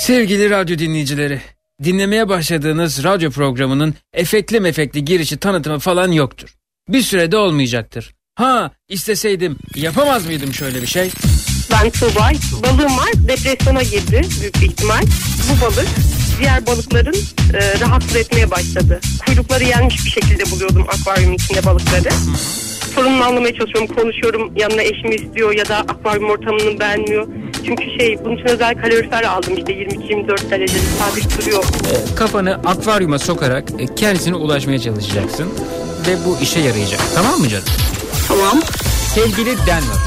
Sevgili 0.00 0.50
radyo 0.50 0.78
dinleyicileri, 0.78 1.40
dinlemeye 1.84 2.28
başladığınız 2.28 3.04
radyo 3.04 3.30
programının 3.30 3.94
efektli 4.12 4.60
mefekli 4.60 5.04
girişi 5.04 5.36
tanıtımı 5.36 5.78
falan 5.78 6.12
yoktur. 6.12 6.54
Bir 6.88 7.02
sürede 7.02 7.36
olmayacaktır. 7.36 8.14
Ha 8.34 8.70
isteseydim 8.88 9.56
yapamaz 9.74 10.26
mıydım 10.26 10.54
şöyle 10.54 10.82
bir 10.82 10.86
şey? 10.86 11.10
Ben 11.72 11.90
Tuğba. 11.90 12.30
Balığım 12.62 12.98
var. 12.98 13.10
Depresyona 13.28 13.82
girdi 13.82 14.22
büyük 14.40 14.60
bir 14.60 14.66
ihtimal. 14.66 15.02
Bu 15.02 15.64
balık 15.64 15.88
diğer 16.38 16.66
balıkların 16.66 17.16
e, 17.54 17.80
rahatsız 17.80 18.16
etmeye 18.16 18.50
başladı. 18.50 19.00
Kuyrukları 19.26 19.64
yenmiş 19.64 20.04
bir 20.04 20.10
şekilde 20.10 20.50
buluyordum 20.50 20.86
akvaryumun 20.88 21.34
içinde 21.34 21.64
balıkları. 21.64 22.08
Sorununu 22.94 23.24
anlamaya 23.24 23.54
çalışıyorum. 23.54 23.94
Konuşuyorum. 23.96 24.52
Yanına 24.56 24.82
eşimi 24.82 25.14
istiyor 25.14 25.52
ya 25.52 25.68
da 25.68 25.76
akvaryum 25.76 26.30
ortamını 26.30 26.80
beğenmiyor. 26.80 27.26
Çünkü 27.66 27.84
şey 28.00 28.18
bunun 28.24 28.36
için 28.36 28.48
özel 28.48 28.74
kalorifer 28.82 29.22
aldım 29.22 29.56
işte 29.56 29.72
22-24 29.72 30.50
derecede 30.50 30.78
sabit 30.98 31.38
duruyor. 31.40 31.64
E, 31.64 32.14
kafanı 32.14 32.54
akvaryuma 32.54 33.18
sokarak 33.18 33.64
e, 33.78 33.94
kendisine 33.94 34.34
ulaşmaya 34.34 34.78
çalışacaksın. 34.78 35.48
Ve 36.06 36.16
bu 36.26 36.38
işe 36.42 36.60
yarayacak. 36.60 37.00
Tamam 37.14 37.40
mı 37.40 37.48
canım? 37.48 37.64
Tamam. 38.28 38.60
Sevgili 39.14 39.56
Denver. 39.66 40.00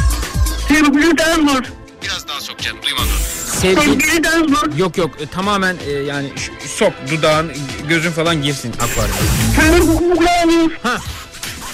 Sevgili 0.68 1.18
Denver. 1.18 1.64
Biraz 2.04 2.28
daha 2.28 2.42
sok 2.42 2.58
canım 2.60 2.78
duymadım. 2.84 3.08
Sevgili... 3.46 3.82
Sevgili 3.82 4.24
Denver. 4.24 4.78
Yok 4.78 4.98
yok 4.98 5.12
e, 5.22 5.26
tamamen 5.26 5.76
e, 5.88 5.92
yani 5.92 6.28
sok 6.66 6.94
dudağın 7.12 7.52
gözün 7.90 8.12
falan 8.12 8.42
girsin 8.42 8.74
akvaryuma. 8.74 9.20
Sevgili 9.56 10.26
Denver. 10.26 10.78
Ha. 10.84 10.98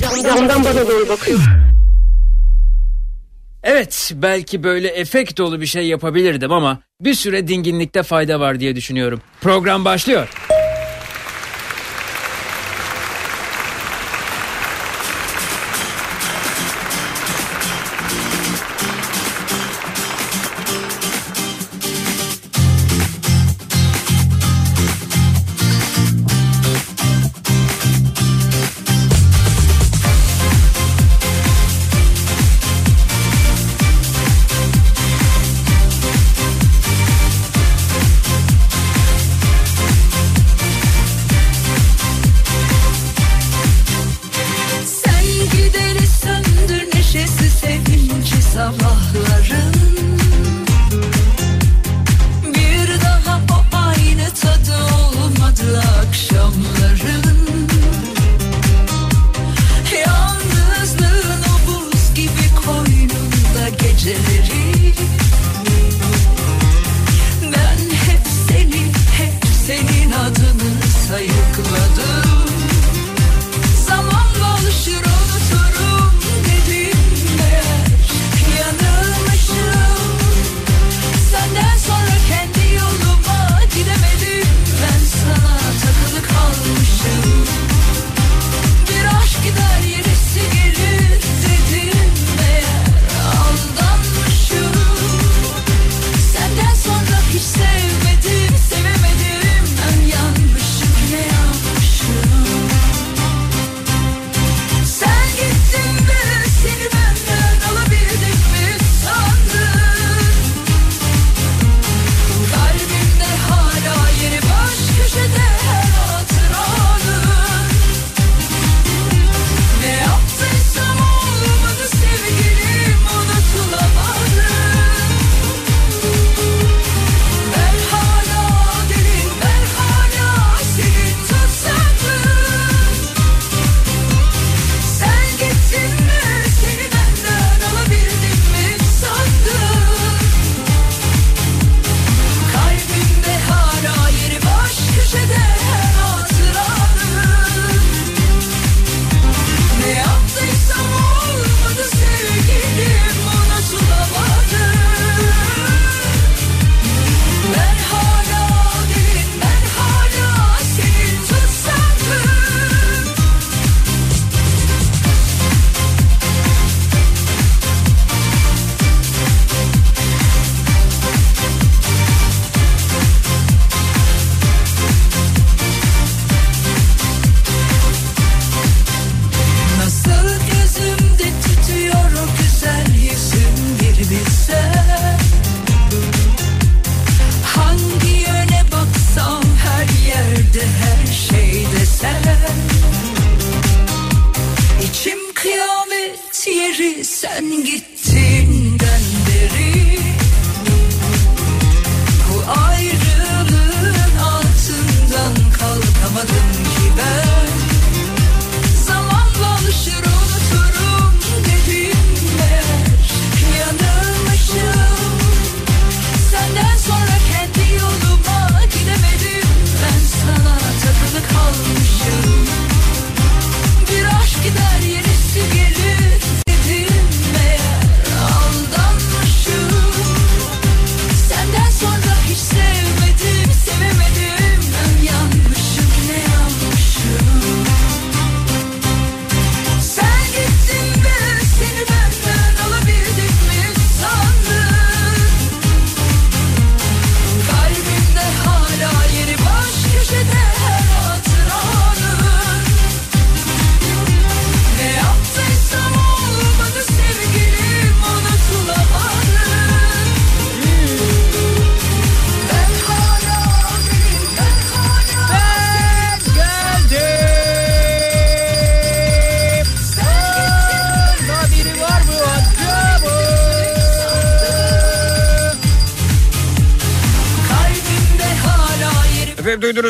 Camdan 0.00 0.64
bana 0.64 0.88
doğru 0.88 1.08
bakıyor. 1.08 1.38
Evet, 3.62 4.12
belki 4.14 4.62
böyle 4.62 4.88
efekt 4.88 5.38
dolu 5.38 5.60
bir 5.60 5.66
şey 5.66 5.86
yapabilirdim 5.86 6.52
ama 6.52 6.78
bir 7.00 7.14
süre 7.14 7.48
dinginlikte 7.48 8.02
fayda 8.02 8.40
var 8.40 8.60
diye 8.60 8.76
düşünüyorum. 8.76 9.20
Program 9.40 9.84
başlıyor. 9.84 10.28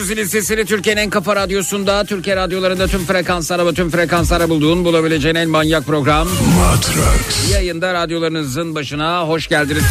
Efendim 0.04 0.16
duydunuz 0.16 0.32
zilin 0.32 0.42
sesini 0.42 0.64
Türkiye'nin 0.64 1.00
en 1.00 1.10
kafa 1.10 1.36
radyosunda, 1.36 2.04
Türkiye 2.04 2.36
radyolarında 2.36 2.86
tüm 2.86 3.06
frekanslara 3.06 3.66
ve 3.66 3.74
tüm 3.74 3.90
frekanslara 3.90 4.48
bulduğun 4.48 4.84
bulabileceğin 4.84 5.34
en 5.34 5.48
manyak 5.48 5.86
program. 5.86 6.28
Matrax. 6.28 7.50
Yayında 7.52 7.94
radyolarınızın 7.94 8.74
başına 8.74 9.28
hoş 9.28 9.48
geldiniz. 9.48 9.82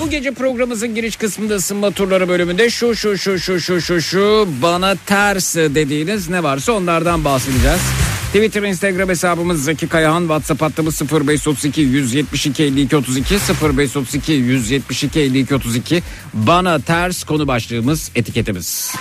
Bu 0.00 0.10
gece 0.10 0.30
programımızın 0.30 0.94
giriş 0.94 1.16
kısmında 1.16 1.54
ısınma 1.54 1.90
turları 1.90 2.28
bölümünde 2.28 2.70
şu 2.70 2.94
şu 2.94 3.18
şu 3.18 3.38
şu 3.38 3.60
şu 3.60 3.80
şu 3.80 4.00
şu 4.00 4.48
bana 4.62 4.94
ters 5.06 5.56
dediğiniz 5.56 6.28
ne 6.28 6.42
varsa 6.42 6.72
onlardan 6.72 7.24
bahsedeceğiz. 7.24 7.80
Twitter, 8.26 8.62
Instagram 8.62 9.08
hesabımız 9.08 9.64
Zeki 9.64 9.88
Kayahan, 9.88 10.20
WhatsApp 10.20 10.62
hattımız 10.62 11.02
0532 11.12 11.80
172 11.80 12.64
52 12.64 12.96
32 12.96 13.34
0532 13.34 14.32
172 14.32 15.20
52 15.20 15.54
32 15.54 16.02
bana 16.34 16.80
ters 16.80 17.24
konu 17.24 17.46
başlığımız 17.46 18.10
etiketimiz. 18.14 18.94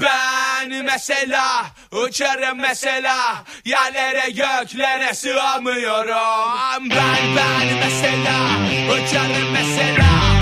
Ben 0.00 0.84
mesela 0.84 1.66
uçarım 1.92 2.58
mesela 2.60 3.44
yerlere 3.64 4.30
göklere 4.30 5.14
sığamıyorum. 5.14 6.90
Ben 6.90 7.36
ben 7.36 7.66
mesela 7.84 8.58
uçarım 8.92 9.52
mesela 9.52 10.41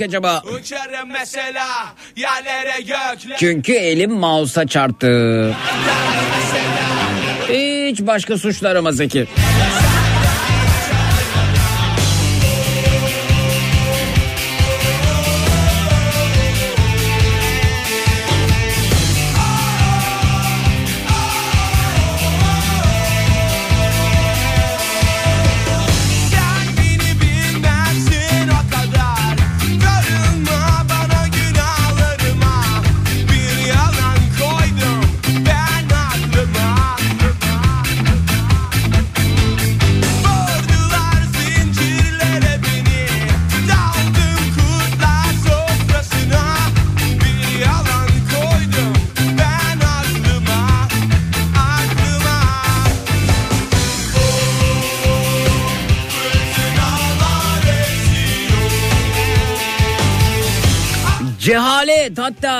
Döndük 0.00 0.08
acaba? 0.08 0.42
uçarım 0.60 1.10
mesela 1.12 1.66
yerlere 2.16 2.80
göklere 2.80 3.36
Çünkü 3.38 3.72
elim 3.72 4.12
mouse'a 4.12 4.66
çarptı. 4.66 5.54
Hiç 7.48 8.00
başka 8.00 8.38
suçlu 8.38 8.68
arama 8.68 8.92
Zeki. 8.92 9.26
Sen 9.36 9.89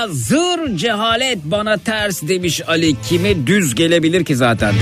Zır 0.07 0.77
cehalet 0.77 1.37
bana 1.43 1.77
ters 1.77 2.21
demiş 2.21 2.61
Ali. 2.67 2.95
Kime 3.09 3.47
düz 3.47 3.75
gelebilir 3.75 4.25
ki 4.25 4.35
zaten? 4.35 4.75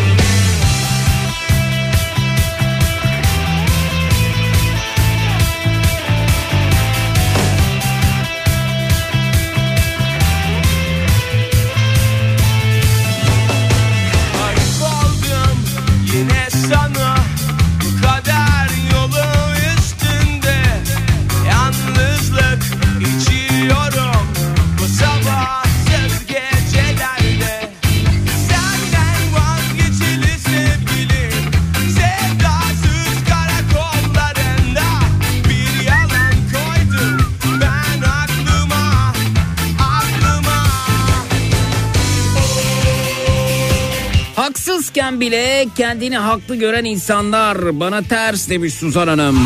Bile 45.30 45.68
kendini 45.78 46.18
haklı 46.18 46.56
gören 46.56 46.86
insanlar 46.86 47.80
bana 47.80 48.02
ters 48.02 48.50
demiş 48.50 48.74
Suzan 48.74 49.08
Hanım. 49.08 49.40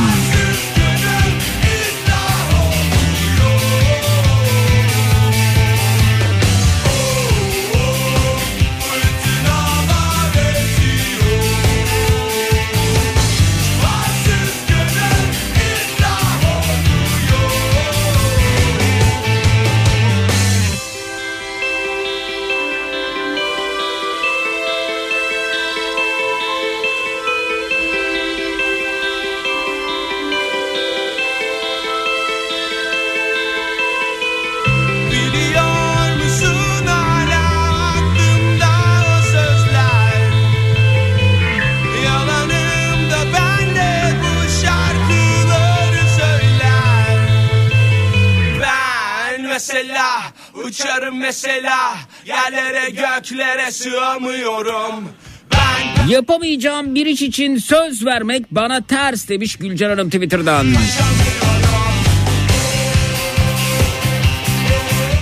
Yerlere 52.43 52.89
göklere 52.89 53.71
sığamıyorum 53.71 55.09
Ben 55.53 56.07
Yapamayacağım 56.07 56.95
bir 56.95 57.05
iş 57.05 57.21
için 57.21 57.57
söz 57.57 58.05
vermek 58.05 58.51
bana 58.51 58.81
ters 58.81 59.29
demiş 59.29 59.55
Gülcan 59.55 59.89
Hanım 59.89 60.09
Twitter'dan. 60.09 60.67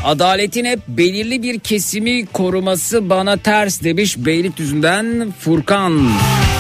Adaletin 0.05 0.65
hep 0.65 0.79
belirli 0.87 1.43
bir 1.43 1.59
kesimi 1.59 2.25
koruması 2.25 3.09
bana 3.09 3.37
ters 3.37 3.83
demiş 3.83 4.17
Beylikdüzü'nden 4.17 5.33
Furkan. 5.39 5.91
mesela 5.91 6.50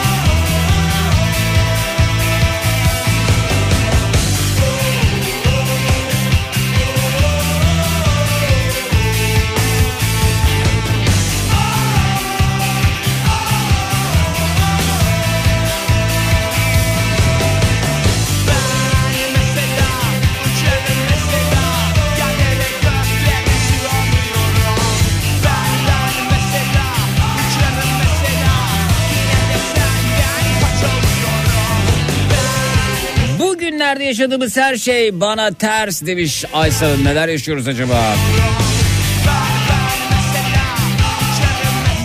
yaşadığımız 34.11 34.57
her 34.57 34.75
şey 34.75 35.21
bana 35.21 35.51
ters 35.51 36.05
demiş 36.05 36.45
Aysel. 36.53 37.01
Neler 37.01 37.27
yaşıyoruz 37.27 37.67
acaba? 37.67 38.15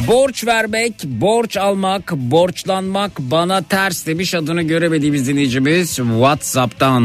Borç 0.06 0.46
vermek, 0.46 1.04
borç 1.04 1.56
almak, 1.56 2.12
borçlanmak 2.12 3.12
bana 3.18 3.62
ters 3.62 4.06
demiş 4.06 4.34
adını 4.34 4.62
göremediğimiz 4.62 5.28
dinleyicimiz 5.28 5.96
WhatsApp'tan. 5.96 7.02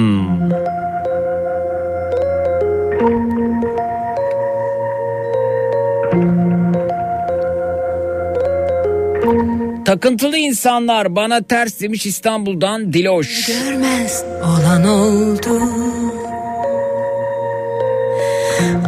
Takıntılı 9.92 10.38
insanlar 10.38 11.16
bana 11.16 11.42
ters 11.44 11.80
demiş 11.82 12.06
İstanbul'dan 12.06 12.94
Diloş. 12.94 13.48
görmez 13.48 14.24
olan 14.44 14.84
oldu. 14.84 15.62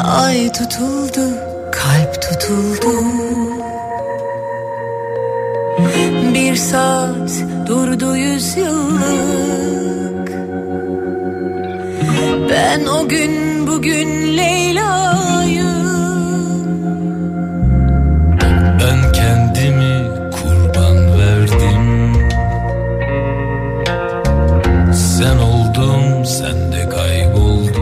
Ay 0.03 0.51
tutuldu, 0.51 1.21
kalp 1.71 2.21
tutuldu. 2.21 2.93
Bir 6.33 6.55
saat 6.55 7.31
durdu 7.67 8.15
yüz 8.15 8.57
yıllık. 8.57 10.31
Ben 12.49 12.85
o 12.85 13.07
gün 13.07 13.67
bugün 13.67 14.37
Leyla'yım 14.37 15.32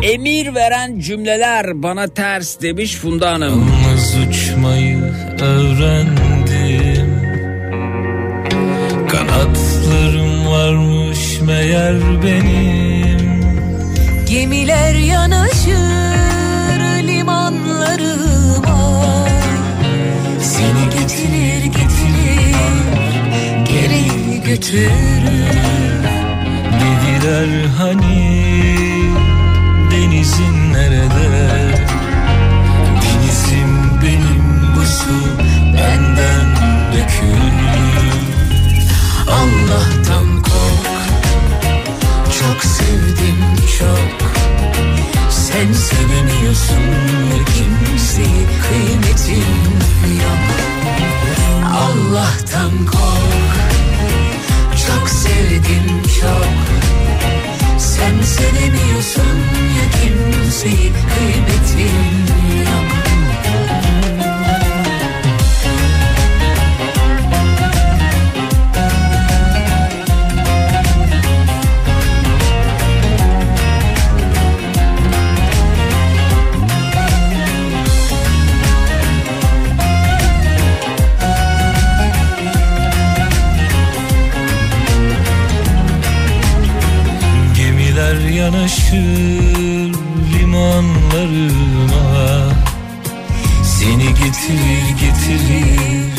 Emir 0.02 0.56
veren 0.56 1.00
cümleler 1.00 1.84
bana 1.84 2.08
ters 2.08 2.62
demiş 2.62 2.96
Funda 2.96 3.32
Hanım. 3.32 3.50
Yalnız 3.50 4.18
uçmayı 4.18 5.00
öğrendim. 5.42 7.22
Kanatlarım 9.10 10.48
varmış 10.48 11.42
meğer 11.42 11.96
benim. 12.24 13.42
Gemiler 14.30 14.96
yanaşır 14.96 15.82
limanlarıma 17.08 19.28
Seni 20.42 21.00
getirir 21.00 21.64
getirir 21.64 22.56
geri 23.66 24.44
götürür. 24.44 24.92
Dediler 26.82 27.66
hani 27.78 28.51
nerede? 30.90 31.76
Denizim 33.02 34.02
benim 34.04 34.76
bu 34.76 34.82
su 34.86 35.38
benden 35.74 36.56
dökülür 36.94 38.12
Allah'tan 39.28 40.42
kork 40.42 40.88
Çok 42.40 42.64
sevdim 42.64 43.38
çok. 43.80 44.32
Sen 45.30 45.74
sevemiyorsun 45.74 46.84
ve 47.32 47.46
kimseyi 47.46 48.48
kıymetin 48.62 49.46
yok. 50.24 50.42
Allah'tan 51.74 52.86
kork 52.86 53.72
Çok 54.88 55.10
sevdim 55.10 56.04
çok 56.22 57.01
Sen 57.82 58.22
sevemiyorsun 58.22 59.38
ya 59.78 59.86
kimseyi 60.02 60.92
kıymetin 60.92 62.32
yanaşır 88.42 89.94
limanlarıma. 90.34 92.02
Seni 93.64 94.08
getirir 94.08 94.90
getirir 95.02 96.14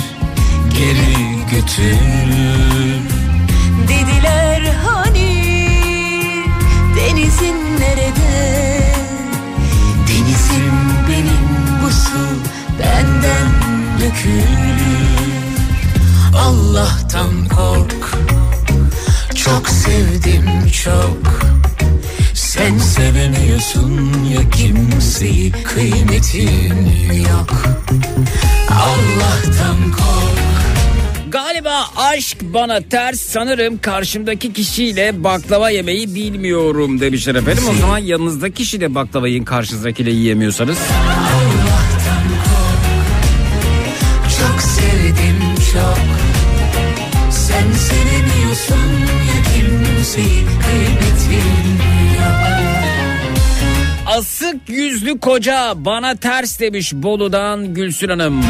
geri 0.79 1.17
götürür 1.51 2.42
kıymetin 26.33 27.13
yok. 27.13 27.51
Allah'tan 28.71 29.93
kork. 29.93 30.43
Galiba 31.29 31.85
aşk 31.97 32.37
bana 32.43 32.81
ters 32.81 33.21
sanırım 33.21 33.79
karşımdaki 33.79 34.53
kişiyle 34.53 35.25
baklava 35.25 35.71
yemeyi 35.71 36.15
bilmiyorum 36.15 37.01
demişler 37.01 37.35
efendim. 37.35 37.65
O 37.71 37.75
zaman 37.75 37.99
yanınızdaki 37.99 38.55
kişiyle 38.55 38.95
baklava 38.95 39.29
yiyin 39.29 39.45
karşınızdakiyle 39.45 40.11
yiyemiyorsanız. 40.11 40.79
Allah'tan 40.79 42.29
kork 42.45 42.85
Çok 44.39 44.63
sevdim 44.63 45.55
çok 45.73 46.02
Asık 54.23 54.69
yüzlü 54.69 55.19
koca 55.19 55.73
bana 55.77 56.17
ters 56.17 56.61
demiş 56.61 56.93
Bolu'dan 56.95 57.75
Gülsün 57.75 58.09
Hanım. 58.09 58.41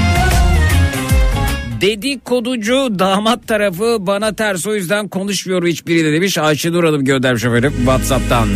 Dedikoducu 1.81 2.99
damat 2.99 3.49
tarafı 3.49 3.97
bana 4.01 4.35
ters 4.35 4.67
o 4.67 4.75
yüzden 4.75 5.09
konuşmuyor 5.09 5.67
hiçbiri 5.67 6.13
demiş 6.13 6.39
Ayşe 6.39 6.73
Nur 6.73 6.85
Hanım 6.85 7.05
göndermiş 7.05 7.45
efendim 7.45 7.73
Whatsapp'tan. 7.77 8.49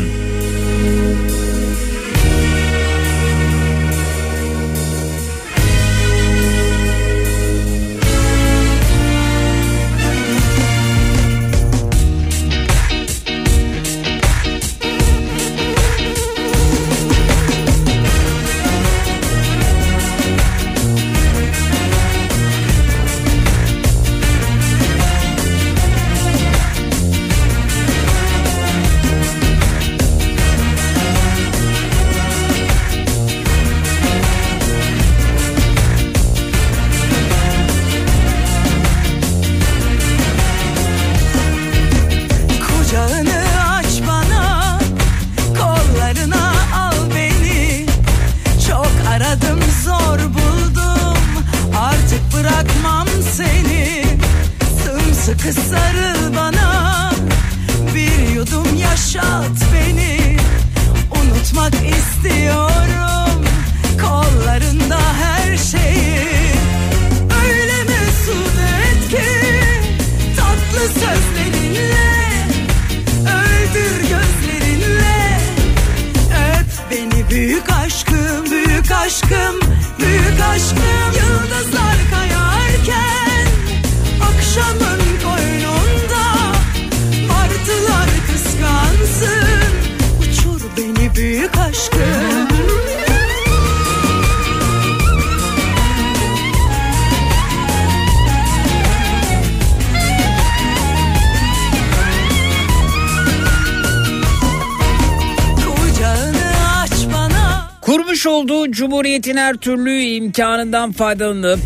Cumhuriyet'in 108.86 109.36
her 109.36 109.56
türlü 109.56 110.00
imkanından 110.00 110.92
faydalanıp 110.92 111.58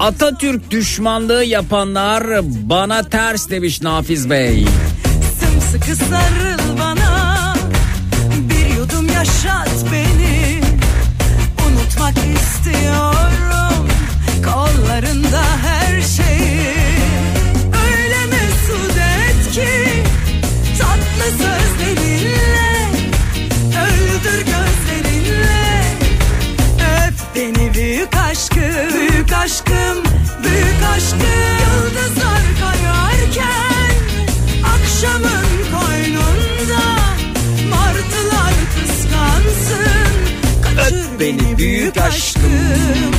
Atatürk 0.00 0.70
düşmanlığı 0.70 1.44
yapanlar 1.44 2.24
bana 2.44 3.02
ters 3.02 3.50
demiş 3.50 3.82
Nafiz 3.82 4.30
Bey. 4.30 4.64
Sımsıkı 5.40 5.96
sarı 5.96 6.51
beni 41.22 41.58
büyük 41.58 41.96
aşkım. 41.96 43.11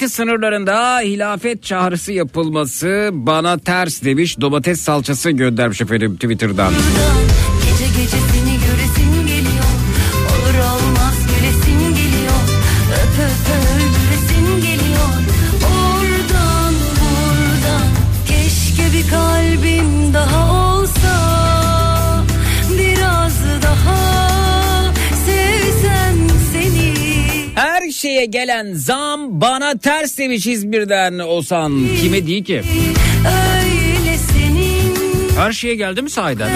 memleketi 0.00 0.16
sınırlarında 0.16 1.00
hilafet 1.00 1.62
çağrısı 1.62 2.12
yapılması 2.12 3.10
bana 3.12 3.58
ters 3.58 4.02
demiş 4.02 4.40
domates 4.40 4.80
salçası 4.80 5.30
göndermiş 5.30 5.80
efendim 5.80 6.14
Twitter'dan. 6.14 6.72
Gece 6.72 7.84
gece 8.02 8.16
seni 8.32 8.54
göresim 8.66 9.26
geliyor. 9.26 9.70
Olur 10.30 10.58
olmaz 10.58 11.14
gülesim 11.26 11.94
geliyor. 11.94 12.40
Öp 12.92 13.18
öp 13.26 13.46
öldüresim 13.56 14.56
geliyor. 14.56 15.10
Oradan 15.72 16.74
buradan 17.00 17.88
keşke 18.26 18.98
bir 18.98 19.10
kalbim 19.10 20.14
daha 20.14 20.74
olsa. 20.74 21.14
Biraz 22.78 23.34
daha 23.62 23.96
sevsem 25.26 26.16
seni. 26.52 26.90
Her 27.54 27.90
şeye 27.90 28.24
gelen 28.24 28.72
zam 28.74 29.40
bana 29.40 29.59
ters 29.78 30.18
demiş 30.18 30.46
İzmir'den 30.46 31.18
Osan. 31.18 31.86
Kime 32.02 32.26
değil 32.26 32.44
ki? 32.44 32.62
Her 35.36 35.52
şeye 35.52 35.74
geldi 35.74 36.02
mi 36.02 36.10
sahiden? 36.10 36.50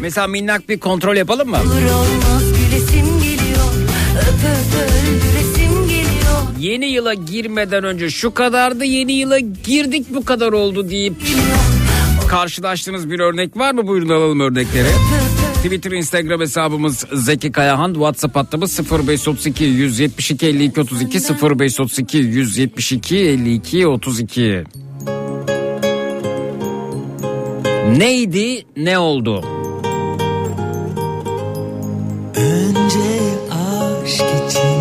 Mesela 0.00 0.26
minnak 0.26 0.68
bir 0.68 0.78
kontrol 0.78 1.16
yapalım 1.16 1.50
mı? 1.50 1.58
görür 1.64 1.90
olmaz 1.90 2.42
gülesim 2.42 3.06
geliyor 3.22 3.66
Öp 4.18 4.44
öp 4.44 4.74
öldüresim 4.82 5.88
geliyor 5.88 6.42
Yeni 6.58 6.86
yıla 6.86 7.14
girmeden 7.14 7.84
önce 7.84 8.10
şu 8.10 8.34
kadardı 8.34 8.84
yeni 8.84 9.12
yıla 9.12 9.38
girdik 9.38 10.06
bu 10.10 10.24
kadar 10.24 10.52
oldu 10.52 10.90
deyip 10.90 11.14
karşılaştığınız 12.28 13.10
bir 13.10 13.20
örnek 13.20 13.56
var 13.56 13.72
mı? 13.74 13.86
Buyurun 13.86 14.08
alalım 14.08 14.40
örnekleri. 14.40 14.88
Twitter, 15.66 15.90
Instagram 15.90 16.40
hesabımız 16.40 17.04
Zeki 17.12 17.52
Kayahan. 17.52 17.92
WhatsApp 17.92 18.36
hattımız 18.36 18.80
0532 18.90 19.64
172 19.64 20.46
52 20.46 20.80
32 20.80 21.18
0532 21.58 22.18
172 22.18 23.16
52 23.16 23.86
32. 23.86 24.64
Neydi, 27.98 28.66
ne 28.76 28.98
oldu? 28.98 29.44
Önce 32.36 33.34
aşk 33.50 34.24
içindi 34.48 34.75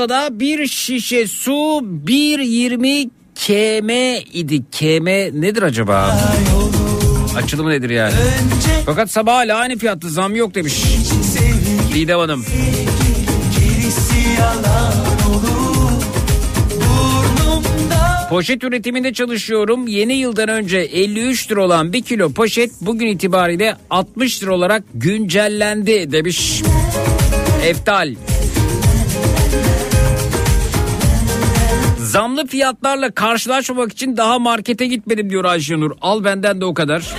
Saraybosna'da 0.00 0.40
bir 0.40 0.66
şişe 0.66 1.26
su 1.26 1.52
1.20 1.52 3.10
km 3.34 3.90
idi. 4.38 4.62
Km 4.72 5.06
nedir 5.40 5.62
acaba? 5.62 6.20
Açılımı 7.36 7.70
nedir 7.70 7.90
yani? 7.90 8.14
Fakat 8.86 9.10
sabah 9.10 9.34
hala 9.34 9.56
aynı 9.56 9.78
fiyatta 9.78 10.08
zam 10.08 10.36
yok 10.36 10.54
demiş 10.54 10.84
Didem 11.94 12.18
Hanım. 12.18 12.44
Poşet 18.30 18.64
üretiminde 18.64 19.12
çalışıyorum. 19.12 19.86
Yeni 19.86 20.14
yıldan 20.14 20.48
önce 20.48 20.78
53 20.78 21.50
lira 21.50 21.64
olan 21.64 21.92
bir 21.92 22.02
kilo 22.02 22.32
poşet 22.32 22.70
bugün 22.80 23.06
itibariyle 23.06 23.76
60 23.90 24.42
lira 24.42 24.54
olarak 24.54 24.82
güncellendi 24.94 26.12
demiş. 26.12 26.62
Eftal. 27.64 28.14
Zamlı 32.10 32.46
fiyatlarla 32.46 33.10
karşılaşmamak 33.10 33.92
için 33.92 34.16
daha 34.16 34.38
markete 34.38 34.86
gitmedim 34.86 35.30
diyor 35.30 35.44
Ayşenur. 35.44 35.90
Al 36.00 36.24
benden 36.24 36.60
de 36.60 36.64
o 36.64 36.74
kadar. 36.74 37.14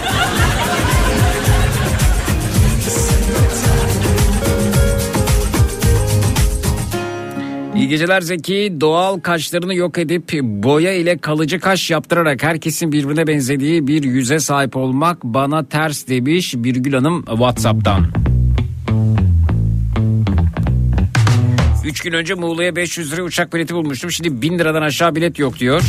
İyi 7.75 7.87
geceler 7.87 8.21
Zeki. 8.21 8.77
Doğal 8.81 9.19
kaşlarını 9.19 9.75
yok 9.75 9.97
edip 9.97 10.33
boya 10.41 10.93
ile 10.93 11.17
kalıcı 11.17 11.59
kaş 11.59 11.91
yaptırarak 11.91 12.43
herkesin 12.43 12.91
birbirine 12.91 13.27
benzediği 13.27 13.87
bir 13.87 14.03
yüze 14.03 14.39
sahip 14.39 14.77
olmak 14.77 15.23
bana 15.23 15.65
ters 15.65 16.07
demiş 16.07 16.53
Birgül 16.57 16.93
Hanım 16.93 17.25
Whatsapp'tan. 17.25 18.30
Üç 21.85 22.01
gün 22.01 22.13
önce 22.13 22.33
Muğla'ya 22.33 22.75
500 22.75 23.11
lira 23.13 23.21
uçak 23.23 23.53
bileti 23.53 23.73
bulmuştum. 23.75 24.11
Şimdi 24.11 24.41
1000 24.41 24.59
liradan 24.59 24.81
aşağı 24.81 25.15
bilet 25.15 25.39
yok 25.39 25.59
diyor. 25.59 25.81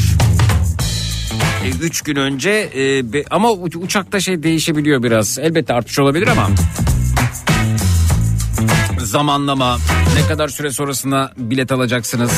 E, 1.65 1.69
üç 1.85 2.03
gün 2.03 2.17
önce 2.17 2.71
e, 2.77 3.13
be- 3.13 3.25
ama 3.31 3.51
uçakta 3.53 4.21
şey 4.21 4.43
değişebiliyor 4.43 5.03
biraz. 5.03 5.39
Elbette 5.39 5.75
artmış 5.75 5.99
olabilir 5.99 6.27
ama 6.27 6.49
zamanlama 8.99 9.79
ne 10.23 10.29
kadar 10.29 10.49
süre 10.49 10.71
sonrasında 10.71 11.33
bilet 11.37 11.73
alacaksınız. 11.73 12.31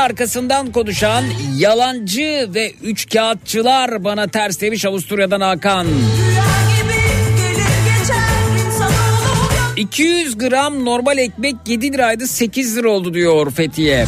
Arkasından 0.00 0.72
konuşan 0.72 1.24
yalancı 1.56 2.50
ve 2.54 2.72
üçkağıtçılar 2.82 4.04
bana 4.04 4.26
ters 4.28 4.60
demiş 4.60 4.84
Avusturya'dan 4.84 5.40
Hakan. 5.40 5.86
Rüya 5.86 6.44
gibi 6.80 7.00
gelir 7.36 7.98
geçer 7.98 8.66
insanoğlu 8.66 9.52
yok 9.56 9.72
200 9.76 10.38
gram 10.38 10.84
normal 10.84 11.18
ekmek 11.18 11.56
7 11.66 11.92
liraydı 11.92 12.26
8 12.26 12.76
lira 12.76 12.88
oldu 12.90 13.14
diyor 13.14 13.50
Fethiye. 13.50 14.06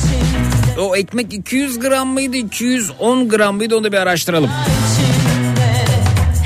O 0.80 0.96
ekmek 0.96 1.32
200 1.32 1.78
gram 1.78 2.08
mıydı 2.08 2.36
210 2.36 3.28
gram 3.28 3.56
mıydı 3.56 3.76
onu 3.76 3.84
da 3.84 3.92
bir 3.92 3.96
araştıralım. 3.98 4.50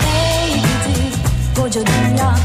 Hey 0.00 0.52
gidi 0.54 1.60
koca 1.60 1.80
dünya 1.86 2.35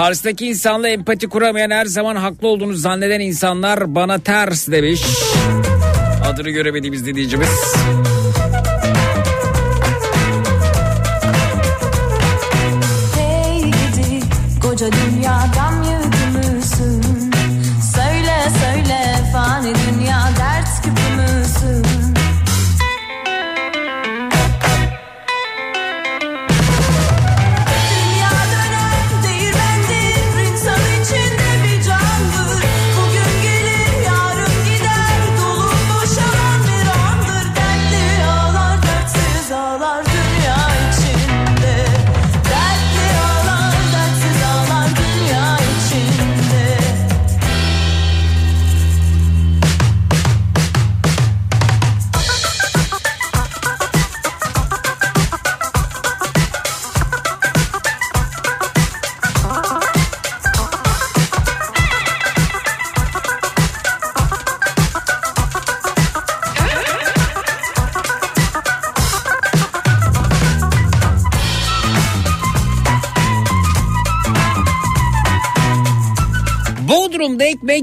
Karşıdaki 0.00 0.46
insanla 0.46 0.88
empati 0.88 1.28
kuramayan 1.28 1.70
her 1.70 1.86
zaman 1.86 2.16
haklı 2.16 2.48
olduğunu 2.48 2.74
zanneden 2.74 3.20
insanlar 3.20 3.94
bana 3.94 4.18
ters 4.18 4.68
demiş. 4.68 5.02
Adını 6.24 6.50
göremediğimiz 6.50 7.06
dinleyicimiz. 7.06 7.74
Hey 13.16 13.60
gidi 13.60 14.20
koca 14.62 14.86
dünya 14.92 15.46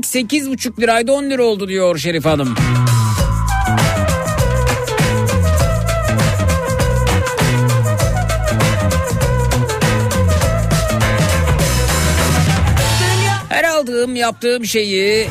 8,5 0.07 0.81
liraydı 0.81 1.11
10 1.11 1.23
lira 1.29 1.43
oldu 1.43 1.67
diyor 1.67 1.97
Şerif 1.97 2.25
Hanım. 2.25 2.55
Her 13.49 13.63
aldığım 13.63 14.15
yaptığım 14.15 14.65
şeyi 14.65 15.27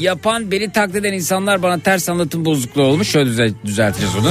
yapan 0.00 0.50
beni 0.50 0.72
taklit 0.72 0.96
eden 0.96 1.12
insanlar 1.12 1.62
bana 1.62 1.78
ters 1.78 2.08
anlatım 2.08 2.44
bozukluğu 2.44 2.82
olmuş. 2.82 3.08
Şöyle 3.08 3.30
düzel- 3.30 3.54
düzelteceğiz 3.64 4.16
onu. 4.16 4.30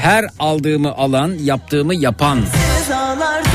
Her 0.00 0.24
aldığımı 0.38 0.92
alan 0.92 1.34
yaptığımı 1.42 1.94
yapan. 1.94 2.38
Dertsiz 2.42 3.53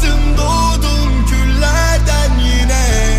tuz 0.00 0.10
bastım 0.10 0.36
doğdum 0.36 1.26
küllerden 1.26 2.38
yine. 2.38 3.18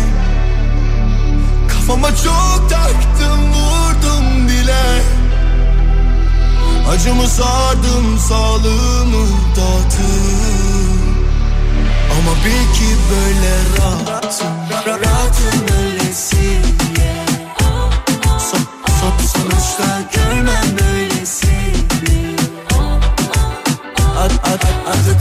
Kafama 1.68 2.08
çok 2.08 2.70
taktım 2.70 3.52
vurdum 3.52 4.48
dile 4.48 5.02
Acımı 6.90 7.28
sardım 7.28 8.18
sağlığımı 8.28 9.26
dağıttım 9.56 11.00
Ama 12.12 12.36
bil 12.44 12.74
ki 12.74 12.96
böyle 13.10 13.54
rahatım 13.78 14.56
Rahatım 14.86 15.66
son, 19.00 19.12
sonuçta 19.26 20.02
görmem 20.14 20.78
böylesini 20.78 22.36
Ad, 24.18 24.30
ad, 24.30 24.62
adı 24.86 25.18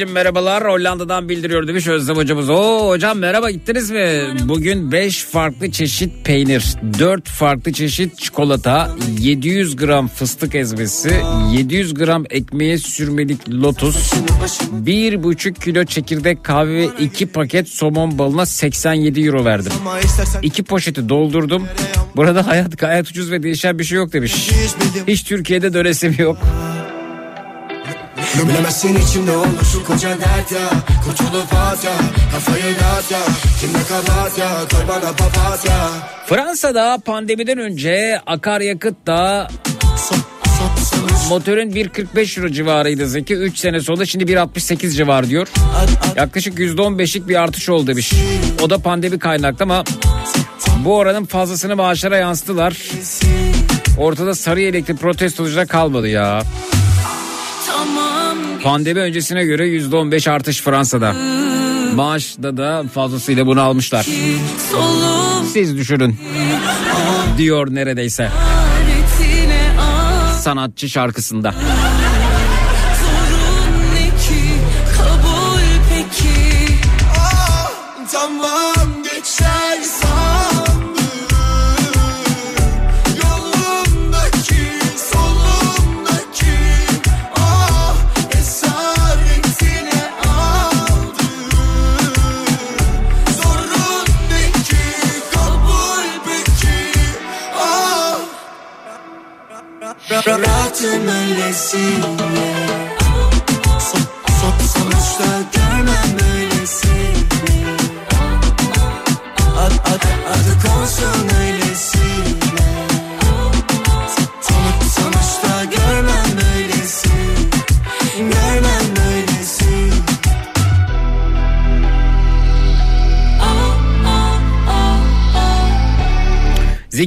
sen 0.00 0.06
Zekicim 0.06 0.14
merhabalar 0.14 0.64
Hollanda'dan 0.64 1.28
bildiriyor 1.28 1.68
demiş 1.68 1.86
Özlem 1.86 2.16
hocamız. 2.16 2.50
Oo 2.50 2.88
hocam 2.88 3.18
merhaba 3.18 3.50
gittiniz 3.50 3.90
mi? 3.90 4.34
Bugün 4.44 4.92
5 4.92 5.24
farklı 5.24 5.70
çeşit 5.70 6.24
peynir, 6.24 6.76
4 6.98 7.28
farklı 7.28 7.72
çeşit 7.72 8.18
çikolata, 8.18 8.90
700 9.18 9.76
gram 9.76 10.08
fıstık 10.08 10.54
ezmesi, 10.54 11.22
700 11.52 11.94
gram 11.94 12.24
ekmeğe 12.30 12.78
sürmelik 12.78 13.48
lotus, 13.50 14.12
1,5 14.84 15.64
kilo 15.64 15.84
çekirdek 15.84 16.44
kahve 16.44 16.74
ve 16.74 16.88
2 17.00 17.26
paket 17.26 17.68
somon 17.68 18.18
balına 18.18 18.46
87 18.46 19.20
euro 19.20 19.44
verdim. 19.44 19.72
Ama 19.80 20.00
istersen 20.00 20.42
İki 20.42 20.62
poşeti 20.62 21.08
doldurdum. 21.08 21.68
Burada 22.16 22.46
hayat 22.46 22.78
gayet 22.78 23.10
ucuz 23.10 23.30
ve 23.30 23.42
değişen 23.42 23.78
bir 23.78 23.84
şey 23.84 23.96
yok 23.96 24.12
demiş. 24.12 24.50
Hiç 25.08 25.24
Türkiye'de 25.24 25.72
dönesi 25.72 26.14
yok. 26.18 26.38
Bilemezsin 28.34 28.96
içimde 28.96 29.36
olur 29.36 29.64
şu 29.72 29.84
koca 29.84 30.08
dert 30.08 30.52
ya 30.52 30.70
Kurtulup 31.04 31.54
at 31.54 31.84
ya 31.84 31.92
Kafayı 32.32 32.62
dağıt 32.64 33.10
ya 33.10 33.18
Kimde 33.60 33.78
kabahat 33.88 34.38
ya 34.38 34.48
Koy 34.70 34.80
bana 34.88 35.12
papatya 35.12 35.88
Fransa'da 36.26 36.98
pandemiden 37.04 37.58
önce 37.58 38.20
son, 40.58 40.82
sonuç 40.84 41.30
motorun 41.30 41.70
1.45 41.70 42.40
euro 42.40 42.48
civarıydı 42.52 43.06
Zeki. 43.08 43.34
3 43.34 43.58
sene 43.58 43.80
sonra 43.80 44.06
şimdi 44.06 44.24
1.68 44.24 44.90
civar 44.90 45.28
diyor. 45.28 45.48
Yaklaşık 46.16 46.58
%15'lik 46.58 47.28
bir 47.28 47.42
artış 47.42 47.68
oldu 47.68 47.86
demiş. 47.86 48.12
O 48.62 48.70
da 48.70 48.78
pandemi 48.78 49.18
kaynaklı 49.18 49.62
ama 49.62 49.84
bu 50.84 50.96
oranın 50.96 51.24
fazlasını 51.24 51.76
maaşlara 51.76 52.16
yansıttılar. 52.16 52.76
Ortada 53.98 54.34
sarı 54.34 54.60
yelekli 54.60 54.96
protestocular 54.96 55.66
kalmadı 55.66 56.08
ya. 56.08 56.42
Pandemi 58.62 59.00
öncesine 59.00 59.44
göre 59.44 59.66
%15 59.68 60.30
artış 60.30 60.62
Fransa'da. 60.62 61.14
Maaşta 61.94 62.56
da 62.56 62.84
fazlasıyla 62.94 63.46
bunu 63.46 63.60
almışlar. 63.62 64.06
Siz 65.52 65.76
düşünün. 65.76 66.16
Diyor 67.38 67.74
neredeyse 67.74 68.28
sanatçı 70.40 70.88
şarkısında. 70.88 71.54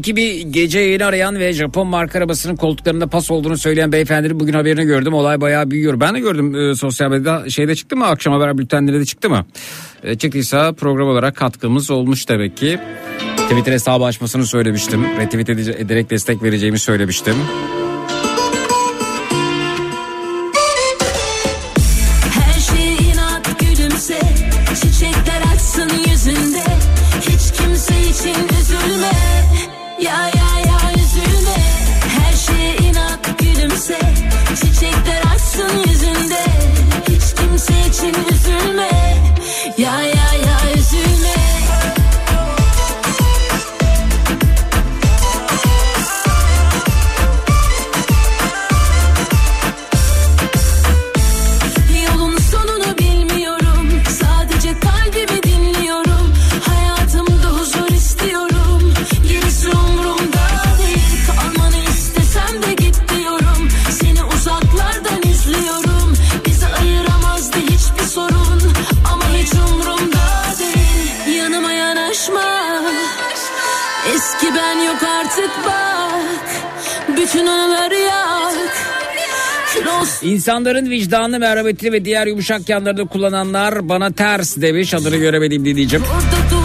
Zeki 0.03 0.15
bir 0.15 0.41
gece 0.41 0.79
yayını 0.79 1.05
arayan 1.05 1.39
ve 1.39 1.53
Japon 1.53 1.87
marka 1.87 2.19
arabasının 2.19 2.55
koltuklarında 2.55 3.07
pas 3.07 3.31
olduğunu 3.31 3.57
söyleyen 3.57 3.91
beyefendinin 3.91 4.39
bugün 4.39 4.53
haberini 4.53 4.83
gördüm. 4.85 5.13
Olay 5.13 5.41
bayağı 5.41 5.71
büyüyor. 5.71 5.99
Ben 5.99 6.15
de 6.15 6.19
gördüm 6.19 6.55
e, 6.55 6.75
sosyal 6.75 7.09
medyada 7.09 7.49
şeyde 7.49 7.75
çıktı 7.75 7.95
mı 7.95 8.05
akşam 8.05 8.33
haber 8.33 8.57
bültenleri 8.57 8.99
de 8.99 9.05
çıktı 9.05 9.29
mı? 9.29 9.45
E, 10.03 10.17
çıktıysa 10.17 10.73
program 10.73 11.07
olarak 11.07 11.35
katkımız 11.35 11.91
olmuş 11.91 12.29
demek 12.29 12.57
ki. 12.57 12.79
Twitter 13.37 13.71
hesabı 13.71 14.03
açmasını 14.03 14.45
söylemiştim. 14.45 15.05
Retweet 15.19 15.49
ederek 15.49 16.09
destek 16.09 16.43
vereceğimi 16.43 16.79
söylemiştim. 16.79 17.35
İnsanların 80.23 80.89
vicdanlı 80.89 81.39
merhametini 81.39 81.91
ve 81.91 82.05
diğer 82.05 82.27
yumuşak 82.27 82.69
yanlarını 82.69 83.07
kullananlar 83.07 83.89
bana 83.89 84.11
ters 84.11 84.57
demiş 84.57 84.93
adını 84.93 85.15
göremediğim 85.15 85.65
dinleyicim. 85.65 86.03
Orada 86.03 86.62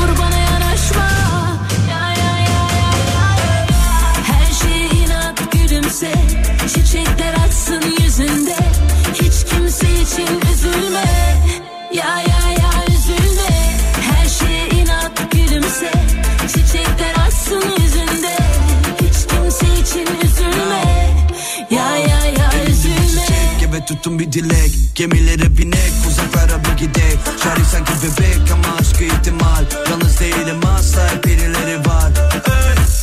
Tutun 23.88 24.18
bir 24.18 24.32
dilek. 24.32 24.70
Gemilere 24.94 25.58
binek 25.58 25.92
uzaklara 26.08 26.64
bir 26.64 26.78
gidek. 26.78 27.18
Şarkı 27.42 27.64
sanki 27.64 27.92
bebek 28.02 28.50
ama 28.52 28.76
aşkı 28.80 29.04
ihtimal. 29.04 29.64
Yalnız 29.90 30.20
değilim 30.20 30.60
asla 30.78 31.12
hep 31.12 31.24
birileri 31.24 31.78
var. 31.78 32.12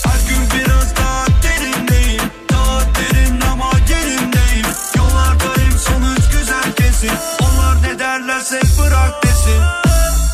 Her 0.04 0.20
gün 0.30 0.44
biraz 0.54 0.96
daha 0.96 1.26
derindeyim. 1.44 2.22
Daha 2.52 2.82
derin 2.82 3.42
ama 3.42 3.72
yerindeyim 3.90 4.66
Yollardayım 4.98 5.80
sonuç 5.80 6.38
güzel 6.40 6.72
kesin. 6.76 7.12
Onlar 7.42 7.84
ne 7.84 8.00
derlerse 8.00 8.62
bırak 8.80 9.24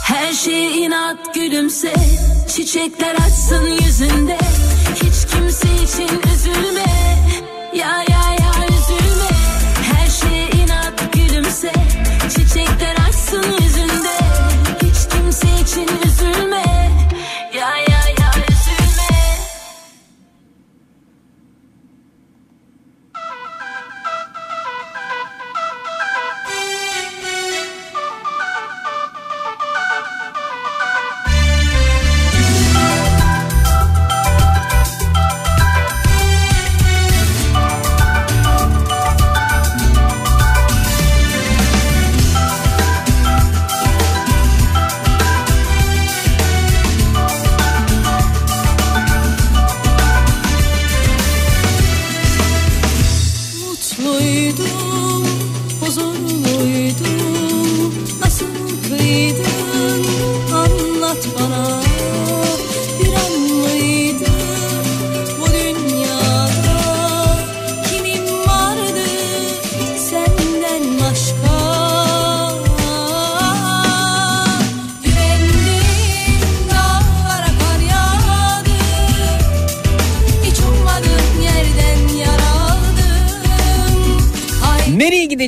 Her 0.03 0.33
şey 0.33 0.85
inat 0.85 1.33
gülümse. 1.33 1.93
Çiçekler 2.55 3.15
açsın 3.15 3.67
yüzünde. 3.67 4.37
Hiç 4.95 5.33
kimse 5.33 5.67
için 5.83 6.21
üzülme. 6.33 6.85
Ya 7.75 8.10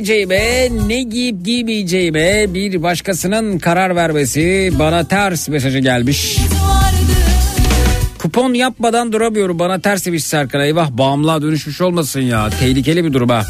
Nereye 0.04 0.22
gideceğime, 0.22 0.88
ne 0.88 1.02
giyip 1.02 1.44
giymeyeceğime 1.44 2.54
bir 2.54 2.82
başkasının 2.82 3.58
karar 3.58 3.96
vermesi 3.96 4.72
bana 4.78 5.08
ters 5.08 5.48
mesajı 5.48 5.78
gelmiş. 5.78 6.38
Kupon 8.18 8.54
yapmadan 8.54 9.12
duramıyorum 9.12 9.58
bana 9.58 9.80
ters 9.80 10.06
demiş 10.06 10.24
Serkan. 10.24 10.60
Eyvah 10.60 10.90
bağımlılığa 10.90 11.42
dönüşmüş 11.42 11.80
olmasın 11.80 12.20
ya. 12.20 12.50
Tehlikeli 12.60 13.04
bir 13.04 13.12
durum 13.12 13.28
ha. 13.28 13.42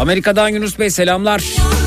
Amerika'dan 0.00 0.48
Yunus 0.48 0.78
Bey 0.78 0.90
selamlar. 0.90 1.40
Yalvardım 1.40 1.83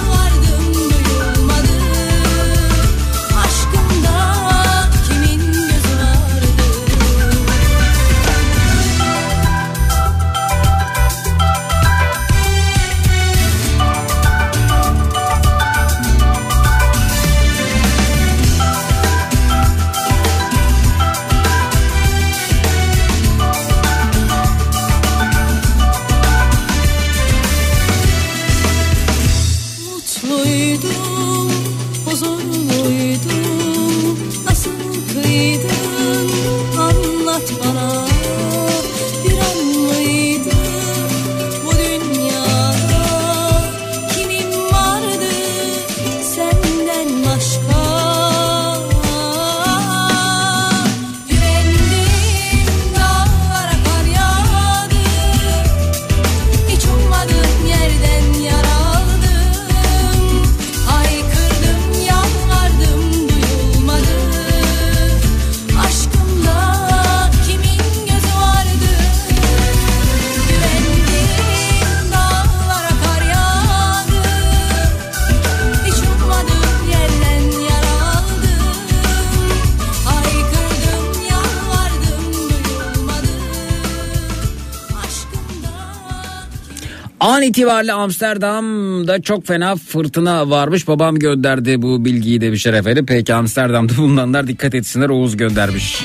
itibariyle 87.47 87.93
Amsterdam'da 87.93 89.21
çok 89.21 89.47
fena 89.47 89.75
fırtına 89.75 90.49
varmış. 90.49 90.87
Babam 90.87 91.19
gönderdi 91.19 91.81
bu 91.81 92.05
bilgiyi 92.05 92.41
demiş 92.41 92.65
efendim. 92.65 93.05
Peki 93.07 93.33
Amsterdam'da 93.33 93.97
bulunanlar 93.97 94.47
dikkat 94.47 94.75
etsinler 94.75 95.09
Oğuz 95.09 95.37
göndermiş. 95.37 96.03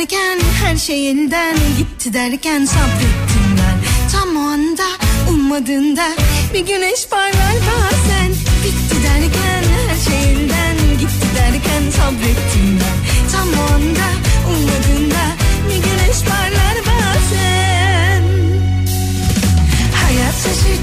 Derken 0.00 0.40
her 0.64 0.76
şey 0.76 1.10
elden 1.10 1.56
gitti 1.78 2.12
derken 2.12 2.64
sabrettim 2.64 3.56
ben. 3.58 3.78
Tam 4.12 4.36
o 4.36 4.40
anda 4.40 4.86
ummadığında 5.30 6.08
bir 6.54 6.60
güneş 6.60 7.08
parlar 7.08 7.56
bazen. 7.68 8.30
Bitti 8.64 8.96
derken 9.02 9.64
her 9.88 9.96
şey 10.10 10.32
elden 10.32 10.76
gitti 11.00 11.26
derken 11.36 11.90
sabrettim 11.90 12.78
ben. 12.80 13.30
Tam 13.32 13.48
o 13.48 13.74
anda 13.74 14.08
ummadığında 14.48 15.24
bir 15.68 15.74
güneş 15.74 16.18
parlar 16.28 16.76
bazen. 16.86 18.22
Hayat 19.94 20.34
şaşırtır 20.34 20.79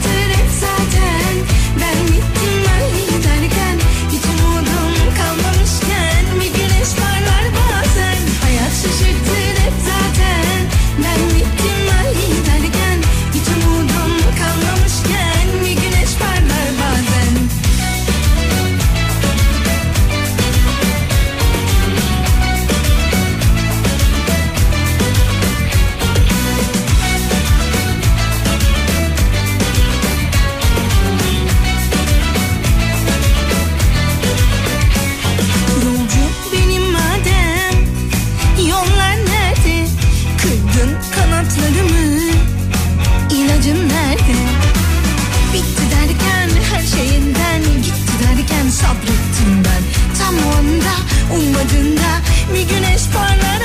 Bir 52.58 52.70
güneş 52.70 53.02
parlar 53.14 53.57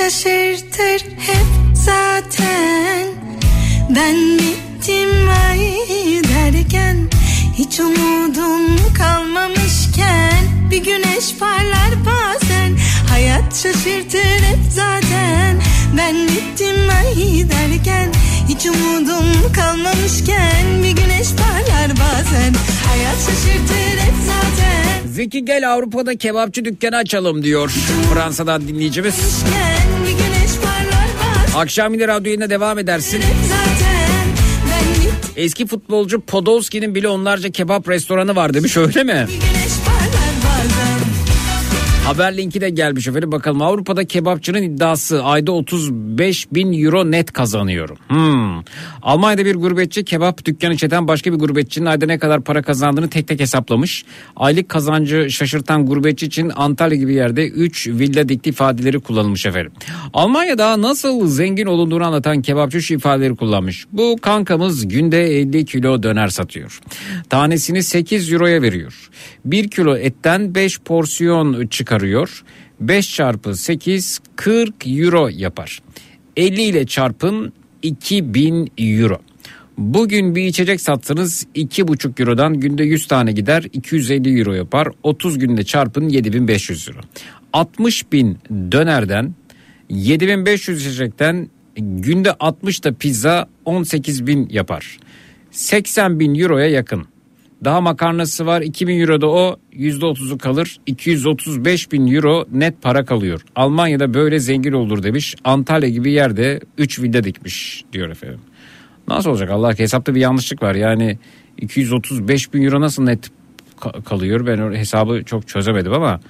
şaşırtır 0.00 1.00
hep 1.18 1.46
zaten. 1.74 3.06
Ben 3.96 4.38
bittim 4.38 5.28
ay 5.48 5.60
derken 6.22 6.96
Hiç 7.58 7.80
umudum 7.80 8.76
kalmamışken 8.98 10.44
Bir 10.70 10.84
güneş 10.84 11.34
parlar 11.40 11.90
bazen 12.06 12.76
Hayat 13.08 13.54
şaşırtır 13.62 14.42
hep 14.42 14.58
zaten. 14.70 15.62
Ben 15.96 16.28
bittim 16.28 16.88
ay 16.90 17.14
derken 17.50 18.12
Hiç 18.48 18.66
umudum 18.66 19.52
kalmamışken 19.54 20.82
Bir 20.82 20.90
güneş 21.02 21.28
parlar 21.30 21.90
bazen 21.90 22.54
Hayat 22.88 23.16
şaşırtır 23.16 23.98
hep 24.00 24.14
zaten. 24.26 25.08
Zeki 25.12 25.44
gel 25.44 25.72
Avrupa'da 25.72 26.16
kebapçı 26.16 26.64
dükkanı 26.64 26.96
açalım 26.96 27.42
diyor 27.42 27.70
Fransa'dan 28.12 28.68
dinleyicimiz. 28.68 29.44
Gel 29.54 29.79
Akşam 31.56 31.94
yine 31.94 32.08
radyo 32.08 32.26
yayına 32.28 32.50
devam 32.50 32.78
edersin. 32.78 33.22
Eski 35.36 35.66
futbolcu 35.66 36.20
Podolski'nin 36.20 36.94
bile 36.94 37.08
onlarca 37.08 37.50
kebap 37.50 37.88
restoranı 37.88 38.36
var 38.36 38.54
demiş 38.54 38.76
öyle 38.76 39.04
mi? 39.04 39.26
güneş 39.28 39.72
Haber 42.10 42.36
linki 42.36 42.60
de 42.60 42.70
gelmiş 42.70 43.08
efendim. 43.08 43.32
Bakalım 43.32 43.62
Avrupa'da 43.62 44.04
kebapçının 44.04 44.62
iddiası 44.62 45.24
ayda 45.24 45.52
35 45.52 46.52
bin 46.52 46.84
euro 46.84 47.10
net 47.10 47.32
kazanıyorum. 47.32 47.96
Hmm. 48.08 48.64
Almanya'da 49.02 49.44
bir 49.44 49.54
gurbetçi 49.54 50.04
kebap 50.04 50.44
dükkanı 50.44 50.74
işleten 50.74 51.08
başka 51.08 51.32
bir 51.32 51.38
gurbetçinin 51.38 51.86
ayda 51.86 52.06
ne 52.06 52.18
kadar 52.18 52.40
para 52.40 52.62
kazandığını 52.62 53.10
tek 53.10 53.28
tek 53.28 53.40
hesaplamış. 53.40 54.04
Aylık 54.36 54.68
kazancı 54.68 55.30
şaşırtan 55.30 55.86
gurbetçi 55.86 56.26
için 56.26 56.52
Antalya 56.56 56.98
gibi 56.98 57.14
yerde 57.14 57.48
3 57.48 57.88
villa 57.88 58.28
dikti 58.28 58.50
ifadeleri 58.50 59.00
kullanılmış 59.00 59.46
efendim. 59.46 59.72
Almanya'da 60.14 60.82
nasıl 60.82 61.28
zengin 61.28 61.66
olunduğunu 61.66 62.04
anlatan 62.04 62.42
kebapçı 62.42 62.82
şu 62.82 62.94
ifadeleri 62.94 63.36
kullanmış. 63.36 63.86
Bu 63.92 64.16
kankamız 64.22 64.88
günde 64.88 65.40
50 65.40 65.64
kilo 65.64 66.02
döner 66.02 66.28
satıyor. 66.28 66.80
Tanesini 67.28 67.82
8 67.82 68.32
euroya 68.32 68.62
veriyor. 68.62 69.10
1 69.44 69.70
kilo 69.70 69.96
etten 69.96 70.54
5 70.54 70.80
porsiyon 70.80 71.66
çıkarıyor. 72.00 72.42
5 72.80 73.14
çarpı 73.14 73.56
8 73.56 74.20
40 74.36 74.86
euro 74.86 75.28
yapar. 75.28 75.82
50 76.36 76.62
ile 76.62 76.86
çarpın 76.86 77.52
2000 77.82 78.72
euro. 78.78 79.18
Bugün 79.78 80.34
bir 80.34 80.44
içecek 80.44 80.80
satsanız 80.80 81.46
2,5 81.54 82.20
eurodan 82.20 82.54
günde 82.54 82.84
100 82.84 83.06
tane 83.06 83.32
gider 83.32 83.64
250 83.72 84.38
euro 84.38 84.52
yapar. 84.52 84.88
30 85.02 85.38
günde 85.38 85.64
çarpın 85.64 86.08
7500 86.08 86.88
euro. 86.88 87.00
60 87.52 88.12
bin 88.12 88.38
dönerden 88.72 89.34
7500 89.90 90.80
içecekten 90.80 91.48
günde 91.76 92.32
60 92.32 92.84
da 92.84 92.92
pizza 92.92 93.48
18 93.64 94.26
bin 94.26 94.48
yapar. 94.50 94.98
80 95.50 96.20
bin 96.20 96.34
euroya 96.34 96.66
yakın. 96.66 97.06
Daha 97.64 97.80
makarnası 97.80 98.46
var. 98.46 98.60
2000 98.62 99.00
euro 99.00 99.20
da 99.20 99.26
o. 99.26 99.56
%30'u 99.72 100.38
kalır. 100.38 100.76
235 100.86 101.92
bin 101.92 102.06
euro 102.14 102.46
net 102.52 102.82
para 102.82 103.04
kalıyor. 103.04 103.40
Almanya'da 103.56 104.14
böyle 104.14 104.38
zengin 104.38 104.72
olur 104.72 105.02
demiş. 105.02 105.34
Antalya 105.44 105.88
gibi 105.88 106.12
yerde 106.12 106.60
3 106.78 107.00
villa 107.02 107.24
dikmiş 107.24 107.84
diyor 107.92 108.08
efendim. 108.08 108.40
Nasıl 109.08 109.30
olacak? 109.30 109.50
Allah 109.50 109.78
hesapta 109.78 110.14
bir 110.14 110.20
yanlışlık 110.20 110.62
var. 110.62 110.74
Yani 110.74 111.18
235 111.58 112.54
bin 112.54 112.62
euro 112.62 112.80
nasıl 112.80 113.02
net 113.02 113.30
ka- 113.80 114.02
kalıyor? 114.04 114.46
Ben 114.46 114.72
hesabı 114.72 115.22
çok 115.24 115.48
çözemedim 115.48 115.92
ama 115.92 116.20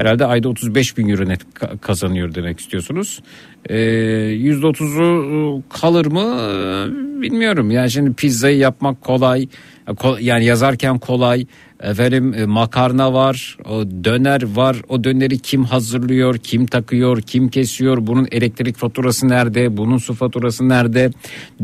herhalde 0.00 0.24
ayda 0.26 0.48
35 0.48 0.96
bin 0.98 1.08
euro 1.08 1.28
net 1.28 1.42
ka- 1.54 1.78
kazanıyor 1.78 2.34
demek 2.34 2.60
istiyorsunuz. 2.60 3.20
Ee, 3.68 3.76
%30'u 3.76 5.62
kalır 5.68 6.06
mı? 6.06 6.36
Ee, 6.40 7.22
bilmiyorum. 7.22 7.70
Yani 7.70 7.90
şimdi 7.90 8.12
pizzayı 8.12 8.58
yapmak 8.58 9.00
kolay 9.00 9.48
Ko- 9.86 10.22
yani 10.22 10.44
yazarken 10.44 10.98
kolay. 10.98 11.46
Efendim 11.82 12.34
e, 12.34 12.44
makarna 12.46 13.12
var 13.12 13.56
o 13.70 13.84
döner 14.04 14.42
var. 14.54 14.76
O 14.88 15.04
döneri 15.04 15.38
kim 15.38 15.64
hazırlıyor 15.64 16.38
kim 16.38 16.66
takıyor 16.66 17.20
kim 17.22 17.48
kesiyor? 17.48 18.06
Bunun 18.06 18.28
elektrik 18.30 18.76
faturası 18.76 19.28
nerede? 19.28 19.76
Bunun 19.76 19.98
su 19.98 20.14
faturası 20.14 20.68
nerede? 20.68 21.10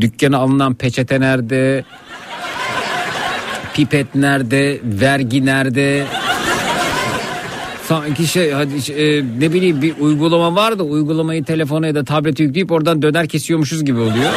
Dükkana 0.01 0.37
alınan 0.37 0.73
peçete 0.75 1.19
nerede? 1.19 1.83
Pipet 3.73 4.15
nerede? 4.15 4.79
Vergi 4.83 5.45
nerede 5.45 6.05
Sanki 7.87 8.27
şey 8.27 8.51
hadi 8.51 8.91
e, 8.91 9.23
ne 9.39 9.53
bileyim 9.53 9.81
bir 9.81 9.95
uygulama 9.99 10.55
var 10.55 10.79
da 10.79 10.83
uygulamayı 10.83 11.43
telefona 11.43 11.87
ya 11.87 11.95
da 11.95 12.03
tablete 12.03 12.43
yükleyip 12.43 12.71
oradan 12.71 13.01
döner 13.01 13.27
kesiyormuşuz 13.27 13.85
gibi 13.85 13.99
oluyor. 13.99 14.31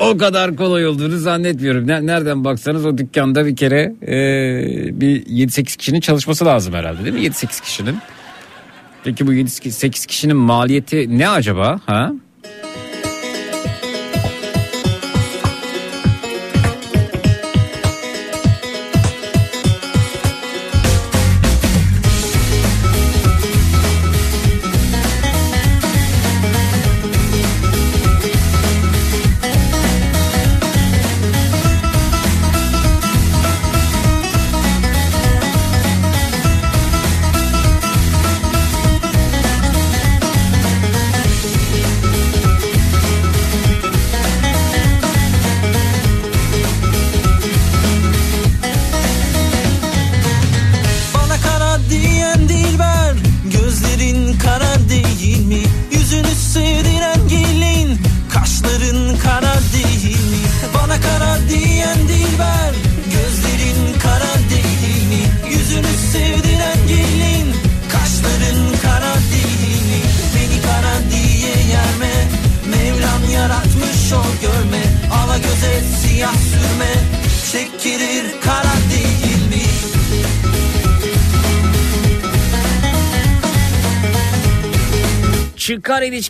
o 0.00 0.18
kadar 0.18 0.56
kolay 0.56 0.86
olduğunu 0.86 1.18
zannetmiyorum. 1.18 1.86
Ne- 1.86 2.06
Nereden 2.06 2.44
baksanız 2.44 2.86
o 2.86 2.98
dükkanda 2.98 3.46
bir 3.46 3.56
kere 3.56 3.94
e, 4.02 5.00
bir 5.00 5.22
7-8 5.26 5.76
kişinin 5.76 6.00
çalışması 6.00 6.44
lazım 6.44 6.74
herhalde 6.74 7.04
değil 7.04 7.14
mi? 7.14 7.20
7-8 7.20 7.62
kişinin. 7.62 7.96
Peki 9.04 9.26
bu 9.26 9.32
7-8 9.34 10.06
kişinin 10.06 10.36
maliyeti 10.36 11.18
ne 11.18 11.28
acaba? 11.28 11.80
Ha? 11.86 12.12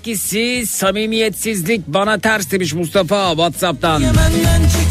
İlişkisi 0.08 0.66
samimiyetsizlik 0.66 1.86
bana 1.86 2.18
ters 2.18 2.50
demiş 2.50 2.74
Mustafa 2.74 3.30
Whatsapp'tan. 3.30 4.00
Yemen'den 4.00 4.62
çekilir 4.62 4.87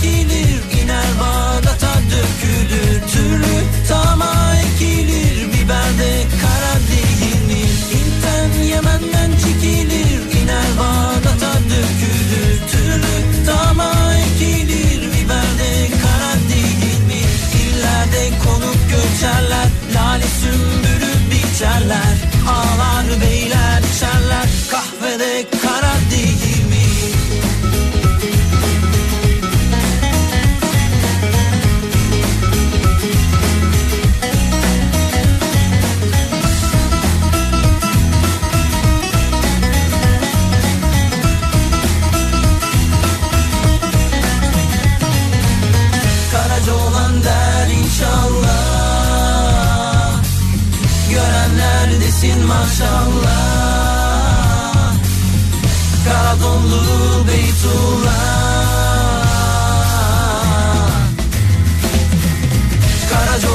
Beytullah 57.57 58.07
Karaca 63.09 63.49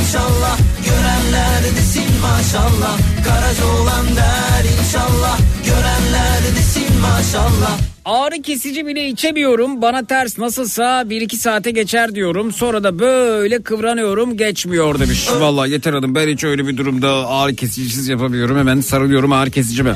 inşallah. 0.00 0.58
Görenler 0.84 1.76
desin 1.76 2.20
maşallah. 2.20 2.98
Karaca 3.24 3.66
olan 3.66 4.16
der 4.16 4.64
inşallah. 4.80 5.38
Görenler 5.64 6.56
desin 6.56 7.00
maşallah 7.00 7.91
Ağrı 8.04 8.42
kesici 8.42 8.86
bile 8.86 9.08
içemiyorum. 9.08 9.82
Bana 9.82 10.04
ters 10.06 10.38
nasılsa 10.38 11.02
1-2 11.02 11.36
saate 11.36 11.70
geçer 11.70 12.14
diyorum. 12.14 12.52
Sonra 12.52 12.84
da 12.84 12.98
böyle 12.98 13.62
kıvranıyorum 13.62 14.36
geçmiyor 14.36 15.00
demiş. 15.00 15.28
Vallahi 15.40 15.70
yeter 15.70 15.92
hanım 15.92 16.14
ben 16.14 16.28
hiç 16.28 16.44
öyle 16.44 16.66
bir 16.68 16.76
durumda 16.76 17.28
ağrı 17.28 17.54
kesicisiz 17.54 18.08
yapamıyorum. 18.08 18.58
Hemen 18.58 18.80
sarılıyorum 18.80 19.32
ağrı 19.32 19.50
kesicime. 19.50 19.94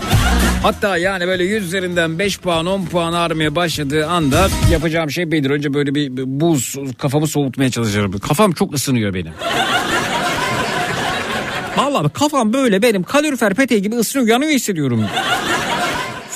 Hatta 0.63 0.97
yani 0.97 1.27
böyle 1.27 1.45
100 1.45 1.65
üzerinden 1.67 2.19
5 2.19 2.39
puan 2.41 2.67
10 2.67 2.85
puan 2.87 3.13
ağrımaya 3.13 3.55
başladığı 3.57 4.07
anda 4.07 4.49
yapacağım 4.73 5.11
şey 5.11 5.31
belli. 5.33 5.53
Önce 5.53 5.75
böyle 5.75 5.95
bir 5.95 6.11
buz 6.41 6.75
kafamı 6.99 7.27
soğutmaya 7.27 7.71
çalışıyorum. 7.71 8.19
Kafam 8.19 8.53
çok 8.53 8.75
ısınıyor 8.75 9.15
benim. 9.15 9.33
Vallahi 11.77 12.09
kafam 12.13 12.53
böyle 12.53 12.83
benim 12.83 13.03
kalorifer 13.03 13.55
peteği 13.55 13.83
gibi 13.83 13.95
ısınıyor 13.97 14.29
yanıyor 14.29 14.53
hissediyorum. 14.53 15.05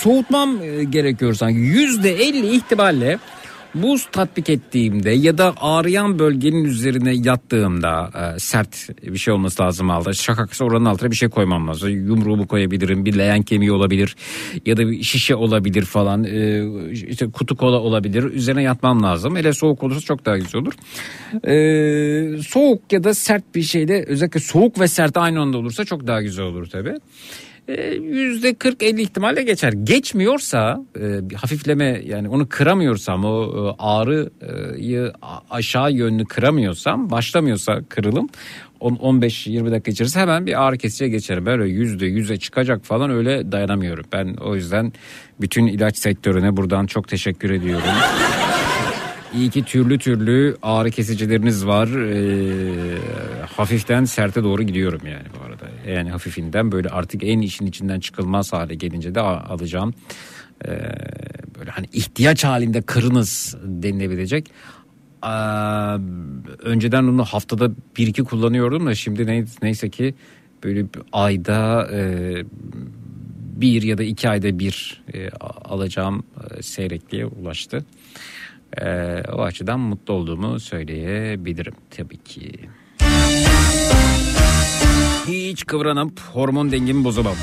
Soğutmam 0.01 0.63
e, 0.63 0.85
gerekiyor 0.85 1.35
sanki. 1.35 1.59
Yüzde 1.59 2.11
elli 2.11 2.57
ihtimalle 2.57 3.19
buz 3.75 4.09
tatbik 4.13 4.51
ettiğimde 4.51 5.11
ya 5.11 5.39
da 5.39 5.55
ağrıyan 5.61 6.19
bölgenin 6.19 6.65
üzerine 6.65 7.15
yattığımda 7.15 8.11
e, 8.15 8.39
sert 8.39 8.89
bir 9.03 9.19
şey 9.19 9.35
olması 9.35 9.63
lazım 9.63 9.91
aldı. 9.91 10.15
Şakaksa 10.15 10.65
oranın 10.65 10.85
altına 10.85 11.11
bir 11.11 11.17
şey 11.17 11.29
koymam 11.29 11.69
lazım. 11.69 11.91
Yumruğumu 11.91 12.47
koyabilirim, 12.47 13.05
bir 13.05 13.19
leğen 13.19 13.43
kemiği 13.43 13.73
olabilir 13.73 14.17
ya 14.67 14.77
da 14.77 14.89
bir 14.89 15.03
şişe 15.03 15.35
olabilir 15.35 15.83
falan. 15.83 16.25
E, 16.25 16.65
işte 16.93 17.31
kutu 17.31 17.57
kola 17.57 17.81
olabilir. 17.81 18.25
Üzerine 18.25 18.63
yatmam 18.63 19.03
lazım. 19.03 19.37
Hele 19.37 19.53
soğuk 19.53 19.83
olursa 19.83 20.01
çok 20.01 20.27
daha 20.27 20.39
güzel 20.39 20.61
olur. 20.61 20.73
Soğuk 22.43 22.93
ya 22.93 23.05
da 23.05 23.15
sert 23.15 23.55
bir 23.55 23.63
şeyde 23.63 24.05
özellikle 24.09 24.41
soğuk 24.41 24.81
ve 24.81 24.89
sert 24.89 25.17
aynı 25.17 25.41
anda 25.41 25.59
olursa 25.59 25.85
çok 25.85 26.07
daha 26.07 26.23
güzel 26.23 26.45
olur 26.45 26.67
tabii. 26.67 26.95
E, 27.77 27.95
Yüzde 27.95 28.51
40-50 28.51 29.01
ihtimalle 29.01 29.43
geçer. 29.43 29.73
Geçmiyorsa 29.73 30.81
e, 31.01 31.31
bir 31.31 31.35
hafifleme 31.35 32.03
yani 32.07 32.29
onu 32.29 32.49
kıramıyorsam 32.49 33.25
o 33.25 33.45
e, 33.45 33.75
ağrıyı 33.79 35.13
aşağı 35.51 35.93
yönlü 35.93 36.25
kıramıyorsam 36.25 37.11
başlamıyorsa 37.11 37.81
kırılım 37.89 38.29
on- 38.81 38.97
15-20 39.21 39.71
dakika 39.71 39.91
içerisinde 39.91 40.23
hemen 40.23 40.47
bir 40.47 40.63
ağrı 40.63 40.79
kesiciye 40.79 41.11
geçerim. 41.11 41.47
Böyle 41.47 41.69
yüzde 41.69 42.07
yüze 42.07 42.37
çıkacak 42.37 42.85
falan 42.85 43.11
öyle 43.11 43.53
dayanamıyorum. 43.53 44.05
Ben 44.13 44.35
o 44.35 44.55
yüzden 44.55 44.93
bütün 45.41 45.67
ilaç 45.67 45.97
sektörüne 45.97 46.57
buradan 46.57 46.87
çok 46.87 47.09
teşekkür 47.09 47.51
ediyorum. 47.51 47.89
İyi 49.35 49.51
ki 49.51 49.65
türlü 49.65 49.99
türlü 49.99 50.57
ağrı 50.63 50.91
kesicileriniz 50.91 51.67
var. 51.67 51.89
Ee, 51.89 52.99
hafiften 53.57 54.05
serte 54.05 54.45
doğru 54.45 54.63
gidiyorum 54.63 55.01
yani 55.05 55.27
bu 55.41 55.47
arada. 55.47 55.60
Yani 55.89 56.11
hafifinden 56.11 56.73
böyle 56.73 56.89
artık 56.89 57.25
en 57.25 57.41
işin 57.41 57.67
içinden 57.67 58.01
çıkılmaz 58.01 58.53
hale 58.53 58.75
gelince 58.75 59.15
de 59.15 59.21
alacağım. 59.21 59.95
Ee, 60.65 60.69
böyle 61.59 61.71
hani 61.71 61.87
ihtiyaç 61.93 62.45
halinde 62.45 62.83
kırınız 62.83 63.57
denilebilecek. 63.65 64.51
Aa, 65.23 65.99
önceden 66.59 67.03
onu 67.05 67.25
haftada 67.25 67.71
bir 67.99 68.07
iki 68.07 68.25
kullanıyordum 68.25 68.87
da 68.87 68.95
şimdi 68.95 69.27
ne- 69.27 69.45
neyse 69.63 69.91
ki 69.91 70.15
böyle 70.65 70.87
ayda 71.13 71.89
e, 71.93 72.33
bir 73.61 73.83
ya 73.83 73.99
da 73.99 74.03
iki 74.03 74.29
ayda 74.29 74.59
bir 74.59 75.03
e, 75.15 75.31
alacağım 75.65 76.23
e, 76.59 76.63
seyrekliğe 76.63 77.27
ulaştı. 77.27 77.85
Ee, 78.83 79.23
o 79.33 79.43
açıdan 79.43 79.81
mutlu 79.81 80.15
olduğumu 80.15 80.61
söyleyebilirim 80.61 81.75
tabii 81.91 82.17
ki. 82.19 82.53
Hiç 85.29 85.67
kıvranıp 85.67 86.21
hormon 86.21 86.73
dengemi 86.73 87.05
bozamam. 87.05 87.35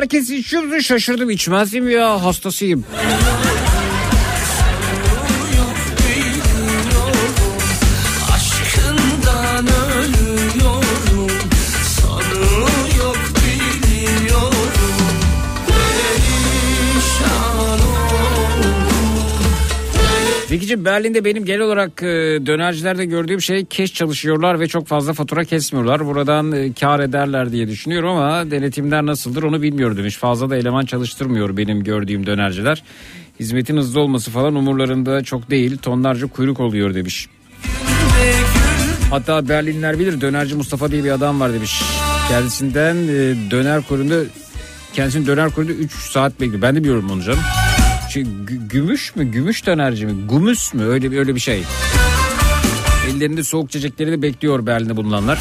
Herkes 0.00 0.30
içiyor? 0.30 0.80
Şaşırdım 0.80 1.30
içmezdim 1.30 1.90
ya 1.90 2.24
hastasıyım. 2.24 2.84
Zekiciğim 20.70 20.84
Berlin'de 20.84 21.24
benim 21.24 21.44
genel 21.44 21.60
olarak 21.60 22.02
e, 22.02 22.06
dönercilerde 22.46 23.04
gördüğüm 23.04 23.40
şey 23.40 23.64
keş 23.64 23.94
çalışıyorlar 23.94 24.60
ve 24.60 24.68
çok 24.68 24.86
fazla 24.86 25.12
fatura 25.12 25.44
kesmiyorlar. 25.44 26.06
Buradan 26.06 26.52
e, 26.52 26.72
kar 26.72 27.00
ederler 27.00 27.52
diye 27.52 27.68
düşünüyorum 27.68 28.08
ama 28.08 28.50
denetimler 28.50 29.06
nasıldır 29.06 29.42
onu 29.42 29.62
bilmiyorum 29.62 29.96
demiş. 29.96 30.16
Fazla 30.16 30.50
da 30.50 30.56
eleman 30.56 30.84
çalıştırmıyor 30.84 31.56
benim 31.56 31.84
gördüğüm 31.84 32.26
dönerciler. 32.26 32.82
Hizmetin 33.40 33.76
hızlı 33.76 34.00
olması 34.00 34.30
falan 34.30 34.54
umurlarında 34.54 35.22
çok 35.22 35.50
değil. 35.50 35.78
Tonlarca 35.78 36.26
kuyruk 36.26 36.60
oluyor 36.60 36.94
demiş. 36.94 37.28
Hatta 39.10 39.48
Berlinler 39.48 39.98
bilir 39.98 40.20
dönerci 40.20 40.54
Mustafa 40.54 40.90
diye 40.90 41.04
bir 41.04 41.10
adam 41.10 41.40
var 41.40 41.52
demiş. 41.52 41.82
Kendisinden 42.28 42.96
e, 42.96 43.50
döner 43.50 43.82
kuyruğunda 43.82 44.20
kendisinin 44.92 45.26
döner 45.26 45.50
kuyruğunda 45.50 45.78
3 45.78 45.92
saat 45.92 46.40
bekliyor. 46.40 46.62
Ben 46.62 46.76
de 46.76 46.80
biliyorum 46.80 47.10
onu 47.10 47.22
canım. 47.22 47.40
Şey, 48.10 48.22
gü- 48.22 48.68
gümüş 48.68 49.16
mü? 49.16 49.24
Gümüş 49.24 49.66
dönerci 49.66 50.06
mi? 50.06 50.12
Gümüş 50.30 50.74
mü? 50.74 50.84
Öyle 50.84 51.10
bir 51.10 51.18
öyle 51.18 51.34
bir 51.34 51.40
şey. 51.40 51.62
Ellerinde 53.10 53.44
soğuk 53.44 53.68
içecekleri 53.68 54.12
de 54.12 54.22
bekliyor 54.22 54.66
Berlin'de 54.66 54.96
bulunanlar. 54.96 55.38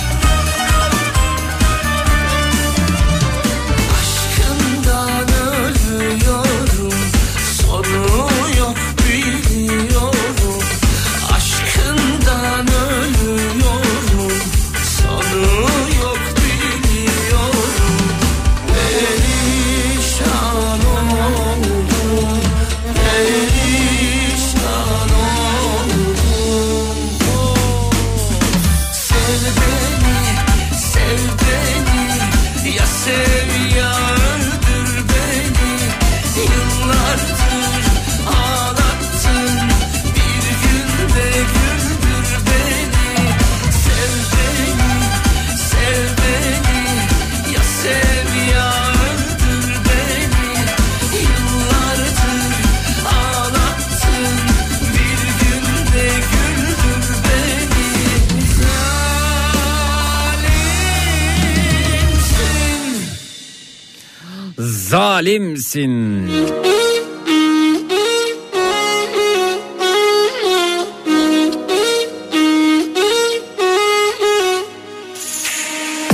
Zalimsin. 65.19 66.27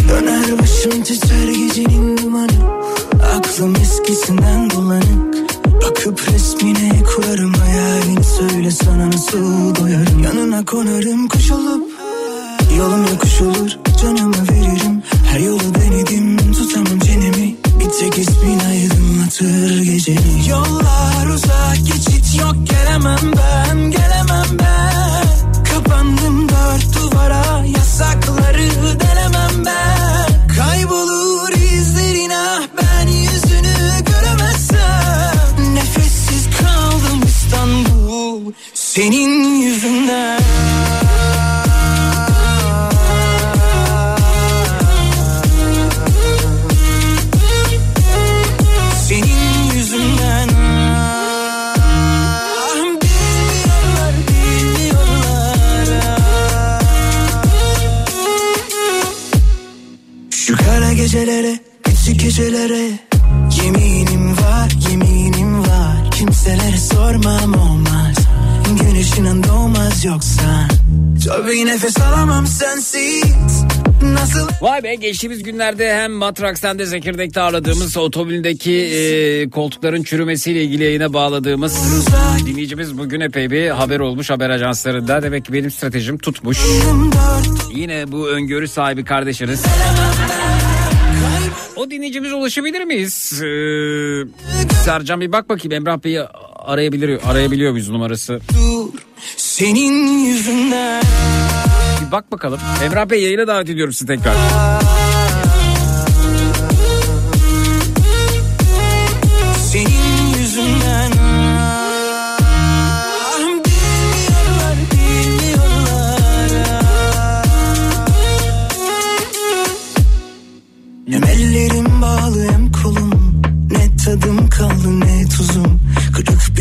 Döner 0.10 1.04
titrer 1.04 1.48
gecenin 1.48 2.18
dumanı. 2.18 2.48
Aklım 3.36 3.76
eskisinden 3.76 4.70
bulanık. 4.70 5.36
Bakıp 5.82 6.34
resmine 6.34 7.04
kurarım 7.16 7.54
hayalini 7.54 8.24
Söyle 8.24 8.72
sana 8.72 9.08
nasıl 9.08 9.76
doyarım. 9.76 10.24
Yanına 10.24 10.66
konarım 10.66 11.28
kuş 11.28 11.52
olup 11.52 11.92
Yolum 12.78 13.08
yokuş 13.12 13.42
olur 13.42 13.70
canımı 14.02 14.36
veririm. 14.52 15.04
Her 15.32 15.40
yolu 15.40 15.76
denedim 15.76 16.52
tutamam 16.52 17.00
çenemi. 17.00 17.56
Bir 17.80 17.90
tek 18.00 18.18
ismin 18.18 18.60
aydınlatır 19.26 19.84
gecemi 19.84 20.50
Yollar 20.50 21.28
uzak 21.28 21.78
geçit 21.78 22.40
yok 22.40 22.56
gelemem 22.64 23.32
ben 23.38 23.92
Gelemem 23.92 24.60
ben. 24.60 25.64
Kapandım 25.64 26.50
dört 26.50 26.96
duvara 26.96 27.66
Yasakları 27.78 29.00
delemem 29.00 29.66
ben. 29.66 30.48
Kaybolur 30.56 31.54
izlerin 31.54 32.30
ah 32.30 32.62
Ben 32.78 33.08
yüzünü 33.08 34.04
göremezsem. 34.06 35.76
Nefessiz 35.76 36.48
kaldım 36.62 37.22
Senin 38.74 39.60
yüzünden 39.62 40.85
gecelere, 61.16 61.60
küçük 61.84 62.20
gecelere. 62.20 62.90
Yeminim 63.64 64.32
var, 64.32 64.72
yeminim 64.90 65.60
var. 65.60 66.12
Kimselere 66.12 66.78
sormam 66.78 67.54
olmaz. 67.54 68.16
Gün 68.80 69.02
ışığından 69.02 69.44
doğmaz 69.44 70.06
yoksa. 70.06 70.68
Tabii 71.28 71.66
nefes 71.66 71.98
alamam 72.02 72.48
sensiz. 72.48 73.64
Nasıl? 74.02 74.48
Vay 74.62 74.84
be 74.84 74.96
geçtiğimiz 74.96 75.44
günlerde 75.44 75.96
hem 75.96 76.12
Matrax 76.12 76.64
hem 76.64 76.80
de 76.80 76.86
Zekirdek'te 76.86 77.42
ağırladığımız 77.42 77.98
otomobilindeki 77.98 78.74
e, 78.74 79.50
koltukların 79.50 80.04
çürümesiyle 80.04 80.64
ilgili 80.64 80.84
yayına 80.84 81.14
bağladığımız 81.14 81.78
dinleyicimiz 82.46 82.98
bugün 82.98 83.20
epey 83.20 83.52
bir 83.52 83.70
haber 83.70 84.00
olmuş 84.00 84.30
haber 84.30 84.50
ajanslarında. 84.50 85.22
Demek 85.24 85.46
ki 85.46 85.54
benim 85.54 85.72
stratejim 85.72 86.18
tutmuş. 86.18 86.60
Yine 87.76 88.12
bu 88.12 88.28
öngörü 88.28 88.68
sahibi 88.68 89.04
kardeşiniz. 89.04 89.64
O 91.76 91.92
dinleyicimize 91.92 92.36
ulaşabilir 92.36 92.84
miyiz? 92.84 93.42
Ee, 93.44 93.46
Sercan 94.84 95.22
bir 95.22 95.32
bak 95.32 95.50
bakayım 95.50 95.72
Emrah 95.72 96.04
Bey'i 96.04 96.22
arayabiliyor, 96.56 97.22
arayabiliyor 97.26 97.72
muyuz 97.72 97.90
numarası? 97.90 98.40
dur 98.54 98.90
Senin 99.38 100.26
yüzünden 100.26 101.04
Bir 102.08 102.12
bak 102.12 102.32
bakalım. 102.32 102.60
Emrah 102.84 103.10
Bey 103.10 103.24
yayına 103.24 103.48
davet 103.48 103.70
ediyorum 103.70 103.94
sizi 103.94 104.08
tekrar. 104.08 104.36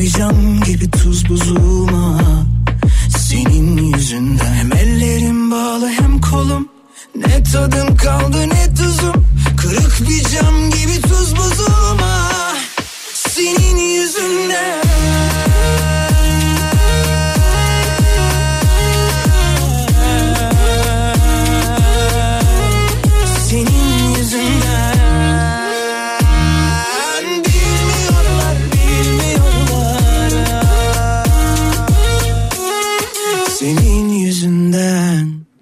Bir 0.05 0.11
cam 0.11 0.61
gibi 0.61 0.91
tuz 0.91 1.29
buzum 1.29 1.89
ah. 1.95 2.45
Senin 3.19 3.77
yüzünden 3.77 4.55
Hem 4.55 4.73
ellerim 4.73 5.51
bağlı 5.51 5.89
hem 5.89 6.21
kolum 6.21 6.69
Ne 7.17 7.43
tadım 7.43 7.97
kaldı 7.97 8.49
ne 8.49 8.75
tuzum 8.75 9.27
Kırık 9.57 10.01
bir 10.01 10.23
cam 10.23 10.71
gibi 10.71 11.03
tuz 11.03 11.37
buzum 11.37 11.99
ah. 12.03 12.57
Senin 13.15 13.77
yüzünden 13.77 15.34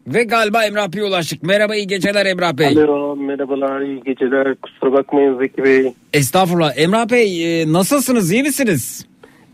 Ve 0.06 0.24
galiba 0.24 0.64
Emrah 0.64 0.92
Bey'e 0.92 1.04
ulaştık. 1.04 1.42
Merhaba 1.42 1.76
iyi 1.76 1.86
geceler 1.86 2.26
Emrah 2.26 2.58
Bey. 2.58 2.66
Alo 2.66 3.16
merhabalar 3.16 3.80
iyi 3.80 4.02
geceler 4.02 4.54
kusura 4.54 4.92
bakmayın 4.92 5.38
Zeki 5.38 5.64
Bey. 5.64 5.92
Estağfurullah. 6.12 6.72
Emrah 6.76 7.10
Bey 7.10 7.62
e, 7.62 7.72
nasılsınız 7.72 8.32
iyi 8.32 8.42
misiniz? 8.42 9.06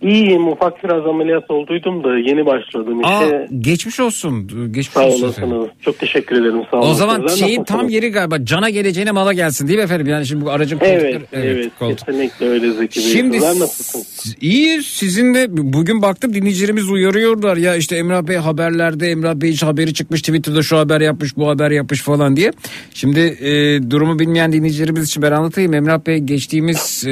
İyiyim 0.02 0.48
ufak 0.48 0.84
biraz 0.84 1.06
ameliyat 1.06 1.50
olduydum 1.50 2.04
da 2.04 2.18
yeni 2.18 2.46
başladım 2.46 3.00
Aa, 3.04 3.24
işte. 3.24 3.48
geçmiş 3.58 4.00
olsun. 4.00 4.48
Geçmiş 4.72 4.88
Sağ 4.88 5.06
olsun. 5.06 5.28
efendim. 5.28 5.52
olasınız. 5.56 5.74
Çok 5.82 5.98
teşekkür 5.98 6.36
ederim 6.42 6.62
sağ 6.70 6.76
olun. 6.76 6.90
O 6.90 6.94
zaman 6.94 7.26
Sizler 7.26 7.46
şeyin 7.46 7.64
tam 7.64 7.76
nasılsınız? 7.76 7.92
yeri 7.94 8.10
galiba 8.12 8.44
cana 8.44 8.70
geleceğine 8.70 9.10
mala 9.10 9.32
gelsin 9.32 9.68
değil 9.68 9.78
mi 9.78 9.84
efendim? 9.84 10.06
Yani 10.06 10.26
şimdi 10.26 10.44
bu 10.44 10.50
aracın 10.50 10.78
koltukları. 10.78 11.06
Evet 11.10 11.22
evet, 11.32 11.70
koltuk. 11.78 11.98
kesinlikle 12.06 12.48
öyle 12.48 12.70
Zeki 12.72 13.00
Bey. 13.00 13.06
Şimdi 13.06 13.34
Sizler 13.36 13.52
s- 13.54 13.60
nasılsınız? 13.60 14.36
iyi 14.40 14.82
sizin 14.82 15.34
de 15.34 15.46
bugün 15.50 16.02
baktım 16.02 16.34
dinleyicilerimiz 16.34 16.90
uyarıyorlar 16.90 17.56
ya 17.56 17.76
işte 17.76 17.96
Emrah 17.96 18.22
Bey 18.22 18.36
haberlerde 18.36 19.10
Emrah 19.10 19.34
Bey 19.34 19.50
hiç 19.52 19.62
haberi 19.62 19.94
çıkmış 19.94 20.22
Twitter'da 20.22 20.62
şu 20.62 20.78
haber 20.78 21.00
yapmış 21.00 21.36
bu 21.36 21.48
haber 21.48 21.70
yapmış 21.70 22.02
falan 22.02 22.36
diye. 22.36 22.50
Şimdi 22.94 23.20
e, 23.20 23.80
durumu 23.90 24.18
bilmeyen 24.18 24.52
dinleyicilerimiz 24.52 25.04
için 25.06 25.22
ben 25.22 25.32
anlatayım. 25.32 25.74
Emrah 25.74 26.06
Bey 26.06 26.18
geçtiğimiz 26.18 27.04
e, 27.06 27.10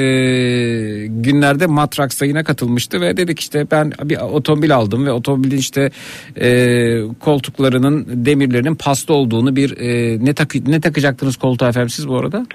günlerde 1.09 1.65
Matrax 1.67 2.21
yayına 2.21 2.43
katılmıştı 2.77 3.01
ve 3.01 3.17
dedik 3.17 3.39
işte 3.39 3.67
ben 3.71 3.91
bir 4.03 4.17
otomobil 4.17 4.75
aldım 4.75 5.05
ve 5.05 5.11
otomobilin 5.11 5.57
işte 5.57 5.91
e, 6.41 7.01
koltuklarının 7.19 8.05
demirlerinin 8.25 8.75
pasta 8.75 9.13
olduğunu 9.13 9.55
bir 9.55 9.77
e, 9.77 10.17
ne, 10.25 10.33
takı, 10.33 10.71
ne 10.71 10.81
takacaktınız 10.81 11.37
koltuğa 11.37 11.69
efendim 11.69 11.89
siz 11.89 12.07
bu 12.07 12.17
arada? 12.17 12.45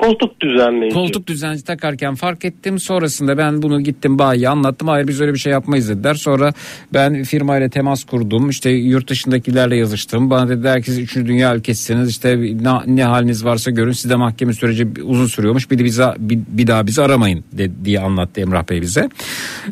Koltuk 0.00 0.40
düzenleyici. 0.40 0.94
Koltuk 0.94 1.26
düzenci 1.26 1.64
takarken 1.64 2.14
fark 2.14 2.44
ettim. 2.44 2.78
Sonrasında 2.78 3.38
ben 3.38 3.62
bunu 3.62 3.80
gittim 3.80 4.18
bayiye 4.18 4.48
anlattım. 4.48 4.88
Hayır 4.88 5.08
biz 5.08 5.20
öyle 5.20 5.34
bir 5.34 5.38
şey 5.38 5.52
yapmayız 5.52 5.88
dediler. 5.88 6.14
Sonra 6.14 6.52
ben 6.94 7.22
firmayla 7.24 7.68
temas 7.68 8.04
kurdum. 8.04 8.50
İşte 8.50 8.70
yurt 8.70 9.08
dışındakilerle 9.08 9.76
yazıştım. 9.76 10.30
Bana 10.30 10.48
dediler 10.48 10.82
ki 10.82 10.90
siz 10.90 10.98
3. 10.98 11.16
dünya 11.16 11.56
ülkesisiniz. 11.56 12.10
İşte 12.10 12.38
ne, 12.38 12.96
ne 12.96 13.04
haliniz 13.04 13.44
varsa 13.44 13.70
görün. 13.70 13.92
Sizde 13.92 14.16
mahkeme 14.16 14.52
süreci 14.52 14.88
uzun 15.04 15.26
sürüyormuş. 15.26 15.70
Bir, 15.70 15.78
de 15.78 15.84
bize, 15.84 16.06
bir, 16.18 16.38
bir 16.48 16.66
daha 16.66 16.86
bizi 16.86 17.02
aramayın 17.02 17.44
de, 17.52 17.70
diye 17.84 18.00
anlattı 18.00 18.40
Emrah 18.40 18.68
Bey 18.70 18.80
bize. 18.82 19.08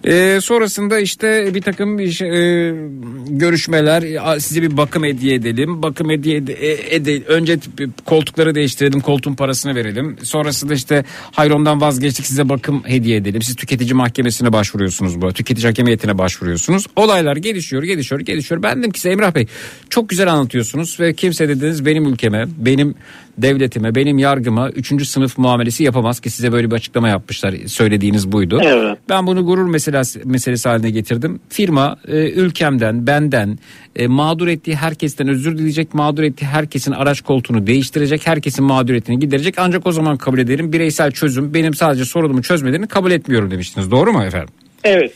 Ee, 0.05 0.39
sonrasında 0.43 0.99
işte 0.99 1.55
bir 1.55 1.63
takım 1.63 2.09
şey, 2.09 2.29
e, 2.29 2.75
görüşmeler 3.29 4.39
size 4.39 4.63
bir 4.63 4.77
bakım 4.77 5.05
hediye 5.05 5.35
edelim. 5.35 5.83
Bakım 5.83 6.11
hediye 6.11 6.37
ede, 6.37 6.53
e- 6.53 6.97
ede- 6.97 7.25
önce 7.25 7.59
koltukları 8.05 8.55
değiştirelim. 8.55 9.01
Koltuğun 9.01 9.35
parasını 9.35 9.75
verelim. 9.75 10.18
Sonrasında 10.23 10.75
işte 10.75 11.05
hayır 11.33 11.51
ondan 11.51 11.81
vazgeçtik 11.81 12.27
size 12.27 12.49
bakım 12.49 12.83
hediye 12.87 13.17
edelim. 13.17 13.43
Siz 13.43 13.57
tüketici 13.57 13.95
mahkemesine 13.95 14.53
başvuruyorsunuz 14.53 15.23
bu. 15.23 15.33
Tüketici 15.33 15.67
hakemiyetine 15.67 16.19
başvuruyorsunuz. 16.19 16.87
Olaylar 16.97 17.37
gelişiyor, 17.37 17.83
gelişiyor, 17.83 18.21
gelişiyor. 18.21 18.63
Ben 18.63 18.79
dedim 18.79 18.91
ki 18.91 19.01
size 19.01 19.13
Emrah 19.13 19.35
Bey 19.35 19.47
çok 19.91 20.09
güzel 20.09 20.33
anlatıyorsunuz 20.33 21.01
ve 21.01 21.15
kimse 21.15 21.49
dediniz 21.49 21.87
benim 21.87 22.07
ülkeme, 22.07 22.47
benim 22.59 22.95
devletime, 23.43 23.95
benim 23.95 24.19
yargıma 24.19 24.71
3. 24.71 25.09
sınıf 25.09 25.39
muamelesi 25.39 25.85
yapamaz 25.85 26.21
ki 26.21 26.31
size 26.31 26.53
böyle 26.53 26.71
bir 26.71 26.77
açıklama 26.77 27.09
yapmışlar. 27.09 27.55
Söylediğiniz 27.67 28.33
buydu. 28.33 28.61
Evet. 28.63 28.99
Ben 29.09 29.27
bunu 29.27 29.47
gurur 29.47 29.67
meselesi, 29.67 30.21
meselesi 30.25 30.69
haline 30.69 30.91
getirdim. 30.91 31.41
Firma 31.49 31.97
e, 32.09 32.31
ülkemden, 32.31 33.07
benden, 33.07 33.59
e, 33.97 34.07
mağdur 34.07 34.49
ettiği 34.49 34.77
herkesten 34.77 35.29
özür 35.29 35.59
dileyecek, 35.59 35.95
mağdur 35.95 36.23
ettiği 36.23 36.47
herkesin 36.47 36.93
araç 36.93 37.21
koltuğunu 37.21 37.67
değiştirecek, 37.67 38.27
herkesin 38.27 38.65
mağduriyetini 38.65 39.19
giderecek. 39.19 39.55
Ancak 39.59 39.87
o 39.87 39.93
zaman 39.93 40.17
kabul 40.17 40.39
ederim. 40.39 40.73
Bireysel 40.73 41.11
çözüm 41.11 41.55
benim 41.55 41.75
sadece 41.75 42.05
sorunumu 42.05 42.43
çözmelerini 42.43 42.87
kabul 42.87 43.11
etmiyorum 43.11 43.51
demiştiniz. 43.51 43.91
Doğru 43.91 44.13
mu 44.13 44.25
efendim? 44.25 44.49
Evet. 44.85 45.13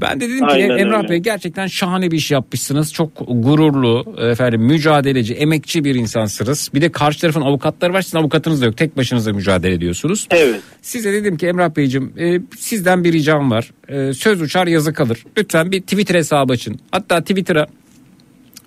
Ben 0.00 0.20
de 0.20 0.28
dedim 0.28 0.38
ki 0.38 0.52
Aynen 0.52 0.78
Emrah 0.78 0.98
öyle. 0.98 1.08
Bey 1.08 1.18
gerçekten 1.18 1.66
şahane 1.66 2.10
bir 2.10 2.16
iş 2.16 2.30
yapmışsınız. 2.30 2.92
Çok 2.92 3.10
gururlu, 3.28 4.14
efendim 4.30 4.60
mücadeleci, 4.62 5.34
emekçi 5.34 5.84
bir 5.84 5.94
insansınız. 5.94 6.70
Bir 6.74 6.80
de 6.80 6.92
karşı 6.92 7.20
tarafın 7.20 7.40
avukatları 7.40 7.92
var. 7.92 8.02
Sizin 8.02 8.18
avukatınız 8.18 8.62
da 8.62 8.66
yok. 8.66 8.76
Tek 8.76 8.96
başınıza 8.96 9.32
mücadele 9.32 9.74
ediyorsunuz. 9.74 10.26
Evet. 10.30 10.60
Size 10.82 11.12
dedim 11.12 11.36
ki 11.36 11.46
Emrah 11.46 11.76
Beyciğim 11.76 12.12
e, 12.18 12.40
sizden 12.58 13.04
bir 13.04 13.12
ricam 13.12 13.50
var. 13.50 13.70
E, 13.88 14.12
söz 14.12 14.42
uçar 14.42 14.66
yazı 14.66 14.92
kalır. 14.92 15.24
Lütfen 15.38 15.72
bir 15.72 15.80
Twitter 15.80 16.14
hesabı 16.14 16.52
açın. 16.52 16.78
Hatta 16.90 17.20
Twitter'a 17.20 17.66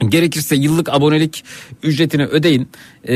gerekirse 0.09 0.55
yıllık 0.55 0.89
abonelik 0.89 1.43
ücretini 1.83 2.25
ödeyin. 2.25 2.67
E, 3.07 3.15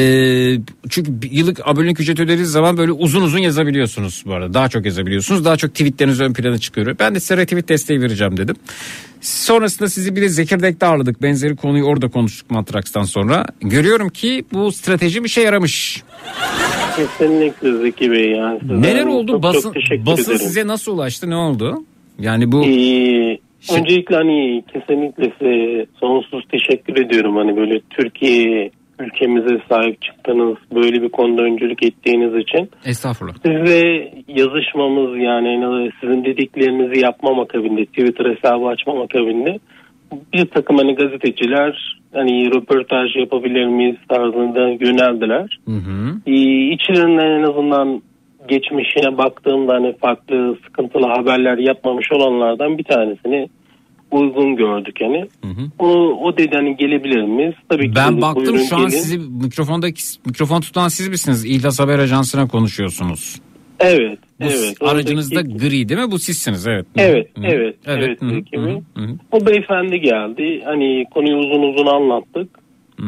çünkü 0.89 1.11
yıllık 1.31 1.67
abonelik 1.67 1.99
ücreti 1.99 2.21
ödediğiniz 2.21 2.51
zaman 2.51 2.77
böyle 2.77 2.91
uzun 2.91 3.21
uzun 3.21 3.39
yazabiliyorsunuz 3.39 4.23
bu 4.25 4.33
arada. 4.33 4.53
Daha 4.53 4.69
çok 4.69 4.85
yazabiliyorsunuz. 4.85 5.45
Daha 5.45 5.57
çok 5.57 5.71
tweetleriniz 5.71 6.21
ön 6.21 6.33
plana 6.33 6.57
çıkıyor. 6.57 6.95
Ben 6.99 7.15
de 7.15 7.19
size 7.19 7.37
retweet 7.37 7.69
desteği 7.69 8.01
vereceğim 8.01 8.37
dedim. 8.37 8.55
Sonrasında 9.21 9.89
sizi 9.89 10.15
bir 10.15 10.21
de 10.21 10.29
Zekirdek'te 10.29 10.85
ağırladık. 10.85 11.21
Benzeri 11.21 11.55
konuyu 11.55 11.83
orada 11.83 12.07
konuştuk 12.07 12.51
Matraks'tan 12.51 13.03
sonra. 13.03 13.45
Görüyorum 13.61 14.09
ki 14.09 14.45
bu 14.53 14.71
strateji 14.71 15.23
bir 15.23 15.29
şey 15.29 15.43
yaramış. 15.43 16.03
Kesinlikle 16.95 17.77
Zeki 17.77 18.11
Bey 18.11 18.29
ya. 18.31 18.57
Size 18.61 18.81
Neler 18.81 19.05
oldu? 19.05 19.31
Çok, 19.31 19.43
basın 19.43 19.73
çok 19.73 20.05
basın 20.05 20.23
ederim. 20.23 20.39
size 20.39 20.67
nasıl 20.67 20.91
ulaştı? 20.91 21.29
Ne 21.29 21.35
oldu? 21.35 21.85
Yani 22.19 22.51
bu 22.51 22.63
Ee, 22.65 23.39
Şey- 23.67 23.79
öncelikle 23.79 24.15
hani 24.15 24.63
kesinlikle 24.73 25.31
size 25.39 25.85
sonsuz 25.99 26.43
teşekkür 26.51 27.05
ediyorum. 27.05 27.35
Hani 27.35 27.57
böyle 27.57 27.79
Türkiye 27.89 28.71
ülkemize 28.99 29.61
sahip 29.69 30.01
çıktınız. 30.01 30.57
Böyle 30.75 31.01
bir 31.01 31.09
konuda 31.09 31.41
öncülük 31.41 31.83
ettiğiniz 31.83 32.35
için. 32.35 32.69
Estağfurullah. 32.85 33.35
Sizle 33.45 34.11
yazışmamız 34.27 35.17
yani 35.23 35.91
sizin 36.01 36.25
dediklerinizi 36.25 37.05
yapmam 37.05 37.39
akabinde 37.39 37.85
Twitter 37.85 38.25
hesabı 38.25 38.65
açmam 38.65 39.01
akabinde 39.01 39.59
bir 40.33 40.45
takım 40.45 40.77
hani 40.77 40.95
gazeteciler 40.95 41.97
hani 42.13 42.55
röportaj 42.55 43.15
yapabilir 43.15 43.65
miyiz 43.65 43.95
tarzında 44.09 44.69
yöneldiler. 44.69 45.59
Hı 45.65 45.71
hı. 45.71 46.15
Ee, 46.27 46.73
içlerinden 46.73 47.31
en 47.31 47.43
azından 47.43 48.01
geçmişine 48.47 49.17
baktığımda 49.17 49.73
hani 49.73 49.97
farklı 49.97 50.57
sıkıntılı 50.65 51.05
haberler 51.07 51.57
yapmamış 51.57 52.07
olanlardan 52.11 52.77
bir 52.77 52.83
tanesini 52.83 53.49
uygun 54.11 54.55
gördük 54.55 55.01
yani. 55.01 55.19
Hı 55.43 55.47
hı. 55.47 55.61
O, 55.79 55.87
o 56.23 56.37
dedi 56.37 56.55
hani 56.55 56.77
gelebilir 56.77 57.21
miyiz? 57.23 57.53
Tabii 57.69 57.89
ki 57.89 57.95
Ben 57.95 58.21
baktım 58.21 58.57
şu 58.69 58.75
an 58.75 58.81
gelin. 58.81 58.91
sizi 58.91 59.17
mikrofondaki 59.43 60.01
mikrofon 60.25 60.61
tutan 60.61 60.87
siz 60.87 61.07
misiniz? 61.07 61.45
İhlas 61.45 61.79
Haber 61.79 61.99
Ajansı'na 61.99 62.47
konuşuyorsunuz. 62.47 63.41
Evet. 63.79 64.19
Bu 64.41 64.45
evet. 64.45 64.75
aracınızda 64.81 65.39
Oradaki- 65.39 65.57
gri 65.57 65.89
değil 65.89 66.01
mi? 66.01 66.11
Bu 66.11 66.19
sizsiniz 66.19 66.67
evet. 66.67 66.85
Evet, 66.97 67.27
Hı. 67.37 67.41
evet, 67.45 67.75
evet, 67.85 68.21
Hı 68.21 68.25
hı, 68.25 68.29
Zeki 68.29 68.57
hı 68.57 68.65
Bey. 68.65 68.73
hı, 68.95 69.01
hı. 69.03 69.07
O 69.31 69.45
beyefendi 69.45 69.99
geldi. 70.01 70.61
Hani 70.65 71.05
konuyu 71.13 71.37
uzun 71.37 71.63
uzun 71.63 71.85
anlattık. 71.85 72.49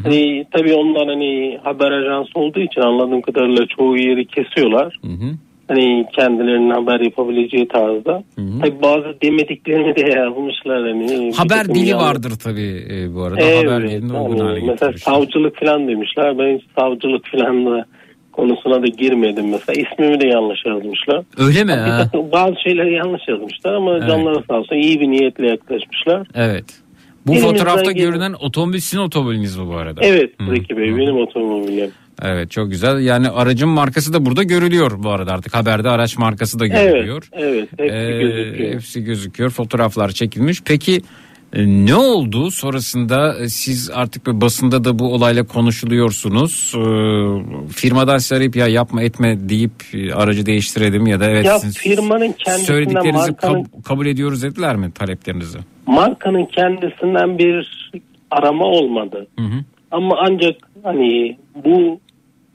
Hani 0.03 0.45
tabii 0.51 0.73
onlar 0.73 1.07
hani 1.07 1.59
haber 1.63 1.91
ajansı 1.91 2.29
olduğu 2.39 2.59
için 2.59 2.81
anladığım 2.81 3.21
kadarıyla 3.21 3.65
çoğu 3.77 3.97
yeri 3.97 4.25
kesiyorlar. 4.25 4.99
Hı 5.01 5.07
hı. 5.11 5.31
Hani 5.67 6.05
kendilerinin 6.15 6.69
haber 6.69 6.99
yapabileceği 6.99 7.67
tarzda. 7.67 8.23
Tabii 8.61 8.81
bazı 8.83 9.21
demediklerini 9.23 9.95
de 9.95 10.09
yazmışlar 10.19 10.81
hani. 10.81 11.31
Haber 11.37 11.65
dili 11.75 11.89
yan- 11.89 11.99
vardır 11.99 12.33
tabii 12.43 12.85
e, 12.91 13.15
bu 13.15 13.23
arada. 13.23 13.41
Evet, 13.41 13.65
Haber 13.65 13.81
dilini 13.89 14.17
uygun 14.17 14.45
hale 14.45 14.61
mesela 14.67 14.93
savcılık 14.93 15.59
falan 15.59 15.87
demişler. 15.87 16.37
Ben 16.37 16.57
hiç 16.57 16.63
savcılık 16.79 17.27
falan 17.31 17.65
da 17.65 17.85
konusuna 18.31 18.81
da 18.83 18.87
girmedim 18.87 19.49
mesela. 19.49 19.81
ismimi 19.81 20.21
de 20.21 20.27
yanlış 20.27 20.65
yazmışlar. 20.65 21.23
Öyle 21.37 21.63
mi? 21.63 21.71
Ha? 21.71 22.03
bazı 22.31 22.55
şeyleri 22.63 22.93
yanlış 22.93 23.27
yazmışlar 23.27 23.73
ama 23.73 23.91
Evet. 23.97 24.07
canları 24.09 24.43
sağ 24.49 24.55
olsun 24.59 24.75
iyi 24.75 24.99
bir 24.99 25.07
niyetle 25.07 25.47
yaklaşmışlar. 25.47 26.27
Evet. 26.35 26.65
Bu 27.27 27.31
Elimizden 27.31 27.51
fotoğrafta 27.51 27.91
gelen- 27.91 28.09
görünen 28.11 28.33
otomobil 28.33 28.79
sizin 28.79 28.97
otomobiliniz 28.97 29.57
mi 29.57 29.67
bu 29.67 29.75
arada? 29.75 30.01
Evet 30.03 30.31
Zeki 30.49 30.77
Bey 30.77 30.97
benim 30.97 31.17
otomobilim. 31.17 31.91
Evet 32.21 32.51
çok 32.51 32.71
güzel. 32.71 32.99
Yani 33.01 33.29
aracın 33.29 33.69
markası 33.69 34.13
da 34.13 34.25
burada 34.25 34.43
görülüyor 34.43 34.91
bu 35.03 35.09
arada 35.09 35.33
artık 35.33 35.55
haberde 35.55 35.89
araç 35.89 36.17
markası 36.17 36.59
da 36.59 36.67
Evet, 36.67 36.93
görülüyor. 36.93 37.29
evet 37.33 37.69
hepsi 37.77 37.93
Ee, 37.95 38.21
gözüküyor. 38.21 38.73
hepsi 38.73 39.03
gözüküyor. 39.03 39.49
Fotoğraflar 39.49 40.09
çekilmiş. 40.09 40.61
Peki 40.65 41.01
ne 41.57 41.95
oldu 41.95 42.51
sonrasında 42.51 43.37
e, 43.39 43.49
siz 43.49 43.89
artık 43.93 44.27
bir 44.27 44.41
basında 44.41 44.83
da 44.83 44.99
bu 44.99 45.13
olayla 45.13 45.43
konuşuluyorsunuz. 45.47 46.73
Ee, 46.75 46.79
firmadan 47.73 48.17
size 48.17 48.35
arayıp 48.35 48.55
ya 48.55 48.67
yapma 48.67 49.01
etme 49.01 49.49
deyip 49.49 49.71
e, 49.93 50.13
aracı 50.13 50.45
değiştirelim 50.45 51.07
ya 51.07 51.19
da 51.19 51.29
evet 51.29 51.45
Ya 51.45 51.59
sizin 51.59 51.79
firmanın 51.79 52.31
kendisinden 52.31 52.57
söylediklerinizi 52.65 53.31
markanın, 53.31 53.63
kab- 53.63 53.83
kabul 53.83 54.05
ediyoruz 54.05 54.43
dediler 54.43 54.75
mi 54.75 54.91
taleplerinizi? 54.91 55.57
markanın 55.85 56.45
kendisinden 56.45 57.37
bir 57.37 57.81
arama 58.31 58.65
olmadı. 58.65 59.27
Hı 59.39 59.45
hı. 59.45 59.63
Ama 59.91 60.15
ancak 60.19 60.55
hani 60.83 61.37
bu 61.65 61.99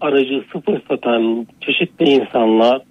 aracı 0.00 0.44
sıfır 0.52 0.82
satan 0.88 1.46
çeşitli 1.60 2.04
insanlar 2.04 2.82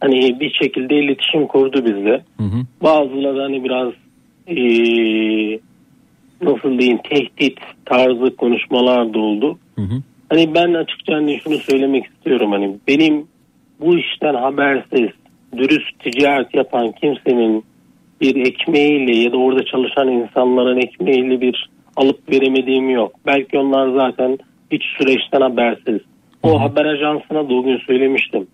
hani 0.00 0.40
bir 0.40 0.50
şekilde 0.52 0.94
iletişim 0.96 1.46
kurdu 1.46 1.84
bizle. 1.84 2.24
Hı 2.36 2.42
hı. 2.44 2.66
Bazıları 2.82 3.40
hani 3.42 3.64
biraz 3.64 3.92
eee, 4.48 5.60
nasıl 6.42 6.78
diyeyim 6.78 6.98
tehdit 7.10 7.58
tarzı 7.84 8.36
konuşmalar 8.36 9.14
da 9.14 9.18
oldu. 9.18 9.58
Hı 9.74 9.82
hı. 9.82 10.02
Hani 10.30 10.54
ben 10.54 10.74
açıkça 10.74 11.14
hani 11.14 11.40
şunu 11.44 11.58
söylemek 11.58 12.06
istiyorum 12.06 12.52
hani 12.52 12.76
benim 12.88 13.26
bu 13.80 13.98
işten 13.98 14.34
habersiz 14.34 15.10
dürüst 15.56 15.98
ticaret 15.98 16.54
yapan 16.54 16.92
kimsenin 16.92 17.64
bir 18.20 18.46
ekmeğiyle 18.46 19.16
ya 19.16 19.32
da 19.32 19.36
orada 19.36 19.64
çalışan 19.64 20.08
insanların 20.08 20.76
ekmeğiyle 20.76 21.40
bir 21.40 21.70
alıp 21.96 22.30
veremediğim 22.30 22.90
yok. 22.90 23.12
Belki 23.26 23.58
onlar 23.58 23.96
zaten 23.96 24.38
hiç 24.72 24.82
süreçten 24.98 25.40
habersiz. 25.40 26.00
O 26.42 26.60
haber 26.60 26.84
ajansına 26.84 27.48
da 27.48 27.54
o 27.54 27.62
gün 27.62 27.78
söylemiştim. 27.78 28.46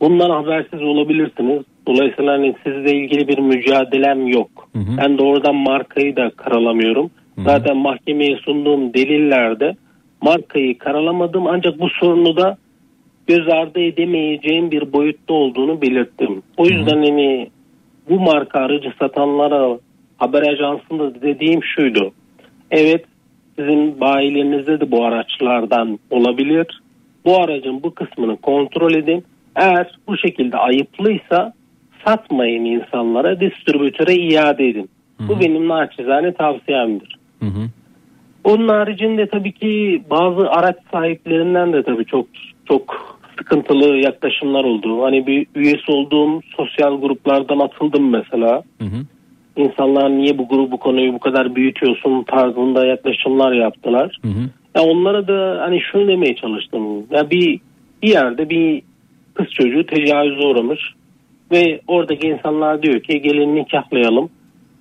Bundan 0.00 0.30
habersiz 0.30 0.82
olabilirsiniz. 0.82 1.62
Dolayısıyla 1.86 2.32
hani 2.32 2.54
sizle 2.64 2.96
ilgili 2.96 3.28
bir 3.28 3.38
mücadelem 3.38 4.26
yok. 4.26 4.50
Hı 4.72 4.78
hı. 4.78 4.96
Ben 4.98 5.18
de 5.18 5.22
oradan 5.22 5.54
markayı 5.54 6.16
da 6.16 6.30
karalamıyorum. 6.30 7.10
Zaten 7.44 7.76
mahkemeye 7.76 8.36
sunduğum 8.36 8.94
delillerde 8.94 9.76
markayı 10.22 10.78
karalamadım 10.78 11.46
ancak 11.46 11.80
bu 11.80 11.88
sorunu 11.88 12.36
da 12.36 12.56
göz 13.26 13.48
ardı 13.48 13.80
edemeyeceğim 13.80 14.70
bir 14.70 14.92
boyutta 14.92 15.34
olduğunu 15.34 15.82
belirttim. 15.82 16.42
O 16.56 16.66
yüzden 16.66 16.96
hani 16.96 17.50
bu 18.08 18.20
marka 18.20 18.60
aracı 18.60 18.92
satanlara 18.98 19.78
haber 20.16 20.42
ajansında 20.42 21.22
dediğim 21.22 21.60
şuydu. 21.64 22.12
Evet 22.70 23.04
sizin 23.58 24.00
bayilerinizde 24.00 24.80
de 24.80 24.90
bu 24.90 25.04
araçlardan 25.04 25.98
olabilir. 26.10 26.80
Bu 27.24 27.42
aracın 27.42 27.82
bu 27.82 27.94
kısmını 27.94 28.36
kontrol 28.36 28.94
edin. 28.94 29.24
Eğer 29.56 29.98
bu 30.06 30.18
şekilde 30.18 30.56
ayıplıysa 30.56 31.52
satmayın 32.06 32.64
insanlara, 32.64 33.40
distribütöre 33.40 34.14
iade 34.14 34.68
edin. 34.68 34.90
Bu 35.20 35.40
benim 35.40 35.68
naçizane 35.68 36.32
tavsiyemdir. 36.32 37.18
Hı 37.40 37.46
hı. 37.46 37.68
Onun 38.44 38.68
haricinde 38.68 39.26
tabii 39.26 39.52
ki 39.52 40.02
bazı 40.10 40.50
araç 40.50 40.76
sahiplerinden 40.92 41.72
de 41.72 41.82
tabii 41.82 42.04
çok 42.04 42.26
çok 42.68 43.18
sıkıntılı 43.38 43.96
yaklaşımlar 43.96 44.64
oldu. 44.64 45.02
Hani 45.02 45.26
bir 45.26 45.46
üyesi 45.54 45.92
olduğum 45.92 46.40
sosyal 46.56 47.00
gruplardan 47.00 47.58
atıldım 47.58 48.10
mesela. 48.10 48.62
Hı 48.78 48.84
hı. 48.84 49.04
İnsanlar 49.56 50.10
niye 50.10 50.38
bu 50.38 50.48
grubu 50.48 50.76
konuyu 50.76 51.12
bu 51.12 51.18
kadar 51.18 51.54
büyütüyorsun 51.54 52.22
tarzında 52.22 52.86
yaklaşımlar 52.86 53.52
yaptılar. 53.52 54.18
Hı 54.22 54.28
hı. 54.28 54.42
Ya 54.74 54.82
onlara 54.82 55.28
da 55.28 55.60
hani 55.60 55.80
şunu 55.80 56.08
demeye 56.08 56.34
çalıştım. 56.36 56.82
Ya 57.10 57.30
bir 57.30 57.60
bir 58.02 58.08
yerde 58.08 58.50
bir 58.50 58.82
kız 59.34 59.50
çocuğu 59.50 59.86
tecavüze 59.86 60.46
uğramış 60.46 60.80
ve 61.52 61.80
oradaki 61.86 62.26
insanlar 62.26 62.82
diyor 62.82 63.00
ki 63.00 63.22
gelin 63.22 63.56
nikahlayalım. 63.56 64.30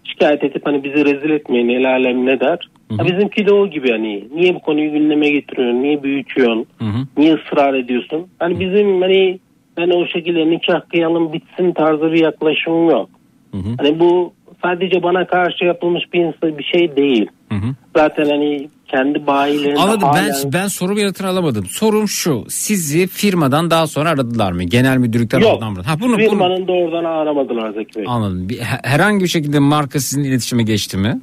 Şikayet 0.04 0.44
edip 0.44 0.66
hani 0.66 0.84
bizi 0.84 1.06
rezil 1.06 1.30
etmeyin 1.30 1.70
el 1.70 1.90
alem 1.92 2.26
ne 2.26 2.40
der. 2.40 2.70
Ya 3.00 3.06
bizimki 3.06 3.48
de 3.48 3.54
o 3.54 3.68
gibi 3.68 3.92
hani 3.92 4.24
niye 4.36 4.56
bu 4.56 4.60
konuyu 4.60 4.92
gündeme 4.92 5.30
getiriyorsun, 5.30 5.84
niye 5.84 6.04
büyütüyorsun, 6.04 6.66
Hı 6.80 6.86
hı. 6.86 7.08
niye 7.18 7.34
ısrar 7.36 7.74
ediyorsun. 7.74 8.28
Hani 8.40 8.60
bizim 8.60 9.02
hani 9.02 9.40
hani 9.76 9.94
o 9.94 10.08
şekilde 10.08 10.50
nikah 10.50 10.82
kıyalım 10.90 11.34
bitsin 11.34 11.72
tarzı 11.72 12.14
bir 12.14 12.20
yaklaşımım 12.20 12.90
yok. 12.90 13.10
Hı 13.52 13.58
hı. 13.58 13.70
Hani 13.78 14.00
bu 14.00 14.34
sadece 14.64 15.04
bana 15.04 15.28
karşı 15.28 15.66
yapılmış 15.66 16.14
bir 16.14 16.20
insan 16.20 16.58
bir 16.58 16.64
şey 16.64 16.96
değil. 16.96 17.28
Hı 17.50 17.56
hı. 17.56 17.68
Zaten 17.96 18.26
hani 18.26 18.68
kendi 18.88 19.28
bayilerinde 19.28 19.80
Anladım 19.80 20.08
halen... 20.08 20.30
ben 20.44 20.54
ben 20.54 20.68
sorumu 20.68 21.00
yanıtını 21.00 21.28
alamadım. 21.28 21.66
Sorum 21.66 22.08
şu. 22.08 22.46
Sizi 22.50 23.08
firmadan 23.08 23.72
daha 23.72 23.88
sonra 23.88 24.10
aradılar 24.10 24.52
mı? 24.52 24.64
Genel 24.64 24.98
müdürlükten 24.98 25.40
Yok. 25.40 25.50
aradılar 25.52 25.70
mı? 25.70 25.82
Ha 25.86 26.00
bunu, 26.00 26.18
bunu 26.18 26.30
Firmanın 26.30 26.68
doğrudan 26.68 27.04
aramadılar 27.04 27.74
Zeki 27.74 27.96
Bey. 28.00 28.06
anladım. 28.08 28.50
Bir, 28.50 28.58
he- 28.58 28.80
herhangi 28.84 29.24
bir 29.24 29.30
şekilde 29.30 29.60
marka 29.60 30.00
sizin 30.00 30.24
iletişime 30.24 30.64
geçti 30.64 30.98
mi? 30.98 31.22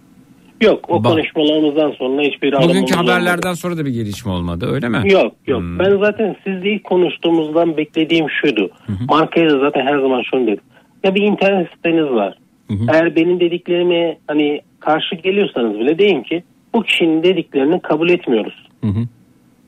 Yok 0.61 0.91
o 0.91 1.05
Bak. 1.05 1.13
konuşmalarımızdan 1.13 1.91
sonra 1.91 2.23
hiçbir 2.23 2.49
aramamız 2.53 2.69
Bugünkü 2.77 2.95
olmadı. 2.95 3.11
haberlerden 3.11 3.55
sonra 3.55 3.77
da 3.77 3.85
bir 3.85 3.91
gelişme 3.91 4.33
olmadı 4.33 4.67
öyle 4.73 4.89
mi? 4.89 5.13
Yok 5.13 5.33
yok. 5.47 5.61
Hmm. 5.61 5.79
Ben 5.79 5.99
zaten 5.99 6.37
sizle 6.47 6.73
ilk 6.75 6.85
konuştuğumuzdan 6.85 7.77
beklediğim 7.77 8.27
şuydu. 8.41 8.71
Markaya 9.09 9.51
da 9.51 9.59
zaten 9.59 9.87
her 9.87 9.99
zaman 9.99 10.23
şunu 10.31 10.47
dedim. 10.47 10.65
Ya 11.05 11.15
bir 11.15 11.23
internet 11.23 11.69
siteniz 11.77 12.11
var. 12.11 12.39
Hı 12.71 12.75
hı. 12.75 12.87
Eğer 12.93 13.17
benim 13.17 13.41
dediklerime 13.41 14.19
hani 14.27 14.61
karşı 14.81 15.15
geliyorsanız 15.15 15.79
bile 15.79 15.99
deyin 15.99 16.23
ki 16.23 16.45
bu 16.75 16.83
kişinin 16.83 17.23
dediklerini 17.23 17.81
kabul 17.81 18.11
etmiyoruz. 18.11 18.69
Hı 18.81 18.87
hı. 18.87 19.01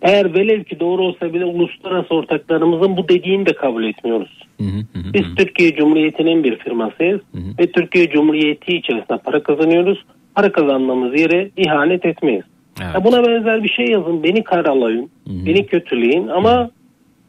Eğer 0.03 0.35
velev 0.35 0.65
ki 0.65 0.81
doğru 0.81 1.03
olsa 1.03 1.35
bile 1.35 1.45
uluslararası 1.45 2.15
ortaklarımızın 2.15 2.97
bu 2.97 3.09
dediğini 3.09 3.47
de 3.47 3.53
kabul 3.53 3.85
etmiyoruz. 3.85 4.43
Hı 4.61 4.65
hı. 4.65 4.79
Hı 4.93 5.09
hı. 5.09 5.13
Biz 5.15 5.35
Türkiye 5.37 5.75
Cumhuriyeti'nin 5.75 6.45
bir 6.45 6.59
firmasıyız 6.59 7.21
ve 7.59 7.73
Türkiye 7.73 8.11
Cumhuriyeti 8.11 8.77
içerisinde 8.77 9.19
para 9.19 9.43
kazanıyoruz. 9.43 10.05
Para 10.35 10.53
kazandığımız 10.53 11.21
yere 11.21 11.51
ihanet 11.57 12.05
etmeyiz. 12.05 12.45
Evet. 12.83 12.95
Ya 12.95 13.05
buna 13.05 13.27
benzer 13.27 13.63
bir 13.63 13.69
şey 13.69 13.87
yazın, 13.87 14.23
beni 14.23 14.45
karalayın, 14.45 15.11
beni 15.27 15.67
kötüleyin 15.67 16.29
ama 16.29 16.71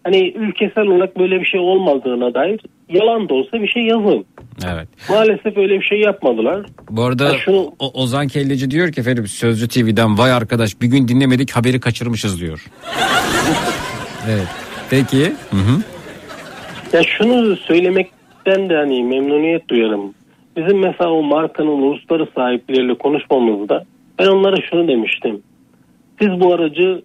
hani 0.03 0.31
ülkesel 0.31 0.87
olarak 0.87 1.19
böyle 1.19 1.39
bir 1.41 1.45
şey 1.45 1.59
olmadığına 1.59 2.33
dair 2.33 2.61
yalan 2.89 3.29
da 3.29 3.33
olsa 3.33 3.61
bir 3.61 3.67
şey 3.67 3.83
yazın. 3.83 4.25
Evet. 4.65 4.87
Maalesef 5.09 5.57
öyle 5.57 5.79
bir 5.79 5.85
şey 5.85 5.99
yapmadılar. 5.99 6.65
Bu 6.89 7.03
arada 7.03 7.25
Ya 7.25 7.37
şu- 7.39 7.71
O- 7.79 8.01
Ozan 8.01 8.27
Kelleci 8.27 8.71
diyor 8.71 8.91
ki 8.91 9.01
efendim 9.01 9.27
Sözcü 9.27 9.67
TV'den 9.67 10.17
vay 10.17 10.31
arkadaş 10.31 10.81
bir 10.81 10.87
gün 10.87 11.07
dinlemedik 11.07 11.51
haberi 11.51 11.79
kaçırmışız 11.79 12.41
diyor. 12.41 12.65
evet. 14.29 14.47
Peki. 14.89 15.33
Hı 15.51 15.57
hı. 15.57 15.81
Ya 16.93 17.03
şunu 17.03 17.55
söylemekten 17.55 18.69
de 18.69 18.75
hani 18.75 19.03
memnuniyet 19.03 19.69
duyarım. 19.69 20.13
Bizim 20.57 20.79
mesela 20.79 21.11
o 21.11 21.23
markanın 21.23 21.67
uluslararası 21.67 22.31
sahipleriyle 22.35 22.97
konuşmamızda 22.97 23.83
ben 24.19 24.25
onlara 24.27 24.55
şunu 24.69 24.87
demiştim. 24.87 25.41
Siz 26.21 26.29
bu 26.39 26.53
aracı 26.53 27.01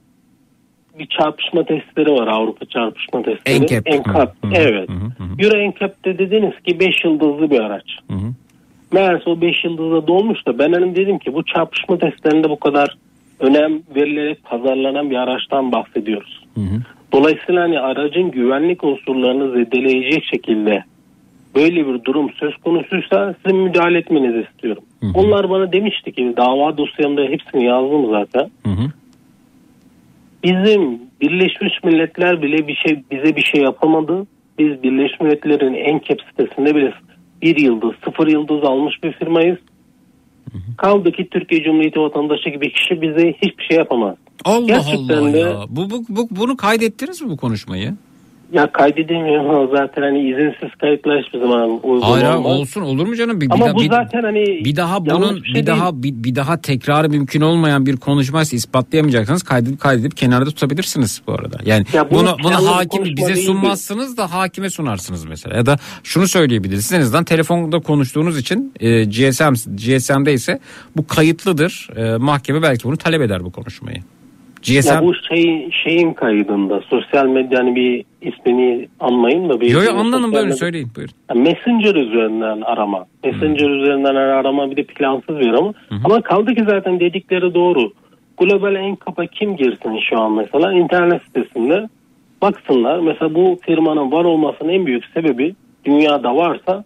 bir 0.99 1.07
çarpışma 1.07 1.65
testleri 1.65 2.13
var 2.13 2.27
Avrupa 2.27 2.67
çarpışma 2.67 3.23
testleri. 3.23 3.63
NCAP. 3.65 3.87
NCAP, 3.87 4.45
Hı 4.45 4.49
hı, 4.49 4.53
evet. 4.55 4.89
hı 4.89 4.93
hı, 4.93 5.25
hı. 5.25 5.45
Euro 5.45 5.71
NCAP'te 5.71 6.19
dediniz 6.19 6.53
ki 6.67 6.81
5 6.81 7.05
yıldızlı 7.05 7.51
bir 7.51 7.61
araç. 7.61 7.99
Hı 8.11 8.15
hı. 8.15 8.33
Meğerse 8.93 9.31
o 9.31 9.41
5 9.41 9.65
yıldızda 9.65 10.07
dolmuş 10.07 10.47
da 10.47 10.59
ben 10.59 10.73
hani 10.73 10.97
dedim 10.97 11.19
ki 11.19 11.35
bu 11.35 11.45
çarpışma 11.45 11.99
testlerinde 11.99 12.51
bu 12.51 12.61
kadar 12.61 12.97
önem 13.41 13.83
verilerek 13.97 14.45
pazarlanan 14.45 15.11
bir 15.11 15.17
araçtan 15.17 15.73
bahsediyoruz. 15.73 16.41
Hı 16.55 16.61
hı. 16.61 16.81
Dolayısıyla 17.13 17.63
hani 17.63 17.81
aracın 17.81 18.31
güvenlik 18.31 18.85
unsurlarını 18.85 19.53
zedeleyecek 19.53 20.25
şekilde 20.25 20.85
böyle 21.55 21.87
bir 21.87 22.05
durum 22.05 22.31
söz 22.33 22.57
konusuysa 22.57 23.35
sizin 23.45 23.59
müdahale 23.61 23.99
etmenizi 23.99 24.47
istiyorum. 24.51 24.83
Hı 25.01 25.07
hı. 25.07 25.13
Onlar 25.15 25.51
bana 25.51 25.73
demişti 25.73 26.13
ki 26.13 26.35
dava 26.37 26.77
dosyamda 26.77 27.23
hepsini 27.23 27.65
yazdım 27.65 28.11
zaten. 28.11 28.51
Hı 28.67 28.73
hı. 28.73 28.91
Bizim 30.45 31.01
Birleşmiş 31.21 31.85
Milletler 31.85 32.43
bile 32.43 32.69
bir 32.69 32.75
şey 32.75 33.03
bize 33.11 33.37
bir 33.37 33.43
şey 33.43 33.61
yapamadı. 33.61 34.27
Biz 34.59 34.83
Birleşmiş 34.83 35.21
Milletler'in 35.21 35.75
en 35.75 36.01
cap 36.09 36.19
sitesinde 36.31 36.75
bile 36.75 36.93
bir 37.43 37.57
yıldız, 37.57 37.91
sıfır 38.05 38.27
yıldız 38.27 38.65
almış 38.65 38.95
bir 39.05 39.13
firmayız. 39.13 39.59
Kaldı 40.79 41.13
ki 41.13 41.29
Türkiye 41.31 41.63
Cumhuriyeti 41.63 42.01
vatandaşı 42.01 42.51
gibi 42.51 42.73
kişi 42.73 43.03
bize 43.03 43.33
hiçbir 43.43 43.65
şey 43.65 43.77
yapamaz. 43.77 44.17
Allah 44.45 44.67
Gerçekten 44.67 45.17
Allah 45.17 45.33
de- 45.33 45.39
ya. 45.39 45.55
Bu, 45.69 45.91
bu, 45.91 46.05
bu, 46.09 46.29
bunu 46.31 46.57
kaydettiniz 46.57 47.23
mi 47.23 47.31
bu 47.31 47.37
konuşmayı? 47.37 47.95
Ya 48.53 48.73
kaydedemiyorum 48.73 49.51
ama 49.51 49.67
zaten 49.77 50.03
hani 50.03 50.19
izinsiz 50.31 50.75
kayıtlar 50.81 51.23
hiçbir 51.23 51.39
zaman 51.41 51.71
uygun 51.71 52.01
Hayır 52.01 52.25
hayır, 52.25 52.37
olmaz. 52.39 52.61
olsun 52.61 52.81
olur 52.81 53.07
mu 53.07 53.17
canım? 53.17 53.41
Bir, 53.41 53.47
bir 53.47 53.55
Ama 53.55 53.67
da- 53.67 53.75
bu 53.75 53.81
bir- 53.81 53.91
zaten 53.91 54.23
hani 54.23 54.45
bir 54.45 54.77
daha 54.77 54.95
yanlış 55.05 55.15
bunun 55.29 55.43
bir 55.43 55.45
şey 55.53 55.63
bir 55.63 55.67
daha 55.67 56.03
bir, 56.03 56.13
bir 56.25 56.35
daha 56.35 56.61
tekrarı 56.61 57.09
mümkün 57.11 57.41
olmayan 57.41 57.87
bir 57.87 57.97
konuşmaysa 57.97 58.57
ispatlayamayacaksanız 58.57 59.43
kaydedip 59.43 59.81
kaydedip 59.81 60.17
kenarda 60.17 60.51
tutabilirsiniz 60.51 61.23
bu 61.27 61.33
arada. 61.33 61.59
Yani 61.65 61.85
Ya 61.93 62.11
bu 62.11 62.15
bunu 62.15 62.37
bunu 62.45 62.55
hakim 62.55 62.89
konuşma 62.89 63.17
bize 63.17 63.37
sunmazsınız 63.37 64.17
da 64.17 64.33
hakime 64.33 64.71
sunarsınız 64.71 65.25
mesela. 65.25 65.57
Ya 65.57 65.67
da 65.67 65.77
şunu 66.03 66.29
söyleyebilirsiniz. 66.29 66.93
En 66.93 67.01
azından 67.01 67.25
telefonda 67.25 67.81
konuştuğunuz 67.81 68.39
için 68.39 68.73
e, 68.81 69.05
GSM 69.05 69.53
GSM'de 69.77 70.33
ise 70.33 70.61
bu 70.97 71.07
kayıtlıdır. 71.07 71.89
E, 71.97 72.17
mahkeme 72.17 72.63
belki 72.63 72.85
bunu 72.85 72.97
talep 72.97 73.23
eder 73.23 73.45
bu 73.45 73.53
konuşmayı. 73.53 73.97
GSM 74.63 74.95
Ya 74.95 75.03
bu 75.03 75.15
şey, 75.15 75.71
şeyin 75.85 76.13
kaydında 76.13 76.81
sosyal 76.81 77.27
medyanın 77.27 77.75
bir 77.77 78.05
ismini 78.23 78.89
anmayın 79.01 79.49
da. 79.49 79.61
bir 79.61 79.67
Yo 79.71 79.73
yo 79.79 79.85
sosyal 79.85 79.99
anladım 79.99 80.33
böyle 80.33 80.49
medya- 80.49 80.57
söyleyin 80.57 80.89
buyurun. 80.97 81.15
Ya 81.31 81.35
Messenger 81.41 81.95
üzerinden 81.95 82.61
arama. 82.61 83.07
Messenger 83.25 83.71
üzerinden 83.71 84.15
arama 84.15 84.71
bir 84.71 84.77
de 84.77 84.83
plansız 84.83 85.39
bir 85.39 85.49
arama. 85.49 85.73
Ama 86.05 86.21
kaldı 86.23 86.55
ki 86.55 86.65
zaten 86.69 87.01
dedikleri 87.01 87.55
doğru. 87.55 87.93
Global 88.39 88.75
en 88.75 88.97
kapa 88.97 89.27
kim 89.27 89.57
girsin 89.57 89.99
şu 90.11 90.21
an 90.21 90.33
mesela 90.33 90.73
internet 90.73 91.23
sitesinde 91.23 91.89
baksınlar. 92.43 92.99
Mesela 92.99 93.35
bu 93.35 93.59
firmanın 93.67 94.13
var 94.13 94.25
olmasının 94.25 94.69
en 94.69 94.87
büyük 94.87 95.05
sebebi 95.15 95.55
dünyada 95.85 96.37
varsa 96.37 96.85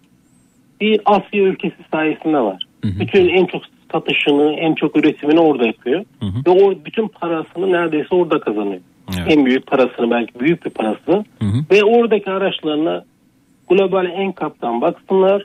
bir 0.80 1.00
Asya 1.04 1.42
ülkesi 1.42 1.76
sayesinde 1.92 2.38
var. 2.38 2.66
Bütün 2.84 3.28
en 3.28 3.46
çok 3.46 3.62
satışını, 3.92 4.52
en 4.52 4.74
çok 4.74 4.96
üretimini 4.96 5.40
orada 5.40 5.66
yapıyor. 5.66 6.04
Ve 6.46 6.50
o 6.50 6.84
bütün 6.84 7.08
parasını 7.08 7.72
neredeyse 7.72 8.14
orada 8.14 8.40
kazanıyor. 8.40 8.80
Evet. 9.18 9.36
En 9.36 9.46
büyük 9.46 9.66
parasını 9.66 10.10
belki 10.10 10.40
büyük 10.40 10.64
bir 10.64 10.70
parası. 10.70 11.12
Hı 11.12 11.46
hı. 11.46 11.64
Ve 11.70 11.84
oradaki 11.84 12.30
araçlarına 12.30 13.04
global 13.68 14.06
en 14.06 14.32
kaptan 14.32 14.80
baksınlar 14.80 15.42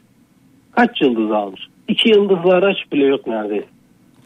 kaç 0.71 1.01
yıldız 1.01 1.31
almış. 1.31 1.61
İki 1.87 2.09
yıldızlı 2.09 2.53
araç 2.53 2.77
bile 2.91 3.05
yok 3.05 3.27
neredeyse. 3.27 3.67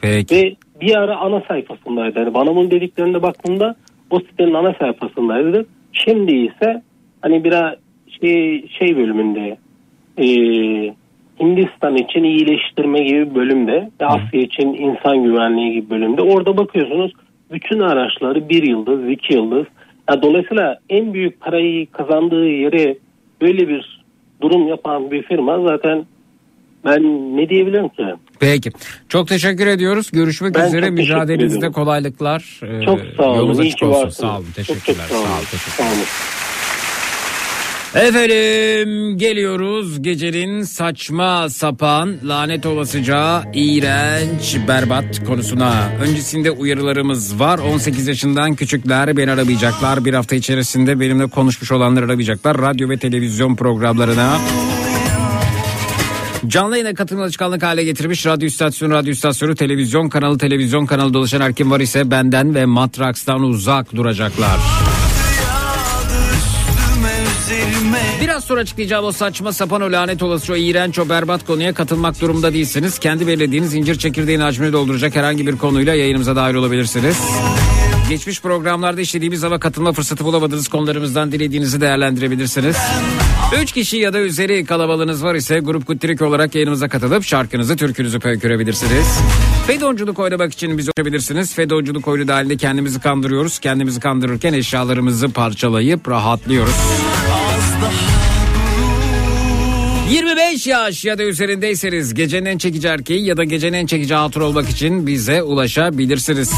Peki. 0.02 0.36
Ve 0.36 0.56
bir 0.82 0.96
ara 0.96 1.18
ana 1.18 1.42
sayfasındaydı. 1.48 2.20
Yani 2.20 2.34
bana 2.34 2.56
bunun 2.56 2.72
dediklerinde 2.72 3.22
baktığımda 3.22 3.76
o 4.10 4.20
sitenin 4.20 4.54
ana 4.54 4.74
sayfasındaydı. 4.80 5.66
Şimdi 5.94 6.36
ise 6.36 6.82
hani 7.22 7.44
biraz 7.44 7.74
şey, 8.22 8.68
şey 8.80 8.98
bölümünde 8.98 9.58
e, 10.18 10.26
Hindistan 11.40 11.96
için 11.96 12.24
iyileştirme 12.24 13.00
gibi 13.04 13.30
bir 13.30 13.36
bölümde 13.36 13.90
ve 14.02 14.06
Asya 14.06 14.42
için 14.42 14.74
insan 14.74 15.24
güvenliği 15.24 15.74
gibi 15.74 15.90
bölümde. 15.90 16.22
Orada 16.22 16.58
bakıyorsunuz 16.58 17.12
bütün 17.52 17.80
araçları 17.80 18.50
bir 18.50 18.64
yıldız, 18.64 19.10
iki 19.10 19.34
yıldız. 19.34 19.66
Ya 20.10 20.22
dolayısıyla 20.22 20.78
en 20.90 21.14
büyük 21.14 21.40
parayı 21.42 21.92
kazandığı 21.92 22.50
yere 22.50 22.98
böyle 23.42 23.68
bir 23.68 24.04
durum 24.42 24.68
yapan 24.68 25.12
bir 25.12 25.24
firma 25.24 25.60
zaten 25.68 26.06
ben 26.86 27.04
ne 27.38 27.50
diyebilirim 27.50 27.90
ki? 27.90 28.04
Peki. 28.40 28.70
Çok 29.10 29.28
teşekkür 29.28 29.68
ediyoruz. 29.68 30.12
Görüşmek 30.12 30.56
Ben 30.56 30.68
üzere. 30.68 30.82
çok 30.86 30.92
Mücadelenizde 30.94 31.72
kolaylıklar. 31.72 32.60
Ee, 32.64 32.86
Çok 32.86 33.00
sağ 33.18 33.24
olun. 33.24 33.38
Yolunuz 33.38 33.60
açık 33.60 33.84
olsun. 33.84 33.92
varsınız. 33.94 34.16
Sağ 34.16 34.38
olun. 34.38 34.46
Çok 34.56 34.56
çok 34.56 34.56
Teşekkürler. 34.68 35.06
sağ 35.10 35.16
olun. 35.16 35.26
Sağ 35.26 35.34
olun. 35.34 35.46
Teşekkür 35.52 35.72
Sağ 35.72 35.84
olun. 35.84 36.06
Efendim 37.96 39.18
geliyoruz 39.18 40.02
gecenin 40.02 40.64
saçma 40.64 41.50
sapan 41.50 42.16
lanet 42.24 42.66
olasıca 42.66 43.44
iğrenç 43.54 44.58
berbat 44.68 45.26
konusuna. 45.28 45.90
Öncesinde 46.02 46.52
uyarılarımız 46.52 47.40
var. 47.40 47.60
18 47.60 48.08
yaşından 48.08 48.56
küçükler 48.56 49.18
beni 49.18 49.32
aramayacaklar. 49.32 50.06
Bir 50.06 50.14
hafta 50.14 50.36
içerisinde 50.36 51.00
benimle 51.00 51.28
konuşmuş 51.28 51.72
olanlar 51.72 52.04
aramayacaklar. 52.04 52.58
Radyo 52.58 52.90
ve 52.90 52.98
televizyon 52.98 53.56
programlarına. 53.56 54.38
Canlı 56.48 56.78
yayına 56.78 56.94
katılım 56.94 57.22
alışkanlık 57.22 57.64
hale 57.64 57.84
getirmiş 57.84 58.26
radyo 58.26 58.48
istasyonu, 58.48 58.94
radyo 58.94 59.12
istasyonu, 59.12 59.56
televizyon 59.56 60.10
kanalı, 60.10 60.38
televizyon 60.38 60.86
kanalı 60.86 61.14
dolaşan 61.14 61.42
her 61.42 61.54
kim 61.54 61.72
var 61.72 61.80
ise 61.80 62.12
benden 62.12 62.56
ve 62.56 62.66
Matraks'tan 62.66 63.42
uzak 63.42 63.96
duracaklar. 63.96 64.60
Biraz 68.22 68.44
sonra 68.44 68.62
açıklayacağım 68.62 69.06
o 69.06 69.12
saçma 69.12 69.54
sapan 69.54 69.82
o 69.82 69.92
lanet 69.92 70.24
olası 70.24 70.54
o 70.54 70.56
iğrenç 70.56 71.00
o 71.00 71.10
berbat 71.10 71.46
konuya 71.46 71.74
katılmak 71.74 72.22
durumunda 72.22 72.54
değilsiniz. 72.54 73.00
Kendi 73.00 73.28
belirlediğiniz 73.28 73.74
incir 73.74 73.96
çekirdeğini 73.96 74.44
hacmini 74.44 74.74
dolduracak 74.74 75.16
herhangi 75.16 75.48
bir 75.48 75.58
konuyla 75.58 75.94
yayınımıza 75.94 76.36
dahil 76.36 76.56
olabilirsiniz. 76.56 77.18
Geçmiş 78.10 78.42
programlarda 78.42 79.02
işlediğimiz 79.02 79.44
ama 79.44 79.60
katılma 79.60 79.94
fırsatı 79.94 80.26
bulamadığınız 80.26 80.68
konularımızdan 80.68 81.32
dilediğinizi 81.32 81.82
değerlendirebilirsiniz. 81.82 82.78
3 83.62 83.72
kişi 83.72 83.98
ya 83.98 84.14
da 84.14 84.20
üzeri 84.20 84.66
kalabalığınız 84.66 85.24
var 85.24 85.36
ise 85.36 85.60
grup 85.60 85.88
kuttirik 85.88 86.22
olarak 86.22 86.56
yayınımıza 86.56 86.88
katılıp 86.88 87.24
şarkınızı, 87.24 87.76
türkünüzü 87.76 88.20
pöykürebilirsiniz. 88.20 89.20
Fedonculuk 89.68 90.20
oynamak 90.20 90.54
için 90.54 90.78
bizi 90.78 90.92
ulaşabilirsiniz. 90.98 91.54
Fedonculuk 91.54 92.08
oyunu 92.08 92.28
dahilinde 92.28 92.58
kendimizi 92.58 93.00
kandırıyoruz. 93.00 93.60
Kendimizi 93.60 94.00
kandırırken 94.00 94.54
eşyalarımızı 94.54 95.30
parçalayıp 95.30 96.10
rahatlıyoruz. 96.10 96.76
25 100.10 100.68
yaş 100.68 101.06
ya 101.06 101.18
da 101.18 101.24
üzerindeyseniz 101.24 102.14
gecenin 102.14 102.46
en 102.46 102.58
çekici 102.58 102.88
erkeği 102.88 103.26
ya 103.26 103.38
da 103.38 103.44
gecenin 103.44 103.78
en 103.78 103.86
çekici 103.86 104.14
hatun 104.14 104.42
olmak 104.42 104.70
için 104.70 105.08
bize 105.08 105.44
ulaşabilirsiniz. 105.44 106.52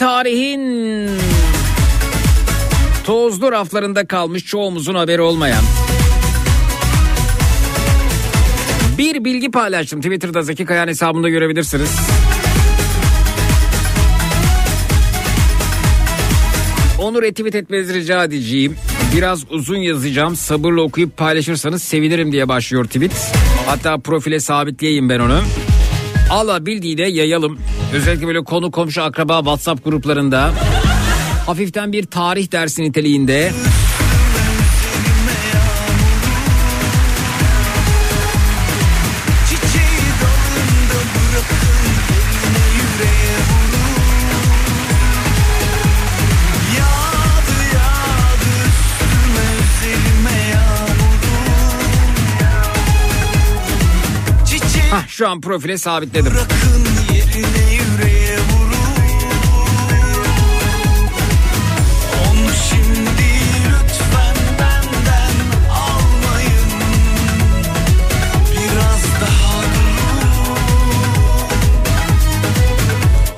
Tarihin 0.00 1.10
tozlu 3.04 3.52
raflarında 3.52 4.06
kalmış 4.06 4.44
çoğumuzun 4.44 4.94
haberi 4.94 5.20
olmayan 5.20 5.62
bir 8.98 9.24
bilgi 9.24 9.50
paylaştım. 9.50 10.00
Twitter'da 10.00 10.42
Zeki 10.42 10.64
Kayan 10.64 10.88
hesabında 10.88 11.28
görebilirsiniz. 11.28 11.90
Onu 16.98 17.22
retweet 17.22 17.54
etmenizi 17.54 17.94
rica 17.94 18.24
edeceğim. 18.24 18.76
Biraz 19.16 19.50
uzun 19.50 19.78
yazacağım. 19.78 20.36
Sabırla 20.36 20.80
okuyup 20.80 21.16
paylaşırsanız 21.16 21.82
sevinirim 21.82 22.32
diye 22.32 22.48
başlıyor 22.48 22.84
tweet. 22.84 23.32
Hatta 23.66 23.98
profile 23.98 24.40
sabitleyeyim 24.40 25.08
ben 25.08 25.20
onu. 25.20 25.40
Alabildiğine 26.30 27.08
yayalım. 27.08 27.58
Özellikle 27.94 28.26
böyle 28.26 28.44
konu 28.44 28.70
komşu 28.70 29.02
akraba 29.02 29.38
WhatsApp 29.38 29.84
gruplarında. 29.84 30.50
Hafiften 31.46 31.92
bir 31.92 32.06
tarih 32.06 32.52
dersi 32.52 32.82
niteliğinde. 32.82 33.52
Şu 55.20 55.28
an 55.28 55.40
profile 55.40 55.78
sabitledim. 55.78 56.32
Bırakın 56.32 56.84
yerine 57.14 57.74
yüreğe 57.74 58.38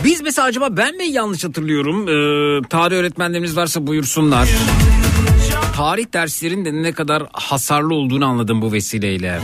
Biz 0.04 0.22
mesela 0.22 0.46
acaba 0.46 0.76
ben 0.76 0.96
mi 0.96 1.04
yanlış 1.04 1.44
hatırlıyorum? 1.44 2.08
Ee, 2.08 2.62
tarih 2.68 2.96
öğretmenlerimiz 2.96 3.56
varsa 3.56 3.86
buyursunlar. 3.86 4.48
Tarih 5.76 6.12
derslerinin 6.12 6.82
ne 6.82 6.92
kadar 6.92 7.22
hasarlı 7.32 7.94
olduğunu 7.94 8.26
anladım 8.26 8.62
bu 8.62 8.72
vesileyle. 8.72 9.40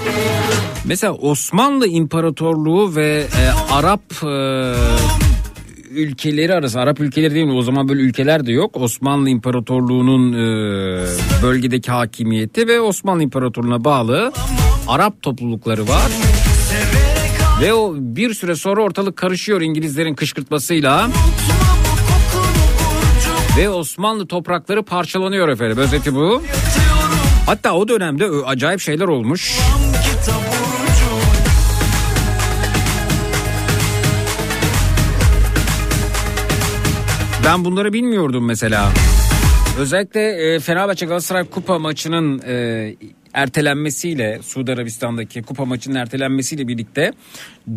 Mesela 0.84 1.12
Osmanlı 1.12 1.86
İmparatorluğu 1.86 2.96
ve 2.96 3.26
e, 3.40 3.72
Arap 3.72 4.00
e, 4.22 4.74
ülkeleri 5.90 6.54
arası 6.54 6.80
Arap 6.80 7.00
ülkeleri 7.00 7.34
değil 7.34 7.46
mi? 7.46 7.52
O 7.52 7.62
zaman 7.62 7.88
böyle 7.88 8.00
ülkeler 8.00 8.46
de 8.46 8.52
yok. 8.52 8.76
Osmanlı 8.76 9.30
İmparatorluğu'nun 9.30 10.32
e, 10.32 10.36
bölgedeki 11.42 11.90
hakimiyeti 11.90 12.68
ve 12.68 12.80
Osmanlı 12.80 13.22
İmparatorluğu'na 13.22 13.84
bağlı 13.84 14.32
Arap 14.88 15.22
toplulukları 15.22 15.88
var. 15.88 16.12
Ve 17.60 17.74
o 17.74 17.94
bir 17.98 18.34
süre 18.34 18.56
sonra 18.56 18.82
ortalık 18.82 19.16
karışıyor 19.16 19.60
İngilizlerin 19.60 20.14
kışkırtmasıyla. 20.14 21.10
Ve 23.58 23.68
Osmanlı 23.70 24.26
toprakları 24.26 24.82
parçalanıyor 24.82 25.48
efendim. 25.48 25.78
Özeti 25.78 26.14
bu. 26.14 26.42
Hatta 27.46 27.72
o 27.72 27.88
dönemde 27.88 28.26
acayip 28.46 28.80
şeyler 28.80 29.04
olmuş. 29.04 29.58
Ben 37.48 37.64
bunları 37.64 37.92
bilmiyordum 37.92 38.46
mesela. 38.46 38.92
Özellikle 39.78 40.54
e, 40.54 40.60
Fenerbahçe 40.60 41.06
Galatasaray 41.06 41.44
kupa 41.44 41.78
maçının 41.78 42.42
e, 42.46 42.94
ertelenmesiyle 43.34 44.40
Suudi 44.42 44.72
Arabistan'daki 44.72 45.42
kupa 45.42 45.64
maçının 45.64 45.94
ertelenmesiyle 45.94 46.68
birlikte 46.68 47.12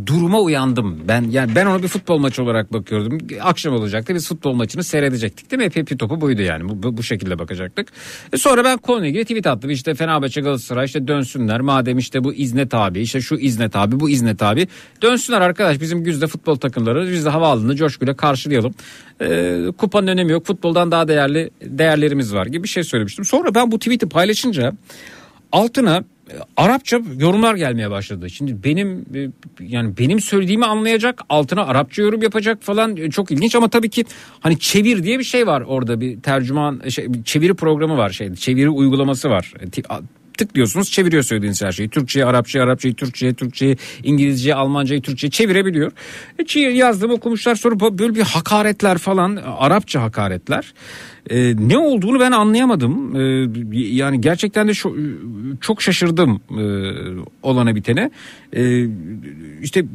duruma 0.05 0.39
uyandım. 0.39 0.99
Ben 1.07 1.21
yani 1.21 1.55
ben 1.55 1.65
onu 1.65 1.83
bir 1.83 1.87
futbol 1.87 2.17
maçı 2.17 2.43
olarak 2.43 2.73
bakıyordum. 2.73 3.17
Akşam 3.41 3.73
olacaktı 3.73 4.15
biz 4.15 4.27
futbol 4.27 4.53
maçını 4.53 4.83
seyredecektik 4.83 5.51
değil 5.51 5.57
mi? 5.57 5.65
Hep, 5.65 5.75
hep 5.75 5.99
topu 5.99 6.21
buydu 6.21 6.41
yani. 6.41 6.69
Bu, 6.69 6.83
bu, 6.83 6.97
bu 6.97 7.03
şekilde 7.03 7.39
bakacaktık. 7.39 7.87
E 8.33 8.37
sonra 8.37 8.63
ben 8.63 8.77
konuya 8.77 9.09
ilgili 9.09 9.23
tweet 9.23 9.47
attım. 9.47 9.69
İşte 9.69 9.93
Fenerbahçe 9.93 10.41
Galatasaray 10.41 10.85
işte 10.85 11.07
dönsünler. 11.07 11.61
Madem 11.61 11.97
işte 11.97 12.23
bu 12.23 12.33
izne 12.33 12.67
tabi 12.67 13.01
işte 13.01 13.21
şu 13.21 13.35
izne 13.35 13.69
tabi 13.69 13.99
bu 13.99 14.09
izne 14.09 14.35
tabi. 14.35 14.67
Dönsünler 15.01 15.41
arkadaş 15.41 15.81
bizim 15.81 16.03
güzde 16.03 16.27
futbol 16.27 16.55
takımları 16.55 17.11
biz 17.11 17.25
de 17.25 17.29
havaalanını 17.29 17.75
coşkuyla 17.75 18.15
karşılayalım. 18.15 18.73
E, 19.21 19.59
kupanın 19.77 20.07
önemi 20.07 20.31
yok. 20.31 20.45
Futboldan 20.45 20.91
daha 20.91 21.07
değerli 21.07 21.49
değerlerimiz 21.61 22.33
var 22.33 22.45
gibi 22.45 22.63
bir 22.63 22.69
şey 22.69 22.83
söylemiştim. 22.83 23.25
Sonra 23.25 23.55
ben 23.55 23.71
bu 23.71 23.79
tweet'i 23.79 24.09
paylaşınca 24.09 24.73
altına 25.51 26.03
e, 26.29 26.33
Arapça 26.57 27.01
yorumlar 27.19 27.55
gelmeye 27.55 27.91
başladı. 27.91 28.29
Şimdi 28.29 28.63
benim 28.63 29.05
e, 29.15 29.29
yani 29.59 29.97
benim 29.97 30.19
söylediğimi 30.19 30.65
anlayacak, 30.65 31.21
altına 31.29 31.65
Arapça 31.65 32.01
yorum 32.01 32.21
yapacak 32.21 32.63
falan 32.63 32.97
e, 32.97 33.09
çok 33.09 33.31
ilginç 33.31 33.55
ama 33.55 33.69
tabii 33.69 33.89
ki 33.89 34.05
hani 34.39 34.59
çevir 34.59 35.03
diye 35.03 35.19
bir 35.19 35.23
şey 35.23 35.47
var 35.47 35.61
orada 35.61 36.01
bir 36.01 36.21
tercüman 36.21 36.81
şey, 36.89 37.13
bir 37.13 37.23
çeviri 37.23 37.53
programı 37.53 37.97
var 37.97 38.09
şey 38.09 38.35
çeviri 38.35 38.69
uygulaması 38.69 39.29
var. 39.29 39.53
Tıklıyorsunuz 40.37 40.91
çeviriyor 40.91 41.23
söylediğiniz 41.23 41.61
her 41.61 41.71
şeyi. 41.71 41.89
Türkçe'ye, 41.89 42.25
Arapça'ya, 42.25 42.65
Arapça'yı 42.65 42.93
Türkçe'ye, 42.95 43.33
Türkçe'ye, 43.33 43.77
İngilizce'ye, 44.03 44.55
Almanca'yı 44.55 45.01
Türkçe'ye 45.01 45.31
çevirebiliyor. 45.31 45.91
E, 46.55 46.59
yazdım 46.59 47.11
okumuşlar 47.11 47.55
sonra 47.55 47.79
böyle 47.79 48.15
bir 48.15 48.21
hakaretler 48.21 48.97
falan, 48.97 49.35
Arapça 49.35 50.01
hakaretler. 50.01 50.73
E, 51.29 51.53
ne 51.67 51.77
olduğunu 51.77 52.19
ben 52.19 52.31
anlayamadım. 52.31 53.15
E, 53.15 53.49
yani 53.73 54.21
gerçekten 54.21 54.67
de 54.67 54.73
şu, 54.73 54.95
çok 55.61 55.81
şaşırdım 55.81 56.41
e, 56.51 56.63
olana 57.43 57.75
bitene. 57.75 58.11
E, 58.55 58.87
işte 59.61 59.85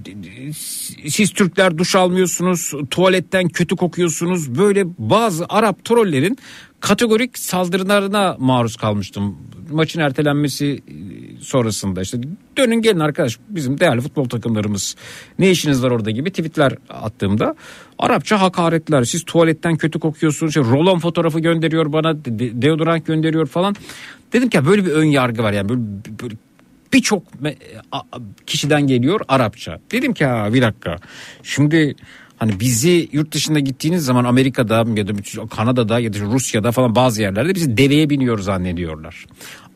siz 1.08 1.30
Türkler 1.30 1.78
duş 1.78 1.94
almıyorsunuz, 1.94 2.72
tuvaletten 2.90 3.48
kötü 3.48 3.76
kokuyorsunuz. 3.76 4.58
Böyle 4.58 4.86
bazı 4.98 5.46
Arap 5.48 5.84
trollerin 5.84 6.38
kategorik 6.80 7.38
saldırılarına 7.38 8.36
maruz 8.38 8.76
kalmıştım. 8.76 9.36
Maçın 9.70 10.00
ertelenmesi 10.00 10.82
sonrasında 11.40 12.02
işte 12.02 12.18
dönün 12.56 12.82
gelin 12.82 12.98
arkadaş 12.98 13.38
bizim 13.48 13.80
değerli 13.80 14.00
futbol 14.00 14.28
takımlarımız 14.28 14.96
ne 15.38 15.50
işiniz 15.50 15.82
var 15.82 15.90
orada 15.90 16.10
gibi 16.10 16.30
tweetler 16.30 16.72
attığımda 16.90 17.54
Arapça 17.98 18.40
hakaretler 18.40 19.04
siz 19.04 19.24
tuvaletten 19.24 19.76
kötü 19.76 19.98
kokuyorsunuz 19.98 20.50
işte 20.50 20.60
rolon 20.60 20.98
fotoğrafı 20.98 21.40
gönderiyor 21.40 21.92
bana 21.92 22.24
de- 22.24 22.38
de- 22.38 22.62
deodorant 22.62 23.06
gönderiyor 23.06 23.46
falan 23.46 23.76
dedim 24.32 24.48
ki 24.48 24.66
böyle 24.66 24.84
bir 24.86 24.90
ön 24.90 25.04
yargı 25.04 25.42
var 25.42 25.52
yani 25.52 25.68
böyle, 25.68 25.80
böyle 26.22 26.34
birçok 26.92 27.22
kişiden 28.46 28.86
geliyor 28.86 29.20
Arapça. 29.28 29.78
Dedim 29.92 30.14
ki 30.14 30.24
ha 30.24 30.54
bir 30.54 30.62
dakika. 30.62 30.96
Şimdi 31.42 31.94
hani 32.36 32.60
bizi 32.60 33.08
yurt 33.12 33.32
dışında 33.32 33.58
gittiğiniz 33.58 34.04
zaman 34.04 34.24
Amerika'da 34.24 34.84
ya 34.96 35.08
da 35.08 35.12
Kanada'da 35.50 36.00
ya 36.00 36.12
da 36.12 36.18
Rusya'da 36.18 36.72
falan 36.72 36.94
bazı 36.94 37.22
yerlerde 37.22 37.54
bizi 37.54 37.76
deveye 37.76 38.10
biniyor 38.10 38.38
zannediyorlar. 38.38 39.26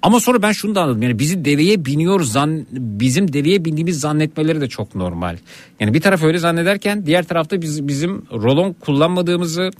Ama 0.02 0.20
sonra 0.20 0.42
ben 0.42 0.52
şunu 0.52 0.74
da 0.74 0.82
anladım. 0.82 1.02
Yani 1.02 1.18
bizi 1.18 1.44
deveye 1.44 1.84
biniyoruz 1.84 2.32
zan 2.32 2.66
bizim 2.72 3.32
deveye 3.32 3.64
bindiğimiz 3.64 4.00
zannetmeleri 4.00 4.60
de 4.60 4.68
çok 4.68 4.94
normal. 4.94 5.36
Yani 5.80 5.94
bir 5.94 6.00
taraf 6.00 6.22
öyle 6.22 6.38
zannederken 6.38 7.06
diğer 7.06 7.24
tarafta 7.24 7.62
biz 7.62 7.88
bizim 7.88 8.22
rolon 8.32 8.72
kullanmadığımızı, 8.72 9.70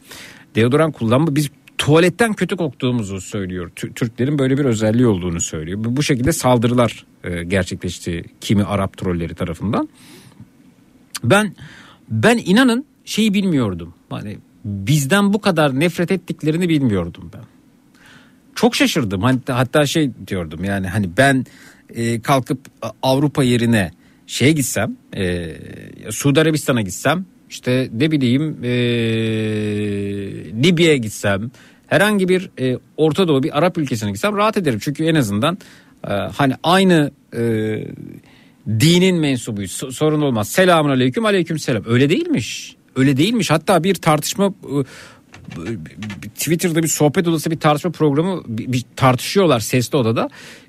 deodorant 0.54 0.98
kullanma 0.98 1.36
biz 1.36 1.50
tuvaletten 1.78 2.32
kötü 2.32 2.56
koktuğumuzu 2.56 3.20
söylüyor. 3.20 3.70
Tü- 3.76 3.94
Türklerin 3.94 4.38
böyle 4.38 4.58
bir 4.58 4.64
özelliği 4.64 5.06
olduğunu 5.06 5.40
söylüyor. 5.40 5.84
Bu 5.84 5.96
bu 5.96 6.02
şekilde 6.02 6.32
saldırılar 6.32 7.06
e, 7.24 7.44
gerçekleşti 7.44 8.24
kimi 8.40 8.64
Arap 8.64 8.96
trolleri 8.96 9.34
tarafından. 9.34 9.88
Ben 11.24 11.54
ben 12.10 12.38
inanın 12.44 12.84
şeyi 13.04 13.34
bilmiyordum. 13.34 13.94
Hani 14.10 14.38
bizden 14.64 15.32
bu 15.32 15.40
kadar 15.40 15.80
nefret 15.80 16.10
ettiklerini 16.10 16.68
bilmiyordum 16.68 17.30
ben. 17.34 17.42
Çok 18.54 18.76
şaşırdım. 18.76 19.22
Hatta, 19.22 19.58
hatta 19.58 19.86
şey 19.86 20.10
diyordum 20.26 20.64
yani 20.64 20.88
hani 20.88 21.10
ben 21.16 21.46
e, 21.94 22.20
kalkıp 22.20 22.58
Avrupa 23.02 23.42
yerine 23.42 23.90
şeye 24.26 24.52
gitsem 24.52 24.96
e, 25.16 25.56
Suudi 26.10 26.40
Arabistan'a 26.40 26.82
gitsem 26.82 27.26
işte 27.50 27.90
ne 27.92 28.10
bileyim 28.10 28.58
e, 28.62 28.70
Libya'ya 30.62 30.96
gitsem 30.96 31.50
herhangi 31.86 32.28
bir 32.28 32.50
e, 32.60 32.78
Orta 32.96 33.28
Doğu 33.28 33.42
bir 33.42 33.58
Arap 33.58 33.78
ülkesine 33.78 34.10
gitsem 34.10 34.36
rahat 34.36 34.56
ederim. 34.56 34.78
Çünkü 34.82 35.04
en 35.04 35.14
azından 35.14 35.58
e, 36.08 36.12
hani 36.12 36.54
aynı 36.62 37.10
e, 37.36 37.42
dinin 38.68 39.16
mensubuyuz 39.16 39.70
So- 39.70 39.92
sorun 39.92 40.20
olmaz. 40.20 40.48
Selamun 40.48 40.90
aleyküm 40.90 41.24
aleyküm 41.24 41.58
selam 41.58 41.82
öyle 41.86 42.10
değilmiş. 42.10 42.76
Öyle 42.96 43.16
değilmiş 43.16 43.50
hatta 43.50 43.84
bir 43.84 43.94
tartışma 43.94 44.46
e, 44.46 44.74
Twitter'da 46.34 46.82
bir 46.82 46.88
sohbet 46.88 47.28
odası 47.28 47.50
bir 47.50 47.60
tartışma 47.60 47.90
programı 47.90 48.42
bir, 48.48 48.84
tartışıyorlar 48.96 49.60
sesli 49.60 49.98
odada. 49.98 50.28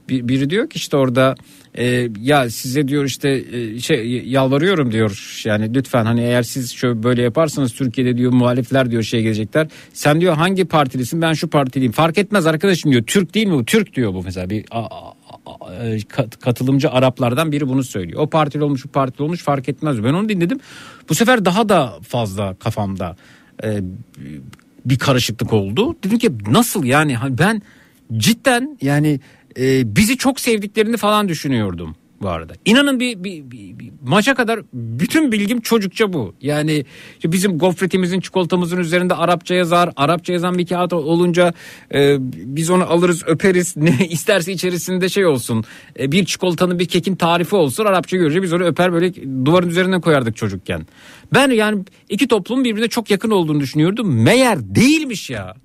Bir, 0.09 0.27
biri 0.27 0.49
diyor 0.49 0.69
ki 0.69 0.77
işte 0.77 0.97
orada 0.97 1.35
e, 1.77 2.09
ya 2.21 2.49
size 2.49 2.87
diyor 2.87 3.05
işte 3.05 3.29
e, 3.51 3.79
şey 3.79 4.23
yalvarıyorum 4.25 4.91
diyor 4.91 5.41
yani 5.45 5.73
lütfen 5.73 6.05
hani 6.05 6.21
eğer 6.21 6.43
siz 6.43 6.71
şöyle 6.73 7.03
böyle 7.03 7.21
yaparsanız 7.21 7.73
Türkiye'de 7.73 8.17
diyor 8.17 8.31
muhalifler 8.33 8.91
diyor 8.91 9.03
şey 9.03 9.21
gelecekler. 9.21 9.67
Sen 9.93 10.21
diyor 10.21 10.33
hangi 10.35 10.65
partilisin 10.65 11.21
ben 11.21 11.33
şu 11.33 11.49
partiliyim 11.49 11.91
fark 11.91 12.17
etmez 12.17 12.47
arkadaşım 12.47 12.91
diyor 12.91 13.03
Türk 13.03 13.33
değil 13.33 13.47
mi 13.47 13.53
bu 13.53 13.65
Türk 13.65 13.95
diyor 13.95 14.13
bu 14.13 14.23
mesela 14.23 14.49
bir 14.49 14.65
a- 14.71 14.85
a- 14.85 15.13
katılımcı 16.39 16.89
Araplardan 16.89 17.51
biri 17.51 17.67
bunu 17.67 17.83
söylüyor. 17.83 18.21
O 18.21 18.29
partili 18.29 18.63
olmuş 18.63 18.85
bu 18.85 18.89
partili 18.89 19.23
olmuş 19.23 19.43
fark 19.43 19.69
etmez. 19.69 20.03
Ben 20.03 20.13
onu 20.13 20.29
dinledim. 20.29 20.59
Bu 21.09 21.15
sefer 21.15 21.45
daha 21.45 21.69
da 21.69 21.93
fazla 22.07 22.55
kafamda 22.55 23.15
e, 23.63 23.79
bir 24.85 24.99
karışıklık 24.99 25.53
oldu. 25.53 25.95
Dedim 26.03 26.17
ki 26.17 26.31
nasıl 26.47 26.83
yani 26.83 27.17
ben 27.29 27.61
cidden 28.17 28.77
yani 28.81 29.19
e, 29.59 29.95
bizi 29.95 30.17
çok 30.17 30.39
sevdiklerini 30.39 30.97
falan 30.97 31.29
düşünüyordum 31.29 31.95
bu 32.21 32.29
arada. 32.29 32.53
İnanın 32.65 32.99
bir, 32.99 33.23
bir, 33.23 33.51
bir, 33.51 33.79
bir 33.79 33.91
maça 34.05 34.35
kadar 34.35 34.59
bütün 34.73 35.31
bilgim 35.31 35.61
çocukça 35.61 36.13
bu. 36.13 36.35
Yani 36.41 36.85
işte 37.15 37.31
bizim 37.31 37.57
gofretimizin 37.57 38.19
çikolatamızın 38.19 38.77
üzerinde 38.77 39.13
Arapça 39.15 39.55
yazar. 39.55 39.89
Arapça 39.95 40.33
yazan 40.33 40.57
bir 40.57 40.67
kağıt 40.67 40.93
olunca 40.93 41.53
e, 41.93 42.17
biz 42.55 42.69
onu 42.69 42.83
alırız 42.83 43.23
öperiz. 43.27 43.75
Ne 43.81 44.07
isterse 44.09 44.53
içerisinde 44.53 45.09
şey 45.09 45.25
olsun. 45.25 45.63
E, 45.99 46.11
bir 46.11 46.25
çikolatanın 46.25 46.79
bir 46.79 46.85
kekin 46.85 47.15
tarifi 47.15 47.55
olsun. 47.55 47.85
Arapça 47.85 48.17
görünce 48.17 48.41
biz 48.41 48.53
onu 48.53 48.63
öper 48.63 48.93
böyle 48.93 49.13
duvarın 49.45 49.69
üzerine 49.69 50.01
koyardık 50.01 50.35
çocukken. 50.35 50.87
Ben 51.33 51.49
yani 51.49 51.83
iki 52.09 52.27
toplumun 52.27 52.63
birbirine 52.63 52.87
çok 52.87 53.11
yakın 53.11 53.31
olduğunu 53.31 53.59
düşünüyordum. 53.59 54.23
Meğer 54.23 54.75
değilmiş 54.75 55.29
ya. 55.29 55.55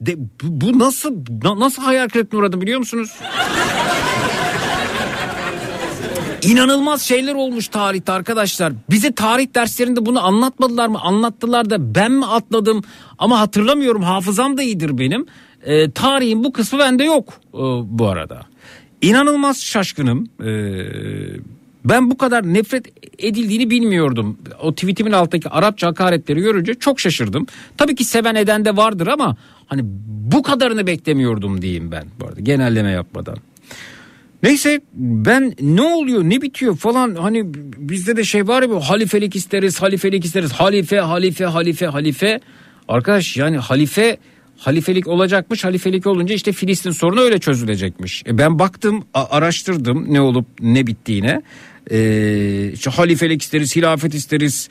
De, 0.00 0.16
bu, 0.18 0.26
bu 0.42 0.78
nasıl 0.78 1.14
na- 1.44 1.60
nasıl 1.60 1.82
hayal 1.82 2.08
kırıklığına 2.08 2.40
uğradım 2.40 2.60
biliyor 2.60 2.78
musunuz? 2.78 3.10
İnanılmaz 6.46 7.02
şeyler 7.02 7.34
olmuş 7.34 7.68
tarihte 7.68 8.12
arkadaşlar. 8.12 8.72
Bize 8.90 9.12
tarih 9.12 9.54
derslerinde 9.54 10.06
bunu 10.06 10.26
anlatmadılar 10.26 10.88
mı? 10.88 11.00
Anlattılar 11.00 11.70
da 11.70 11.94
ben 11.94 12.12
mi 12.12 12.26
atladım? 12.26 12.82
Ama 13.18 13.40
hatırlamıyorum. 13.40 14.02
Hafızam 14.02 14.56
da 14.56 14.62
iyidir 14.62 14.98
benim. 14.98 15.26
Ee, 15.64 15.90
tarihin 15.90 16.44
bu 16.44 16.52
kısmı 16.52 16.78
bende 16.78 17.04
yok 17.04 17.28
e, 17.54 17.58
bu 17.84 18.06
arada. 18.06 18.40
İnanılmaz 19.02 19.62
şaşkınım. 19.62 20.28
Ee, 20.44 20.86
ben 21.84 22.10
bu 22.10 22.18
kadar 22.18 22.54
nefret 22.54 22.86
edildiğini 23.18 23.70
bilmiyordum. 23.70 24.38
O 24.62 24.74
tweetimin 24.74 25.12
alttaki 25.12 25.48
Arapça 25.48 25.86
hakaretleri 25.86 26.40
görünce 26.40 26.74
çok 26.74 27.00
şaşırdım. 27.00 27.46
Tabii 27.76 27.94
ki 27.94 28.04
seven 28.04 28.34
eden 28.34 28.64
de 28.64 28.76
vardır 28.76 29.06
ama 29.06 29.36
hani 29.66 29.82
bu 30.32 30.42
kadarını 30.42 30.86
beklemiyordum 30.86 31.62
diyeyim 31.62 31.90
ben 31.92 32.04
bu 32.20 32.26
arada 32.26 32.40
genelleme 32.40 32.90
yapmadan. 32.90 33.36
Neyse 34.46 34.80
ben 34.94 35.54
ne 35.60 35.82
oluyor 35.82 36.24
ne 36.24 36.42
bitiyor 36.42 36.76
falan 36.76 37.14
hani 37.14 37.42
bizde 37.76 38.16
de 38.16 38.24
şey 38.24 38.48
var 38.48 38.62
ya 38.62 38.80
halifelik 38.80 39.36
isteriz 39.36 39.82
halifelik 39.82 40.24
isteriz. 40.24 40.52
Halife 40.52 41.00
halife 41.00 41.44
halife 41.44 41.86
halife. 41.86 42.40
Arkadaş 42.88 43.36
yani 43.36 43.56
halife 43.56 44.16
halifelik 44.58 45.06
olacakmış 45.06 45.64
halifelik 45.64 46.06
olunca 46.06 46.34
işte 46.34 46.52
Filistin 46.52 46.90
sorunu 46.90 47.20
öyle 47.20 47.38
çözülecekmiş. 47.38 48.22
E 48.26 48.38
ben 48.38 48.58
baktım 48.58 49.04
araştırdım 49.14 50.14
ne 50.14 50.20
olup 50.20 50.46
ne 50.60 50.86
bittiğine. 50.86 51.42
Ee, 51.90 52.70
işte 52.72 52.90
halifelik 52.90 53.42
isteriz 53.42 53.76
hilafet 53.76 54.14
isteriz. 54.14 54.68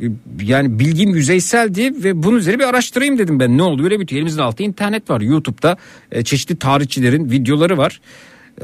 Ee, 0.00 0.06
yani 0.42 0.78
bilgim 0.78 1.14
yüzeyseldi 1.14 2.04
ve 2.04 2.22
bunun 2.22 2.36
üzerine 2.36 2.58
bir 2.58 2.68
araştırayım 2.68 3.18
dedim 3.18 3.40
ben. 3.40 3.58
Ne 3.58 3.62
oluyor 3.62 3.90
ne 3.90 4.00
bitiyor? 4.00 4.18
Elimizin 4.18 4.40
altında 4.40 4.68
internet 4.68 5.10
var 5.10 5.20
YouTube'da 5.20 5.76
e, 6.12 6.24
çeşitli 6.24 6.56
tarihçilerin 6.56 7.30
videoları 7.30 7.78
var. 7.78 8.00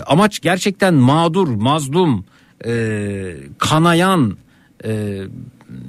Amaç 0.07 0.41
gerçekten 0.41 0.95
mağdur, 0.95 1.49
mazlum, 1.49 2.25
e, 2.67 3.37
kanayan, 3.59 4.37
e, 4.85 5.21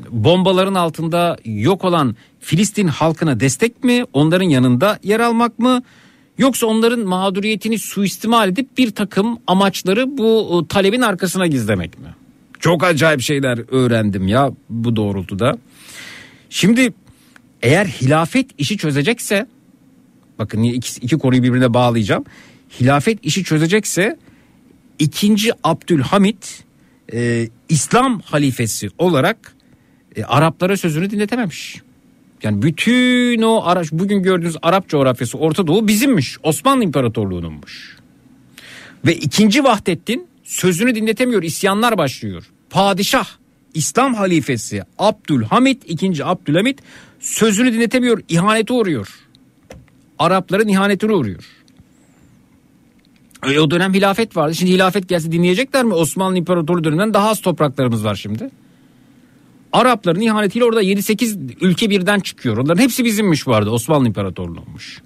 bombaların 0.09 0.73
altında 0.73 1.37
yok 1.45 1.85
olan 1.85 2.15
Filistin 2.39 2.87
halkına 2.87 3.39
destek 3.39 3.83
mi? 3.83 4.03
Onların 4.13 4.49
yanında 4.49 4.99
yer 5.03 5.19
almak 5.19 5.59
mı? 5.59 5.83
Yoksa 6.37 6.67
onların 6.67 6.99
mağduriyetini 6.99 7.79
suistimal 7.79 8.49
edip 8.49 8.77
bir 8.77 8.91
takım 8.91 9.39
amaçları 9.47 10.17
bu 10.17 10.65
talebin 10.69 11.01
arkasına 11.01 11.47
gizlemek 11.47 11.99
mi? 11.99 12.07
Çok 12.59 12.83
acayip 12.83 13.21
şeyler 13.21 13.59
öğrendim 13.71 14.27
ya 14.27 14.51
bu 14.69 14.95
doğrultuda. 14.95 15.57
Şimdi 16.49 16.93
eğer 17.61 17.85
hilafet 17.85 18.45
işi 18.57 18.77
çözecekse 18.77 19.47
bakın 20.39 20.63
iki, 20.63 20.99
iki 20.99 21.17
konuyu 21.17 21.43
birbirine 21.43 21.73
bağlayacağım. 21.73 22.25
Hilafet 22.79 23.25
işi 23.25 23.43
çözecekse 23.43 24.17
ikinci 24.99 25.51
Abdülhamit 25.63 26.63
e, 27.13 27.47
İslam 27.69 28.19
halifesi 28.19 28.89
olarak 28.97 29.55
e, 30.15 30.23
Araplara 30.23 30.77
sözünü 30.77 31.09
dinletememiş. 31.09 31.81
Yani 32.43 32.61
bütün 32.61 33.41
o 33.41 33.61
ara, 33.65 33.83
bugün 33.91 34.23
gördüğünüz 34.23 34.55
Arap 34.61 34.89
coğrafyası 34.89 35.37
Orta 35.37 35.67
Doğu 35.67 35.87
bizimmiş. 35.87 36.37
Osmanlı 36.43 36.83
İmparatorluğu'nunmuş. 36.83 37.97
Ve 39.05 39.15
ikinci 39.15 39.63
Vahdettin 39.63 40.27
sözünü 40.43 40.95
dinletemiyor. 40.95 41.43
isyanlar 41.43 41.97
başlıyor. 41.97 42.43
Padişah 42.69 43.27
İslam 43.73 44.13
halifesi 44.13 44.83
Abdülhamit 44.97 45.83
ikinci 45.87 46.25
Abdülhamit 46.25 46.79
sözünü 47.19 47.73
dinletemiyor. 47.73 48.21
ihanete 48.29 48.73
uğruyor. 48.73 49.07
Arapların 50.19 50.67
ihanetine 50.67 51.13
uğruyor. 51.13 51.43
E, 53.47 53.59
o 53.59 53.71
dönem 53.71 53.93
hilafet 53.93 54.37
vardı. 54.37 54.55
Şimdi 54.55 54.71
hilafet 54.71 55.09
gelse 55.09 55.31
dinleyecekler 55.31 55.83
mi? 55.83 55.93
Osmanlı 55.93 56.37
İmparatorluğu 56.37 56.83
döneminden 56.83 57.13
daha 57.13 57.29
az 57.29 57.41
topraklarımız 57.41 58.05
var 58.05 58.15
şimdi. 58.15 58.49
Arapların 59.73 60.21
ihanetiyle 60.21 60.65
orada 60.65 60.83
7-8 60.83 61.37
ülke 61.61 61.89
birden 61.89 62.19
çıkıyor. 62.19 62.57
Onların 62.57 62.83
hepsi 62.83 63.05
bizimmiş 63.05 63.47
arada 63.47 63.71
Osmanlı 63.71 64.07
İmparatorluğu'nmuş. 64.07 65.01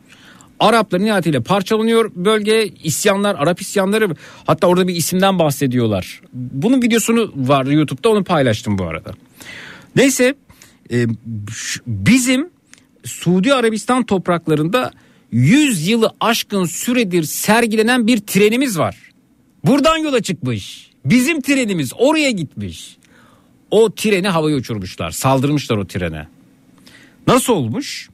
Arapların 0.60 1.06
ihanetiyle 1.06 1.40
parçalanıyor 1.40 2.12
bölge 2.16 2.68
isyanlar 2.84 3.36
Arap 3.36 3.62
isyanları 3.62 4.16
hatta 4.48 4.68
orada 4.68 4.88
bir 4.88 4.96
isimden 4.96 5.40
bahsediyorlar. 5.40 6.22
Bunun 6.34 6.82
videosunu 6.82 7.32
var 7.36 7.66
YouTube'da 7.66 8.10
onu 8.10 8.24
paylaştım 8.24 8.78
bu 8.78 8.84
arada. 8.84 9.12
Neyse 9.96 10.36
e, 10.92 11.06
bizim 11.88 12.50
Suudi 13.04 13.54
Arabistan 13.54 14.06
topraklarında 14.06 14.92
100 15.32 15.88
yılı 15.88 16.14
aşkın 16.20 16.66
süredir 16.66 17.24
sergilenen 17.24 18.08
bir 18.08 18.18
trenimiz 18.18 18.78
var. 18.78 18.98
Buradan 19.66 19.98
yola 19.98 20.22
çıkmış. 20.22 20.92
Bizim 21.06 21.42
trenimiz 21.42 21.92
oraya 21.98 22.32
gitmiş. 22.32 22.98
O 23.72 23.96
treni 23.96 24.28
havaya 24.28 24.56
uçurmuşlar. 24.56 25.12
Saldırmışlar 25.12 25.78
o 25.78 25.88
trene. 25.88 26.28
Nasıl 27.28 27.54
olmuş? 27.54 28.10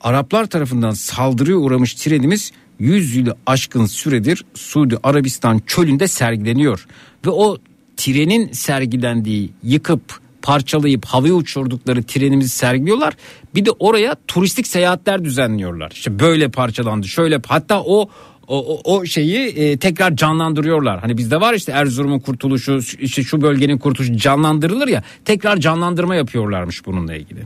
Araplar 0.00 0.46
tarafından 0.46 0.90
saldırıya 0.90 1.56
uğramış 1.56 1.94
trenimiz 1.94 2.52
100 2.78 3.16
yılı 3.16 3.36
aşkın 3.46 3.86
süredir 3.86 4.44
Suudi 4.54 4.96
Arabistan 5.02 5.62
çölünde 5.66 6.08
sergileniyor. 6.08 6.86
Ve 7.26 7.30
o 7.30 7.58
trenin 7.96 8.52
sergilendiği 8.52 9.50
yıkıp 9.62 10.20
parçalayıp 10.42 11.04
havaya 11.04 11.34
uçurdukları 11.34 12.02
trenimizi 12.02 12.48
sergiliyorlar. 12.48 13.14
Bir 13.54 13.64
de 13.64 13.70
oraya 13.70 14.16
turistik 14.26 14.66
seyahatler 14.66 15.24
düzenliyorlar. 15.24 15.90
İşte 15.94 16.18
böyle 16.18 16.48
parçalandı 16.48 17.08
şöyle 17.08 17.40
hatta 17.46 17.82
o 17.82 18.08
o, 18.48 18.80
o, 18.84 19.04
şeyi 19.04 19.48
e, 19.48 19.76
tekrar 19.76 20.16
canlandırıyorlar. 20.16 21.00
Hani 21.00 21.18
bizde 21.18 21.40
var 21.40 21.54
işte 21.54 21.72
Erzurum'un 21.72 22.18
kurtuluşu 22.18 22.80
işte 22.98 23.22
şu 23.22 23.40
bölgenin 23.42 23.78
kurtuluşu 23.78 24.16
canlandırılır 24.16 24.88
ya 24.88 25.02
tekrar 25.24 25.56
canlandırma 25.56 26.14
yapıyorlarmış 26.14 26.86
bununla 26.86 27.14
ilgili. 27.14 27.40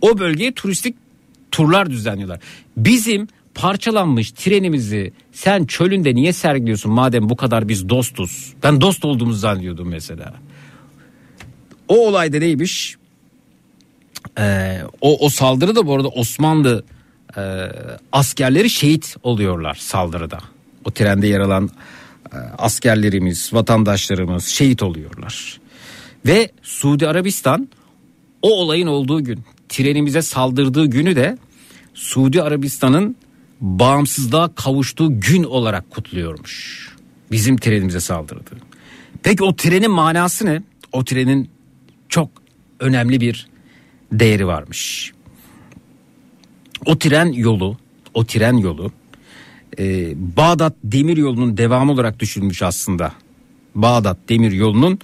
O 0.00 0.18
bölgeye 0.18 0.52
turistik 0.52 0.96
turlar 1.50 1.90
düzenliyorlar. 1.90 2.40
Bizim 2.76 3.28
parçalanmış 3.54 4.30
trenimizi 4.30 5.12
sen 5.32 5.64
çölünde 5.64 6.14
niye 6.14 6.32
sergiliyorsun 6.32 6.92
madem 6.92 7.28
bu 7.28 7.36
kadar 7.36 7.68
biz 7.68 7.88
dostuz? 7.88 8.52
Ben 8.62 8.80
dost 8.80 9.04
olduğumuzu 9.04 9.38
zannediyordum 9.38 9.88
mesela. 9.88 10.34
O 11.90 12.08
olayda 12.08 12.38
neymiş? 12.38 12.96
Ee, 14.38 14.78
o, 15.00 15.26
o 15.26 15.28
saldırı 15.28 15.76
da 15.76 15.86
bu 15.86 15.94
arada 15.94 16.08
Osmanlı 16.08 16.84
e, 17.36 17.42
askerleri 18.12 18.70
şehit 18.70 19.16
oluyorlar 19.22 19.74
saldırıda. 19.74 20.38
O 20.84 20.90
trende 20.90 21.26
yer 21.26 21.40
alan 21.40 21.70
e, 22.32 22.36
askerlerimiz, 22.36 23.54
vatandaşlarımız 23.54 24.46
şehit 24.46 24.82
oluyorlar. 24.82 25.60
Ve 26.26 26.50
Suudi 26.62 27.08
Arabistan 27.08 27.68
o 28.42 28.50
olayın 28.50 28.86
olduğu 28.86 29.24
gün 29.24 29.44
trenimize 29.68 30.22
saldırdığı 30.22 30.86
günü 30.86 31.16
de 31.16 31.38
Suudi 31.94 32.42
Arabistan'ın 32.42 33.16
bağımsızlığa 33.60 34.54
kavuştuğu 34.54 35.20
gün 35.20 35.44
olarak 35.44 35.90
kutluyormuş. 35.90 36.88
Bizim 37.30 37.56
trenimize 37.56 38.00
saldırdı. 38.00 38.50
Peki 39.22 39.44
o 39.44 39.56
trenin 39.56 39.90
manası 39.90 40.46
ne? 40.46 40.62
O 40.92 41.04
trenin 41.04 41.50
çok 42.10 42.30
önemli 42.80 43.20
bir 43.20 43.46
değeri 44.12 44.46
varmış. 44.46 45.12
O 46.86 46.98
tren 46.98 47.26
yolu, 47.26 47.76
o 48.14 48.24
tren 48.24 48.56
yolu 48.56 48.92
e, 49.78 50.12
Bağdat 50.36 50.74
Demir 50.84 51.16
Yolu'nun 51.16 51.56
devamı 51.56 51.92
olarak 51.92 52.20
düşünülmüş 52.20 52.62
aslında. 52.62 53.12
Bağdat 53.74 54.16
Demir 54.28 54.52
Yolu'nun 54.52 54.98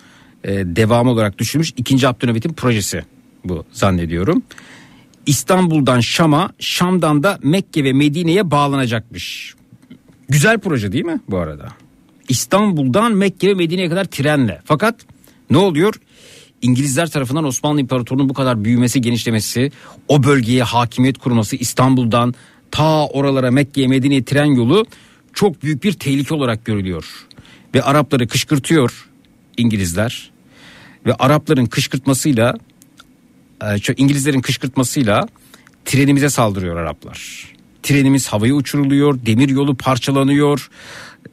e, 0.45 0.53
devamı 0.53 1.11
olarak 1.11 1.39
düşünülmüş. 1.39 1.73
ikinci 1.77 2.09
Abdülhamit'in 2.09 2.53
projesi 2.53 3.05
bu 3.45 3.65
zannediyorum. 3.73 4.43
İstanbul'dan 5.27 6.01
Şam'a, 6.01 6.51
Şam'dan 6.59 7.23
da 7.23 7.39
Mekke 7.43 7.85
ve 7.85 7.93
Medine'ye 7.93 8.51
bağlanacakmış. 8.51 9.55
Güzel 10.29 10.59
proje 10.59 10.93
değil 10.93 11.05
mi 11.05 11.21
bu 11.29 11.39
arada? 11.39 11.69
İstanbul'dan 12.29 13.13
Mekke 13.13 13.49
ve 13.49 13.55
Medine'ye 13.55 13.89
kadar 13.89 14.05
trenle. 14.05 14.61
Fakat 14.65 14.95
ne 15.51 15.57
oluyor? 15.57 15.95
İngilizler 16.67 17.11
tarafından 17.11 17.45
Osmanlı 17.45 17.81
İmparatorluğu'nun 17.81 18.29
bu 18.29 18.35
kadar 18.35 18.65
büyümesi, 18.65 19.01
genişlemesi, 19.01 19.73
o 20.09 20.23
bölgeye 20.23 20.63
hakimiyet 20.63 21.19
kurması, 21.19 21.57
İstanbul'dan 21.57 22.35
ta 22.71 23.07
oralara 23.07 23.51
Mekke'ye 23.51 23.89
Medine'ye 23.89 24.25
tren 24.25 24.45
yolu 24.45 24.87
çok 25.33 25.63
büyük 25.63 25.85
bir 25.85 25.93
tehlike 25.93 26.35
olarak 26.35 26.65
görülüyor. 26.65 27.27
Ve 27.75 27.83
Arapları 27.83 28.29
kışkırtıyor 28.29 29.09
İngilizler. 29.57 30.31
Ve 31.07 31.15
Arapların 31.15 31.67
kışkırtmasıyla 31.67 32.55
e, 33.63 33.93
İngilizlerin 33.97 34.41
kışkırtmasıyla 34.41 35.29
trenimize 35.85 36.31
saldırıyor 36.31 36.77
Araplar. 36.77 37.53
Trenimiz 37.83 38.29
havaya 38.29 38.55
uçuruluyor, 38.55 39.27
demir 39.27 39.49
yolu 39.49 39.77
parçalanıyor. 39.77 40.71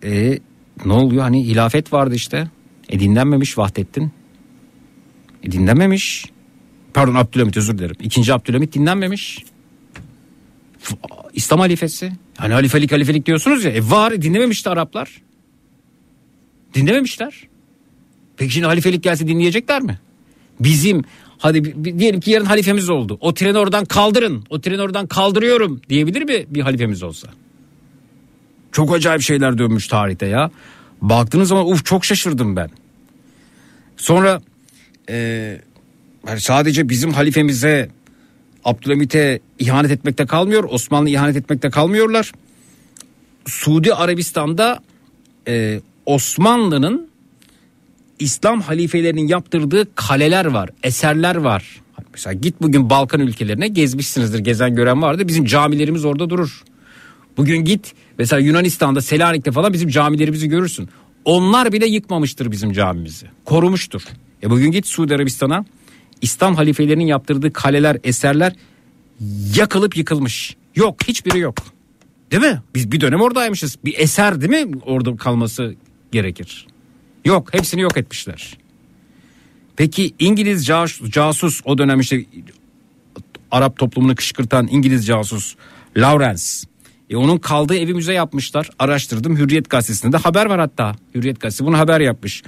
E, 0.03 0.39
ne 0.85 0.93
oluyor 0.93 1.21
hani 1.21 1.47
hilafet 1.47 1.93
vardı 1.93 2.15
işte. 2.15 2.47
E 2.89 2.99
dinlenmemiş 2.99 3.57
Vahdettin. 3.57 4.11
E 5.43 5.51
dinlenmemiş. 5.51 6.25
Pardon 6.93 7.15
Abdülhamit 7.15 7.57
özür 7.57 7.77
dilerim. 7.77 7.95
İkinci 8.01 8.33
Abdülhamit 8.33 8.73
dinlenmemiş. 8.73 9.43
İslam 11.33 11.59
halifesi. 11.59 12.11
Hani 12.37 12.53
halifelik 12.53 12.91
halifelik 12.91 13.25
diyorsunuz 13.25 13.63
ya. 13.63 13.71
E 13.71 13.89
var 13.89 14.21
dinlememişti 14.21 14.69
Araplar. 14.69 15.21
Dinlememişler. 16.73 17.47
Peki 18.37 18.53
şimdi 18.53 18.65
halifelik 18.65 19.03
gelse 19.03 19.27
dinleyecekler 19.27 19.81
mi? 19.81 19.99
Bizim 20.59 21.03
hadi 21.37 21.83
diyelim 21.99 22.19
ki 22.19 22.31
yarın 22.31 22.45
halifemiz 22.45 22.89
oldu. 22.89 23.17
O 23.21 23.33
treni 23.33 23.57
oradan 23.57 23.85
kaldırın. 23.85 24.43
O 24.49 24.61
treni 24.61 24.81
oradan 24.81 25.07
kaldırıyorum 25.07 25.81
diyebilir 25.89 26.21
mi 26.21 26.45
bir 26.49 26.61
halifemiz 26.61 27.03
olsa? 27.03 27.27
Çok 28.71 28.95
acayip 28.95 29.21
şeyler 29.21 29.57
dönmüş 29.57 29.87
tarihte 29.87 30.25
ya. 30.25 30.51
Baktığınız 31.01 31.49
zaman 31.49 31.71
uf 31.71 31.85
çok 31.85 32.05
şaşırdım 32.05 32.55
ben. 32.55 32.69
Sonra 33.97 34.41
e, 35.09 35.57
sadece 36.37 36.89
bizim 36.89 37.13
halifemize 37.13 37.89
Abdülhamit'e 38.65 39.39
ihanet 39.59 39.91
etmekte 39.91 40.25
kalmıyor. 40.25 40.63
Osmanlı 40.69 41.09
ihanet 41.09 41.35
etmekte 41.35 41.69
kalmıyorlar. 41.69 42.31
Suudi 43.45 43.93
Arabistan'da 43.93 44.79
e, 45.47 45.81
Osmanlı'nın 46.05 47.07
İslam 48.19 48.61
halifelerinin 48.61 49.27
yaptırdığı 49.27 49.95
kaleler 49.95 50.45
var, 50.45 50.69
eserler 50.83 51.35
var. 51.35 51.81
Mesela 52.13 52.33
git 52.33 52.61
bugün 52.61 52.89
Balkan 52.89 53.19
ülkelerine 53.21 53.67
gezmişsinizdir, 53.67 54.39
gezen 54.39 54.75
gören 54.75 55.01
vardı. 55.01 55.27
Bizim 55.27 55.45
camilerimiz 55.45 56.05
orada 56.05 56.29
durur. 56.29 56.63
Bugün 57.37 57.57
git 57.57 57.93
mesela 58.17 58.39
Yunanistan'da 58.39 59.01
Selanik'te 59.01 59.51
falan 59.51 59.73
bizim 59.73 59.89
camilerimizi 59.89 60.49
görürsün. 60.49 60.89
Onlar 61.25 61.71
bile 61.71 61.85
yıkmamıştır 61.85 62.51
bizim 62.51 62.73
camimizi. 62.73 63.25
Korumuştur. 63.45 64.01
E 64.43 64.49
bugün 64.49 64.71
git 64.71 64.87
Suudi 64.87 65.15
Arabistan'a 65.15 65.65
İslam 66.21 66.55
halifelerinin 66.55 67.05
yaptırdığı 67.05 67.53
kaleler, 67.53 67.97
eserler 68.03 68.55
yakılıp 69.55 69.97
yıkılmış. 69.97 70.55
Yok, 70.75 71.07
hiçbiri 71.07 71.39
yok. 71.39 71.55
Değil 72.31 72.43
mi? 72.43 72.61
Biz 72.75 72.91
bir 72.91 73.01
dönem 73.01 73.21
oradaymışız. 73.21 73.77
Bir 73.85 73.99
eser 73.99 74.41
değil 74.41 74.65
mi 74.65 74.77
orada 74.85 75.15
kalması 75.15 75.75
gerekir. 76.11 76.67
Yok, 77.25 77.53
hepsini 77.53 77.81
yok 77.81 77.97
etmişler. 77.97 78.57
Peki 79.75 80.13
İngiliz 80.19 80.65
casus, 80.65 81.11
casus 81.11 81.61
o 81.65 81.77
dönem 81.77 81.99
işte 81.99 82.25
Arap 83.51 83.77
toplumunu 83.77 84.15
kışkırtan 84.15 84.67
İngiliz 84.71 85.05
casus 85.07 85.55
Lawrence. 85.97 86.43
E 87.09 87.15
onun 87.15 87.37
kaldığı 87.37 87.75
evi 87.75 87.93
müze 87.93 88.13
yapmışlar. 88.13 88.69
Araştırdım 88.79 89.37
Hürriyet 89.37 89.69
gazetesinde 89.69 90.11
de 90.11 90.17
haber 90.17 90.45
var 90.45 90.59
hatta. 90.59 90.95
Hürriyet 91.15 91.41
gazetesi 91.41 91.65
bunu 91.65 91.77
haber 91.77 91.99
yapmış. 91.99 92.43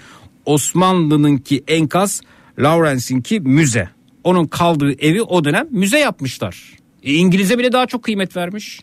Osmanlı'nınki 0.46 1.64
enkaz, 1.68 2.22
Lawrence'inki 2.60 3.40
müze. 3.40 3.90
Onun 4.24 4.46
kaldığı 4.46 4.92
evi 4.92 5.22
o 5.22 5.44
dönem 5.44 5.68
müze 5.72 6.00
yapmışlar. 6.00 6.74
E 7.04 7.14
İngiliz'e 7.14 7.60
bile 7.60 7.72
daha 7.72 7.86
çok 7.86 8.04
kıymet 8.04 8.38
vermiş. 8.38 8.82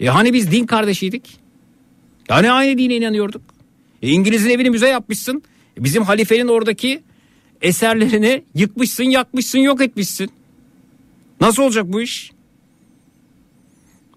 E 0.00 0.06
hani 0.06 0.32
biz 0.32 0.50
din 0.50 0.66
kardeşiydik? 0.66 1.36
Yani 2.28 2.52
aynı 2.52 2.78
dine 2.78 2.96
inanıyorduk. 2.96 3.42
E 4.02 4.10
İngiliz'in 4.10 4.50
evini 4.50 4.70
müze 4.70 4.88
yapmışsın. 4.88 5.42
E 5.78 5.84
bizim 5.84 6.02
halifenin 6.02 6.48
oradaki 6.48 7.02
eserlerini 7.62 8.42
yıkmışsın, 8.54 9.04
yakmışsın, 9.04 9.58
yok 9.58 9.82
etmişsin. 9.82 10.30
Nasıl 11.40 11.62
olacak 11.62 11.84
bu 11.88 12.00
iş? 12.00 12.32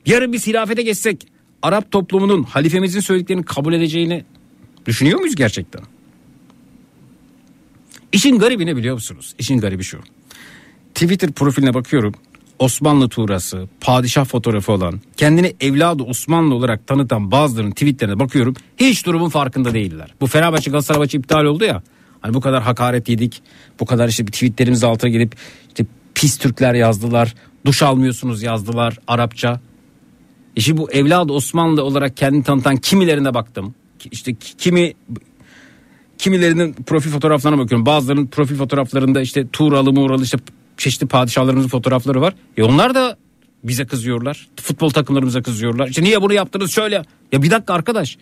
Yarın 0.06 0.34
biz 0.34 0.48
hilafete 0.48 0.82
geçsek 0.82 1.28
Arap 1.62 1.92
toplumunun 1.92 2.44
halifemizin 2.44 3.00
söylediklerini 3.00 3.46
kabul 3.46 3.74
edeceğini 3.74 4.24
düşünüyor 4.86 5.20
muyuz 5.20 5.36
gerçekten? 5.36 5.82
İşin 8.14 8.40
garibi 8.40 8.66
ne 8.66 8.76
biliyor 8.76 8.94
musunuz? 8.94 9.36
İşin 9.40 9.58
garibi 9.58 9.84
şu. 9.84 10.00
Twitter 10.94 11.32
profiline 11.32 11.74
bakıyorum. 11.74 12.14
Osmanlı 12.60 13.10
tuğrası, 13.10 13.70
padişah 13.82 14.26
fotoğrafı 14.26 14.72
olan, 14.72 15.02
kendini 15.18 15.56
evladı 15.60 16.04
Osmanlı 16.04 16.56
olarak 16.56 16.88
tanıtan 16.88 17.32
bazılarının 17.32 17.72
tweetlerine 17.72 18.20
bakıyorum. 18.20 18.56
Hiç 18.78 19.06
durumun 19.06 19.30
farkında 19.30 19.74
değiller. 19.74 20.14
Bu 20.22 20.28
Fenerbahçe 20.28 20.72
Galatasaray 20.72 21.00
maçı 21.00 21.18
iptal 21.18 21.46
oldu 21.46 21.64
ya. 21.64 21.84
Hani 22.22 22.34
bu 22.34 22.42
kadar 22.42 22.64
hakaret 22.64 23.10
yedik. 23.10 23.42
Bu 23.80 23.86
kadar 23.86 24.08
işte 24.10 24.26
tweetlerimiz 24.26 24.84
altına 24.84 25.10
gelip 25.10 25.36
işte 25.68 25.86
pis 26.16 26.38
Türkler 26.38 26.74
yazdılar. 26.74 27.36
Duş 27.66 27.82
almıyorsunuz 27.84 28.44
yazdılar 28.44 28.98
Arapça. 29.08 29.60
İşte 30.56 30.78
bu 30.78 30.92
evladı 30.92 31.34
Osmanlı 31.34 31.84
olarak 31.84 32.18
kendini 32.18 32.44
tanıtan 32.44 32.78
kimilerine 32.78 33.34
baktım. 33.34 33.76
İşte 34.12 34.34
ki- 34.34 34.58
kimi 34.58 34.94
kimilerinin 36.22 36.74
profil 36.74 37.10
fotoğraflarına 37.10 37.58
bakıyorum. 37.58 37.86
Bazılarının 37.86 38.28
profil 38.28 38.56
fotoğraflarında 38.56 39.22
işte 39.22 39.48
Tuğralı 39.48 39.94
Muğralı 39.94 40.24
işte 40.24 40.38
çeşitli 40.78 41.08
padişahlarımızın 41.08 41.70
fotoğrafları 41.70 42.22
var. 42.22 42.34
E 42.58 42.64
onlar 42.64 42.96
da 42.96 43.18
bize 43.64 43.86
kızıyorlar. 43.86 44.48
Futbol 44.62 44.90
takımlarımıza 44.90 45.42
kızıyorlar. 45.42 45.88
İşte 45.88 46.04
niye 46.04 46.22
bunu 46.22 46.34
yaptınız 46.34 46.72
şöyle. 46.72 47.04
Ya 47.32 47.42
bir 47.42 47.52
dakika 47.52 47.74
arkadaş. 47.74 48.18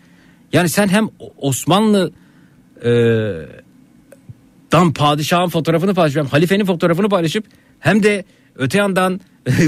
Yani 0.54 0.70
sen 0.70 0.88
hem 0.88 1.10
Osmanlı 1.38 2.12
e, 2.84 2.92
dan 4.72 4.94
padişahın 4.94 5.50
fotoğrafını 5.50 5.94
paylaşıp 5.94 6.34
halifenin 6.34 6.66
fotoğrafını 6.66 7.10
paylaşıp 7.10 7.46
hem 7.80 8.04
de 8.04 8.26
öte 8.56 8.78
yandan 8.78 9.22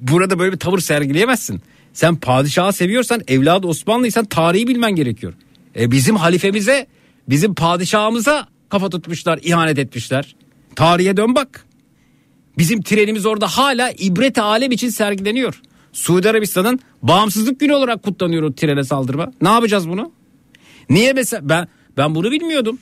burada 0.00 0.38
böyle 0.38 0.52
bir 0.52 0.58
tavır 0.58 0.78
sergileyemezsin. 0.78 1.62
Sen 1.92 2.16
padişahı 2.16 2.72
seviyorsan 2.72 3.20
evladı 3.28 3.66
Osmanlıysan 3.66 4.24
tarihi 4.24 4.68
bilmen 4.68 4.96
gerekiyor. 4.96 5.32
E 5.76 5.90
bizim 5.90 6.16
halifemize 6.16 6.86
bizim 7.28 7.54
padişahımıza 7.54 8.48
kafa 8.68 8.90
tutmuşlar 8.90 9.38
ihanet 9.42 9.78
etmişler. 9.78 10.36
Tarihe 10.76 11.16
dön 11.16 11.34
bak. 11.34 11.66
Bizim 12.58 12.82
trenimiz 12.82 13.26
orada 13.26 13.46
hala 13.46 13.90
ibret 13.98 14.38
alem 14.38 14.72
için 14.72 14.88
sergileniyor. 14.88 15.60
Suudi 15.92 16.30
Arabistan'ın 16.30 16.80
bağımsızlık 17.02 17.60
günü 17.60 17.72
olarak 17.72 18.02
kutlanıyor 18.02 18.42
o 18.42 18.54
trene 18.54 18.84
saldırma. 18.84 19.32
Ne 19.42 19.48
yapacağız 19.48 19.88
bunu? 19.88 20.12
Niye 20.90 21.12
mesela 21.12 21.48
ben 21.48 21.68
ben 21.96 22.14
bunu 22.14 22.30
bilmiyordum. 22.30 22.78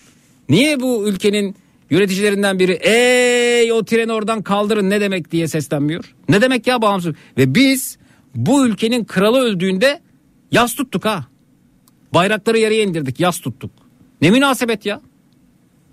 Niye 0.48 0.80
bu 0.80 1.08
ülkenin 1.08 1.56
yöneticilerinden 1.90 2.58
biri 2.58 2.72
ey 2.72 3.72
o 3.72 3.84
treni 3.84 4.12
oradan 4.12 4.42
kaldırın 4.42 4.90
ne 4.90 5.00
demek 5.00 5.32
diye 5.32 5.48
seslenmiyor? 5.48 6.14
Ne 6.28 6.42
demek 6.42 6.66
ya 6.66 6.82
bağımsız? 6.82 7.14
Ve 7.38 7.54
biz 7.54 7.98
bu 8.34 8.66
ülkenin 8.66 9.04
kralı 9.04 9.40
öldüğünde 9.40 10.00
yas 10.52 10.74
tuttuk 10.74 11.04
ha. 11.04 11.26
Bayrakları 12.14 12.58
yarıya 12.58 12.82
indirdik 12.82 13.20
yas 13.20 13.40
tuttuk. 13.40 13.70
Ne 14.22 14.30
münasebet 14.30 14.86
ya? 14.86 15.00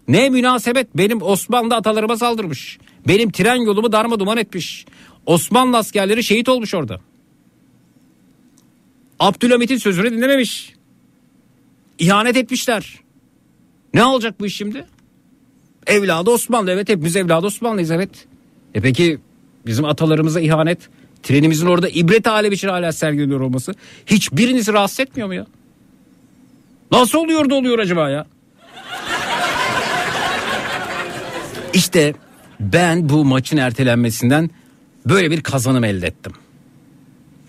Ne 0.08 0.30
münasebet 0.30 0.88
benim 0.98 1.22
Osmanlı 1.22 1.76
atalarıma 1.76 2.18
saldırmış. 2.18 2.80
Benim 3.08 3.32
tren 3.32 3.56
yolumu 3.56 3.92
darma 3.92 4.20
duman 4.20 4.38
etmiş. 4.38 4.86
Osmanlı 5.26 5.78
askerleri 5.78 6.24
şehit 6.24 6.50
olmuş 6.50 6.74
orada. 6.74 7.02
Abdülhamit'in 9.20 9.78
sözünü 9.78 10.12
dinlememiş. 10.12 10.74
İhanet 12.00 12.38
etmişler. 12.38 13.00
Ne 13.94 14.04
olacak 14.04 14.40
bu 14.40 14.46
iş 14.46 14.56
şimdi? 14.56 14.86
Evladı 15.88 16.30
Osmanlı 16.30 16.72
evet 16.72 16.90
hepimiz 16.90 17.16
evladı 17.16 17.46
Osmanlıyız 17.46 17.92
evet. 17.92 18.28
E 18.76 18.82
peki 18.82 19.20
bizim 19.66 19.86
atalarımıza 19.86 20.42
ihanet 20.42 20.90
trenimizin 21.24 21.68
orada 21.68 21.90
ibret 21.90 22.28
alem 22.28 22.52
için 22.52 22.68
hala 22.68 22.92
sergileniyor 22.92 23.40
olması 23.40 23.74
hiçbirinizi 24.06 24.74
rahatsız 24.74 25.00
etmiyor 25.00 25.28
mu 25.28 25.34
ya? 25.34 25.46
Nasıl 26.92 27.18
oluyor 27.20 27.50
da 27.50 27.56
oluyor 27.56 27.80
acaba 27.80 28.10
ya? 28.10 28.26
İşte 31.74 32.14
ben 32.60 33.10
bu 33.10 33.26
maçın 33.26 33.58
ertelenmesinden 33.58 34.50
böyle 35.06 35.32
bir 35.32 35.42
kazanım 35.42 35.84
elde 35.84 36.08
ettim. 36.08 36.34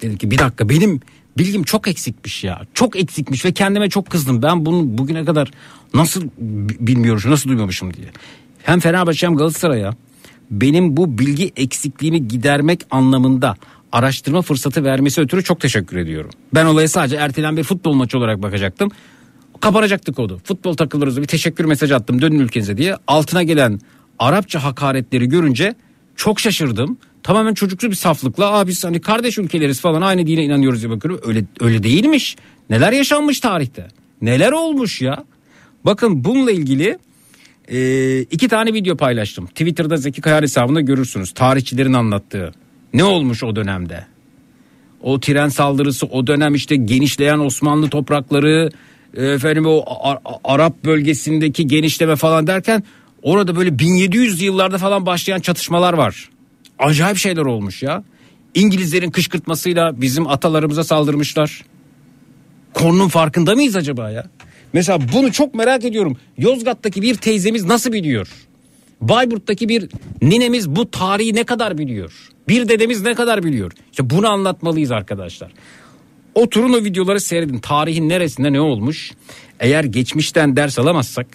Dedim 0.03 0.17
ki 0.17 0.31
bir 0.31 0.39
dakika 0.39 0.69
benim 0.69 1.01
bilgim 1.39 1.63
çok 1.63 1.89
eksikmiş 1.89 2.45
ya. 2.45 2.61
Çok 2.75 2.97
eksikmiş 2.97 3.45
ve 3.45 3.53
kendime 3.53 3.89
çok 3.91 4.11
kızdım. 4.11 4.43
Ben 4.43 4.67
bunu 4.67 4.99
bugüne 4.99 5.25
kadar 5.25 5.51
nasıl 5.95 6.23
bi- 6.39 6.77
bilmiyorum, 6.87 7.31
nasıl 7.31 7.49
duymamışım 7.49 7.95
diye. 7.95 8.07
Hem 8.63 8.81
Fenerbahçe 8.81 9.27
hem 9.27 9.37
Galatasaray'a 9.37 9.95
benim 10.51 10.97
bu 10.97 11.19
bilgi 11.19 11.53
eksikliğimi 11.57 12.29
gidermek 12.29 12.81
anlamında 12.91 13.57
araştırma 13.93 14.43
fırsatı 14.43 14.85
vermesi 14.85 15.21
ötürü 15.21 15.45
çok 15.45 15.61
teşekkür 15.61 15.97
ediyorum. 15.97 16.31
Ben 16.55 16.65
olaya 16.67 16.89
sadece 16.89 17.17
ertelen 17.17 17.57
bir 17.57 17.63
futbol 17.63 17.95
maçı 17.95 18.19
olarak 18.19 18.43
bakacaktım. 18.43 18.91
Kapanacaktı 19.61 20.13
kodu. 20.13 20.41
Futbol 20.45 20.75
takılırız 20.75 21.21
bir 21.21 21.27
teşekkür 21.27 21.65
mesajı 21.65 21.97
attım 21.97 22.23
dönün 22.23 22.39
ülkenize 22.39 22.77
diye. 22.77 22.97
Altına 23.07 23.43
gelen 23.43 23.81
Arapça 24.19 24.65
hakaretleri 24.65 25.29
görünce 25.29 25.75
çok 26.17 26.41
şaşırdım. 26.41 26.99
Tamamen 27.23 27.55
çocuksu 27.55 27.91
bir 27.91 27.97
saflıkla 27.97 28.53
Aa, 28.53 28.67
biz 28.67 28.85
hani 28.85 29.01
kardeş 29.01 29.39
ülkeleriz 29.39 29.81
falan 29.81 30.03
aynı 30.03 30.27
dine 30.27 30.45
inanıyoruz 30.45 30.81
diye 30.81 30.91
bakıyorum. 30.91 31.21
Öyle, 31.25 31.45
öyle 31.61 31.83
değilmiş. 31.83 32.37
Neler 32.71 32.93
yaşanmış 32.93 33.41
tarihte. 33.41 33.89
Neler 34.23 34.53
olmuş 34.53 35.03
ya. 35.03 35.25
Bakın 35.85 36.25
bununla 36.25 36.51
ilgili 36.51 36.99
e, 37.69 38.19
iki 38.21 38.49
tane 38.49 38.73
video 38.75 38.97
paylaştım. 38.97 39.47
Twitter'da 39.47 39.97
Zeki 39.97 40.21
Kayar 40.21 40.43
hesabında 40.43 40.81
görürsünüz. 40.81 41.33
Tarihçilerin 41.33 41.93
anlattığı. 41.93 42.53
Ne 42.95 43.05
olmuş 43.05 43.45
o 43.45 43.57
dönemde? 43.57 44.07
O 45.03 45.21
tren 45.21 45.49
saldırısı 45.49 46.07
o 46.07 46.27
dönem 46.27 46.55
işte 46.55 46.77
genişleyen 46.77 47.39
Osmanlı 47.39 47.89
toprakları 47.91 48.71
efendim 49.17 49.67
o 49.67 49.85
Arap 50.45 50.85
bölgesindeki 50.85 51.67
genişleme 51.67 52.17
falan 52.17 52.47
derken 52.47 52.83
orada 53.23 53.57
böyle 53.57 53.79
1700 53.79 54.43
yıllarda 54.43 54.79
falan 54.79 55.07
başlayan 55.07 55.41
çatışmalar 55.41 55.93
var. 55.93 56.31
Acayip 56.79 57.17
şeyler 57.17 57.43
olmuş 57.43 57.83
ya. 57.83 58.05
İngilizlerin 58.55 59.11
kışkırtmasıyla 59.11 60.01
bizim 60.01 60.27
atalarımıza 60.27 60.85
saldırmışlar. 60.85 61.65
Konunun 62.75 63.09
farkında 63.09 63.55
mıyız 63.55 63.77
acaba 63.77 64.11
ya? 64.11 64.27
Mesela 64.73 64.99
bunu 65.13 65.33
çok 65.33 65.55
merak 65.55 65.85
ediyorum. 65.85 66.17
Yozgat'taki 66.39 67.03
bir 67.03 67.15
teyzemiz 67.15 67.65
nasıl 67.65 67.93
biliyor? 67.93 68.29
Bayburt'taki 69.01 69.69
bir 69.69 69.89
ninemiz 70.23 70.69
bu 70.69 70.91
tarihi 70.91 71.35
ne 71.35 71.45
kadar 71.45 71.79
biliyor? 71.79 72.13
Bir 72.49 72.69
dedemiz 72.69 73.03
ne 73.03 73.15
kadar 73.15 73.43
biliyor? 73.43 73.73
İşte 73.91 74.11
bunu 74.11 74.29
anlatmalıyız 74.29 74.91
arkadaşlar. 74.91 75.53
Oturun 76.41 76.73
o 76.73 76.85
videoları 76.85 77.21
seyredin. 77.21 77.59
Tarihin 77.59 78.09
neresinde 78.09 78.53
ne 78.53 78.61
olmuş? 78.61 79.13
Eğer 79.61 79.85
geçmişten 79.85 80.57
ders 80.57 80.79
alamazsak 80.79 81.27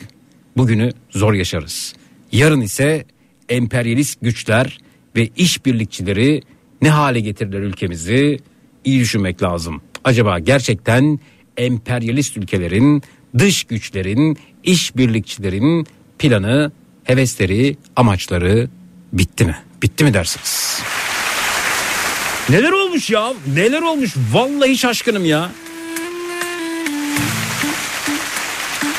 bugünü 0.57 0.91
zor 1.10 1.34
yaşarız. 1.34 1.94
Yarın 2.32 2.61
ise 2.61 3.06
emperyalist 3.49 4.22
güçler 4.22 4.77
ve 5.15 5.30
işbirlikçileri 5.38 6.41
ne 6.82 6.90
hale 6.90 7.19
getirirler 7.19 7.60
ülkemizi 7.60 8.40
iyi 8.86 8.99
düşünmek 8.99 9.44
lazım. 9.44 9.82
Acaba 10.03 10.40
gerçekten 10.40 11.19
emperyalist 11.57 12.38
ülkelerin, 12.38 13.03
dış 13.38 13.64
güçlerin, 13.64 14.38
işbirlikçilerin 14.64 15.88
planı, 16.19 16.72
hevesleri, 17.03 17.77
amaçları 17.95 18.69
bitti 19.14 19.45
mi? 19.45 19.56
Bitti 19.84 20.03
mi 20.03 20.14
dersiniz? 20.14 20.82
Neler 22.49 22.72
olmuş 22.72 23.09
ya? 23.09 23.34
Neler 23.55 23.81
olmuş? 23.81 24.13
Vallahi 24.34 24.77
şaşkınım 24.77 25.26
ya. 25.26 25.51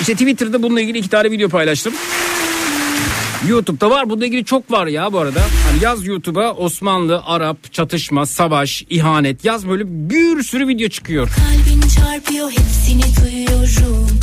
İşte 0.00 0.12
Twitter'da 0.12 0.62
bununla 0.62 0.80
ilgili 0.80 0.98
iki 0.98 1.08
tane 1.08 1.30
video 1.30 1.48
paylaştım. 1.48 1.94
YouTube'da 3.48 3.90
var. 3.90 4.10
Bununla 4.10 4.26
ilgili 4.26 4.44
çok 4.44 4.70
var 4.70 4.86
ya 4.86 5.12
bu 5.12 5.18
arada. 5.18 5.40
Hani 5.70 5.84
yaz 5.84 6.06
YouTube'a 6.06 6.52
Osmanlı, 6.52 7.22
Arap, 7.24 7.72
çatışma, 7.72 8.26
savaş, 8.26 8.84
ihanet 8.90 9.44
yaz 9.44 9.68
böyle 9.68 9.84
bir 9.86 10.42
sürü 10.42 10.68
video 10.68 10.88
çıkıyor. 10.88 11.28
Kalbin 11.28 11.80
çarpıyor 11.80 12.50
hepsini 12.50 13.02
duyuyorum 13.24 14.18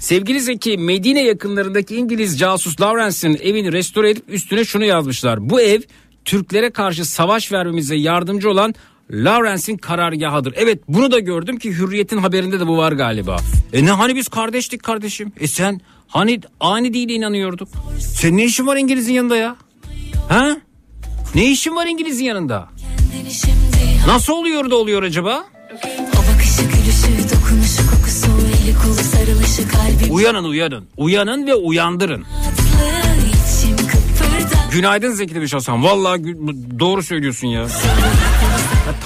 Sevgili 0.00 0.40
Zeki 0.40 0.78
Medine 0.78 1.24
yakınlarındaki 1.24 1.96
İngiliz 1.96 2.38
casus 2.38 2.80
Lawrence'in 2.80 3.38
evini 3.42 3.72
restore 3.72 4.10
edip 4.10 4.24
üstüne 4.28 4.64
şunu 4.64 4.84
yazmışlar. 4.84 5.50
Bu 5.50 5.60
ev 5.60 5.80
Türklere 6.24 6.70
karşı 6.70 7.04
savaş 7.04 7.52
vermemize 7.52 7.96
yardımcı 7.96 8.50
olan 8.50 8.74
Lawrence'in 9.10 9.76
karargahıdır. 9.76 10.54
Evet 10.56 10.80
bunu 10.88 11.12
da 11.12 11.18
gördüm 11.18 11.58
ki 11.58 11.72
Hürriyet'in 11.72 12.18
haberinde 12.18 12.60
de 12.60 12.66
bu 12.66 12.76
var 12.76 12.92
galiba. 12.92 13.36
E 13.72 13.84
ne 13.84 13.90
hani 13.90 14.16
biz 14.16 14.28
kardeştik 14.28 14.82
kardeşim? 14.82 15.32
E 15.40 15.46
sen 15.46 15.80
hani 16.08 16.40
ani 16.60 16.94
değil 16.94 17.08
inanıyorduk. 17.10 17.68
Senin 17.98 18.36
ne 18.36 18.44
işin 18.44 18.66
var 18.66 18.76
İngiliz'in 18.76 19.12
yanında 19.12 19.36
ya? 19.36 19.56
Ha? 20.28 20.56
Ne 21.34 21.50
işin 21.50 21.76
var 21.76 21.86
İngiliz'in 21.86 22.24
yanında? 22.24 22.68
Nasıl 24.06 24.32
oluyor 24.32 24.70
da 24.70 24.76
oluyor 24.76 25.02
acaba? 25.02 25.44
Dokunuşu 27.52 27.90
kokusu 27.90 28.26
eli 28.26 28.74
kolu 28.82 28.94
sarılışı 28.94 29.68
kalbim 29.68 30.14
Uyanın 30.14 30.44
uyanın. 30.44 30.84
Uyanın 30.96 31.46
ve 31.46 31.54
uyandırın. 31.54 32.24
Günaydın 34.72 35.12
Zeki 35.12 35.34
demiş 35.34 35.54
Hasan. 35.54 35.84
Vallahi 35.84 36.20
gü- 36.20 36.78
doğru 36.80 37.02
söylüyorsun 37.02 37.46
ya. 37.46 37.60
ya. 37.60 37.68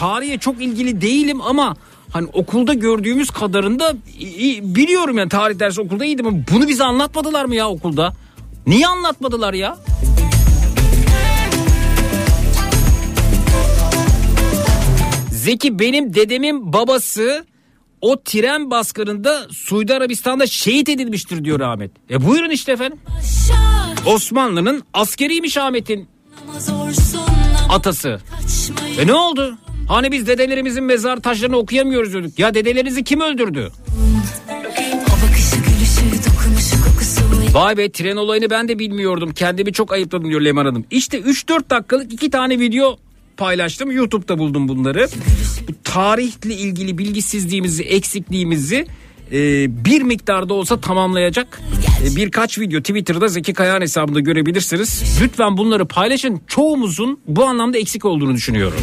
Tarihe 0.00 0.38
çok 0.38 0.62
ilgili 0.62 1.00
değilim 1.00 1.40
ama 1.40 1.76
hani 2.10 2.28
okulda 2.32 2.74
gördüğümüz 2.74 3.30
kadarında 3.30 3.94
biliyorum 4.62 5.18
yani 5.18 5.28
tarih 5.28 5.58
dersi 5.58 5.80
okulda 5.80 6.04
iyiydim 6.04 6.26
ama 6.26 6.38
bunu 6.52 6.68
bize 6.68 6.84
anlatmadılar 6.84 7.44
mı 7.44 7.54
ya 7.56 7.68
okulda? 7.68 8.14
Niye 8.66 8.86
anlatmadılar 8.86 9.54
ya? 9.54 9.76
Zeki 15.32 15.78
benim 15.78 16.14
dedemin 16.14 16.72
babası 16.72 17.44
o 18.06 18.22
tren 18.22 18.70
baskınında 18.70 19.46
Suudi 19.50 19.94
Arabistan'da 19.94 20.46
şehit 20.46 20.88
edilmiştir 20.88 21.44
diyor 21.44 21.60
Ahmet. 21.60 21.90
E 22.10 22.26
buyurun 22.26 22.50
işte 22.50 22.72
efendim. 22.72 22.98
Osmanlı'nın 24.06 24.82
askeriymiş 24.94 25.56
Ahmet'in 25.56 26.08
atası. 27.68 28.20
E 28.98 29.06
ne 29.06 29.14
oldu? 29.14 29.58
Hani 29.88 30.12
biz 30.12 30.26
dedelerimizin 30.26 30.84
mezar 30.84 31.16
taşlarını 31.16 31.56
okuyamıyoruz 31.56 32.12
diyorduk. 32.12 32.38
Ya 32.38 32.54
dedelerinizi 32.54 33.04
kim 33.04 33.20
öldürdü? 33.20 33.72
Vay 37.52 37.76
be 37.76 37.92
tren 37.92 38.16
olayını 38.16 38.50
ben 38.50 38.68
de 38.68 38.78
bilmiyordum. 38.78 39.32
Kendimi 39.32 39.72
çok 39.72 39.92
ayıpladım 39.92 40.28
diyor 40.30 40.40
Leman 40.40 40.66
Hanım. 40.66 40.84
İşte 40.90 41.18
3-4 41.20 41.70
dakikalık 41.70 42.12
iki 42.12 42.30
tane 42.30 42.58
video 42.58 42.98
paylaştım. 43.36 43.90
YouTube'da 43.90 44.38
buldum 44.38 44.68
bunları. 44.68 45.08
Bu 45.68 45.72
tarihle 45.84 46.54
ilgili 46.54 46.98
bilgisizliğimizi, 46.98 47.82
eksikliğimizi 47.82 48.86
e, 49.32 49.66
bir 49.84 50.02
miktarda 50.02 50.54
olsa 50.54 50.80
tamamlayacak 50.80 51.60
e, 52.04 52.16
birkaç 52.16 52.58
video 52.58 52.80
Twitter'da 52.80 53.28
Zeki 53.28 53.52
Kayağan 53.54 53.80
hesabında 53.80 54.20
görebilirsiniz. 54.20 55.18
Lütfen 55.22 55.56
bunları 55.56 55.86
paylaşın. 55.86 56.40
Çoğumuzun 56.46 57.20
bu 57.26 57.44
anlamda 57.44 57.78
eksik 57.78 58.04
olduğunu 58.04 58.34
düşünüyorum. 58.34 58.78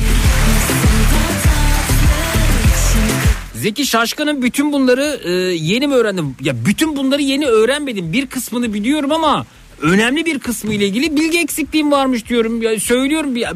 Zeki 3.55 3.85
Şaşkın'ın 3.85 4.41
bütün 4.41 4.73
bunları 4.73 5.19
e, 5.23 5.31
yeni 5.53 5.87
mi 5.87 5.93
öğrendim? 5.93 6.35
Ya 6.41 6.65
bütün 6.65 6.95
bunları 6.97 7.21
yeni 7.21 7.47
öğrenmedim. 7.47 8.13
Bir 8.13 8.25
kısmını 8.25 8.73
biliyorum 8.73 9.11
ama 9.11 9.45
önemli 9.81 10.25
bir 10.25 10.39
kısmı 10.39 10.73
ile 10.73 10.85
ilgili 10.85 11.15
bilgi 11.15 11.39
eksikliğim 11.39 11.91
varmış 11.91 12.29
diyorum. 12.29 12.61
Ya 12.61 12.79
söylüyorum 12.79 13.35
bir, 13.35 13.47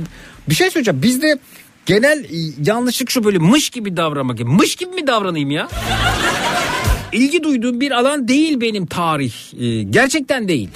bir 0.50 0.56
şey 0.56 0.70
söyleyeceğim. 0.70 1.02
Bizde 1.02 1.40
genel 1.86 2.24
e, 2.24 2.28
yanlışlık 2.66 3.10
şu 3.10 3.24
böyle 3.24 3.38
mış 3.38 3.70
gibi 3.70 3.98
davranmak. 3.98 4.40
Mış 4.40 4.76
gibi 4.76 4.92
mi 4.92 5.08
davranayım 5.08 5.52
ya? 5.52 5.68
İlgi 7.12 7.44
duyduğum 7.44 7.82
bir 7.82 7.92
alan 7.92 8.28
değil 8.28 8.62
benim 8.62 8.86
tarih. 8.86 9.34
E, 9.60 9.84
gerçekten 9.84 10.48
değil. 10.48 10.70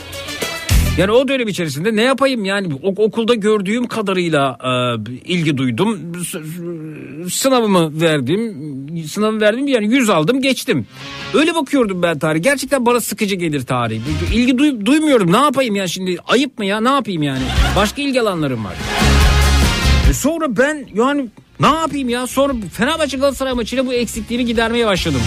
Yani 0.98 1.12
o 1.12 1.28
dönem 1.28 1.48
içerisinde 1.48 1.96
ne 1.96 2.02
yapayım 2.02 2.46
yani 2.46 2.74
Ok- 2.84 3.00
okulda 3.00 3.34
gördüğüm 3.34 3.88
kadarıyla 3.88 4.58
e, 4.64 4.72
ilgi 5.34 5.58
duydum. 5.58 6.00
Sınavımı 7.30 8.02
verdim. 8.02 8.56
Sınavı 9.08 9.42
verdim 9.42 9.68
yani 9.68 9.94
100 9.94 10.10
aldım 10.10 10.42
geçtim. 10.42 10.86
Öyle 11.34 11.56
bakıyordum 11.56 12.02
ben 12.02 12.20
tarih. 12.20 12.44
Gerçekten 12.44 12.86
bana 12.86 13.00
sıkıcı 13.02 13.36
gelir 13.36 13.62
tarih. 13.66 14.02
İlgi 14.34 14.52
duy- 14.58 14.86
duymuyorum. 14.86 15.32
Ne 15.32 15.38
yapayım 15.38 15.76
ya 15.76 15.88
şimdi? 15.88 16.18
Ayıp 16.28 16.60
mı 16.60 16.66
ya? 16.66 16.82
Ne 16.82 16.90
yapayım 16.90 17.24
yani? 17.24 17.42
Başka 17.76 18.02
ilgi 18.02 18.22
alanlarım 18.22 18.66
var. 18.66 18.74
E 20.10 20.14
sonra 20.14 20.58
ben 20.58 20.86
yani 20.96 21.26
ne 21.60 21.68
yapayım 21.68 22.10
ya? 22.10 22.28
Sonra 22.28 22.54
Fenerbahçe 22.74 23.18
Galatasaray 23.18 23.54
maçıyla 23.54 23.86
bu 23.86 23.94
eksikliğimi 23.94 24.46
gidermeye 24.46 24.86
başladım. 24.88 25.22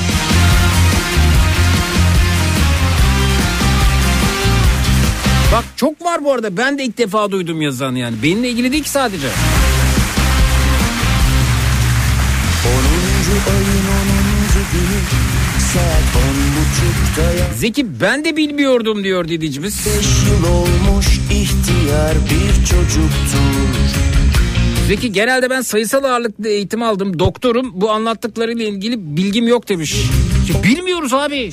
Bak 5.54 5.64
çok 5.76 6.04
var 6.04 6.24
bu 6.24 6.32
arada. 6.32 6.56
Ben 6.56 6.78
de 6.78 6.84
ilk 6.84 6.98
defa 6.98 7.30
duydum 7.30 7.62
yazan 7.62 7.94
yani. 7.94 8.16
Benimle 8.22 8.48
ilgili 8.50 8.72
değil 8.72 8.82
ki 8.82 8.90
sadece. 8.90 9.26
10. 9.26 9.30
ayın 13.52 13.66
10. 13.66 14.14
günü 14.72 15.00
Saat 15.58 16.16
on 16.16 16.36
buçukta 16.54 17.32
ya 17.32 17.54
Zeki 17.54 18.00
ben 18.00 18.24
de 18.24 18.36
bilmiyordum 18.36 19.04
diyor 19.04 19.28
dinleyicimiz. 19.28 19.86
Beş 19.86 20.06
yıl 20.30 20.54
olmuş 20.54 21.06
ihtiyar 21.30 22.14
bir 22.30 22.66
çocuktur 22.66 23.94
Zeki 24.88 25.12
genelde 25.12 25.50
ben 25.50 25.60
sayısal 25.60 26.04
ağırlıklı 26.04 26.48
eğitim 26.48 26.82
aldım. 26.82 27.18
Doktorum 27.18 27.70
bu 27.74 27.90
anlattıklarıyla 27.90 28.64
ilgili 28.64 29.16
bilgim 29.16 29.48
yok 29.48 29.68
demiş. 29.68 29.96
İşte 30.44 30.62
bilmiyoruz 30.62 31.14
abi. 31.14 31.52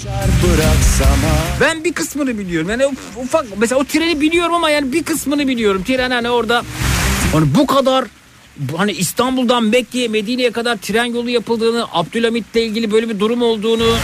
Ben 1.61 1.84
bir 1.84 1.93
kısmını 1.93 2.38
biliyorum. 2.39 2.69
Yani 2.69 2.84
uf- 2.84 3.23
ufak 3.23 3.45
mesela 3.57 3.81
o 3.81 3.84
treni 3.84 4.22
biliyorum 4.22 4.53
ama 4.53 4.69
yani 4.69 4.93
bir 4.93 5.03
kısmını 5.03 5.47
biliyorum. 5.47 5.84
Tren 5.84 6.11
hani 6.11 6.30
orada 6.30 6.63
hani 7.31 7.55
bu 7.55 7.68
kadar 7.68 8.05
hani 8.77 8.91
İstanbul'dan 8.91 9.63
Mekke'ye 9.63 10.07
Medine'ye 10.07 10.51
kadar 10.51 10.77
tren 10.77 11.05
yolu 11.05 11.30
yapıldığını 11.30 11.85
Abdülhamit'le 11.93 12.55
ilgili 12.55 12.91
böyle 12.91 13.09
bir 13.09 13.19
durum 13.19 13.41
olduğunu 13.41 13.95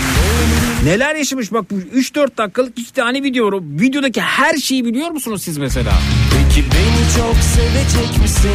neler 0.83 1.15
yaşamış 1.15 1.53
bak 1.53 1.71
bu 1.71 1.75
3-4 1.75 2.37
dakikalık 2.37 2.79
iki 2.79 2.93
tane 2.93 3.23
video 3.23 3.61
Videodaki 3.61 4.21
her 4.21 4.57
şeyi 4.57 4.85
biliyor 4.85 5.09
musunuz 5.09 5.41
siz 5.43 5.57
mesela? 5.57 5.93
Peki 6.31 6.65
beni 6.65 7.15
çok 7.17 7.35
sevecek 7.43 8.21
misin? 8.21 8.51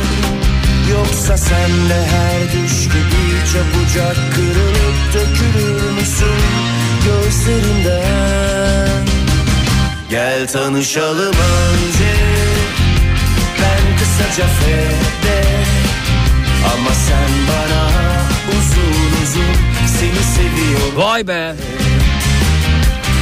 Yoksa 0.91 1.37
sen 1.37 1.71
de 1.71 2.07
her 2.07 2.43
düşte 2.43 2.99
bir 3.13 3.53
çabucak 3.53 4.17
kırılıp 4.35 4.92
dökülür 5.15 5.91
müsün 6.01 6.43
gözlerinden? 7.07 9.07
Gel 10.11 10.49
tanışalım 10.49 11.35
önce 11.35 12.13
Ben 13.63 13.99
kısaca 13.99 14.47
fede 14.49 15.43
Ama 16.75 16.91
sen 16.91 17.31
bana 17.49 17.89
uzun 18.49 19.23
uzun 19.23 19.55
seni 19.87 20.23
seviyorum 20.35 20.97
Vay 20.97 21.29
be. 21.29 21.55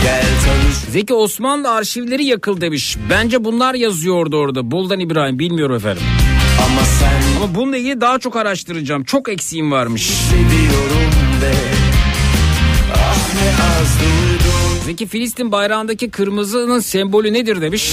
Gel 0.03 0.23
tanış 0.23 0.77
Zeki 0.91 1.15
Osmanlı 1.15 1.71
arşivleri 1.71 2.25
yakıl 2.25 2.61
demiş. 2.61 2.97
Bence 3.11 3.45
bunlar 3.45 3.75
yazıyordu 3.75 4.37
orada. 4.37 4.71
Buldan 4.71 5.01
İbrahim 5.01 5.39
bilmiyorum 5.39 5.77
efendim. 5.77 6.03
ama 6.67 6.81
sen 6.85 7.43
Ama 7.43 7.55
bununla 7.55 7.77
ilgili 7.77 8.01
daha 8.01 8.19
çok 8.19 8.37
araştıracağım. 8.37 9.05
Çok 9.05 9.29
eksiğim 9.29 9.73
varmış. 9.73 10.03
seviyorum 10.03 11.11
de 11.41 11.53
ne 13.35 13.49
az 13.81 13.99
duydum 14.01 14.85
Zeki 14.85 15.07
Filistin 15.07 15.53
bayrağındaki 15.53 16.11
kırmızının 16.11 16.81
sembolü 16.81 17.33
nedir 17.33 17.61
demiş. 17.61 17.93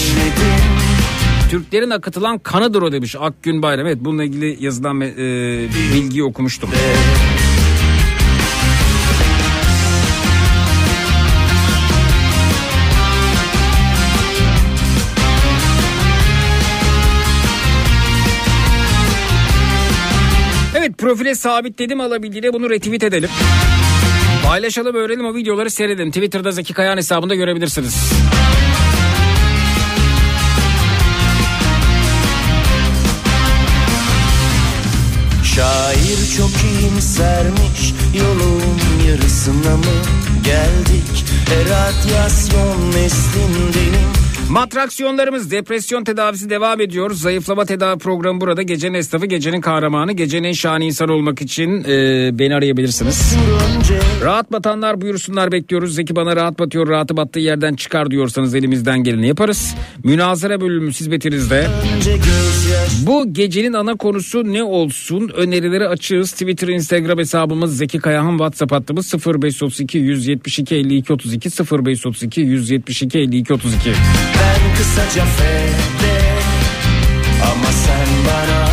Türklerin 1.49 1.89
akıtılan 1.89 2.39
kanıdır 2.39 2.81
o 2.81 2.91
demiş 2.91 3.15
Akgün 3.19 3.61
Bayram. 3.61 3.87
Evet 3.87 3.97
bununla 4.01 4.23
ilgili 4.23 4.65
yazılan 4.65 5.01
e, 5.01 5.07
bilgiyi 5.93 6.23
okumuştum. 6.23 6.69
Evet 20.75 20.97
profile 20.97 21.35
sabitledim 21.35 22.01
alabildiğine 22.01 22.53
bunu 22.53 22.69
retweet 22.69 23.03
edelim. 23.03 23.29
Paylaşalım 24.47 24.95
öğrenelim 24.95 25.25
o 25.25 25.35
videoları 25.35 25.69
seyredin. 25.69 26.11
Twitter'da 26.11 26.51
Zeki 26.51 26.73
Kayağan 26.73 26.97
hesabında 26.97 27.35
görebilirsiniz. 27.35 27.95
Şair 35.43 36.37
çok 36.37 36.51
iyimsermiş 36.63 37.93
Yolun 38.13 38.61
yarısına 39.09 39.77
mı 39.77 39.97
geldik 40.43 41.25
Eradyasyon 41.51 42.91
neslindenim 42.91 44.26
Matraksiyonlarımız 44.49 45.51
depresyon 45.51 46.03
tedavisi 46.03 46.49
devam 46.49 46.81
ediyor. 46.81 47.11
Zayıflama 47.11 47.65
tedavi 47.65 47.99
programı 47.99 48.41
burada. 48.41 48.61
Gecenin 48.61 48.93
esnafı, 48.93 49.25
gecenin 49.25 49.61
kahramanı, 49.61 50.11
gecenin 50.11 50.47
en 50.47 50.51
şahane 50.51 50.85
insan 50.85 51.09
olmak 51.09 51.41
için 51.41 51.83
e, 51.83 52.29
beni 52.39 52.55
arayabilirsiniz. 52.55 53.35
Rahat 54.23 54.51
batanlar 54.51 55.01
buyursunlar 55.01 55.51
bekliyoruz. 55.51 55.95
Zeki 55.95 56.15
bana 56.15 56.35
rahat 56.35 56.59
batıyor, 56.59 56.87
rahatı 56.87 57.17
battığı 57.17 57.39
yerden 57.39 57.75
çıkar 57.75 58.11
diyorsanız 58.11 58.55
elimizden 58.55 59.03
geleni 59.03 59.27
yaparız. 59.27 59.75
Münazara 60.03 60.61
bölümü 60.61 60.91
hizmetinizde. 60.91 61.67
Bu 63.01 63.33
gecenin 63.33 63.73
ana 63.73 63.95
konusu 63.95 64.53
ne 64.53 64.63
olsun? 64.63 65.31
Önerileri 65.35 65.87
açığız. 65.87 66.31
Twitter, 66.31 66.67
Instagram 66.67 67.17
hesabımız 67.17 67.77
Zeki 67.77 67.99
Kayahan, 67.99 68.31
WhatsApp 68.31 68.71
hattımız 68.71 69.13
0532 69.13 69.97
172 69.97 70.75
52 70.75 71.13
32 71.13 71.49
0532 71.49 72.41
172 72.41 73.19
52 73.19 73.53
32. 73.53 73.91
Ben 74.39 74.75
kısaca 74.77 75.25
fede 75.25 76.19
Ama 77.43 77.71
sen 77.71 78.07
bana 78.27 78.65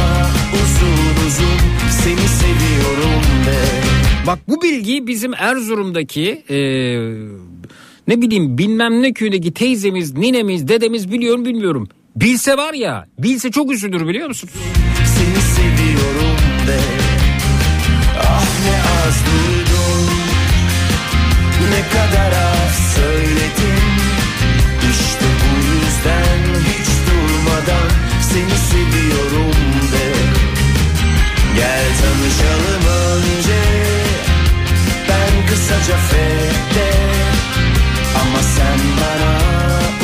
uzun 0.55 1.27
uzun 1.27 1.59
Seni 1.91 2.28
seviyorum 2.28 3.23
de. 3.47 3.65
Bak 4.27 4.39
bu 4.49 4.62
bilgiyi 4.62 5.07
bizim 5.07 5.35
Erzurum'daki 5.35 6.45
e, 6.51 6.57
ne 8.09 8.20
bileyim 8.23 8.59
bilmem 8.59 9.03
ne 9.03 9.12
köyündeki 9.12 9.55
teyzemiz, 9.55 10.16
ninemiz, 10.16 10.69
dedemiz 10.69 11.12
biliyorum 11.12 11.45
bilmiyorum. 11.45 11.89
Bilse 12.16 12.57
var 12.57 12.74
ya, 12.74 13.07
bilse 13.19 13.51
çok 13.51 13.73
üzülür 13.73 14.09
biliyor 14.09 14.28
musun? 14.28 14.51
Seni 15.07 15.43
seviyorum 15.43 16.36
de. 16.66 16.78
Ah 18.20 18.47
ne 18.66 18.77
az 19.07 19.16
duydum. 19.27 20.05
Ne 21.70 21.82
kadar 21.89 22.32
az 22.32 22.95
söyledim 22.95 23.64
durmadan 27.65 27.89
Seni 28.20 28.59
seviyorum 28.70 29.53
de 29.93 30.07
Gel 31.57 31.85
tanışalım 32.01 32.85
önce 33.11 33.61
Ben 35.09 35.47
kısaca 35.47 35.97
fede 35.97 36.91
Ama 38.15 38.39
sen 38.39 38.78
bana 39.01 39.39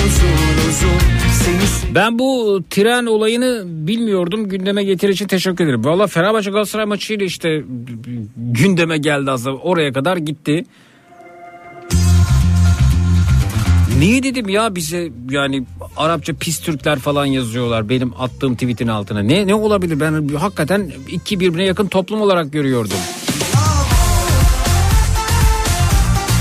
uzun 0.06 0.70
uzun 0.70 1.94
Ben 1.94 2.18
bu 2.18 2.62
tren 2.70 3.06
olayını 3.06 3.62
bilmiyordum. 3.66 4.48
Gündeme 4.48 4.84
getir 4.84 5.08
için 5.08 5.26
teşekkür 5.26 5.64
ederim. 5.64 5.84
Valla 5.84 6.06
Fenerbahçe 6.06 6.50
Galatasaray 6.50 6.86
maçıyla 6.86 7.26
işte 7.26 7.62
gündeme 8.36 8.98
geldi 8.98 9.30
aslında. 9.30 9.56
Oraya 9.56 9.92
kadar 9.92 10.16
gitti. 10.16 10.64
Niye 14.00 14.22
dedim 14.22 14.48
ya 14.48 14.74
bize 14.74 15.08
yani 15.30 15.64
Arapça 15.96 16.32
pis 16.32 16.60
Türkler 16.60 16.98
falan 16.98 17.24
yazıyorlar 17.26 17.88
benim 17.88 18.12
attığım 18.20 18.54
tweetin 18.54 18.88
altına. 18.88 19.20
Ne 19.20 19.46
ne 19.46 19.54
olabilir 19.54 20.00
ben 20.00 20.28
hakikaten 20.36 20.92
iki 21.08 21.40
birbirine 21.40 21.64
yakın 21.64 21.88
toplum 21.88 22.20
olarak 22.20 22.52
görüyordum. 22.52 22.96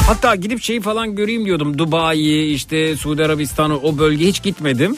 Hatta 0.08 0.36
gidip 0.36 0.64
şeyi 0.64 0.82
falan 0.82 1.16
göreyim 1.16 1.46
diyordum. 1.46 1.78
Dubai 1.78 2.52
işte 2.54 2.96
Suudi 2.98 3.26
Arabistan'ı 3.26 3.78
o 3.78 3.98
bölge 3.98 4.28
hiç 4.28 4.44
gitmedim. 4.44 4.96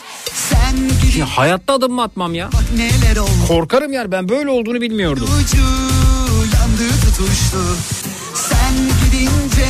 Ya 1.18 1.26
hayatta 1.26 1.74
adım 1.74 1.94
mı 1.94 2.04
atmam 2.04 2.36
ya. 2.36 2.50
Korkarım 3.48 3.94
yani 3.94 4.12
ben 4.12 4.30
böyle 4.30 4.50
olduğunu 4.50 4.82
bilmiyordum. 4.82 5.24
ucu 5.24 5.62
yandı 6.56 6.90
tutuştu 7.02 7.58
Sen 8.34 8.74
gidince 8.76 9.68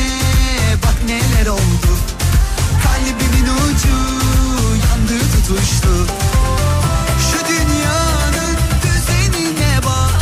bak 0.82 0.96
neler 1.06 1.46
oldu 1.46 1.91
tutuştu 5.52 5.88
Şu 7.30 7.38
dünyanın 7.48 8.56
düzenine 8.82 9.78
bak 9.84 10.20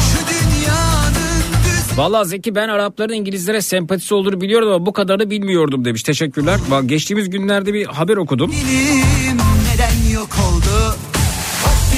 Şu 0.00 0.18
dünyanın 0.28 1.42
düzenine 1.64 1.96
Vallahi 1.96 2.28
Zeki 2.28 2.54
ben 2.54 2.68
Arapların 2.68 3.12
İngilizlere 3.12 3.60
sempatisi 3.62 4.14
olduğunu 4.14 4.40
biliyordum 4.40 4.68
ama 4.68 4.86
bu 4.86 4.92
kadarını 4.92 5.30
bilmiyordum 5.30 5.84
demiş. 5.84 6.02
Teşekkürler. 6.02 6.60
Bak 6.70 6.88
geçtiğimiz 6.88 7.30
günlerde 7.30 7.74
bir 7.74 7.86
haber 7.86 8.16
okudum. 8.16 8.50
neden 8.50 10.14
yok 10.14 10.28
oldu 10.48 10.96
Hop 11.64 11.94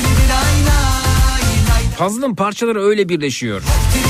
Puzzle'ın 1.98 2.34
parçaları 2.34 2.82
öyle 2.82 3.08
birleşiyor. 3.08 3.62
dili 3.94 4.05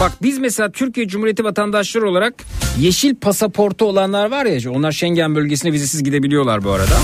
Bak 0.00 0.12
biz 0.22 0.38
mesela 0.38 0.72
Türkiye 0.72 1.08
Cumhuriyeti 1.08 1.44
vatandaşları 1.44 2.10
olarak 2.10 2.34
yeşil 2.80 3.14
pasaportu 3.14 3.84
olanlar 3.84 4.30
var 4.30 4.46
ya 4.46 4.70
onlar 4.70 4.92
Schengen 4.92 5.34
bölgesine 5.34 5.72
vizesiz 5.72 6.02
gidebiliyorlar 6.04 6.64
bu 6.64 6.70
arada. 6.70 6.94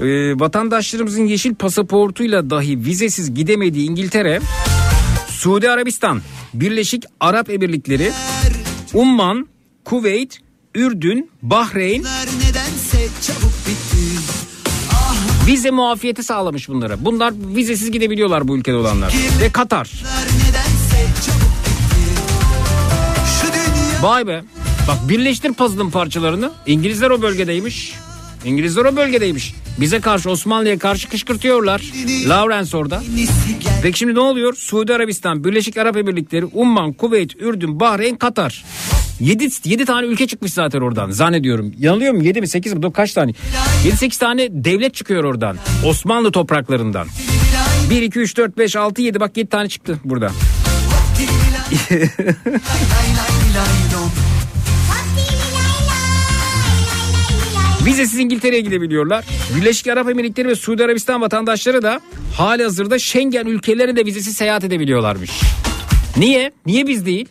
Ee, 0.00 0.40
vatandaşlarımızın 0.40 1.24
yeşil 1.24 1.54
pasaportuyla 1.54 2.50
dahi 2.50 2.84
vizesiz 2.84 3.34
gidemediği 3.34 3.90
İngiltere, 3.90 4.40
Suudi 5.28 5.70
Arabistan, 5.70 6.20
Birleşik 6.54 7.04
Arap 7.20 7.50
Emirlikleri, 7.50 8.12
Umman, 8.94 9.48
Kuveyt, 9.84 10.38
Ürdün, 10.74 11.30
Bahreyn 11.42 12.04
vize 15.46 15.70
muafiyeti 15.70 16.22
sağlamış 16.22 16.68
bunlara. 16.68 17.04
Bunlar 17.04 17.34
vizesiz 17.54 17.90
gidebiliyorlar 17.90 18.48
bu 18.48 18.56
ülkede 18.56 18.76
olanlar. 18.76 19.14
Ve 19.40 19.52
Katar. 19.52 19.90
Vay 24.02 24.26
be. 24.26 24.42
Bak 24.88 25.08
birleştir 25.08 25.52
puzzle'ın 25.52 25.90
parçalarını. 25.90 26.50
İngilizler 26.66 27.10
o 27.10 27.22
bölgedeymiş. 27.22 27.94
İngilizler 28.44 28.84
o 28.84 28.96
bölgedeymiş. 28.96 29.54
Bize 29.80 30.00
karşı 30.00 30.30
Osmanlı'ya 30.30 30.78
karşı 30.78 31.08
kışkırtıyorlar. 31.08 31.82
Lawrence 32.28 32.76
orada. 32.76 33.02
Peki 33.82 33.98
şimdi 33.98 34.14
ne 34.14 34.20
oluyor? 34.20 34.54
Suudi 34.54 34.94
Arabistan, 34.94 35.44
Birleşik 35.44 35.76
Arap 35.76 35.96
Emirlikleri, 35.96 36.44
Umman, 36.44 36.92
Kuveyt, 36.92 37.36
Ürdün, 37.36 37.80
Bahreyn, 37.80 38.16
Katar. 38.16 38.64
7, 39.20 39.48
7 39.64 39.84
tane 39.84 40.06
ülke 40.06 40.26
çıkmış 40.26 40.52
zaten 40.52 40.80
oradan 40.80 41.10
zannediyorum. 41.10 41.72
Yanılıyor 41.78 42.14
mu? 42.14 42.24
7 42.24 42.40
mi 42.40 42.48
8 42.48 42.72
mi? 42.72 42.92
Kaç 42.92 43.12
tane? 43.12 43.32
7-8 43.84 44.18
tane 44.18 44.48
devlet 44.50 44.94
çıkıyor 44.94 45.24
oradan. 45.24 45.56
Osmanlı 45.86 46.32
topraklarından. 46.32 47.06
1, 47.90 48.02
2, 48.02 48.18
3, 48.18 48.36
4, 48.36 48.58
5, 48.58 48.76
6, 48.76 49.02
7 49.02 49.20
bak 49.20 49.36
7 49.36 49.48
tane 49.48 49.68
çıktı 49.68 49.98
burada. 50.04 50.32
lay 53.54 54.00
lom. 54.00 54.10
Vizesiz 57.84 58.18
İngiltere'ye 58.18 58.60
gidebiliyorlar. 58.60 59.24
Birleşik 59.56 59.86
Arap 59.88 60.08
Emirlikleri 60.08 60.48
ve 60.48 60.54
Suudi 60.54 60.84
Arabistan 60.84 61.20
vatandaşları 61.20 61.82
da 61.82 62.00
hali 62.36 62.62
hazırda 62.62 62.98
Schengen 62.98 63.46
ülkelerine 63.46 63.96
de 63.96 64.06
vizesiz 64.06 64.36
seyahat 64.36 64.64
edebiliyorlarmış. 64.64 65.30
Niye? 66.16 66.52
Niye 66.66 66.86
biz 66.86 67.06
değil? 67.06 67.28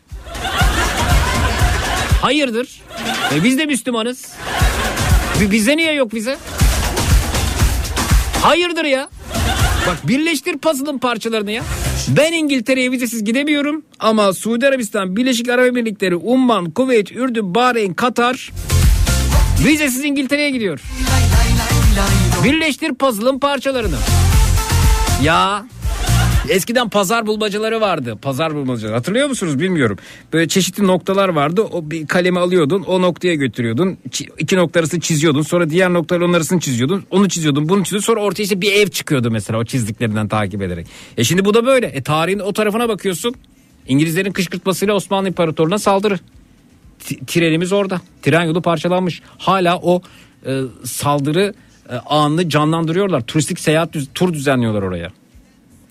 Hayırdır? 2.22 2.82
E 3.36 3.44
biz 3.44 3.58
de 3.58 3.66
Müslümanız. 3.66 4.26
Bize 5.52 5.78
niye 5.78 5.94
yok 5.94 6.14
vize? 6.14 6.38
Hayırdır 8.42 8.86
ya? 8.86 9.10
Bak 9.88 10.08
birleştir 10.08 10.58
puzzle'ın 10.58 10.98
parçalarını 10.98 11.52
ya. 11.52 11.64
Ben 12.08 12.34
İngiltere'ye 12.34 12.92
vizesiz 12.92 13.24
gidemiyorum 13.24 13.84
ama 14.00 14.34
Suudi 14.34 14.68
Arabistan, 14.68 15.16
Birleşik 15.16 15.50
Arap 15.50 15.66
Emirlikleri, 15.66 16.16
Umman, 16.16 16.72
Kuveyt, 16.72 17.12
Ürdün, 17.12 17.56
Bahreyn, 17.56 17.94
Katar 17.94 18.52
vizesiz 19.66 20.06
İngiltere'ye 20.06 20.50
gidiyor. 20.50 20.82
Birleştir 22.44 22.94
puzzle'ın 22.94 23.40
parçalarını. 23.40 23.98
Ya 25.24 25.66
Eskiden 26.50 26.90
pazar 26.90 27.28
bulmacaları 27.28 27.82
vardı. 27.82 28.18
Pazar 28.22 28.56
bulmacaları 28.56 28.96
hatırlıyor 28.96 29.28
musunuz 29.28 29.60
bilmiyorum. 29.60 29.98
Böyle 30.34 30.48
çeşitli 30.48 30.88
noktalar 30.88 31.30
vardı. 31.30 31.62
O 31.62 31.92
bir 31.92 32.08
kalemi 32.08 32.40
alıyordun 32.40 32.84
o 32.84 33.02
noktaya 33.02 33.36
götürüyordun. 33.36 33.98
İki 34.40 34.58
nokta 34.58 35.00
çiziyordun. 35.00 35.42
Sonra 35.42 35.70
diğer 35.70 35.94
noktalar 35.94 36.22
onun 36.22 36.34
arasını 36.34 36.60
çiziyordun. 36.60 37.04
Onu 37.12 37.30
çiziyordun 37.30 37.70
bunu 37.70 37.84
çiziyordun. 37.84 38.06
Sonra 38.06 38.20
ortaya 38.20 38.44
işte 38.44 38.62
bir 38.62 38.74
ev 38.74 38.88
çıkıyordu 38.88 39.32
mesela 39.32 39.60
o 39.60 39.66
çizdiklerinden 39.66 40.28
takip 40.28 40.62
ederek. 40.62 40.88
E 41.18 41.24
şimdi 41.24 41.46
bu 41.46 41.54
da 41.54 41.66
böyle. 41.66 41.88
E 41.88 42.04
tarihin 42.04 42.40
o 42.40 42.54
tarafına 42.54 42.90
bakıyorsun. 42.90 43.36
İngilizlerin 43.88 44.32
kışkırtmasıyla 44.32 44.94
Osmanlı 44.94 45.28
İmparatorluğu'na 45.28 45.80
saldırı. 45.80 46.20
T- 47.00 47.26
trenimiz 47.28 47.72
orada. 47.72 48.02
Tren 48.22 48.44
yolu 48.44 48.62
parçalanmış. 48.62 49.22
Hala 49.38 49.78
o 49.78 50.02
e, 50.46 50.62
saldırı 50.84 51.54
e, 51.90 51.96
anını 51.96 52.50
canlandırıyorlar. 52.50 53.22
Turistik 53.22 53.60
seyahat 53.60 53.96
tur 54.16 54.34
düzenliyorlar 54.34 54.82
oraya. 54.82 55.12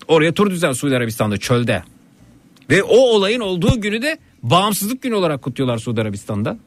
Oraya 0.09 0.33
tur 0.33 0.51
düzen 0.51 0.71
Suudi 0.71 0.95
Arabistan'da 0.95 1.37
çölde. 1.37 1.83
Ve 2.69 2.83
o 2.83 2.97
olayın 2.97 3.39
olduğu 3.39 3.81
günü 3.81 4.01
de 4.01 4.17
bağımsızlık 4.43 5.01
günü 5.01 5.15
olarak 5.15 5.41
kutluyorlar 5.41 5.77
Suudi 5.77 6.01
Arabistan'da. 6.01 6.57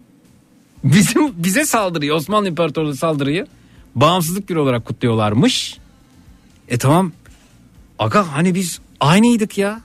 Bizim 0.84 1.44
bize 1.44 1.64
saldırıyı 1.64 2.14
Osmanlı 2.14 2.48
İmparatorluğu 2.48 2.94
saldırıyı 2.94 3.46
bağımsızlık 3.94 4.48
günü 4.48 4.58
olarak 4.58 4.84
kutluyorlarmış. 4.84 5.78
E 6.68 6.78
tamam. 6.78 7.12
Aga 7.98 8.26
hani 8.32 8.54
biz 8.54 8.80
aynıydık 9.00 9.58
ya. 9.58 9.80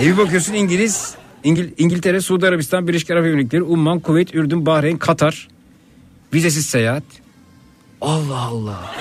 E 0.00 0.06
bir 0.06 0.16
bakıyorsun 0.16 0.54
İngiliz, 0.54 1.14
İngil, 1.44 1.70
İngiltere, 1.78 2.20
Suudi 2.20 2.46
Arabistan, 2.46 2.88
Birleşik 2.88 3.10
Arap 3.10 3.26
Emirlikleri, 3.26 3.62
Umman, 3.62 4.00
Kuveyt, 4.00 4.34
Ürdün, 4.34 4.66
Bahreyn, 4.66 4.98
Katar. 4.98 5.48
Vizesiz 6.34 6.66
seyahat. 6.66 7.19
Allah 8.00 8.38
Allah. 8.38 8.94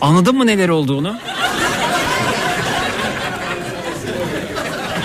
Anladın 0.00 0.36
mı 0.36 0.46
neler 0.46 0.68
olduğunu? 0.68 1.16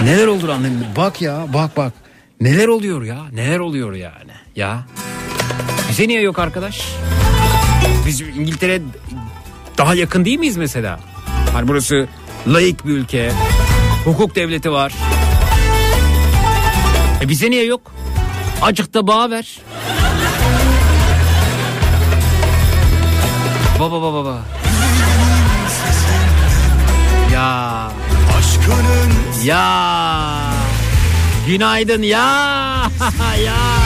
Neler 0.03 0.27
olur 0.27 0.49
anladın 0.49 0.85
Bak 0.97 1.21
ya 1.21 1.45
bak 1.53 1.77
bak. 1.77 1.93
Neler 2.41 2.67
oluyor 2.67 3.03
ya 3.03 3.17
neler 3.31 3.59
oluyor 3.59 3.93
yani 3.93 4.31
ya. 4.55 4.83
Bize 5.89 6.07
niye 6.07 6.21
yok 6.21 6.39
arkadaş? 6.39 6.81
Biz 8.05 8.21
İngiltere 8.21 8.81
daha 9.77 9.95
yakın 9.95 10.25
değil 10.25 10.39
miyiz 10.39 10.57
mesela? 10.57 10.99
Hani 11.53 11.67
burası 11.67 12.07
laik 12.47 12.85
bir 12.85 12.91
ülke. 12.91 13.31
Hukuk 14.05 14.35
devleti 14.35 14.71
var. 14.71 14.93
E 17.21 17.29
bize 17.29 17.49
niye 17.51 17.65
yok? 17.65 17.81
Acık 18.61 18.93
da 18.93 19.07
bağ 19.07 19.29
ver. 19.29 19.59
Baba 23.81 24.01
baba 24.01 24.13
baba. 24.13 24.37
Ya. 27.33 27.91
Aşkının 28.37 29.11
Ya. 29.43 30.53
Günaydın 31.47 32.01
ya. 32.01 32.27
ya. 33.45 33.80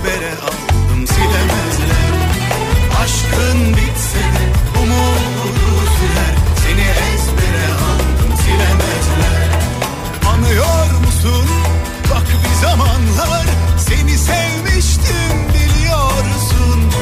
Ezbere 0.00 0.32
aldım 0.32 1.06
silemezler. 1.06 2.12
Aşkın 3.02 3.76
bitse 3.76 4.18
de 4.18 4.78
umudu 4.78 5.86
sürer. 5.96 6.34
Seni 6.62 6.80
ezbere 6.80 7.66
aldım 7.88 8.36
silemezler. 8.44 9.48
Anıyor 10.32 11.00
musun? 11.06 11.48
Bak 12.10 12.26
bir 12.44 12.66
zamanlar 12.66 13.46
seni 13.88 14.18
sevmiştim 14.18 15.36
biliyorsun. 15.54 16.92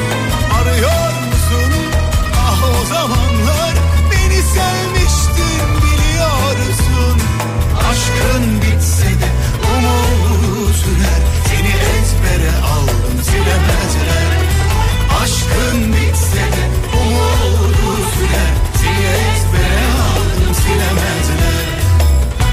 Arıyor 0.61 1.13
musun? 1.27 1.73
Ah 2.37 2.63
o 2.81 2.85
zamanlar 2.85 3.73
beni 4.11 4.41
sevmiştin 4.41 5.61
biliyorsun. 5.83 7.21
Aşkın 7.89 8.58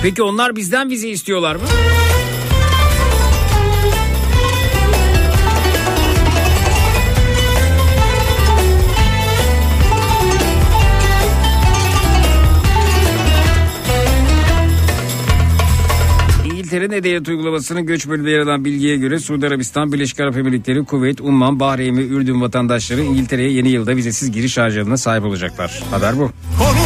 Peki 0.07 0.23
onlar 0.23 0.57
bizden 0.57 0.91
vize 0.91 1.09
istiyorlar 1.09 1.57
mı? 1.57 1.62
İngiltere'nin 16.45 16.93
Edeyat 16.93 17.28
uygulamasının 17.28 17.87
göç 17.87 18.09
bölümünde 18.09 18.31
yer 18.31 18.41
alan 18.41 18.65
bilgiye 18.65 18.97
göre 18.97 19.19
Suudi 19.19 19.47
Arabistan, 19.47 19.93
Birleşik 19.93 20.20
Arap 20.20 20.37
Emirlikleri, 20.37 20.85
Kuveyt, 20.85 21.20
Umman, 21.20 21.61
Bahreyn 21.61 21.97
ve 21.97 22.07
Ürdün 22.07 22.41
vatandaşları 22.41 23.03
İngiltere'ye 23.03 23.51
yeni 23.51 23.69
yılda 23.69 23.97
vizesiz 23.97 24.33
giriş 24.33 24.59
harcılığına 24.59 24.97
sahip 24.97 25.24
olacaklar. 25.24 25.83
Haber 25.91 26.19
bu. 26.19 26.31
konuşmaz 26.59 26.85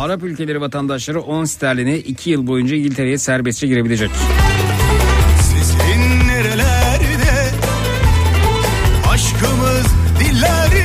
Arap 0.00 0.22
ülkeleri 0.22 0.60
vatandaşları 0.60 1.20
10 1.20 1.44
sterline 1.44 1.98
2 1.98 2.30
yıl 2.30 2.46
boyunca 2.46 2.76
İngiltere'ye 2.76 3.18
serbestçe 3.18 3.66
girebilecek. 3.66 4.10
Sesin 5.42 6.28
nerelerde 6.28 7.50
Aşkımız 9.10 9.86
dillerde 10.20 10.84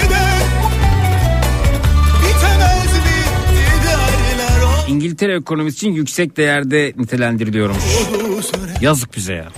Bitemez 2.22 2.94
bitti 3.06 3.88
derler 3.88 4.88
İngiltere 4.88 5.36
ekonomisi 5.36 5.76
için 5.76 5.92
yüksek 5.94 6.38
değerde 6.38 6.94
nitelendiriliyormuş. 6.98 7.84
Yazık 8.82 9.16
bize 9.16 9.34
ya. 9.34 9.50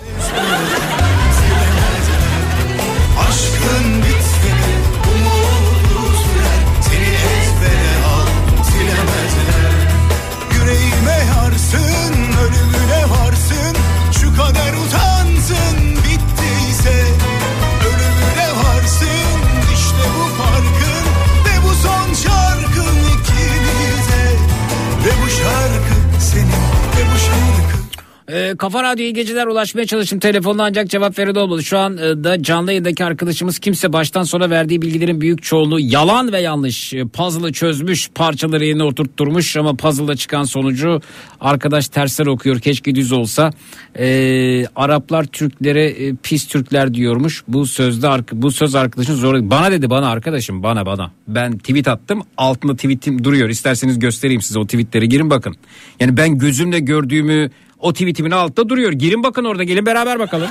Kafa 28.55 28.83
Radyo 28.83 29.03
iyi 29.05 29.13
geceler 29.13 29.47
ulaşmaya 29.47 29.85
çalıştım 29.85 30.19
telefonla 30.19 30.63
ancak 30.63 30.89
cevap 30.89 31.19
veren 31.19 31.35
olmadı. 31.35 31.63
Şu 31.63 31.77
an 31.77 31.97
e, 31.97 32.23
da 32.23 32.43
canlı 32.43 32.71
yayındaki 32.71 33.05
arkadaşımız 33.05 33.59
kimse 33.59 33.93
baştan 33.93 34.23
sona 34.23 34.49
verdiği 34.49 34.81
bilgilerin 34.81 35.21
büyük 35.21 35.43
çoğunluğu 35.43 35.79
yalan 35.79 36.31
ve 36.31 36.39
yanlış. 36.41 36.93
E, 36.93 37.05
Puzzle'ı 37.05 37.51
çözmüş 37.51 38.09
parçaları 38.15 38.65
yerine 38.65 38.83
oturtturmuş 38.83 39.57
ama 39.57 39.73
puzzle'da 39.73 40.15
çıkan 40.15 40.43
sonucu 40.43 41.01
arkadaş 41.41 41.87
tersler 41.87 42.25
okuyor 42.25 42.59
keşke 42.59 42.95
düz 42.95 43.11
olsa. 43.11 43.51
Ee, 43.99 44.65
Araplar 44.75 45.23
Türklere 45.23 45.85
e, 45.85 46.15
pis 46.23 46.47
Türkler 46.47 46.93
diyormuş. 46.93 47.43
Bu 47.47 47.65
sözde 47.65 48.07
bu 48.31 48.51
söz 48.51 48.75
arkadaşın 48.75 49.15
zor. 49.15 49.49
Bana 49.49 49.71
dedi 49.71 49.89
bana 49.89 50.09
arkadaşım 50.09 50.63
bana 50.63 50.85
bana. 50.85 51.11
Ben 51.27 51.57
tweet 51.57 51.87
attım 51.87 52.23
altında 52.37 52.75
tweetim 52.75 53.23
duruyor. 53.23 53.49
İsterseniz 53.49 53.99
göstereyim 53.99 54.41
size 54.41 54.59
o 54.59 54.65
tweetleri 54.65 55.09
girin 55.09 55.29
bakın. 55.29 55.55
Yani 55.99 56.17
ben 56.17 56.37
gözümle 56.37 56.79
gördüğümü 56.79 57.49
o 57.79 57.93
tweetimin 57.93 58.31
altta 58.31 58.69
duruyor. 58.69 58.91
Girin 58.91 59.23
bakın 59.23 59.45
orada 59.45 59.63
gelin 59.63 59.85
beraber 59.85 60.19
bakalım. 60.19 60.49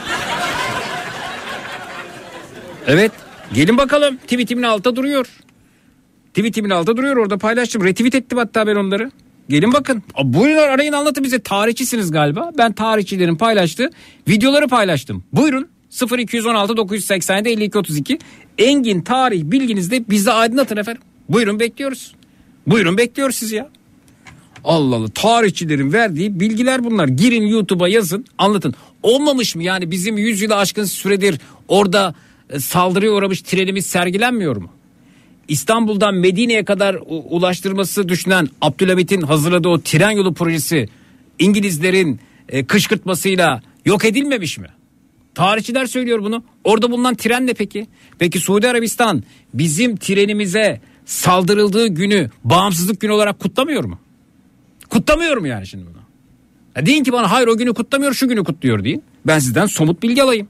Evet 2.86 3.12
gelin 3.53 3.78
bakalım 3.78 4.16
tweetimin 4.16 4.62
altta 4.62 4.97
duruyor. 4.97 5.27
Tweetimin 6.28 6.70
altta 6.70 6.97
duruyor 6.97 7.16
orada 7.16 7.39
paylaştım. 7.39 7.85
Retweet 7.85 8.15
ettim 8.15 8.39
hatta 8.39 8.66
ben 8.66 8.74
onları. 8.74 9.11
Gelin 9.48 9.73
bakın. 9.73 10.03
Buyurun 10.24 10.62
arayın 10.62 10.93
anlatın 10.93 11.24
bize. 11.24 11.39
Tarihçisiniz 11.39 12.11
galiba. 12.11 12.51
Ben 12.59 12.73
tarihçilerin 12.73 13.36
paylaştığı 13.36 13.90
videoları 14.28 14.69
paylaştım. 14.69 15.24
Buyurun 15.32 15.69
0216 16.19 16.77
987 16.77 17.48
52 17.48 17.78
32. 17.78 18.19
Engin 18.59 19.01
tarih 19.01 19.43
bilginizde 19.44 20.11
bizi 20.11 20.32
aydınlatın 20.32 20.77
efendim. 20.77 21.03
Buyurun 21.28 21.61
bekliyoruz. 21.61 22.15
Buyurun 22.66 22.98
bekliyor 22.98 23.31
sizi 23.31 23.57
ya. 23.57 23.69
Allah 24.67 24.97
Allah 24.97 25.09
tarihçilerin 25.09 25.93
verdiği 25.93 26.41
bilgiler 26.41 26.85
bunlar. 26.85 27.09
Girin 27.09 27.47
YouTube'a 27.47 27.89
yazın 27.89 28.25
anlatın. 28.39 28.75
Olmamış 29.03 29.57
mı 29.57 29.63
yani 29.63 29.91
bizim 29.91 30.19
100 30.19 30.43
yılı 30.43 30.57
aşkın 30.57 30.85
süredir 30.85 31.41
orada 31.69 32.15
e, 32.51 32.61
saldırıya 32.61 33.13
uğramış 33.13 33.43
trenimiz 33.43 33.87
sergilenmiyor 33.87 34.57
mu? 34.57 34.71
İstanbul'dan 35.49 36.15
Medine'ye 36.15 36.65
kadar 36.65 36.97
ulaştırması 37.07 38.09
düşünen 38.09 38.49
Abdülhamit'in 38.61 39.23
hazırladığı 39.23 39.69
o 39.69 39.81
tren 39.81 40.11
yolu 40.11 40.35
projesi 40.35 40.89
İngilizlerin 41.39 42.21
e, 42.49 42.65
kışkırtmasıyla 42.65 43.63
yok 43.85 44.05
edilmemiş 44.05 44.59
mi? 44.59 44.69
Tarihçiler 45.35 45.87
söylüyor 45.87 46.23
bunu. 46.23 46.45
Orada 46.65 46.91
bulunan 46.91 47.15
tren 47.15 47.47
ne 47.47 47.55
peki? 47.55 47.87
Peki 48.19 48.41
Suudi 48.41 48.69
Arabistan 48.69 49.23
bizim 49.55 49.97
trenimize 49.97 50.81
saldırıldığı 51.05 51.87
günü 51.87 52.31
bağımsızlık 52.45 53.01
günü 53.01 53.13
olarak 53.13 53.41
kutlamıyor 53.41 53.85
mu? 53.85 53.99
Kutlamıyor 54.91 55.37
mu 55.37 55.47
yani 55.47 55.67
şimdi 55.67 55.87
bunu? 55.87 56.03
Ya 56.77 56.87
deyin 56.87 57.05
ki 57.05 57.13
bana 57.13 57.31
hayır 57.31 57.49
o 57.49 57.57
günü 57.57 57.75
kutlamıyor 57.75 58.13
şu 58.13 58.29
günü 58.29 58.45
kutluyor 58.45 58.85
deyin. 58.85 59.03
Ben 59.27 59.39
sizden 59.39 59.67
somut 59.67 60.03
bilgi 60.03 60.23
alayım. 60.23 60.49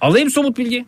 Alayım 0.00 0.30
somut 0.30 0.58
bilgi. 0.58 0.86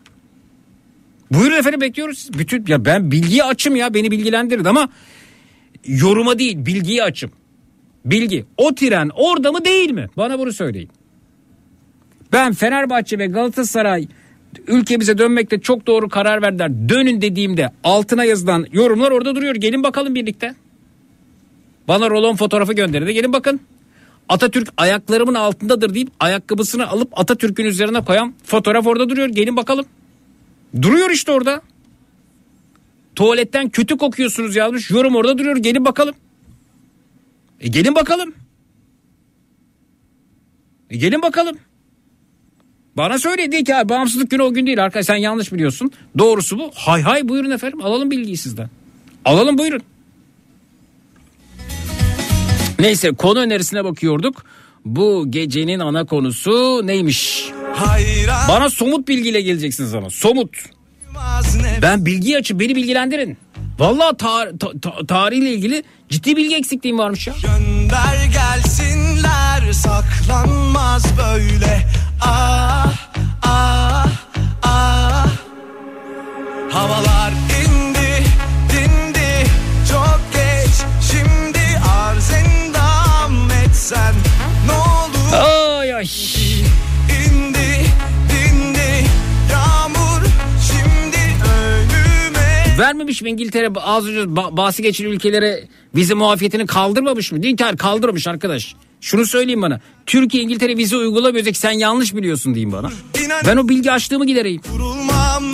Buyurun 1.32 1.56
efendim 1.56 1.80
bekliyoruz. 1.80 2.28
Bütün 2.38 2.64
ya 2.68 2.84
ben 2.84 3.10
bilgiye 3.10 3.44
açım 3.44 3.76
ya 3.76 3.94
beni 3.94 4.10
bilgilendirin 4.10 4.64
ama 4.64 4.88
yoruma 5.86 6.38
değil 6.38 6.66
bilgiye 6.66 7.02
açım. 7.02 7.30
Bilgi. 8.04 8.44
O 8.56 8.74
tren 8.74 9.10
orada 9.14 9.52
mı 9.52 9.64
değil 9.64 9.90
mi? 9.90 10.06
Bana 10.16 10.38
bunu 10.38 10.52
söyleyin. 10.52 10.88
Ben 12.32 12.52
Fenerbahçe 12.52 13.18
ve 13.18 13.26
Galatasaray 13.26 14.08
ülkemize 14.66 15.18
dönmekte 15.18 15.60
çok 15.60 15.86
doğru 15.86 16.08
karar 16.08 16.42
verdiler. 16.42 16.88
Dönün 16.88 17.20
dediğimde 17.20 17.70
altına 17.84 18.24
yazılan 18.24 18.66
yorumlar 18.72 19.10
orada 19.10 19.34
duruyor. 19.34 19.54
Gelin 19.54 19.82
bakalım 19.82 20.14
birlikte. 20.14 20.54
Bana 21.90 22.10
rolon 22.10 22.36
fotoğrafı 22.36 22.72
gönderin 22.72 23.06
de 23.06 23.12
gelin 23.12 23.32
bakın. 23.32 23.60
Atatürk 24.28 24.68
ayaklarımın 24.76 25.34
altındadır 25.34 25.94
deyip 25.94 26.10
ayakkabısını 26.20 26.88
alıp 26.88 27.18
Atatürk'ün 27.18 27.64
üzerine 27.64 28.04
koyan 28.04 28.34
fotoğraf 28.44 28.86
orada 28.86 29.08
duruyor. 29.08 29.28
Gelin 29.28 29.56
bakalım. 29.56 29.86
Duruyor 30.82 31.10
işte 31.10 31.32
orada. 31.32 31.62
Tuvaletten 33.14 33.68
kötü 33.68 33.96
kokuyorsunuz 33.98 34.56
yazmış. 34.56 34.90
Yorum 34.90 35.16
orada 35.16 35.38
duruyor. 35.38 35.56
Gelin 35.56 35.84
bakalım. 35.84 36.14
E 37.60 37.68
gelin 37.68 37.94
bakalım. 37.94 38.34
E 40.90 40.96
gelin 40.96 41.22
bakalım. 41.22 41.56
Bana 42.96 43.18
söyledi 43.18 43.64
ki 43.64 43.72
"Ha, 43.72 43.88
bağımsızlık 43.88 44.30
günü 44.30 44.42
o 44.42 44.52
gün 44.54 44.66
değil 44.66 44.84
arkadaş 44.84 45.06
sen 45.06 45.16
yanlış 45.16 45.52
biliyorsun. 45.52 45.90
Doğrusu 46.18 46.58
bu. 46.58 46.70
Hay 46.74 47.02
hay 47.02 47.28
buyurun 47.28 47.50
efendim 47.50 47.82
alalım 47.82 48.10
bilgiyi 48.10 48.36
sizden. 48.36 48.68
Alalım 49.24 49.58
buyurun. 49.58 49.82
Neyse 52.80 53.12
konu 53.12 53.38
önerisine 53.38 53.84
bakıyorduk. 53.84 54.44
Bu 54.84 55.26
gecenin 55.30 55.78
ana 55.80 56.04
konusu 56.06 56.80
neymiş? 56.86 57.50
Hayran 57.74 58.48
Bana 58.48 58.70
somut 58.70 59.08
bilgiyle 59.08 59.40
geleceksiniz 59.40 59.94
ama 59.94 60.10
somut. 60.10 60.50
Ben 61.82 62.06
bilgi 62.06 62.38
açıp 62.38 62.60
beni 62.60 62.76
bilgilendirin. 62.76 63.38
Vallahi 63.78 64.16
tar- 64.16 64.58
ta- 64.58 64.80
ta- 64.80 65.06
tarihle 65.06 65.50
ilgili 65.52 65.82
ciddi 66.08 66.36
bilgi 66.36 66.56
eksikliğim 66.56 66.98
varmış 66.98 67.26
ya. 67.26 67.34
Gönder 67.42 68.24
gelsinler 68.32 69.72
saklanmaz 69.72 71.04
böyle 71.18 71.86
Ah 72.20 72.92
ah 73.42 74.06
ah 74.62 75.26
Havalar 76.70 77.30
indi 77.32 77.89
etsen 83.90 84.14
ne 84.66 84.72
olur 84.72 85.46
Ay 85.80 85.94
ay. 85.94 86.04
indi 87.26 87.84
dindi 88.30 89.04
Yağmur 89.52 90.22
şimdi 90.70 91.16
önüme 91.54 92.78
Vermemiş 92.78 93.22
mi 93.22 93.30
İngiltere 93.30 93.68
az 93.76 94.06
önce 94.06 94.20
ba- 94.20 94.56
bahsi 94.56 94.82
geçen 94.82 95.04
ülkelere 95.04 95.68
vize 95.94 96.14
muafiyetini 96.14 96.66
kaldırmamış 96.66 97.32
mı? 97.32 97.38
Hayır, 97.60 97.76
kaldırmış 97.76 98.26
arkadaş. 98.26 98.74
Şunu 99.00 99.26
söyleyeyim 99.26 99.62
bana. 99.62 99.80
Türkiye 100.06 100.42
İngiltere 100.42 100.76
vize 100.76 100.96
uygulamıyor. 100.96 101.54
Sen 101.54 101.70
yanlış 101.70 102.14
biliyorsun 102.14 102.54
diyeyim 102.54 102.72
bana. 102.72 102.90
İnan 103.24 103.42
Ben 103.46 103.56
o 103.56 103.68
bilgi 103.68 103.92
açlığımı 103.92 104.26
gidereyim. 104.26 104.60
Vurulmam 104.72 105.44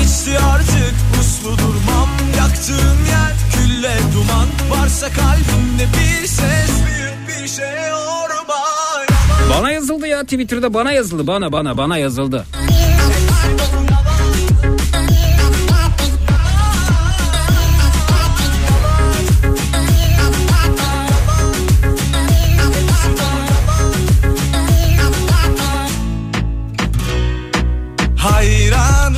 Geçti 0.00 0.38
artık 0.54 0.94
uslu 1.20 1.50
durmam 1.58 2.08
Yaktığım 2.38 2.98
yer 3.10 3.32
külle 3.54 3.96
duman 4.14 4.46
Varsa 4.70 5.06
kalbimde 5.08 5.86
bir 5.98 6.26
ses 6.26 6.70
bir 6.88 7.03
şey 7.48 7.92
orman 7.92 9.06
Bana 9.50 9.70
yazıldı 9.70 10.06
ya 10.06 10.22
Twitter'da 10.22 10.74
bana 10.74 10.92
yazıldı. 10.92 11.26
Bana 11.26 11.52
bana 11.52 11.76
bana 11.76 11.96
yazıldı. 11.98 12.46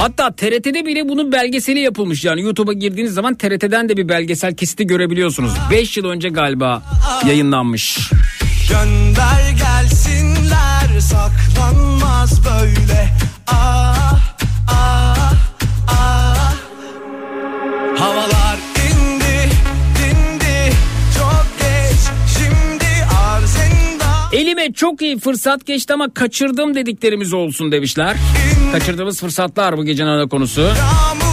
Hatta 0.07 0.31
TRT'de 0.31 0.87
bile 0.87 1.09
bunun 1.09 1.33
belgeseli 1.33 1.81
yapılmış 1.81 2.25
yani 2.25 2.43
YouTube'a 2.43 2.73
girdiğiniz 2.73 3.15
zaman 3.15 3.35
TRT'den 3.35 3.89
de 3.89 3.97
bir 3.97 4.09
belgesel 4.09 4.55
kesiti 4.57 4.87
görebiliyorsunuz. 4.87 5.53
5 5.71 5.97
yıl 5.97 6.05
önce 6.05 6.29
galiba 6.29 6.83
yayınlanmış. 7.27 8.11
Gönder 8.69 9.51
gelsinler 9.51 11.01
Saklanmaz 11.01 12.41
böyle 12.45 13.09
Ah 13.47 14.21
ah 14.69 15.35
ah 15.89 16.55
Havalar 17.99 18.59
indi 18.89 19.51
dindi 19.99 20.73
Çok 21.19 21.47
geç 21.59 22.01
Şimdi 22.39 22.85
arz 23.27 23.57
endam 23.57 24.29
Elime 24.33 24.73
çok 24.73 25.03
iyi 25.03 25.19
fırsat 25.19 25.67
geçti 25.67 25.93
ama 25.95 26.15
kaçırdım 26.15 26.75
dediklerimiz 26.75 27.33
olsun 27.33 27.73
demişler. 27.73 28.17
Kaçırdığımız 28.79 29.21
fırsatlar 29.21 29.77
bu 29.77 29.85
gecenin 29.85 30.09
ana 30.09 30.29
konusu. 30.29 30.61
Yağmur 30.61 31.27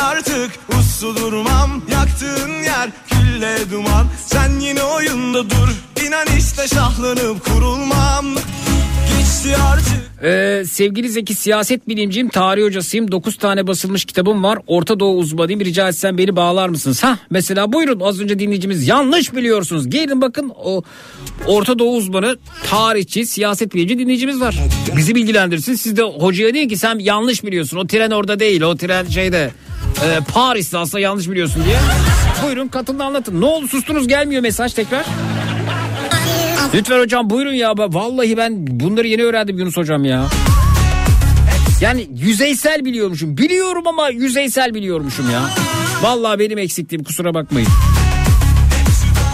artık 0.00 0.50
uslu 0.78 1.16
durmam. 1.16 1.82
Yaktığın 1.92 2.62
yer 2.62 2.90
külle 3.10 3.70
duman. 3.70 4.06
Sen 4.26 4.60
yine 4.60 4.82
oyunda 4.82 5.50
dur. 5.50 5.68
İnan 6.06 6.26
işte 6.38 6.68
şahlanıp 6.68 7.44
kurulmam 7.44 8.26
Ee, 10.24 10.64
sevgili 10.66 11.08
Zeki 11.08 11.34
siyaset 11.34 11.88
bilimciyim, 11.88 12.28
tarih 12.28 12.64
hocasıyım. 12.64 13.12
9 13.12 13.36
tane 13.36 13.66
basılmış 13.66 14.04
kitabım 14.04 14.44
var. 14.44 14.58
Orta 14.66 15.00
Doğu 15.00 15.16
uzmanıyım. 15.18 15.60
Rica 15.60 15.88
etsem 15.88 16.18
beni 16.18 16.36
bağlar 16.36 16.68
mısınız? 16.68 17.04
Ha 17.04 17.18
mesela 17.30 17.72
buyurun 17.72 18.00
az 18.00 18.20
önce 18.20 18.38
dinleyicimiz 18.38 18.88
yanlış 18.88 19.34
biliyorsunuz. 19.34 19.90
Gelin 19.90 20.20
bakın 20.20 20.52
o 20.64 20.82
Orta 21.46 21.78
Doğu 21.78 21.96
uzmanı, 21.96 22.36
tarihçi, 22.70 23.26
siyaset 23.26 23.74
bilimci 23.74 23.98
dinleyicimiz 23.98 24.40
var. 24.40 24.58
Bizi 24.96 25.14
bilgilendirsin. 25.14 25.74
Siz 25.74 25.96
de 25.96 26.02
hocaya 26.02 26.54
deyin 26.54 26.68
ki 26.68 26.76
sen 26.76 26.98
yanlış 26.98 27.44
biliyorsun. 27.44 27.76
O 27.76 27.86
tren 27.86 28.10
orada 28.10 28.40
değil. 28.40 28.62
O 28.62 28.76
tren 28.76 29.06
şeyde 29.06 29.50
e, 30.04 30.18
Paris'te 30.34 30.78
aslında 30.78 31.00
yanlış 31.00 31.30
biliyorsun 31.30 31.64
diye. 31.64 31.76
Buyurun 32.44 32.68
katılın 32.68 32.98
anlatın. 32.98 33.40
Ne 33.40 33.44
oldu 33.44 33.68
sustunuz 33.68 34.08
gelmiyor 34.08 34.42
mesaj 34.42 34.72
tekrar. 34.74 35.06
Lütfen 36.74 36.98
hocam 37.00 37.30
buyurun 37.30 37.52
ya. 37.52 37.74
Vallahi 37.76 38.36
ben 38.36 38.66
bunları 38.80 39.06
yeni 39.08 39.22
öğrendim 39.22 39.58
Yunus 39.58 39.76
hocam 39.76 40.04
ya. 40.04 40.26
Yani 41.80 42.06
yüzeysel 42.16 42.84
biliyormuşum. 42.84 43.36
Biliyorum 43.36 43.86
ama 43.86 44.08
yüzeysel 44.08 44.74
biliyormuşum 44.74 45.30
ya. 45.30 45.42
Vallahi 46.02 46.38
benim 46.38 46.58
eksikliğim 46.58 47.04
kusura 47.04 47.34
bakmayın. 47.34 47.68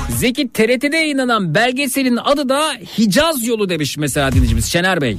Zeki 0.08 0.48
TRT'de 0.48 0.96
yayınlanan 0.96 1.54
belgeselin 1.54 2.16
adı 2.24 2.48
da 2.48 2.72
Hicaz 2.98 3.46
Yolu 3.46 3.68
demiş 3.68 3.96
mesela 3.96 4.32
dinleyicimiz 4.32 4.64
Şener 4.64 5.00
Bey. 5.00 5.18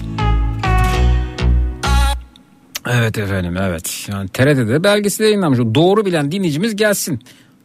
Evet 2.89 3.17
efendim 3.17 3.57
evet. 3.57 4.07
Yani 4.11 4.29
TRT'de 4.29 4.83
belgesel 4.83 5.25
yayınlanmış. 5.25 5.59
Doğru 5.59 6.05
bilen 6.05 6.31
dinleyicimiz 6.31 6.75
gelsin. 6.75 7.19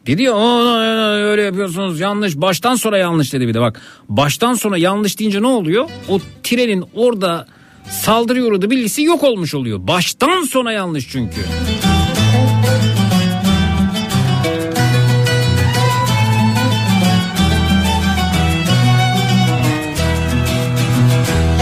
Dedi 0.06 0.22
ya 0.22 0.34
"Aa, 0.34 1.14
öyle 1.14 1.42
yapıyorsunuz 1.42 2.00
yanlış. 2.00 2.36
Baştan 2.36 2.74
sonra 2.74 2.98
yanlış 2.98 3.32
dedi 3.32 3.48
bir 3.48 3.54
de 3.54 3.60
bak. 3.60 3.80
Baştan 4.08 4.54
sonra 4.54 4.76
yanlış 4.78 5.18
deyince 5.18 5.42
ne 5.42 5.46
oluyor? 5.46 5.88
O 6.08 6.20
trenin 6.42 6.84
orada 6.94 7.46
saldırı 7.90 8.44
uğradı 8.44 8.70
bilgisi 8.70 9.02
yok 9.02 9.24
olmuş 9.24 9.54
oluyor. 9.54 9.78
Baştan 9.88 10.42
sona 10.42 10.72
yanlış 10.72 11.08
çünkü. 11.08 11.40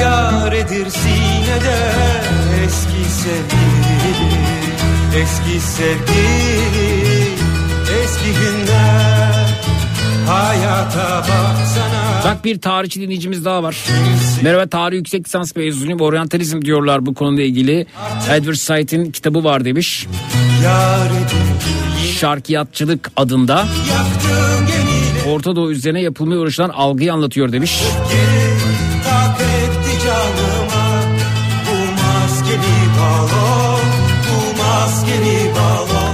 Yaredir 0.00 0.90
sinede 0.90 1.78
eski 2.64 3.10
sevgili 3.10 4.42
Eski 5.22 5.60
sevgili 5.60 7.01
Eski 8.22 8.40
günler 8.40 9.48
Hayata 10.26 11.18
baksana 11.18 12.22
Bak 12.24 12.44
bir 12.44 12.60
tarihçi 12.60 13.00
dinleyicimiz 13.00 13.44
daha 13.44 13.62
var. 13.62 13.76
Merhaba 14.42 14.66
tarih 14.66 14.96
yüksek 14.96 15.26
lisans 15.26 15.56
mezunuyum. 15.56 16.00
Oryantalizm 16.00 16.62
diyorlar 16.62 17.06
bu 17.06 17.14
konuyla 17.14 17.44
ilgili. 17.44 17.86
Edward 18.30 18.54
Said'in 18.54 19.10
kitabı 19.10 19.44
var 19.44 19.64
demiş. 19.64 20.06
Şarkiyatçılık 22.20 23.10
adında. 23.16 23.66
Orta 25.28 25.56
Doğu 25.56 25.70
üzerine 25.70 26.02
yapılmaya 26.02 26.36
uğraşılan 26.40 26.68
algıyı 26.68 27.12
anlatıyor 27.12 27.52
demiş. 27.52 27.82
geri 28.10 28.61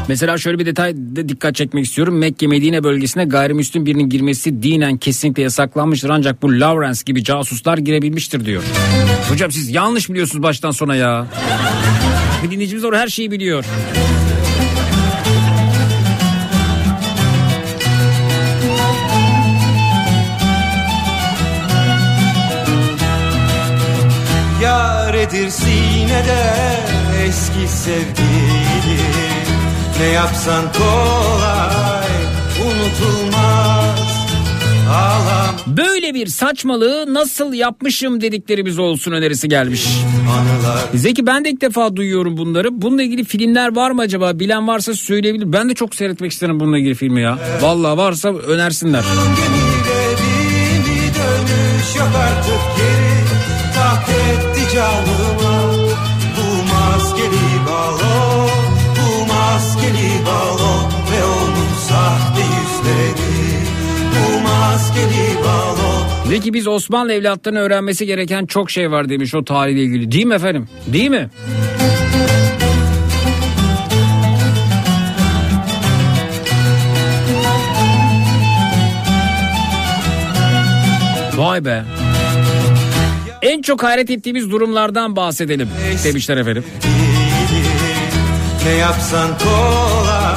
Mesela 0.09 0.39
şöyle 0.39 0.59
bir 0.59 0.67
detay 0.67 0.97
da 0.97 1.29
dikkat 1.29 1.55
çekmek 1.55 1.85
istiyorum. 1.85 2.19
Mekke 2.19 2.47
Medine 2.47 2.85
bölgesine 2.85 3.25
gayrimüslim 3.25 3.87
birinin 3.87 4.09
girmesi 4.09 4.63
dinen 4.63 4.97
kesinlikle 4.97 5.43
yasaklanmıştır. 5.43 6.11
Ancak 6.11 6.43
bu 6.43 6.61
Lawrence 6.61 7.01
gibi 7.07 7.25
casuslar 7.25 7.79
girebilmiştir 7.79 8.45
diyor. 8.45 8.63
Hocam 9.29 9.53
siz 9.53 9.71
yanlış 9.71 10.11
biliyorsunuz 10.11 10.43
baştan 10.43 10.71
sona 10.71 10.97
ya. 10.97 11.27
Bir 12.45 12.51
dinleyicimiz 12.51 12.85
orada 12.85 13.01
her 13.01 13.09
şeyi 13.09 13.31
biliyor. 13.31 13.65
Yar 24.63 25.15
edir 25.15 25.51
sinede 25.51 26.41
eski 27.27 27.69
sevgili 27.69 29.38
Ne 30.01 30.07
yapsan 30.07 30.65
kolay 30.73 32.09
unutulmaz 32.67 33.99
Ağlam 34.91 35.55
Böyle 35.67 36.15
bir 36.15 36.27
saçmalığı 36.27 37.15
nasıl 37.15 37.53
yapmışım 37.53 38.21
dediklerimiz 38.21 38.79
olsun 38.79 39.13
önerisi 39.13 39.49
gelmiş. 39.49 39.87
anılar 40.31 40.81
Zeki 40.95 41.27
ben 41.27 41.45
de 41.45 41.51
ilk 41.51 41.61
defa 41.61 41.97
duyuyorum 41.97 42.37
bunları. 42.37 42.83
Bununla 42.83 43.03
ilgili 43.03 43.25
filmler 43.25 43.77
var 43.77 43.91
mı 43.91 44.01
acaba? 44.01 44.39
Bilen 44.39 44.69
varsa 44.69 44.95
söyleyebilir. 44.95 45.53
Ben 45.53 45.69
de 45.69 45.75
çok 45.75 45.95
seyretmek 45.95 46.33
isterim 46.33 46.61
bununla 46.61 46.79
ilgili 46.79 46.95
filmi 46.95 47.23
ya. 47.23 47.39
Vallahi 47.61 47.97
varsa 47.99 48.29
önersinler. 48.29 49.05
Dönüş 51.19 51.97
yok 51.97 52.11
artık 52.17 52.77
geri 52.77 53.19
Tak 53.75 54.09
etti 54.09 54.77
Bu 64.79 64.83
maskeli 64.83 65.45
balon 65.45 66.29
Zeki 66.29 66.53
biz 66.55 66.67
Osmanlı 66.67 67.13
evlatlarının 67.13 67.61
öğrenmesi 67.61 68.07
gereken 68.07 68.47
çok 68.47 68.71
şey 68.71 68.91
var 68.91 69.09
demiş 69.09 69.35
o 69.35 69.45
tarihle 69.45 69.83
ilgili. 69.83 70.13
Değil 70.13 70.27
mi 70.27 70.35
efendim? 70.35 70.69
Değil 70.87 71.11
mi? 71.11 71.31
Vay 81.37 81.65
be. 81.65 81.85
En 83.43 83.63
çok 83.63 83.83
hayret 83.83 84.11
ettiğimiz 84.11 84.51
durumlardan 84.51 85.17
bahsedelim 85.17 85.69
demişler 86.05 86.37
efendim. 86.37 86.65
Ne 88.65 88.71
yapsan 88.71 89.39
kolay 89.39 90.28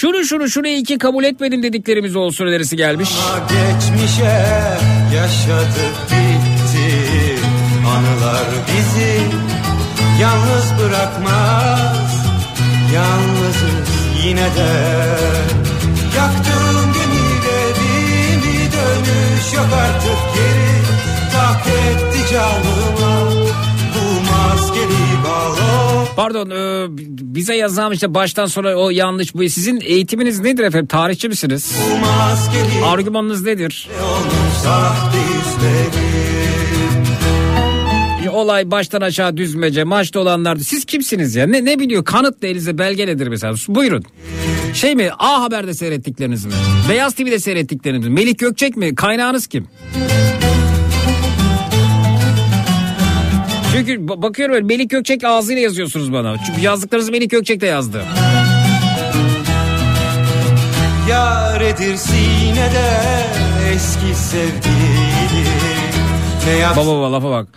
Şunu 0.00 0.24
şunu 0.24 0.48
şurayı 0.48 0.78
iki 0.78 0.98
kabul 0.98 1.24
etmedim 1.24 1.62
dediklerimiz 1.62 2.16
olsun 2.16 2.46
önerisi 2.46 2.76
gelmiş. 2.76 3.10
Ama 3.28 3.46
geçmişe 3.46 4.46
yaşadık 5.16 5.94
bitti. 6.06 7.38
Anılar 7.86 8.46
bizi 8.66 9.20
yalnız 10.20 10.64
bırakmaz. 10.80 12.24
Yalnızız 12.94 13.88
yine 14.24 14.40
de. 14.40 14.72
Yaktığım 16.16 16.92
gemileri 16.92 18.36
bir 18.42 18.72
dönüş 18.72 19.54
yok 19.54 19.68
artık 19.84 20.34
geri. 20.34 20.80
Tak 21.32 21.66
etti 21.66 22.34
balon 23.00 23.19
Pardon 26.16 26.50
e, 26.50 26.86
bize 27.34 27.54
yazan 27.56 27.92
işte 27.92 28.14
baştan 28.14 28.46
sonra 28.46 28.74
o 28.76 28.90
yanlış 28.90 29.34
bu. 29.34 29.48
Sizin 29.48 29.80
eğitiminiz 29.84 30.40
nedir 30.40 30.64
efendim? 30.64 30.86
Tarihçi 30.86 31.28
misiniz? 31.28 31.72
Argümanınız 32.84 33.44
nedir? 33.44 33.88
yüzleri 35.34 36.00
Olay 38.30 38.70
baştan 38.70 39.00
aşağı 39.00 39.36
düzmece 39.36 39.84
maçta 39.84 40.20
olanlar. 40.20 40.56
Siz 40.56 40.84
kimsiniz 40.84 41.34
ya? 41.34 41.46
Ne, 41.46 41.64
ne 41.64 41.78
biliyor? 41.78 42.04
Kanıtla 42.04 42.48
elinize 42.48 42.78
belgeledir 42.78 43.26
mesela. 43.26 43.54
Buyurun. 43.68 44.04
Şey 44.74 44.94
mi? 44.94 45.10
A 45.18 45.42
Haber'de 45.42 45.74
seyrettikleriniz 45.74 46.44
mi? 46.44 46.52
Beyaz 46.88 47.14
TV'de 47.14 47.38
seyrettikleriniz 47.38 48.08
mi? 48.08 48.14
Melik 48.14 48.38
Gökçek 48.38 48.76
mi? 48.76 48.94
Kaynağınız 48.94 49.46
kim? 49.46 49.66
Çünkü 53.72 53.92
ba- 53.92 54.22
bakıyorum 54.22 54.54
böyle 54.54 54.66
Melik 54.66 54.90
Gökçek 54.90 55.24
ağzıyla 55.24 55.62
yazıyorsunuz 55.62 56.12
bana. 56.12 56.36
Çünkü 56.46 56.60
yazdıklarınızı 56.60 57.12
Melik 57.12 57.30
Gökçek 57.30 57.60
de 57.60 57.66
yazdı. 57.66 58.02
Yar 61.10 61.60
edir 61.60 61.96
sinede 61.96 62.90
eski 63.74 64.14
sevgili 64.20 65.50
Baba 66.76 66.86
baba 66.86 67.12
lafa 67.12 67.30
bak. 67.30 67.48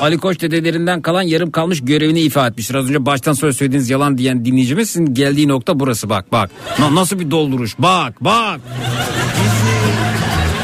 Ali 0.00 0.18
Koç 0.18 0.40
dedelerinden 0.40 1.02
kalan 1.02 1.22
yarım 1.22 1.50
kalmış 1.50 1.80
görevini 1.84 2.20
ifa 2.20 2.46
etmiştir. 2.46 2.74
Az 2.74 2.88
önce 2.88 3.06
baştan 3.06 3.32
sonra 3.32 3.52
söylediğiniz 3.52 3.90
yalan 3.90 4.18
diyen 4.18 4.44
dinleyicimiz 4.44 4.90
sizin 4.90 5.14
geldiği 5.14 5.48
nokta 5.48 5.80
burası 5.80 6.08
bak 6.10 6.32
bak. 6.32 6.50
Na- 6.78 6.94
nasıl 6.94 7.18
bir 7.20 7.30
dolduruş 7.30 7.74
bak 7.78 8.14
bak. 8.20 8.60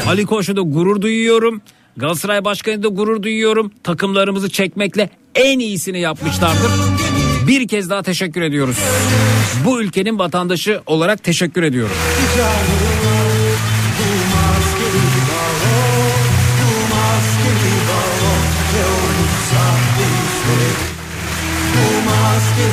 Ali 0.07 0.25
Koç'u 0.25 0.55
da 0.55 0.61
gurur 0.61 1.01
duyuyorum. 1.01 1.61
Galatasaray 1.97 2.45
Başkanı 2.45 2.83
da 2.83 2.87
gurur 2.87 3.23
duyuyorum. 3.23 3.71
Takımlarımızı 3.83 4.49
çekmekle 4.49 5.09
en 5.35 5.59
iyisini 5.59 5.99
yapmışlardır. 5.99 6.71
Bir 7.47 7.67
kez 7.67 7.89
daha 7.89 8.03
teşekkür 8.03 8.41
ediyoruz. 8.41 8.77
Bu 9.65 9.81
ülkenin 9.81 10.19
vatandaşı 10.19 10.81
olarak 10.85 11.23
teşekkür 11.23 11.63
ediyorum. 11.63 11.95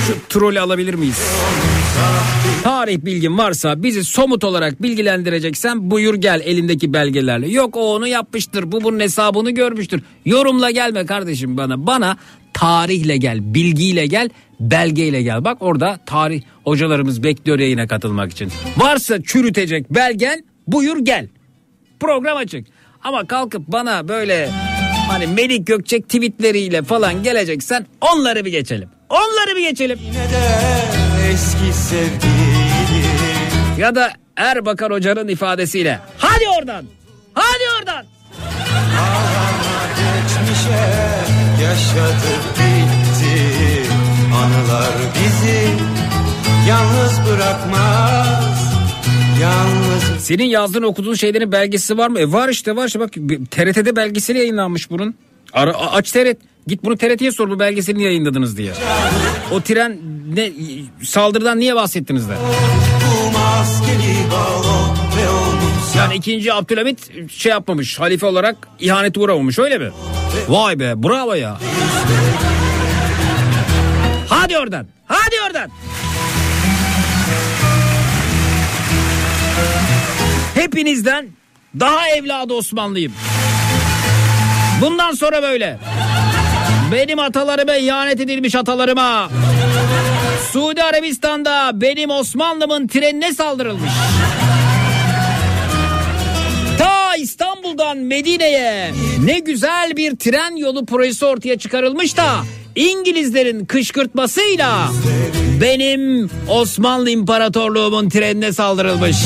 Şu 0.07 0.15
trolü 0.29 0.61
alabilir 0.61 0.95
miyiz? 0.95 1.21
Tarih 2.65 2.99
bilgin 2.99 3.39
varsa 3.39 3.83
bizi 3.83 4.05
somut 4.05 4.45
olarak 4.45 4.83
bilgilendireceksen 4.83 5.91
buyur 5.91 6.15
gel 6.15 6.41
elindeki 6.45 6.93
belgelerle. 6.93 7.49
Yok 7.49 7.77
o 7.77 7.95
onu 7.95 8.07
yapmıştır 8.07 8.73
bu 8.73 8.85
bunun 8.85 9.01
hesabını 9.01 9.51
görmüştür. 9.51 10.03
Yorumla 10.25 10.71
gelme 10.71 11.07
kardeşim 11.07 11.57
bana. 11.57 11.87
Bana 11.87 12.17
tarihle 12.55 13.17
gel, 13.17 13.55
bilgiyle 13.55 14.07
gel, 14.07 14.29
belgeyle 14.61 15.23
gel. 15.23 15.45
Bak 15.45 15.57
orada 15.61 15.99
tarih 16.07 16.43
hocalarımız 16.65 17.23
bekliyor 17.23 17.59
yayına 17.59 17.87
katılmak 17.87 18.33
için. 18.33 18.53
Varsa 18.77 19.23
çürütecek 19.23 19.95
belgen 19.95 20.45
buyur 20.67 20.99
gel. 20.99 21.29
Program 22.01 22.37
açık. 22.37 22.67
Ama 23.05 23.27
kalkıp 23.27 23.63
bana 23.69 24.09
böyle 24.09 24.51
hani 25.09 25.27
Melik 25.27 25.67
Gökçek 25.67 26.09
tweetleriyle 26.09 26.83
falan 26.83 27.23
geleceksen 27.23 27.87
onları 28.01 28.45
bir 28.45 28.51
geçelim. 28.51 28.89
Onları 29.12 29.56
bir 29.56 29.68
geçelim. 29.70 29.98
Yine 30.05 30.14
de 30.14 30.43
eski 31.32 31.78
sevgili 31.78 33.02
Ya 33.78 33.94
da 33.94 34.12
Erbakan 34.36 34.90
Hoca'nın 34.90 35.28
ifadesiyle. 35.28 35.98
Hadi 36.18 36.44
oradan. 36.59 36.84
Hadi 37.34 37.62
oradan. 37.78 38.05
Geçmişe 39.97 40.84
yaşadık 41.62 42.43
bitti 42.55 43.82
Anılar 44.34 44.93
bizi 45.14 45.68
yalnız 46.68 47.20
bırakmaz 47.30 48.74
Yalnız 49.43 50.24
Senin 50.24 50.44
yazdığın 50.44 50.82
okuduğun 50.82 51.14
şeylerin 51.14 51.52
belgesi 51.52 51.98
var 51.98 52.09
mı? 52.09 52.20
E 52.20 52.32
var 52.32 52.48
işte 52.48 52.76
var 52.76 52.86
işte 52.86 53.01
bak 53.01 53.12
TRT'de 53.51 53.97
belgeseli 53.97 54.39
yayınlanmış 54.39 54.90
bunun. 54.90 55.14
Ara, 55.52 55.74
aç 55.74 56.12
TRT. 56.12 56.52
Git 56.66 56.84
bunu 56.84 56.97
TRT'ye 56.97 57.32
sor 57.32 57.51
bu 57.51 57.59
belgeselini 57.59 58.02
yayınladınız 58.02 58.56
diye. 58.56 58.72
O 59.52 59.60
tren 59.60 59.98
ne 60.34 60.51
saldırıdan 61.05 61.59
niye 61.59 61.74
bahsettiniz 61.74 62.28
de? 62.28 62.32
Yani 65.97 66.14
ikinci 66.14 66.52
Abdülhamit 66.52 67.30
şey 67.32 67.51
yapmamış. 67.51 68.01
Halife 68.01 68.26
olarak 68.26 68.68
ihanete 68.80 69.20
uğramamış 69.20 69.59
öyle 69.59 69.78
mi? 69.78 69.90
Vay 70.48 70.78
be 70.78 71.02
bravo 71.02 71.34
ya. 71.34 71.59
Hadi 74.28 74.59
oradan. 74.59 74.86
Hadi 75.06 75.34
oradan. 75.47 75.70
Hepinizden 80.55 81.26
daha 81.80 82.09
evladı 82.09 82.55
Osmanlıyım. 82.55 83.12
Bundan 84.80 85.12
sonra 85.12 85.43
böyle. 85.43 85.78
Benim 86.93 87.19
atalarıma 87.19 87.77
ihanet 87.77 88.20
edilmiş 88.20 88.55
atalarıma. 88.55 89.31
Suudi 90.52 90.82
Arabistan'da 90.82 91.70
benim 91.81 92.10
Osmanlı'mın 92.10 92.86
trenine 92.86 93.35
saldırılmış. 93.35 93.90
Ta 96.78 97.16
İstanbul'dan 97.16 97.98
Medine'ye 97.98 98.93
ne 99.24 99.39
güzel 99.39 99.97
bir 99.97 100.16
tren 100.16 100.56
yolu 100.56 100.86
projesi 100.86 101.24
ortaya 101.27 101.59
çıkarılmış 101.59 102.16
da 102.16 102.28
İngilizlerin 102.77 103.64
kışkırtmasıyla 103.64 104.89
benim 105.60 106.31
Osmanlı 106.48 107.10
İmparatorluğumun 107.10 108.09
trenine 108.09 108.52
saldırılmış. 108.52 109.16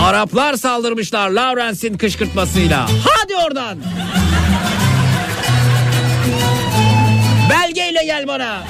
Araplar 0.00 0.54
saldırmışlar 0.54 1.30
Lawrence'in 1.30 1.98
kışkırtmasıyla. 1.98 2.88
Hadi 3.04 3.36
oradan. 3.46 3.78
Belgeyle 7.50 8.04
gel 8.04 8.28
bana. 8.28 8.62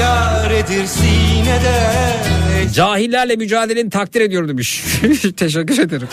Yaredir 0.00 0.86
sinede 0.86 1.74
Cahillerle 2.74 3.36
mücadeleni 3.36 3.90
takdir 3.90 4.20
ediyorum 4.20 4.48
demiş. 4.48 4.84
Teşekkür 5.36 5.78
ederim. 5.78 6.08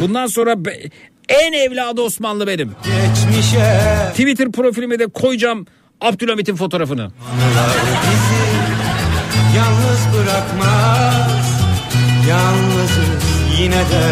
Bundan 0.00 0.26
sonra 0.26 0.64
be- 0.64 0.80
en 1.28 1.52
evladı 1.52 2.00
Osmanlı 2.00 2.46
benim. 2.46 2.72
geçmişe 2.84 3.80
Twitter 4.10 4.52
profilime 4.52 4.98
de 4.98 5.06
koyacağım 5.06 5.66
Abdülhamit'in 6.00 6.56
fotoğrafını. 6.56 7.02
Anılar 7.02 7.70
bizi 8.02 8.48
yalnız 9.58 10.00
bırakmaz 10.14 11.48
Yalnızız 12.28 13.24
yine 13.60 13.74
de 13.74 14.04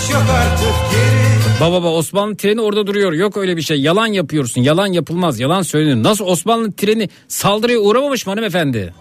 dönüş 0.00 0.10
yok 0.10 0.24
artık 0.30 0.74
geri 0.90 1.60
Baba 1.60 1.72
baba 1.72 1.92
Osmanlı 1.92 2.36
treni 2.36 2.60
orada 2.60 2.86
duruyor. 2.86 3.12
Yok 3.12 3.36
öyle 3.36 3.56
bir 3.56 3.62
şey. 3.62 3.80
Yalan 3.80 4.06
yapıyorsun. 4.06 4.60
Yalan 4.60 4.86
yapılmaz. 4.86 5.40
Yalan 5.40 5.62
söylenir. 5.62 6.02
Nasıl 6.02 6.24
Osmanlı 6.24 6.72
treni 6.72 7.08
saldırıya 7.28 7.78
uğramamış 7.78 8.26
mı 8.26 8.32
hanımefendi? 8.32 8.94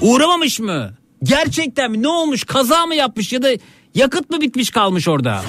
Uğramamış 0.00 0.60
mı? 0.60 0.90
Gerçekten 1.22 1.90
mi? 1.90 2.02
Ne 2.02 2.08
olmuş? 2.08 2.44
Kaza 2.44 2.86
mı 2.86 2.94
yapmış 2.94 3.32
ya 3.32 3.42
da 3.42 3.48
yakıt 3.94 4.30
mı 4.30 4.40
bitmiş 4.40 4.70
kalmış 4.70 5.08
orada? 5.08 5.42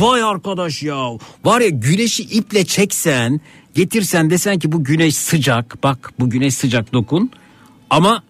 Vay 0.00 0.22
arkadaş 0.22 0.82
ya. 0.82 1.10
Var 1.44 1.60
ya 1.60 1.68
güneşi 1.68 2.22
iple 2.22 2.64
çeksen, 2.64 3.40
getirsen 3.74 4.30
desen 4.30 4.58
ki 4.58 4.72
bu 4.72 4.84
güneş 4.84 5.16
sıcak. 5.16 5.82
Bak 5.82 6.12
bu 6.18 6.30
güneş 6.30 6.54
sıcak 6.54 6.92
dokun. 6.92 7.30
Ama 7.90 8.22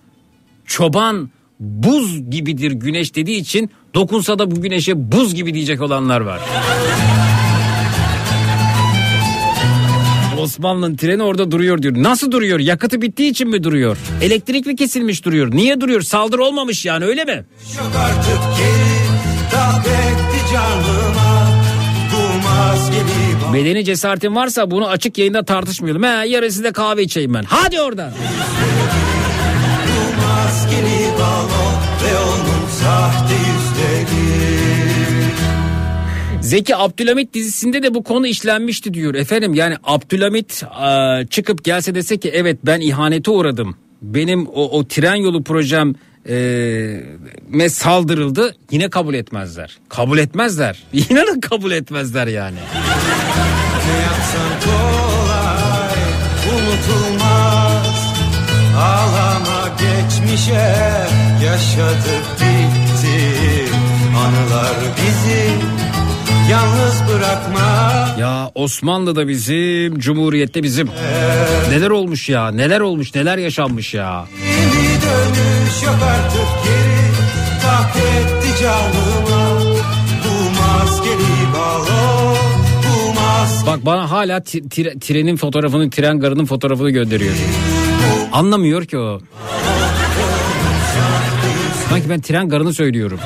çoban 0.66 1.30
buz 1.60 2.30
gibidir 2.30 2.72
güneş 2.72 3.14
dediği 3.14 3.36
için 3.36 3.70
dokunsa 3.94 4.38
da 4.38 4.50
bu 4.50 4.62
güneşe 4.62 5.12
buz 5.12 5.34
gibi 5.34 5.54
diyecek 5.54 5.80
olanlar 5.80 6.20
var. 6.20 6.40
Osmanlı'nın 10.38 10.96
treni 10.96 11.22
orada 11.22 11.50
duruyor 11.50 11.82
diyor. 11.82 11.94
Nasıl 11.96 12.32
duruyor? 12.32 12.58
Yakıtı 12.60 13.02
bittiği 13.02 13.30
için 13.30 13.48
mi 13.48 13.64
duruyor? 13.64 13.96
Elektrik 14.22 14.66
mi 14.66 14.76
kesilmiş 14.76 15.24
duruyor? 15.24 15.54
Niye 15.54 15.80
duruyor? 15.80 16.00
Saldırı 16.00 16.44
olmamış 16.44 16.84
yani 16.84 17.04
öyle 17.04 17.24
mi? 17.24 17.44
Yok 17.78 17.92
artık 17.96 18.38
geri 18.58 19.04
Tak 19.50 19.86
etti 19.86 20.52
canıma 20.52 21.44
bak 22.04 23.54
Bedeni 23.54 23.84
cesaretin 23.84 24.34
varsa 24.34 24.70
bunu 24.70 24.88
açık 24.88 25.18
yayında 25.18 25.44
tartışmayalım. 25.44 26.02
He 26.02 26.28
yarın 26.28 26.48
size 26.48 26.72
kahve 26.72 27.02
içeyim 27.02 27.34
ben. 27.34 27.42
Hadi 27.42 27.80
oradan. 27.80 28.12
Maskeli 30.74 31.18
balon 31.18 31.74
Ve 32.04 32.18
onun 32.18 32.68
sahte 32.68 33.34
yüzleri 33.34 34.24
Zeki 36.42 36.76
Abdülhamit 36.76 37.34
dizisinde 37.34 37.82
de 37.82 37.94
bu 37.94 38.04
konu 38.04 38.26
işlenmişti 38.26 38.94
diyor. 38.94 39.14
Efendim 39.14 39.54
yani 39.54 39.76
Abdülhamit 39.84 40.62
e, 40.62 41.26
çıkıp 41.26 41.64
gelse 41.64 41.94
dese 41.94 42.16
ki 42.18 42.30
evet 42.34 42.58
ben 42.66 42.80
ihanete 42.80 43.30
uğradım. 43.30 43.76
Benim 44.02 44.46
o, 44.46 44.78
o 44.78 44.88
tren 44.88 45.14
yolu 45.14 45.42
projem 45.42 45.94
e, 46.28 46.36
me 47.48 47.68
saldırıldı 47.68 48.56
yine 48.70 48.90
kabul 48.90 49.14
etmezler. 49.14 49.78
Kabul 49.88 50.18
etmezler. 50.18 50.82
İnanın 50.92 51.40
kabul 51.40 51.72
etmezler 51.72 52.26
yani. 52.26 52.58
Geçmişe 60.34 60.74
Yaşadık 61.44 62.24
bitti 62.36 63.72
Anılar 64.16 64.76
bizi 64.96 65.48
Yalnız 66.50 67.02
bırakma 67.08 68.08
Ya 68.20 68.50
Osmanlı'da 68.54 69.28
bizim, 69.28 69.98
Cumhuriyet'te 69.98 70.62
bizim. 70.62 70.90
Neler 71.70 71.90
olmuş 71.90 72.28
ya, 72.28 72.50
neler 72.50 72.80
olmuş, 72.80 73.14
neler 73.14 73.38
yaşanmış 73.38 73.94
ya. 73.94 74.26
Bir 74.36 75.02
dönüş 75.02 75.82
yok 75.84 75.98
artık 76.02 76.64
geri 76.64 77.10
Tak 77.62 77.96
etti 77.96 78.62
canıma 78.62 79.60
Bu 80.24 80.60
maskeli 80.60 81.52
balon 81.54 82.36
Bu 82.82 83.20
maskeli 83.20 83.66
Bak 83.66 83.86
bana 83.86 84.10
hala 84.10 84.42
trenin 85.00 85.36
fotoğrafını, 85.36 85.90
tren 85.90 86.20
garının 86.20 86.44
fotoğrafını 86.44 86.90
gönderiyor. 86.90 87.34
Anlamıyor 88.32 88.84
ki 88.84 88.98
o. 88.98 89.20
Sanki 91.94 92.10
ben 92.10 92.20
tren 92.20 92.48
garını 92.48 92.74
söylüyorum. 92.74 93.20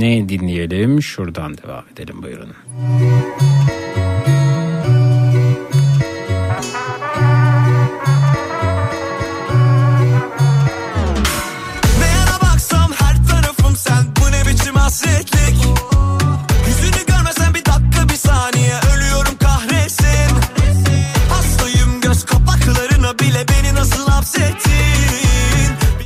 Ne 0.00 0.28
dinleyelim? 0.28 1.02
Şuradan 1.02 1.58
devam 1.58 1.84
edelim 1.92 2.22
buyurun. 2.22 2.48
Ne 11.98 12.06
yana 12.06 12.40
baksam 12.42 12.92
her 12.92 13.16
tarafım 13.28 13.76
sen 13.76 14.04
Bu 14.20 14.32
ne 14.32 14.50
biçim 14.52 14.74
hasretlik 14.74 15.73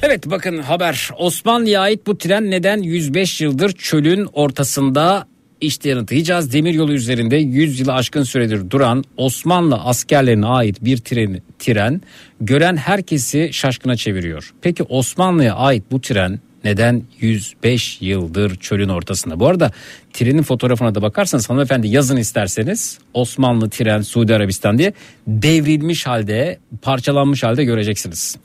Evet 0.09 0.31
bakın 0.31 0.59
haber 0.59 1.11
Osmanlı'ya 1.19 1.81
ait 1.81 2.07
bu 2.07 2.19
tren 2.19 2.51
neden 2.51 2.83
105 2.83 3.41
yıldır 3.41 3.73
çölün 3.73 4.29
ortasında 4.33 5.27
işte 5.61 5.89
yanıtlayacağız. 5.89 6.53
Demiryolu 6.53 6.93
üzerinde 6.93 7.37
100 7.37 7.81
yılı 7.81 7.95
aşkın 7.95 8.23
süredir 8.23 8.71
duran 8.71 9.05
Osmanlı 9.17 9.77
askerlerine 9.77 10.47
ait 10.47 10.85
bir 10.85 10.97
tren, 10.97 11.43
tren 11.59 12.01
gören 12.41 12.77
herkesi 12.77 13.51
şaşkına 13.53 13.97
çeviriyor. 13.97 14.53
Peki 14.63 14.83
Osmanlı'ya 14.83 15.55
ait 15.55 15.85
bu 15.91 16.01
tren 16.01 16.41
neden 16.65 17.03
105 17.21 17.99
yıldır 18.01 18.57
çölün 18.57 18.89
ortasında? 18.89 19.41
Bu 19.41 19.47
arada 19.47 19.71
Trenin 20.13 20.43
fotoğrafına 20.43 20.95
da 20.95 21.03
bakarsanız 21.03 21.51
hanımefendi 21.51 21.89
yazın 21.89 22.17
isterseniz 22.17 22.99
Osmanlı 23.15 23.71
tren 23.71 24.01
Suudi 24.01 24.35
Arabistan 24.35 24.79
diye 24.79 24.93
devrilmiş 25.27 26.07
halde 26.07 26.59
parçalanmış 26.83 27.43
halde 27.43 27.65
göreceksiniz. 27.65 28.37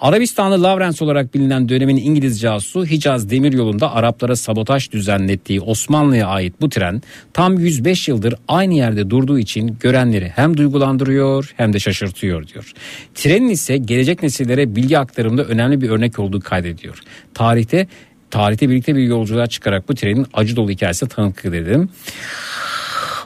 Arabistanlı 0.00 0.62
Lawrence 0.62 1.04
olarak 1.04 1.34
bilinen 1.34 1.68
dönemin 1.68 1.96
İngiliz 1.96 2.40
casusu 2.40 2.86
Hicaz 2.86 3.30
Demiryolu'nda 3.30 3.94
Araplara 3.94 4.36
sabotaj 4.36 4.90
düzenlettiği 4.90 5.60
Osmanlı'ya 5.60 6.26
ait 6.26 6.60
bu 6.60 6.68
tren 6.68 7.02
tam 7.32 7.58
105 7.58 8.08
yıldır 8.08 8.34
aynı 8.48 8.74
yerde 8.74 9.10
durduğu 9.10 9.38
için 9.38 9.76
görenleri 9.80 10.32
hem 10.36 10.56
duygulandırıyor 10.56 11.54
hem 11.56 11.72
de 11.72 11.78
şaşırtıyor 11.78 12.48
diyor. 12.48 12.72
Trenin 13.14 13.48
ise 13.48 13.76
gelecek 13.76 14.22
nesillere 14.22 14.76
bilgi 14.76 14.98
aktarımında 14.98 15.44
önemli 15.44 15.80
bir 15.80 15.90
örnek 15.90 16.18
olduğu 16.18 16.40
kaydediyor. 16.40 16.98
Tarihte 17.34 17.86
tarihte 18.32 18.68
birlikte 18.68 18.96
bir 18.96 19.02
yolculuğa 19.02 19.46
çıkarak 19.46 19.88
bu 19.88 19.94
trenin 19.94 20.26
acı 20.34 20.56
dolu 20.56 20.70
hikayesine 20.70 21.08
tanıklık 21.08 21.54
edelim 21.54 21.88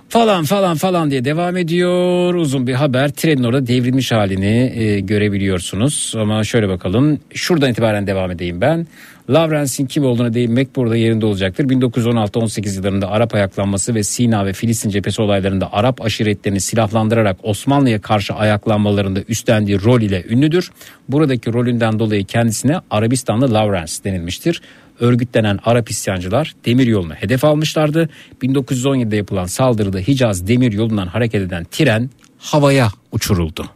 falan 0.08 0.44
falan 0.44 0.76
falan 0.76 1.10
diye 1.10 1.24
devam 1.24 1.56
ediyor. 1.56 2.34
Uzun 2.34 2.66
bir 2.66 2.74
haber. 2.74 3.08
Trenin 3.08 3.44
orada 3.44 3.66
devrilmiş 3.66 4.12
halini 4.12 4.72
e, 4.76 5.00
görebiliyorsunuz. 5.00 6.14
Ama 6.16 6.44
şöyle 6.44 6.68
bakalım. 6.68 7.20
Şuradan 7.34 7.70
itibaren 7.70 8.06
devam 8.06 8.30
edeyim 8.30 8.60
ben. 8.60 8.86
Lawrence'in 9.30 9.86
kim 9.86 10.04
olduğuna 10.04 10.34
değinmek 10.34 10.76
burada 10.76 10.96
yerinde 10.96 11.26
olacaktır. 11.26 11.64
1916-18 11.64 12.76
yıllarında 12.76 13.10
Arap 13.10 13.34
ayaklanması 13.34 13.94
ve 13.94 14.02
Sina 14.02 14.46
ve 14.46 14.52
Filistin 14.52 14.90
cephesi 14.90 15.22
olaylarında 15.22 15.72
Arap 15.72 16.04
aşiretlerini 16.04 16.60
silahlandırarak 16.60 17.36
Osmanlı'ya 17.42 18.00
karşı 18.00 18.34
ayaklanmalarında 18.34 19.20
üstlendiği 19.28 19.82
rol 19.84 20.00
ile 20.00 20.24
ünlüdür. 20.28 20.70
Buradaki 21.08 21.52
rolünden 21.52 21.98
dolayı 21.98 22.24
kendisine 22.24 22.80
Arabistanlı 22.90 23.54
Lawrence 23.54 23.92
denilmiştir 24.04 24.62
örgütlenen 25.00 25.58
Arap 25.64 25.90
isyancılar 25.90 26.54
demir 26.64 26.86
yolunu 26.86 27.14
hedef 27.14 27.44
almışlardı. 27.44 28.08
1917'de 28.42 29.16
yapılan 29.16 29.46
saldırıda 29.46 29.98
Hicaz 29.98 30.46
demir 30.46 30.72
yolundan 30.72 31.06
hareket 31.06 31.42
eden 31.42 31.64
tren 31.64 32.10
havaya 32.38 32.88
uçuruldu. 33.12 33.66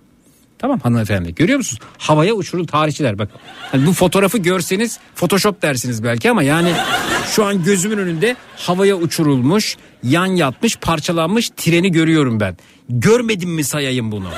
Tamam 0.59 0.81
hanımefendi 0.81 1.35
görüyor 1.35 1.59
musunuz? 1.59 1.83
Havaya 1.99 2.35
uçurul 2.35 2.67
tarihçiler 2.67 3.19
bak. 3.19 3.31
Hani 3.73 3.87
bu 3.87 3.93
fotoğrafı 3.93 4.39
görseniz 4.39 4.99
photoshop 5.15 5.63
dersiniz 5.63 6.05
belki 6.05 6.31
ama 6.31 6.43
yani 6.43 6.73
şu 7.27 7.45
an 7.45 7.65
gözümün 7.65 7.99
önünde 7.99 8.37
havaya 8.57 8.97
uçurulmuş, 8.97 9.77
yan 10.03 10.27
yatmış, 10.27 10.77
parçalanmış 10.77 11.51
treni 11.51 11.93
görüyorum 11.93 12.41
ben. 12.41 12.57
Görmedim 12.89 13.51
mi 13.51 13.65
sayayım 13.65 14.13
bunu? 14.13 14.29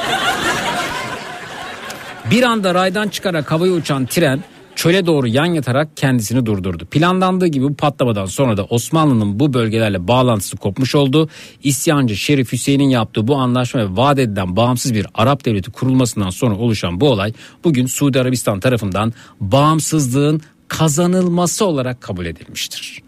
Bir 2.30 2.42
anda 2.42 2.74
raydan 2.74 3.08
çıkarak 3.08 3.52
havaya 3.52 3.72
uçan 3.72 4.06
tren 4.06 4.44
çöle 4.76 5.06
doğru 5.06 5.26
yan 5.26 5.44
yatarak 5.44 5.96
kendisini 5.96 6.46
durdurdu. 6.46 6.86
Planlandığı 6.86 7.46
gibi 7.46 7.64
bu 7.64 7.74
patlamadan 7.74 8.26
sonra 8.26 8.56
da 8.56 8.64
Osmanlı'nın 8.64 9.40
bu 9.40 9.54
bölgelerle 9.54 10.08
bağlantısı 10.08 10.56
kopmuş 10.56 10.94
oldu. 10.94 11.28
İsyancı 11.62 12.16
Şerif 12.16 12.52
Hüseyin'in 12.52 12.88
yaptığı 12.88 13.28
bu 13.28 13.36
anlaşma 13.36 13.80
ve 13.80 13.96
vaat 13.96 14.18
edilen 14.18 14.56
bağımsız 14.56 14.94
bir 14.94 15.06
Arap 15.14 15.44
devleti 15.44 15.70
kurulmasından 15.70 16.30
sonra 16.30 16.54
oluşan 16.54 17.00
bu 17.00 17.10
olay 17.10 17.32
bugün 17.64 17.86
Suudi 17.86 18.20
Arabistan 18.20 18.60
tarafından 18.60 19.12
bağımsızlığın 19.40 20.40
kazanılması 20.68 21.66
olarak 21.66 22.00
kabul 22.00 22.26
edilmiştir. 22.26 23.02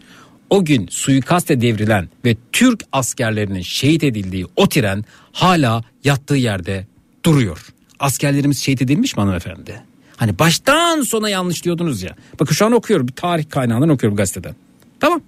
O 0.49 0.65
gün 0.65 0.87
suikaste 0.91 1.61
devrilen 1.61 2.09
ve 2.25 2.35
Türk 2.51 2.83
askerlerinin 2.91 3.61
şehit 3.61 4.03
edildiği 4.03 4.45
o 4.55 4.69
tren 4.69 5.05
hala 5.31 5.83
yattığı 6.03 6.35
yerde 6.35 6.87
duruyor. 7.25 7.67
Askerlerimiz 7.99 8.63
şehit 8.63 8.81
edilmiş 8.81 9.17
mi 9.17 9.21
hanımefendi? 9.21 9.81
Hani 10.17 10.39
baştan 10.39 11.01
sona 11.01 11.29
yanlış 11.29 11.63
diyordunuz 11.63 12.03
ya. 12.03 12.15
Bakın 12.39 12.53
şu 12.53 12.65
an 12.65 12.71
okuyorum 12.71 13.07
bir 13.07 13.13
tarih 13.13 13.49
kaynağından 13.49 13.89
okuyorum 13.89 14.17
gazeteden. 14.17 14.55
Tamam. 14.99 15.21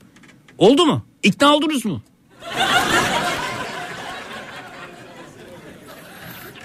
Oldu 0.57 0.85
mu? 0.85 1.05
İkna 1.23 1.55
oldunuz 1.55 1.85
mu? 1.85 2.01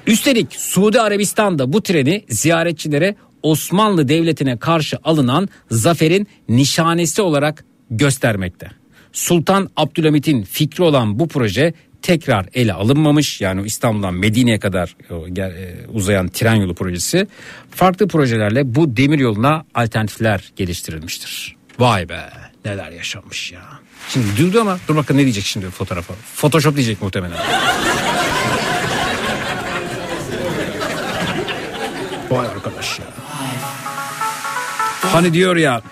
Üstelik 0.06 0.54
Suudi 0.54 1.00
Arabistan'da 1.00 1.72
bu 1.72 1.82
treni 1.82 2.24
ziyaretçilere 2.28 3.16
Osmanlı 3.42 4.08
Devleti'ne 4.08 4.58
karşı 4.58 4.98
alınan 5.04 5.48
zaferin 5.70 6.26
nişanesi 6.48 7.22
olarak 7.22 7.64
göstermekte. 7.90 8.70
Sultan 9.12 9.70
Abdülhamit'in 9.76 10.42
fikri 10.42 10.84
olan 10.84 11.18
bu 11.18 11.28
proje 11.28 11.74
tekrar 12.02 12.46
ele 12.54 12.72
alınmamış. 12.72 13.40
Yani 13.40 13.66
İstanbul'dan 13.66 14.14
Medine'ye 14.14 14.58
kadar 14.58 14.96
e, 15.10 15.86
uzayan 15.92 16.28
tren 16.28 16.54
yolu 16.54 16.74
projesi 16.74 17.26
farklı 17.70 18.08
projelerle 18.08 18.74
bu 18.74 18.96
demir 18.96 19.18
yoluna 19.18 19.64
alternatifler 19.74 20.52
geliştirilmiştir. 20.56 21.56
Vay 21.78 22.08
be 22.08 22.30
neler 22.64 22.90
yaşanmış 22.90 23.52
ya. 23.52 23.62
Şimdi 24.08 24.26
duydu 24.38 24.60
ama 24.60 24.78
dur 24.88 24.96
bakın 24.96 25.16
ne 25.16 25.22
diyecek 25.22 25.44
şimdi 25.44 25.70
fotoğrafa. 25.70 26.14
Photoshop 26.36 26.76
diyecek 26.76 27.02
muhtemelen. 27.02 27.38
Vay 32.30 32.46
arkadaş 32.46 32.98
ya. 32.98 33.06
Hani 35.12 35.32
diyor 35.32 35.56
ya 35.56 35.82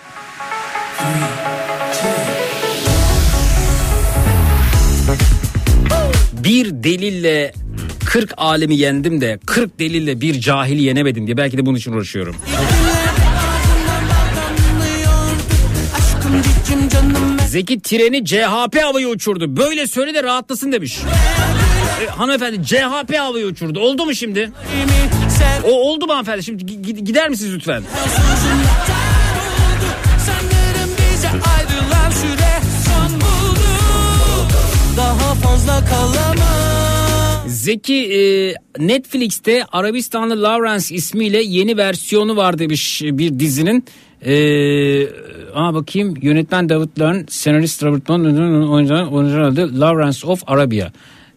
bir 6.44 6.70
delille 6.84 7.52
40 8.06 8.32
alemi 8.36 8.76
yendim 8.76 9.20
de 9.20 9.38
40 9.46 9.78
delille 9.78 10.20
bir 10.20 10.40
cahili 10.40 10.82
yenemedim 10.82 11.26
diye 11.26 11.36
belki 11.36 11.58
de 11.58 11.66
bunun 11.66 11.78
için 11.78 11.92
uğraşıyorum. 11.92 12.36
Zeki 17.48 17.80
treni 17.80 18.24
CHP 18.24 18.82
havayı 18.82 19.08
uçurdu. 19.08 19.56
Böyle 19.56 19.86
söyle 19.86 20.14
de 20.14 20.22
rahatlasın 20.22 20.72
demiş. 20.72 20.98
E, 22.02 22.06
hanımefendi 22.06 22.66
CHP 22.66 23.16
havayı 23.18 23.46
uçurdu. 23.46 23.80
Oldu 23.80 24.04
mu 24.06 24.14
şimdi? 24.14 24.50
O 25.64 25.70
oldu 25.90 26.06
mu 26.06 26.12
hanımefendi? 26.12 26.42
Şimdi 26.42 26.64
gi- 26.64 27.04
gider 27.04 27.28
misiniz 27.28 27.54
lütfen? 27.54 27.82
Zeki 37.70 37.94
e, 37.94 38.54
Netflix'te 38.78 39.64
Arabistanlı 39.72 40.42
Lawrence 40.42 40.94
ismiyle 40.94 41.42
yeni 41.42 41.76
versiyonu 41.76 42.36
var 42.36 42.58
demiş 42.58 43.02
bir 43.04 43.38
dizinin. 43.38 43.84
E, 44.24 44.34
aa 45.54 45.74
bakayım 45.74 46.14
yönetmen 46.22 46.68
David 46.68 47.00
Learn, 47.00 47.24
senarist 47.28 47.82
Robert 47.82 48.10
Long, 48.10 48.24
oyuncular, 48.70 49.40
adı 49.40 49.80
Lawrence 49.80 50.26
of 50.26 50.42
Arabia. 50.46 50.92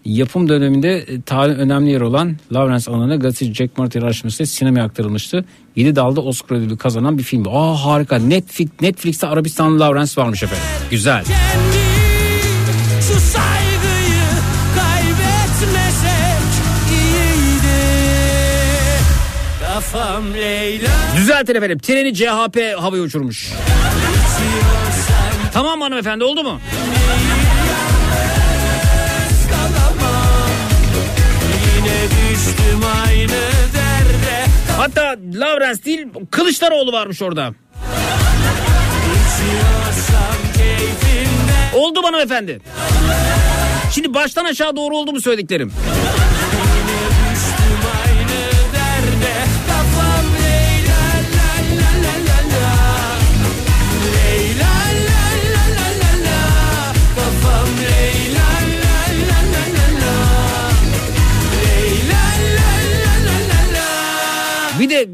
Yapım 0.06 0.50
döneminde 0.50 0.98
e, 0.98 1.22
tarihin 1.22 1.60
önemli 1.60 1.92
yer 1.92 2.02
olan 2.02 2.36
Lawrence 2.54 2.92
alanına 2.92 3.16
gazeteci 3.16 3.54
Jack 3.54 3.78
Martin 3.78 4.02
araştırmasıyla 4.02 4.46
sinemaya 4.46 4.86
aktarılmıştı. 4.86 5.46
7 5.76 5.96
dalda 5.96 6.22
Oscar 6.22 6.56
ödülü 6.56 6.78
kazanan 6.78 7.18
bir 7.18 7.24
film. 7.24 7.48
Aa 7.48 7.86
harika. 7.86 8.18
Netflix, 8.18 8.68
Netflix'te 8.82 9.28
Arabistanlı 9.28 9.80
Lawrence 9.80 10.22
varmış 10.22 10.44
efendim. 10.44 10.66
Güzel. 10.92 11.24
Şu 13.02 13.20
Düzeltin 21.18 21.56
efendim. 21.56 21.80
Treni 21.80 22.14
CHP 22.14 22.78
havaya 22.80 23.02
uçurmuş. 23.04 23.54
Tamam 25.54 25.82
hanımefendi 25.82 26.24
oldu 26.24 26.44
mu? 26.44 26.60
Hatta 34.78 35.16
Lawrence 35.34 35.84
değil 35.86 36.08
Kılıçdaroğlu 36.32 36.92
varmış 36.92 37.22
orada. 37.22 37.54
Oldu 41.76 42.02
mu 42.02 42.08
hanımefendi? 42.08 42.60
Şimdi 43.94 44.14
baştan 44.14 44.46
aşağı 44.46 44.76
doğru 44.76 44.98
oldu 44.98 45.12
mu 45.12 45.22
söylediklerim? 45.22 45.74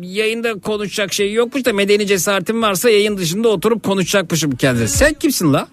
Yayında 0.02 0.60
konuşacak 0.60 1.14
şey 1.14 1.34
yokmuş 1.34 1.66
da 1.66 1.74
medeni 1.74 2.08
cesaretim 2.08 2.62
varsa 2.62 2.90
yayın 2.90 3.18
dışında 3.18 3.50
oturup 3.50 3.84
konuşacakmışım 3.84 4.52
kendisi. 4.56 4.98
Sen 4.98 5.14
kimsin 5.14 5.54
la? 5.54 5.68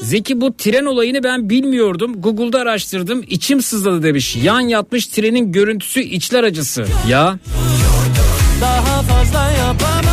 Zeki 0.00 0.40
bu 0.40 0.56
tren 0.56 0.84
olayını 0.84 1.22
ben 1.22 1.50
bilmiyordum. 1.50 2.22
Google'da 2.22 2.60
araştırdım. 2.60 3.24
İçim 3.28 3.62
sızladı 3.62 4.02
demiş. 4.02 4.36
Yan 4.36 4.60
yatmış 4.60 5.06
trenin 5.06 5.52
görüntüsü 5.52 6.00
içler 6.00 6.44
acısı. 6.44 6.86
Ya 7.08 7.38
Daha 8.60 9.02
fazla 9.02 9.50
yapamam 9.50 10.06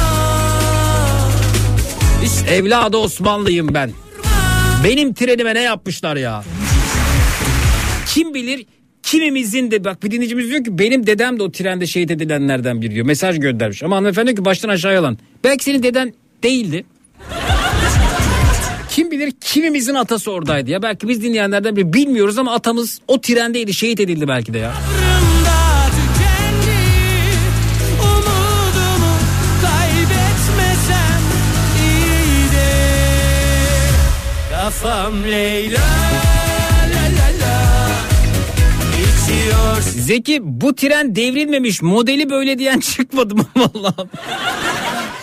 evladı 2.48 2.98
Osmanlıyım 2.98 3.74
ben. 3.74 3.92
Benim 4.84 5.14
trenime 5.14 5.56
ne 5.56 5.62
yapmışlar 5.62 6.16
ya? 6.16 6.44
Kim 8.08 8.34
bilir 8.34 8.66
kimimizin 9.04 9.72
de 9.72 9.84
bak 9.84 10.04
bir 10.04 10.12
dinleyicimiz 10.12 10.50
diyor 10.50 10.64
ki 10.64 10.80
benim 10.80 11.08
dedem 11.08 11.40
de 11.40 11.44
o 11.44 11.52
trende 11.52 11.88
şehit 11.88 12.12
edilenlerden 12.12 12.82
biri 12.82 12.92
diyor. 12.96 13.06
Mesaj 13.06 13.40
göndermiş 13.40 13.84
ama 13.84 13.96
hanımefendi 13.96 14.28
diyor 14.28 14.38
ki 14.38 14.46
baştan 14.46 14.70
aşağı 14.70 14.94
yalan. 14.94 15.18
Belki 15.44 15.64
senin 15.64 15.84
deden 15.84 16.14
değildi. 16.44 16.86
Kim 18.90 19.12
bilir 19.12 19.34
kimimizin 19.42 19.96
atası 19.96 20.32
oradaydı 20.32 20.72
ya. 20.72 20.82
Belki 20.82 21.08
biz 21.08 21.24
dinleyenlerden 21.24 21.76
biri 21.76 21.94
bilmiyoruz 21.94 22.38
ama 22.38 22.54
atamız 22.54 23.02
o 23.08 23.22
trendeydi 23.22 23.74
şehit 23.74 24.00
edildi 24.00 24.28
belki 24.28 24.54
de 24.54 24.58
ya. 24.58 24.74
Kafam 34.82 35.24
Leyla 35.24 35.80
la 36.94 37.04
la 37.18 37.28
la. 37.46 37.56
İçiyor. 39.00 39.82
Zeki 39.82 40.40
bu 40.44 40.76
tren 40.76 41.16
devrilmemiş. 41.16 41.82
Modeli 41.82 42.30
böyle 42.30 42.60
diyen 42.60 42.80
çıkmadı 42.80 43.36
mı? 43.36 43.46
Vallahi? 43.56 44.08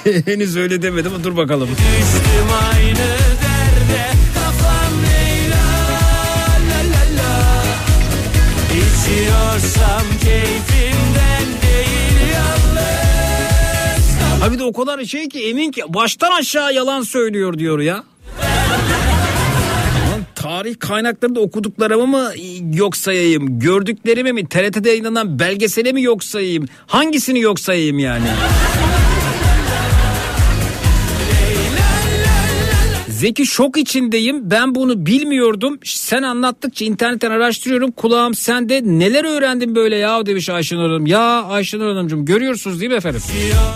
Henüz 0.24 0.56
öyle 0.56 0.82
demedim 0.82 1.12
dur 1.24 1.36
bakalım. 1.36 1.68
Düştüm 1.70 2.48
aynı 2.74 2.96
derde. 2.98 4.06
Kafam 4.34 4.92
Leyla 5.02 5.64
la 6.70 6.80
la 6.92 7.22
la. 7.22 7.64
İçiyorsam 8.72 10.02
keyfimden 10.24 11.46
değil 11.62 12.32
yalnız. 12.34 14.04
Abi 14.42 14.58
de 14.58 14.64
o 14.64 14.72
kadar 14.72 15.04
şey 15.04 15.28
ki 15.28 15.48
emin 15.48 15.72
ki 15.72 15.82
baştan 15.88 16.32
aşağı 16.40 16.74
yalan 16.74 17.02
söylüyor 17.02 17.58
diyor 17.58 17.78
ya. 17.80 18.04
Tarih 20.40 20.74
kaynaklarında 20.78 21.40
okuduklarımı 21.40 22.06
mı 22.06 22.32
yok 22.74 22.96
sayayım? 22.96 23.58
Gördüklerimi 23.58 24.32
mi? 24.32 24.48
TRT'de 24.48 24.88
yayınlanan 24.88 25.38
belgesele 25.38 25.92
mi 25.92 26.02
yok 26.02 26.24
sayayım? 26.24 26.66
Hangisini 26.86 27.40
yok 27.40 27.60
sayayım 27.60 27.98
yani? 27.98 28.26
Zeki 33.08 33.46
şok 33.46 33.76
içindeyim. 33.78 34.50
Ben 34.50 34.74
bunu 34.74 35.06
bilmiyordum. 35.06 35.78
Sen 35.84 36.22
anlattıkça 36.22 36.84
internetten 36.84 37.30
araştırıyorum. 37.30 37.90
Kulağım 37.90 38.34
sende. 38.34 38.80
Neler 38.84 39.24
öğrendim 39.24 39.74
böyle 39.74 39.96
ya 39.96 40.26
demiş 40.26 40.48
Ayşenur 40.48 40.82
Hanım. 40.82 41.06
Ya 41.06 41.42
Ayşenur 41.42 41.88
Hanımcığım 41.88 42.24
görüyorsunuz 42.24 42.80
değil 42.80 42.90
mi 42.90 42.96
efendim? 42.96 43.20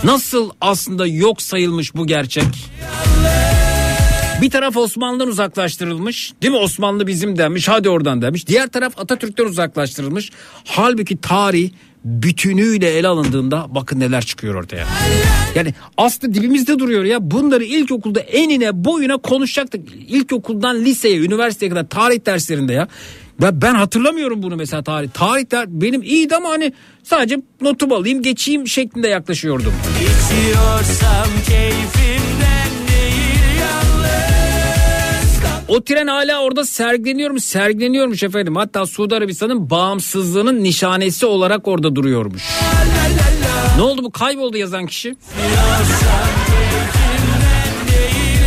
Nasıl 0.03 0.49
aslında 0.61 1.07
yok 1.07 1.41
sayılmış 1.41 1.95
bu 1.95 2.07
gerçek? 2.07 2.45
Bir 4.41 4.49
taraf 4.49 4.77
Osmanlı'dan 4.77 5.27
uzaklaştırılmış. 5.27 6.33
Değil 6.41 6.53
mi? 6.53 6.59
Osmanlı 6.59 7.07
bizim 7.07 7.37
denmiş. 7.37 7.67
Hadi 7.67 7.89
oradan 7.89 8.21
demiş. 8.21 8.47
Diğer 8.47 8.67
taraf 8.67 8.99
Atatürk'ten 8.99 9.45
uzaklaştırılmış. 9.45 10.31
Halbuki 10.65 11.21
tarih 11.21 11.71
bütünüyle 12.05 12.89
ele 12.89 13.07
alındığında 13.07 13.65
bakın 13.69 13.99
neler 13.99 14.25
çıkıyor 14.25 14.55
ortaya. 14.55 14.87
Yani 15.55 15.73
aslında 15.97 16.33
dibimizde 16.33 16.79
duruyor 16.79 17.03
ya. 17.03 17.31
Bunları 17.31 17.63
ilkokulda 17.63 18.19
enine 18.19 18.85
boyuna 18.85 19.17
konuşacaktık. 19.17 19.89
İlkokuldan 20.07 20.85
liseye, 20.85 21.17
üniversiteye 21.17 21.69
kadar 21.69 21.89
tarih 21.89 22.25
derslerinde 22.25 22.73
ya. 22.73 22.87
Ben, 23.41 23.61
ben 23.61 23.75
hatırlamıyorum 23.75 24.43
bunu 24.43 24.55
mesela 24.55 24.83
tarih. 24.83 25.09
Tarih 25.09 25.51
der, 25.51 25.65
benim 25.67 26.03
iyiydi 26.03 26.35
ama 26.35 26.49
hani 26.49 26.73
sadece 27.03 27.41
notumu 27.61 27.95
alayım 27.95 28.21
geçeyim 28.21 28.67
şeklinde 28.67 29.07
yaklaşıyordum. 29.07 29.73
İçiyorsam 30.01 31.27
keyfimden 31.47 32.84
O 35.75 35.81
tren 35.83 36.07
hala 36.07 36.41
orada 36.41 36.65
sergileniyormuş, 36.65 37.43
sergileniyormuş 37.43 38.23
efendim. 38.23 38.55
Hatta 38.55 38.85
Suudi 38.85 39.15
Arabistan'ın 39.15 39.69
bağımsızlığının 39.69 40.63
nişanesi 40.63 41.25
olarak 41.25 41.67
orada 41.67 41.95
duruyormuş. 41.95 42.43
Ne 43.77 43.81
oldu 43.81 44.03
bu 44.03 44.11
kayboldu 44.11 44.57
yazan 44.57 44.85
kişi? 44.85 45.15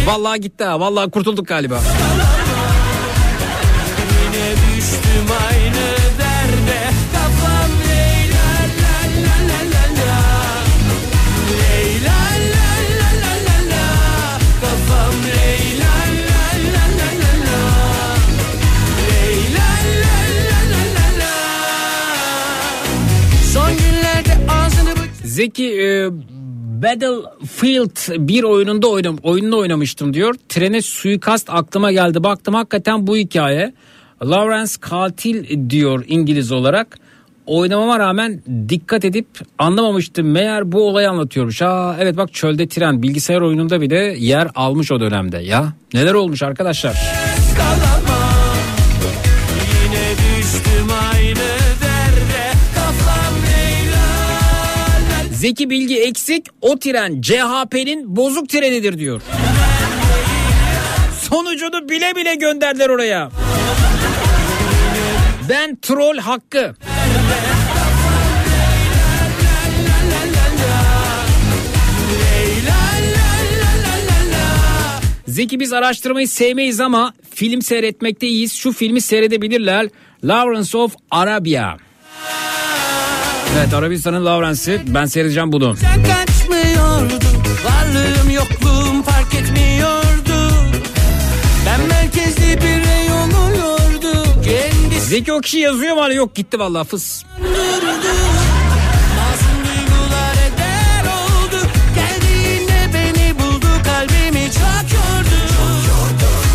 Vallahi 0.06 0.40
gitti 0.40 0.64
ha. 0.64 0.80
Vallahi 0.80 1.10
kurtulduk 1.10 1.46
galiba. 1.48 1.80
Zeki 25.38 25.82
e, 25.82 26.08
Battlefield 26.82 28.28
bir 28.28 28.42
oyununda 28.42 28.88
oynam 28.88 29.16
oyununu 29.22 29.58
oynamıştım 29.58 30.14
diyor. 30.14 30.34
Trene 30.48 30.82
suikast 30.82 31.50
aklıma 31.50 31.92
geldi. 31.92 32.24
Baktım 32.24 32.54
hakikaten 32.54 33.06
bu 33.06 33.16
hikaye. 33.16 33.74
Lawrence 34.22 34.72
katil 34.80 35.70
diyor 35.70 36.04
İngiliz 36.08 36.52
olarak. 36.52 36.98
Oynamama 37.46 37.98
rağmen 37.98 38.42
dikkat 38.68 39.04
edip 39.04 39.26
anlamamıştım. 39.58 40.30
Meğer 40.30 40.72
bu 40.72 40.88
olayı 40.88 41.10
anlatıyormuş. 41.10 41.60
Ha 41.60 41.96
evet 42.00 42.16
bak 42.16 42.34
çölde 42.34 42.68
tren 42.68 43.02
bilgisayar 43.02 43.40
oyununda 43.40 43.80
bile 43.80 44.14
yer 44.18 44.48
almış 44.54 44.92
o 44.92 45.00
dönemde. 45.00 45.38
Ya 45.38 45.72
neler 45.94 46.14
olmuş 46.14 46.42
arkadaşlar. 46.42 46.96
kalamam 47.56 47.97
Zeki 55.40 55.70
Bilgi 55.70 56.00
eksik 56.00 56.46
o 56.60 56.78
tren 56.78 57.20
CHP'nin 57.20 58.16
bozuk 58.16 58.48
trenidir 58.48 58.98
diyor. 58.98 59.22
Sonucunu 61.22 61.88
bile 61.88 62.16
bile 62.16 62.34
gönderdiler 62.34 62.88
oraya. 62.88 63.30
Ben 65.48 65.76
troll 65.76 66.18
hakkı. 66.18 66.74
Zeki 75.28 75.60
biz 75.60 75.72
araştırmayı 75.72 76.28
sevmeyiz 76.28 76.80
ama 76.80 77.12
film 77.34 77.62
seyretmekte 77.62 78.26
iyiyiz. 78.26 78.52
Şu 78.52 78.72
filmi 78.72 79.00
seyredebilirler. 79.00 79.88
Lawrence 80.24 80.78
of 80.78 80.94
Arabia. 81.10 81.76
Evet 83.56 83.74
Arabistan'ın 83.74 84.24
Lawrence'i. 84.26 84.80
Ben 84.94 85.06
seyredeceğim 85.06 85.52
bunu. 85.52 85.76
Sen 85.76 86.02
kaçmıyordun 86.02 87.20
Varlığım 87.64 88.30
yokluğum 88.30 89.02
fark 89.02 89.34
etmiyordu 89.34 90.52
Ben 91.66 91.80
merkezli 91.88 92.56
bir 92.56 92.62
rey 92.88 93.12
oluyordu 93.12 94.24
Kendisi 94.44 95.06
Zeki 95.06 95.32
o 95.32 95.40
kişi 95.40 95.58
yazıyor 95.58 95.94
mu? 95.94 96.02
Hala 96.02 96.12
Yok 96.12 96.34
gitti 96.34 96.58
vallahi 96.58 96.88
fıs. 96.88 97.22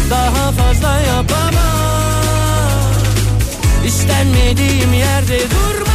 Daha 0.09 0.51
fazla 0.51 0.99
yapamam 0.99 1.53
İstenmediğim 3.85 4.93
yerde 4.93 5.39
durma 5.39 5.92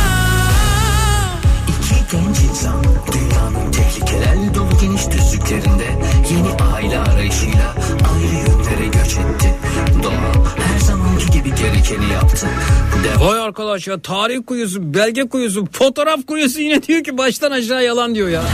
dünyanın 3.48 3.72
tehlikelerle 3.72 4.54
dolu 4.54 4.68
geniş 4.80 5.10
düzlüklerinde 5.10 5.86
yeni 6.30 6.72
aile 6.74 6.98
arayışıyla 6.98 7.74
ayrı 8.14 8.34
yönlere 8.34 8.86
göç 8.86 9.12
etti. 9.12 9.54
Doğa 10.02 10.32
her 10.56 10.78
zamanki 10.78 11.30
gibi 11.30 11.54
gerekeni 11.54 12.12
yaptı. 12.12 12.46
Devam 13.04 13.28
Vay 13.28 13.40
arkadaş 13.40 13.88
ya 13.88 14.00
tarih 14.00 14.38
kuyusu, 14.46 14.94
belge 14.94 15.28
kuyusu, 15.28 15.66
fotoğraf 15.72 16.26
kuyusu 16.26 16.60
yine 16.60 16.82
diyor 16.82 17.04
ki 17.04 17.18
baştan 17.18 17.50
aşağı 17.50 17.84
yalan 17.84 18.14
diyor 18.14 18.28
ya. 18.28 18.42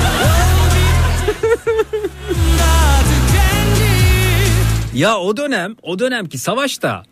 Ya 4.95 5.19
o 5.19 5.37
dönem, 5.37 5.77
o 5.83 5.99
dönemki 5.99 6.39
savaşta 6.39 7.03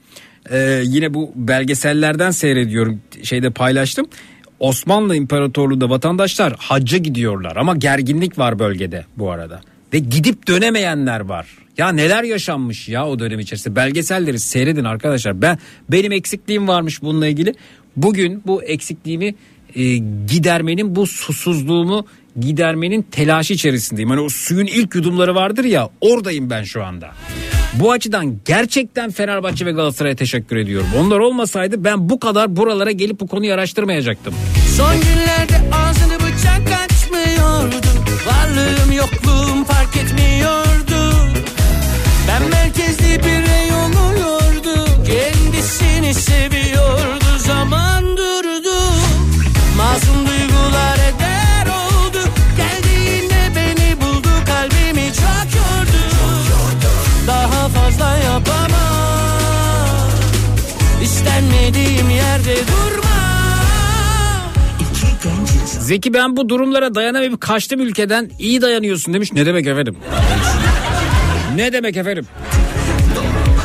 e, 0.51 0.83
yine 0.85 1.15
bu 1.15 1.33
belgesellerden 1.35 2.31
seyrediyorum, 2.31 3.01
şeyde 3.23 3.51
paylaştım. 3.51 4.07
Osmanlı 4.63 5.17
İmparatorluğu'nda 5.17 5.91
vatandaşlar 5.91 6.55
hacca 6.59 6.99
gidiyorlar 6.99 7.57
ama 7.57 7.77
gerginlik 7.77 8.39
var 8.39 8.59
bölgede 8.59 9.05
bu 9.17 9.31
arada. 9.31 9.61
Ve 9.93 9.99
gidip 9.99 10.49
dönemeyenler 10.49 11.21
var. 11.21 11.47
Ya 11.79 11.89
neler 11.89 12.23
yaşanmış 12.23 12.89
ya 12.89 13.07
o 13.09 13.19
dönem 13.19 13.41
içerisinde. 13.41 13.77
Belgeselleri 13.77 14.39
seyredin 14.39 14.85
arkadaşlar. 14.85 15.43
Ben 15.43 15.59
benim 15.91 16.13
eksikliğim 16.13 16.69
varmış 16.69 17.03
bununla 17.03 17.27
ilgili. 17.27 17.55
Bugün 17.97 18.43
bu 18.47 18.63
eksikliğimi 18.63 19.35
e, 19.75 19.97
gidermenin 20.27 20.97
bu 20.97 21.07
susuzluğumu 21.07 22.07
gidermenin 22.41 23.03
telaşı 23.03 23.55
içerisindeyim. 23.55 24.11
Hani 24.11 24.21
o 24.21 24.29
suyun 24.29 24.67
ilk 24.67 24.95
yudumları 24.95 25.35
vardır 25.35 25.65
ya 25.65 25.89
oradayım 26.01 26.51
ben 26.51 26.63
şu 26.63 26.85
anda. 26.85 27.11
Bu 27.75 27.93
açıdan 27.93 28.37
gerçekten 28.45 29.11
Fenerbahçe 29.11 29.67
ve 29.67 29.73
Galatasaray'a 29.73 30.17
teşekkür 30.17 30.57
ediyorum. 30.57 30.87
Onlar 30.99 31.19
olmasaydı 31.19 31.85
ben 31.85 32.09
bu 32.09 32.21
kadar 32.21 32.57
buralara 32.57 32.91
gelip 32.91 33.21
bu 33.21 33.27
konuyu 33.27 33.55
araştırmayacaktım. 33.55 34.35
Son 34.77 34.95
günlerde 34.95 35.77
ağzını 35.77 36.15
bıçak 36.15 36.81
açmıyordu 36.85 37.77
Varlığım 38.27 38.93
yokluğum 38.93 39.65
fark 39.65 39.97
etmiyordu 39.97 41.15
Ben 42.29 42.51
merkezli 42.51 43.19
birey 43.19 43.73
oluyordu 43.73 44.87
Kendisini 45.07 46.15
seviyordu 46.15 47.22
Zeki 65.83 66.15
ben 66.15 66.37
bu 66.37 66.49
durumlara 66.49 66.95
dayanamayıp 66.95 67.41
kaçtım 67.41 67.81
ülkeden 67.81 68.31
iyi 68.39 68.63
dayanıyorsun 68.63 69.15
demiş. 69.15 69.33
Ne 69.33 69.47
demek 69.47 69.67
efendim? 69.67 69.97
ne 71.57 71.73
demek 71.73 71.97
efendim? 71.97 72.27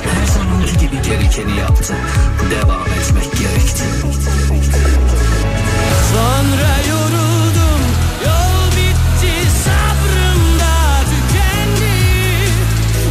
Her 0.04 0.26
zamanki 0.26 0.72
gibi 0.78 1.02
gerekeni 1.10 1.60
yaptı 1.60 1.94
Devam 2.52 2.82
etmek 2.82 3.32
gerekti 3.40 3.84
Sonra 6.14 6.74
yoruldum 6.90 7.82
Yol 8.26 8.68
bitti 8.72 9.34
sabrım 9.64 10.60
da 10.60 10.76
tükendi 11.10 11.96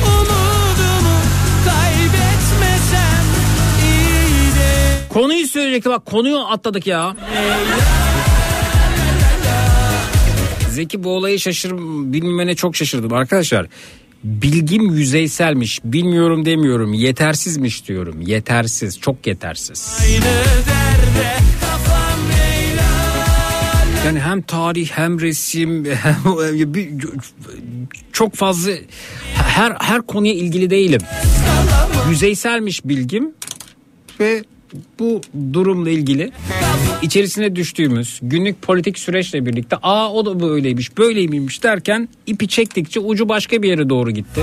Umudumu 0.07 1.19
kaybetmesem 1.65 3.25
iyiydi 3.85 5.09
Konuyu 5.09 5.47
söyleyecekti 5.49 5.91
bak 5.91 6.07
konuyu 6.07 6.39
atladık 6.39 6.87
ya. 6.87 7.17
Zeki 10.77 11.05
bu 11.05 11.11
olayı 11.11 11.41
şaşır 11.41 11.73
bilmemene 12.13 12.55
çok 12.55 12.77
şaşırdım 12.77 13.13
arkadaşlar. 13.13 13.67
Bilgim 14.25 14.91
yüzeyselmiş 14.95 15.81
bilmiyorum 15.85 16.45
demiyorum 16.45 16.95
yetersizmiş 16.95 17.89
diyorum 17.89 18.21
yetersiz 18.21 19.01
çok 19.01 19.27
yetersiz. 19.27 19.99
Aynı 20.01 20.25
derde 20.25 21.37
Yani 24.07 24.21
hem 24.21 24.43
tarih 24.43 24.91
hem 24.91 25.21
resim 25.21 25.85
hem 25.85 26.75
bir- 26.75 26.89
çok 28.13 28.35
fazla 28.35 28.71
her 29.35 29.77
her 29.81 30.03
konuya 30.03 30.35
ilgili 30.35 30.71
değilim. 30.71 31.01
Yüzeyselmiş 32.11 32.85
bilgim 32.85 33.31
ve 34.21 34.45
bu 34.99 35.21
durumla 35.53 35.91
ilgili 35.91 36.33
içerisine 37.03 37.57
düştüğümüz 37.57 38.19
günlük 38.23 38.63
politik 38.63 38.99
süreçle 38.99 39.47
birlikte 39.47 39.77
aa 39.83 40.13
o 40.13 40.27
da 40.27 40.41
böyleymiş 40.41 40.99
böyleymiş 40.99 41.63
derken 41.63 42.09
ipi 42.27 42.49
çektikçe 42.49 43.01
ucu 43.01 43.29
başka 43.29 43.63
bir 43.63 43.69
yere 43.69 43.89
doğru 43.89 44.11
gitti. 44.11 44.41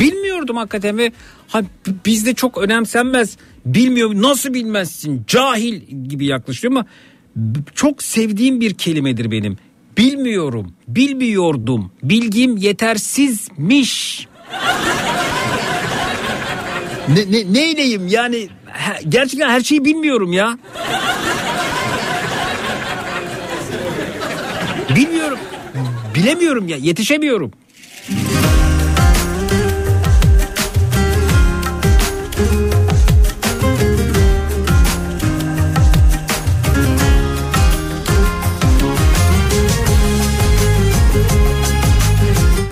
Bilmiyordum 0.00 0.56
hakikaten 0.56 0.98
ve 0.98 1.12
ha, 1.48 1.62
bizde 2.06 2.34
çok 2.34 2.58
önemsenmez. 2.58 3.36
Bilmiyor 3.66 4.10
nasıl 4.14 4.54
bilmezsin 4.54 5.24
cahil 5.26 5.80
gibi 6.08 6.26
yaklaşıyor 6.26 6.72
ama 6.72 6.86
çok 7.74 8.02
sevdiğim 8.02 8.60
bir 8.60 8.74
kelimedir 8.74 9.30
benim. 9.30 9.58
Bilmiyorum, 9.98 10.72
bilmiyordum, 10.88 11.92
bilgim 12.02 12.56
yetersizmiş. 12.56 14.26
Ne, 17.08 17.32
ne, 17.32 17.52
neyleyim 17.52 18.08
yani 18.08 18.48
he- 18.66 19.02
gerçekten 19.08 19.48
her 19.50 19.60
şeyi 19.60 19.84
bilmiyorum 19.84 20.32
ya. 20.32 20.58
Bilmiyorum. 24.96 25.38
Bilemiyorum 26.14 26.68
ya 26.68 26.76
yetişemiyorum. 26.76 27.52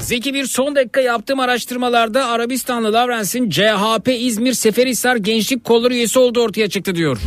Zeki 0.06 0.34
bir 0.34 0.46
son 0.46 0.76
dakika 0.76 1.00
yaptığım 1.00 1.40
araştırmalarda 1.40 2.26
Arabistanlı 2.26 2.92
Lawrence'in 2.92 3.50
CHP 3.50 4.08
İzmir 4.08 4.52
Seferihisar 4.52 5.16
Gençlik 5.16 5.64
Kolları 5.64 5.94
üyesi 5.94 6.18
olduğu 6.18 6.42
ortaya 6.42 6.68
çıktı 6.68 6.94
diyor. 6.94 7.18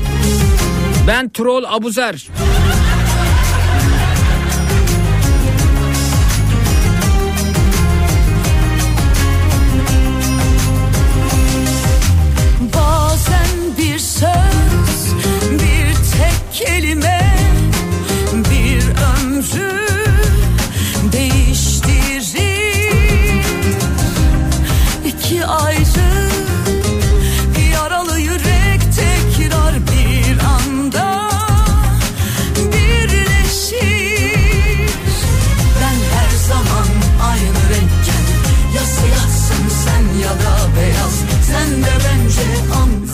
Ben 1.07 1.29
Troll 1.29 1.63
Abuzer. 1.67 2.27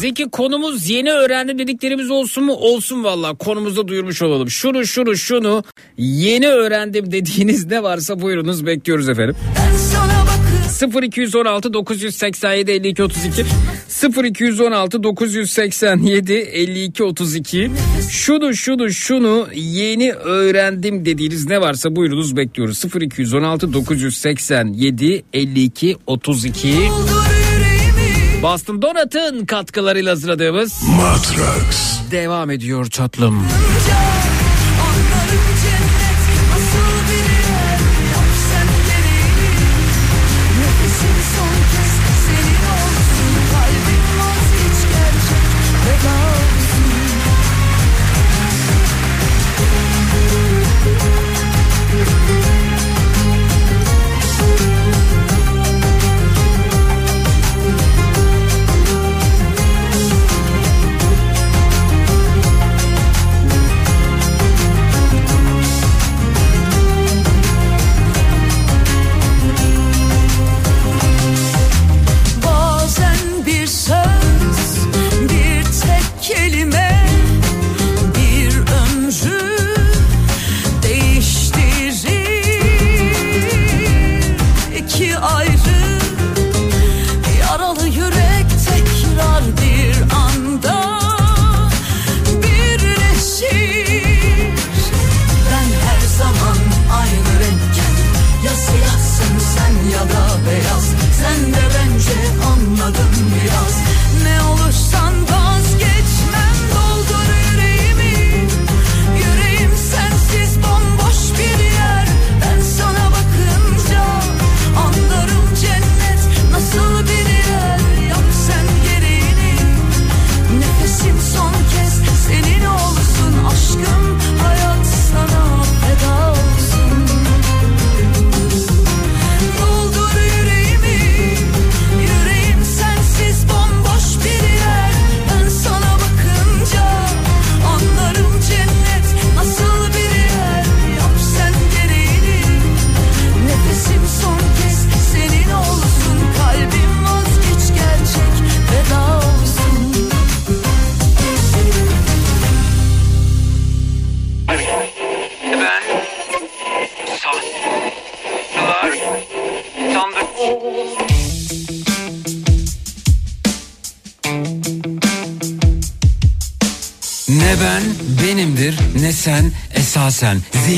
Zeki 0.05 0.29
konumuz 0.29 0.89
yeni 0.89 1.11
öğrendim 1.11 1.59
dediklerimiz 1.59 2.11
olsun 2.11 2.43
mu? 2.43 2.53
Olsun 2.53 3.03
valla 3.03 3.33
konumuzda 3.33 3.87
duyurmuş 3.87 4.21
olalım. 4.21 4.49
Şunu 4.49 4.85
şunu 4.85 5.17
şunu 5.17 5.63
yeni 5.97 6.47
öğrendim 6.47 7.11
dediğiniz 7.11 7.65
ne 7.65 7.83
varsa 7.83 8.21
buyurunuz. 8.21 8.65
Bekliyoruz 8.65 9.09
efendim. 9.09 9.35
sana 9.91 10.25
bakıp 10.91 11.03
0216 11.03 11.73
987 11.73 12.71
52 12.71 13.03
32 13.03 13.45
0216 14.25 15.03
987 15.03 16.33
52 16.33 17.03
32 17.03 17.71
şunu 18.09 18.55
şunu 18.55 18.91
şunu 18.91 19.47
yeni 19.55 20.11
öğrendim 20.11 21.05
dediğiniz 21.05 21.45
ne 21.45 21.61
varsa 21.61 21.95
buyurunuz. 21.95 22.37
Bekliyoruz. 22.37 22.83
0216 23.01 23.73
987 23.73 25.23
52 25.33 25.97
32 26.07 26.69
Boston 28.45 28.81
Donat'ın 28.81 29.45
katkılarıyla 29.45 30.11
hazırladığımız 30.11 30.83
Matrax. 30.83 31.99
devam 32.11 32.51
ediyor 32.51 32.85
tatlım. 32.85 33.35
Anlarım 33.35 34.14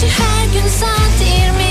Hafta 0.00 0.06
içi 0.06 0.22
her 0.22 0.44
gün 0.44 0.68
saat 0.68 1.20
22'de 1.20 1.69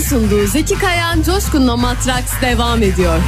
sunduğu 0.00 0.46
Zeki 0.46 0.78
Kayan 0.78 1.22
Coşkun'la 1.22 1.76
Matraks 1.76 2.32
devam 2.42 2.82
ediyor. 2.82 3.18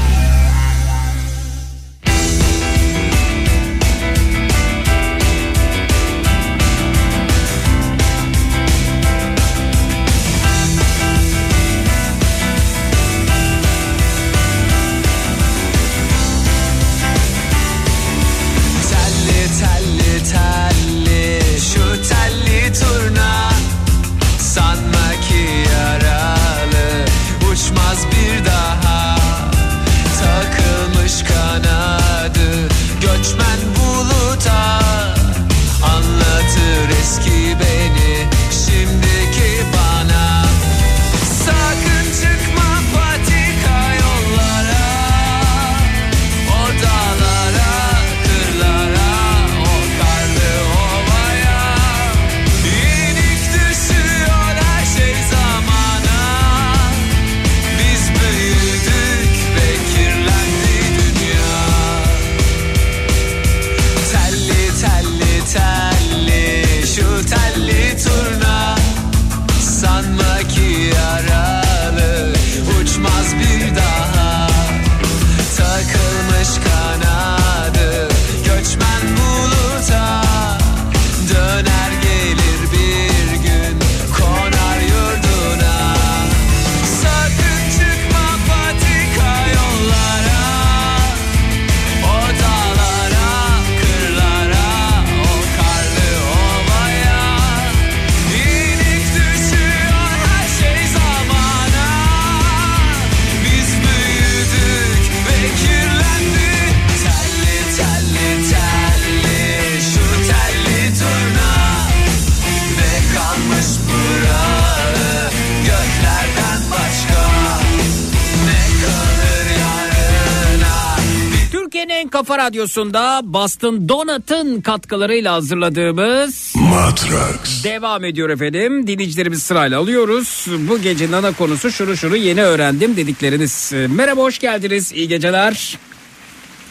Radyosunda 122.59 123.21
Boston 123.25 123.89
Donat'ın 123.89 124.61
katkılarıyla 124.61 125.33
hazırladığımız 125.33 126.55
Matrax. 126.57 127.65
devam 127.65 128.05
ediyor 128.05 128.31
efendim. 128.31 128.87
Dinleyicilerimiz 128.87 129.43
sırayla 129.43 129.79
alıyoruz. 129.79 130.47
Bu 130.69 130.83
gece 130.83 131.11
nana 131.11 131.33
konusu 131.33 131.71
şunu 131.71 131.97
şunu 131.97 132.17
yeni 132.17 132.43
öğrendim 132.43 132.97
dedikleriniz. 132.97 133.73
Merhaba 133.89 134.23
hoş 134.23 134.39
geldiniz. 134.39 134.93
İyi 134.93 135.09
geceler. 135.09 135.79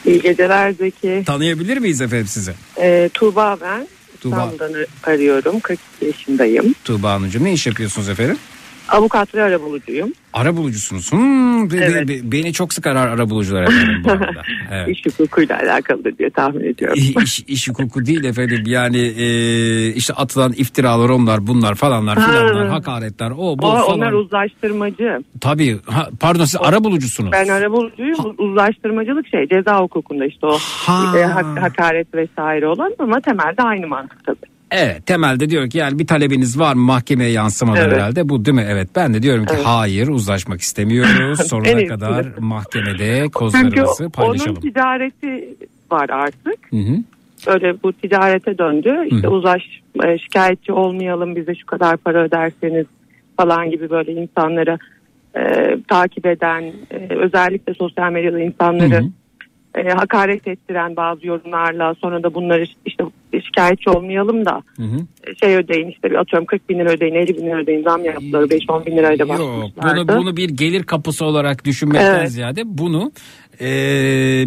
İyi 0.05 0.21
geceler 0.21 0.71
Zeki. 0.71 1.23
Tanıyabilir 1.25 1.77
miyiz 1.77 2.01
efendim 2.01 2.27
sizi? 2.27 2.53
Ee, 2.81 3.09
Tuğba 3.13 3.57
ben. 3.61 3.87
Tuğba. 4.21 4.35
İstanbul'dan 4.35 4.85
arıyorum. 5.03 5.59
42 5.59 6.05
yaşındayım. 6.05 6.75
Tuğba 6.83 7.11
Hanımcığım 7.11 7.43
ne 7.43 7.53
iş 7.53 7.67
yapıyorsunuz 7.67 8.09
efendim? 8.09 8.37
Avukat 8.89 9.35
ve 9.35 9.43
arabulucuyum. 9.43 10.13
Ara 10.33 10.57
bulucusunuz. 10.57 11.11
Hmm, 11.11 11.71
be- 11.71 11.77
Evet. 11.77 12.07
be- 12.07 12.31
beni 12.31 12.53
çok 12.53 12.73
sık 12.73 12.87
arar 12.87 13.07
ara 13.07 13.29
bulucular 13.29 13.63
efendim 13.63 14.01
bu 14.05 14.11
arada. 14.11 14.41
Evet. 14.71 14.87
İş 14.89 15.05
hukukuyla 15.05 15.59
alakalıdır 15.59 16.17
diye 16.17 16.29
tahmin 16.29 16.63
ediyorum. 16.73 16.97
İş, 17.23 17.39
iş 17.39 17.69
hukuku 17.69 18.05
değil 18.05 18.23
efendim 18.23 18.63
yani 18.65 18.97
e, 18.97 19.87
işte 19.93 20.13
atılan 20.13 20.53
iftiralar 20.53 21.09
onlar 21.09 21.47
bunlar 21.47 21.75
falanlar 21.75 22.17
Ha. 22.17 22.25
filanlar 22.31 22.67
hakaretler 22.67 23.31
o 23.31 23.35
bu 23.59 23.65
O, 23.67 23.75
falan. 23.75 23.89
onlar 23.89 24.11
uzlaştırmacı. 24.13 25.19
Tabii 25.41 25.77
ha, 25.85 26.09
pardon 26.19 26.45
siz 26.45 26.59
ara 26.61 26.83
bulucusunuz. 26.83 27.31
Ben 27.31 27.47
arabulucuyum. 27.47 28.17
Bu 28.23 28.43
Uzlaştırmacılık 28.43 29.27
şey 29.27 29.47
ceza 29.47 29.79
hukukunda 29.79 30.25
işte 30.25 30.45
o 30.47 30.55
e, 31.17 31.23
hak- 31.23 31.61
hakaret 31.61 32.13
vesaire 32.15 32.67
olan 32.67 32.91
ama 32.99 33.19
temelde 33.21 33.61
aynı 33.63 33.87
mantık 33.87 34.25
tabii. 34.25 34.37
Evet 34.71 35.05
temelde 35.05 35.49
diyor 35.49 35.69
ki 35.69 35.77
yani 35.77 35.99
bir 35.99 36.07
talebiniz 36.07 36.59
var 36.59 36.73
mı 36.73 36.81
mahkemeye 36.81 37.31
yansımadan 37.31 37.81
Evet. 37.81 37.93
herhalde 37.93 38.29
bu 38.29 38.45
değil 38.45 38.55
mi? 38.55 38.65
Evet 38.69 38.89
ben 38.95 39.13
de 39.13 39.23
diyorum 39.23 39.45
ki 39.45 39.53
Evet. 39.55 39.65
hayır 39.65 40.07
uzlaşmak 40.07 40.61
istemiyoruz 40.61 41.39
sonuna 41.47 41.87
kadar 41.87 42.25
mahkemede 42.39 43.17
Çünkü 43.17 43.31
kozlarımızı 43.31 44.03
onun 44.03 44.09
paylaşalım. 44.11 44.61
ticareti 44.61 45.55
var 45.91 46.09
artık. 46.09 46.57
Hı 46.69 46.77
hı. 46.77 46.97
Böyle 47.47 47.83
bu 47.83 47.93
ticarete 47.93 48.57
döndü. 48.57 48.95
İşte 49.11 49.27
Hı. 49.27 49.31
uzaş 49.31 49.61
e, 50.05 50.17
şikayetçi 50.17 50.71
olmayalım 50.73 51.35
bize 51.35 51.55
şu 51.55 51.65
kadar 51.65 51.97
para 51.97 52.23
öderseniz 52.23 52.85
falan 53.37 53.71
gibi 53.71 53.89
böyle 53.89 54.11
insanlara 54.11 54.77
e, 55.37 55.41
takip 55.87 56.25
eden 56.25 56.61
e, 56.91 57.13
özellikle 57.15 57.73
sosyal 57.73 58.11
medyada 58.11 58.39
insanları 58.39 58.95
Hı 58.95 58.99
hı. 58.99 59.09
E, 59.77 59.89
hakaret 59.89 60.47
ettiren 60.47 60.95
bazı 60.95 61.27
yorumlarla 61.27 61.95
sonra 62.01 62.23
da 62.23 62.33
bunları 62.33 62.65
işte 62.85 63.03
şikayetçi 63.45 63.89
olmayalım 63.89 64.45
da 64.45 64.61
Hı 64.77 64.83
hı. 64.83 64.97
şey 65.39 65.55
ödeyin 65.55 65.87
işte 65.87 66.09
bir 66.09 66.15
atıyorum 66.15 66.45
40 66.45 66.69
bin 66.69 66.79
lira 66.79 66.89
ödeyin 66.91 67.15
50 67.15 67.37
bin 67.37 67.45
lira 67.45 67.57
ödeyin 67.57 67.83
zam 67.83 68.05
yaptılar 68.05 68.43
5-10 68.43 68.85
bin 68.85 68.97
lirayla 68.97 69.25
Yok 69.25 69.29
başlamışlardı. 69.29 70.07
bunu, 70.07 70.17
bunu 70.17 70.37
bir 70.37 70.49
gelir 70.49 70.83
kapısı 70.83 71.25
olarak 71.25 71.65
düşünmekten 71.65 72.19
Evet. 72.19 72.31
ziyade 72.31 72.61
bunu 72.65 73.11
e, 73.61 73.71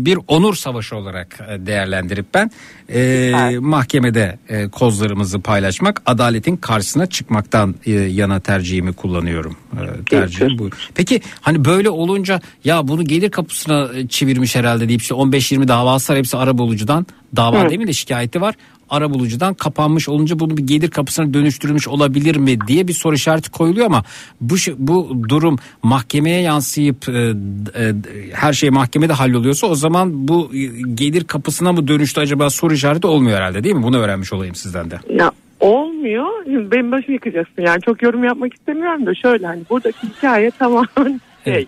bir 0.04 0.18
onur 0.28 0.54
savaşı 0.54 0.96
olarak 0.96 1.38
e, 1.48 1.66
değerlendirip 1.66 2.26
ben 2.34 2.50
e, 2.94 3.58
mahkemede 3.60 4.38
e, 4.48 4.68
kozlarımızı 4.68 5.40
paylaşmak 5.40 6.02
adaletin 6.06 6.56
karşısına 6.56 7.06
çıkmaktan 7.06 7.74
e, 7.86 7.90
yana 7.90 8.40
tercihimi 8.40 8.92
kullanıyorum. 8.92 9.56
E, 9.72 10.04
tercihim 10.04 10.58
bu. 10.58 10.70
Peki 10.94 11.20
hani 11.40 11.64
böyle 11.64 11.90
olunca 11.90 12.40
ya 12.64 12.88
bunu 12.88 13.04
gelir 13.04 13.30
kapısına 13.30 13.88
e, 13.94 14.08
çevirmiş 14.08 14.56
herhalde 14.56 14.88
deyip 14.88 15.02
işte 15.02 15.14
15-20 15.14 15.68
davası 15.68 16.12
var 16.12 16.18
hepsi 16.18 16.36
arabulucudan 16.36 17.06
dava 17.36 17.64
Hı. 17.64 17.68
değil 17.68 17.80
mi 17.80 17.86
de 17.86 17.92
şikayeti 17.92 18.40
var 18.40 18.54
arabulucudan 18.90 19.54
kapanmış 19.54 20.08
olunca 20.08 20.38
bunu 20.38 20.56
bir 20.56 20.62
gelir 20.62 20.90
kapısına 20.90 21.34
dönüştürmüş 21.34 21.88
olabilir 21.88 22.36
mi 22.36 22.58
diye 22.68 22.88
bir 22.88 22.92
soru 22.92 23.14
işareti 23.14 23.50
koyuluyor 23.50 23.86
ama 23.86 24.04
bu 24.40 24.54
bu 24.78 25.22
durum 25.28 25.58
mahkemeye 25.82 26.40
yansıyıp 26.40 27.08
e, 27.08 27.12
e, 27.12 27.92
her 28.32 28.52
şey 28.52 28.70
mahkemede 28.70 29.12
halloluyorsa 29.12 29.66
o 29.66 29.74
zaman 29.74 30.28
bu 30.28 30.50
e, 30.54 30.58
gelir 30.94 31.24
kapısına 31.24 31.72
mı 31.72 31.88
dönüştü 31.88 32.20
acaba 32.20 32.50
soru 32.50 32.74
işareti 32.74 33.06
olmuyor 33.06 33.36
herhalde 33.36 33.64
değil 33.64 33.74
mi? 33.74 33.82
Bunu 33.82 33.98
öğrenmiş 33.98 34.32
olayım 34.32 34.54
sizden 34.54 34.90
de. 34.90 34.98
Ya 35.10 35.32
olmuyor. 35.60 36.26
Benim 36.46 36.92
başımı 36.92 37.12
yıkacaksın 37.14 37.62
yani. 37.62 37.80
Çok 37.80 38.02
yorum 38.02 38.24
yapmak 38.24 38.54
istemiyorum 38.54 39.06
da 39.06 39.14
şöyle 39.14 39.46
hani 39.46 39.62
buradaki 39.70 40.06
hikaye 40.08 40.50
tamamen 40.58 41.20
şey 41.44 41.66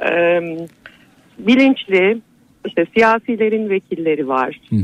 e, 0.00 0.40
bilinçli 1.38 2.20
işte 2.66 2.86
siyasilerin 2.94 3.70
vekilleri 3.70 4.28
var 4.28 4.60
E, 4.72 4.78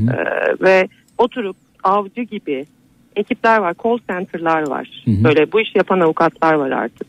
ve 0.61 0.89
oturup 1.19 1.57
avcı 1.85 2.23
gibi 2.23 2.67
ekipler 3.17 3.59
var, 3.59 3.75
call 3.85 3.99
center'lar 4.11 4.69
var. 4.69 5.03
Hı 5.05 5.11
hı. 5.11 5.25
Böyle 5.25 5.53
bu 5.53 5.61
iş 5.61 5.75
yapan 5.75 6.01
avukatlar 6.01 6.55
var 6.55 6.71
artık. 6.71 7.07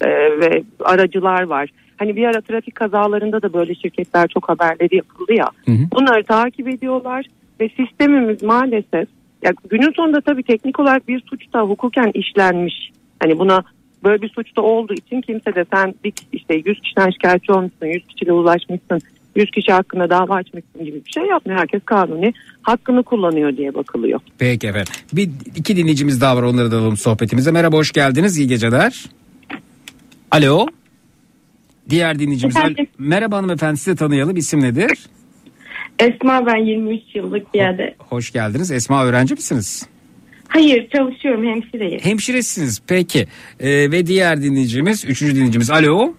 E, 0.00 0.08
ve 0.40 0.62
aracılar 0.80 1.42
var. 1.42 1.68
Hani 1.96 2.16
bir 2.16 2.24
ara 2.24 2.40
trafik 2.40 2.74
kazalarında 2.74 3.42
da 3.42 3.52
böyle 3.52 3.74
şirketler 3.74 4.28
çok 4.28 4.48
haberleri 4.48 4.96
yapıldı 4.96 5.32
ya. 5.32 5.50
Bunları 5.92 6.24
takip 6.24 6.68
ediyorlar 6.68 7.26
ve 7.60 7.68
sistemimiz 7.68 8.42
maalesef 8.42 9.08
ya 9.42 9.52
günün 9.70 9.92
sonunda 9.92 10.20
tabii 10.20 10.42
teknik 10.42 10.80
olarak 10.80 11.08
bir 11.08 11.20
suç 11.20 11.52
da 11.52 11.60
hukuken 11.60 12.10
işlenmiş. 12.14 12.92
Hani 13.20 13.38
buna 13.38 13.62
böyle 14.04 14.22
bir 14.22 14.28
suç 14.28 14.56
da 14.56 14.62
olduğu 14.62 14.94
için 14.94 15.20
kimse 15.20 15.54
de 15.54 15.64
sen 15.72 15.94
bir 16.04 16.12
işte 16.32 16.62
100 16.66 16.80
kişiden 16.80 17.10
şikayetçi 17.10 17.52
olmuşsun, 17.52 17.86
100 17.86 18.06
kişiyle 18.06 18.32
ulaşmışsın, 18.32 19.00
100 19.36 19.50
kişi 19.50 19.72
hakkında 19.72 20.10
dava 20.10 20.34
açmışsın 20.34 20.84
gibi 20.84 21.02
bir 21.06 21.10
şey 21.10 21.22
yapmıyor. 21.22 21.60
Herkes 21.60 21.80
kanuni 21.84 22.32
hakkını 22.62 23.02
kullanıyor 23.02 23.56
diye 23.56 23.74
bakılıyor. 23.74 24.20
Peki 24.38 24.66
efendim. 24.66 24.92
Bir 25.12 25.30
iki 25.56 25.76
dinleyicimiz 25.76 26.20
daha 26.20 26.36
var 26.36 26.42
onları 26.42 26.70
da 26.70 26.78
alalım 26.78 26.96
sohbetimize. 26.96 27.50
Merhaba 27.50 27.76
hoş 27.76 27.92
geldiniz 27.92 28.38
iyi 28.38 28.48
geceler. 28.48 29.04
Alo. 30.30 30.66
Diğer 31.90 32.18
dinleyicimiz. 32.18 32.56
Efendim? 32.56 32.86
Merhaba 32.98 33.36
hanımefendi 33.36 33.76
sizi 33.76 33.96
tanıyalım 33.96 34.36
isim 34.36 34.60
nedir? 34.60 34.90
Esma 35.98 36.46
ben 36.46 36.56
23 36.56 37.02
yıllık 37.14 37.54
bir 37.54 37.58
yerde. 37.58 37.94
Hoş 37.98 38.32
geldiniz. 38.32 38.70
Esma 38.70 39.04
öğrenci 39.04 39.34
misiniz? 39.34 39.86
Hayır 40.48 40.88
çalışıyorum 40.90 41.44
hemşireyim. 41.44 42.00
Hemşiresiniz 42.00 42.82
peki. 42.86 43.26
Ee, 43.60 43.90
ve 43.90 44.06
diğer 44.06 44.42
dinleyicimiz, 44.42 45.04
üçüncü 45.04 45.36
dinleyicimiz. 45.36 45.70
Alo. 45.70 46.14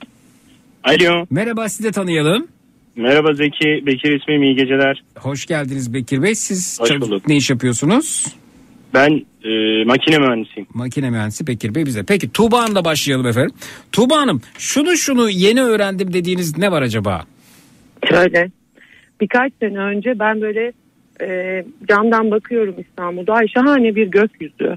Alo. 0.84 1.26
Merhaba 1.30 1.70
sizi 1.70 1.84
de 1.84 1.92
tanıyalım. 1.92 2.48
Merhaba 2.96 3.34
Zeki. 3.34 3.86
Bekir 3.86 4.12
ismim 4.22 4.44
iyi 4.44 4.56
geceler. 4.56 5.04
Hoş 5.18 5.46
geldiniz 5.46 5.94
Bekir 5.94 6.22
Bey. 6.24 6.36
Siz 6.36 6.80
Hoş 6.82 7.02
bulduk. 7.02 7.28
ne 7.28 7.36
iş 7.36 7.50
yapıyorsunuz? 7.50 8.26
Ben 8.94 9.10
e, 9.44 9.84
makine 9.86 10.18
mühendisiyim. 10.20 10.68
Makine 10.74 11.10
mühendisi 11.10 11.48
Bekir 11.48 11.76
Bey 11.76 11.86
bize. 11.86 12.04
Peki 12.04 12.32
Tuğba 12.32 12.64
Hanım'la 12.64 12.86
başlayalım 12.86 13.28
efendim. 13.28 13.56
Tuğba 13.92 14.18
Hanım 14.22 14.42
şunu 14.58 14.98
şunu 14.98 15.30
yeni 15.30 15.62
öğrendim 15.62 16.14
dediğiniz 16.14 16.58
ne 16.58 16.72
var 16.72 16.82
acaba? 16.82 17.24
Şöyle 18.10 18.52
birkaç 19.22 19.54
sene 19.60 19.78
önce 19.80 20.20
ben 20.20 20.42
böyle 20.42 20.72
e, 21.22 21.64
camdan 21.90 22.32
bakıyorum 22.32 22.76
İstanbul'da 22.80 23.34
ay 23.34 23.48
şahane 23.48 23.96
bir 23.96 24.08
gökyüzü. 24.08 24.76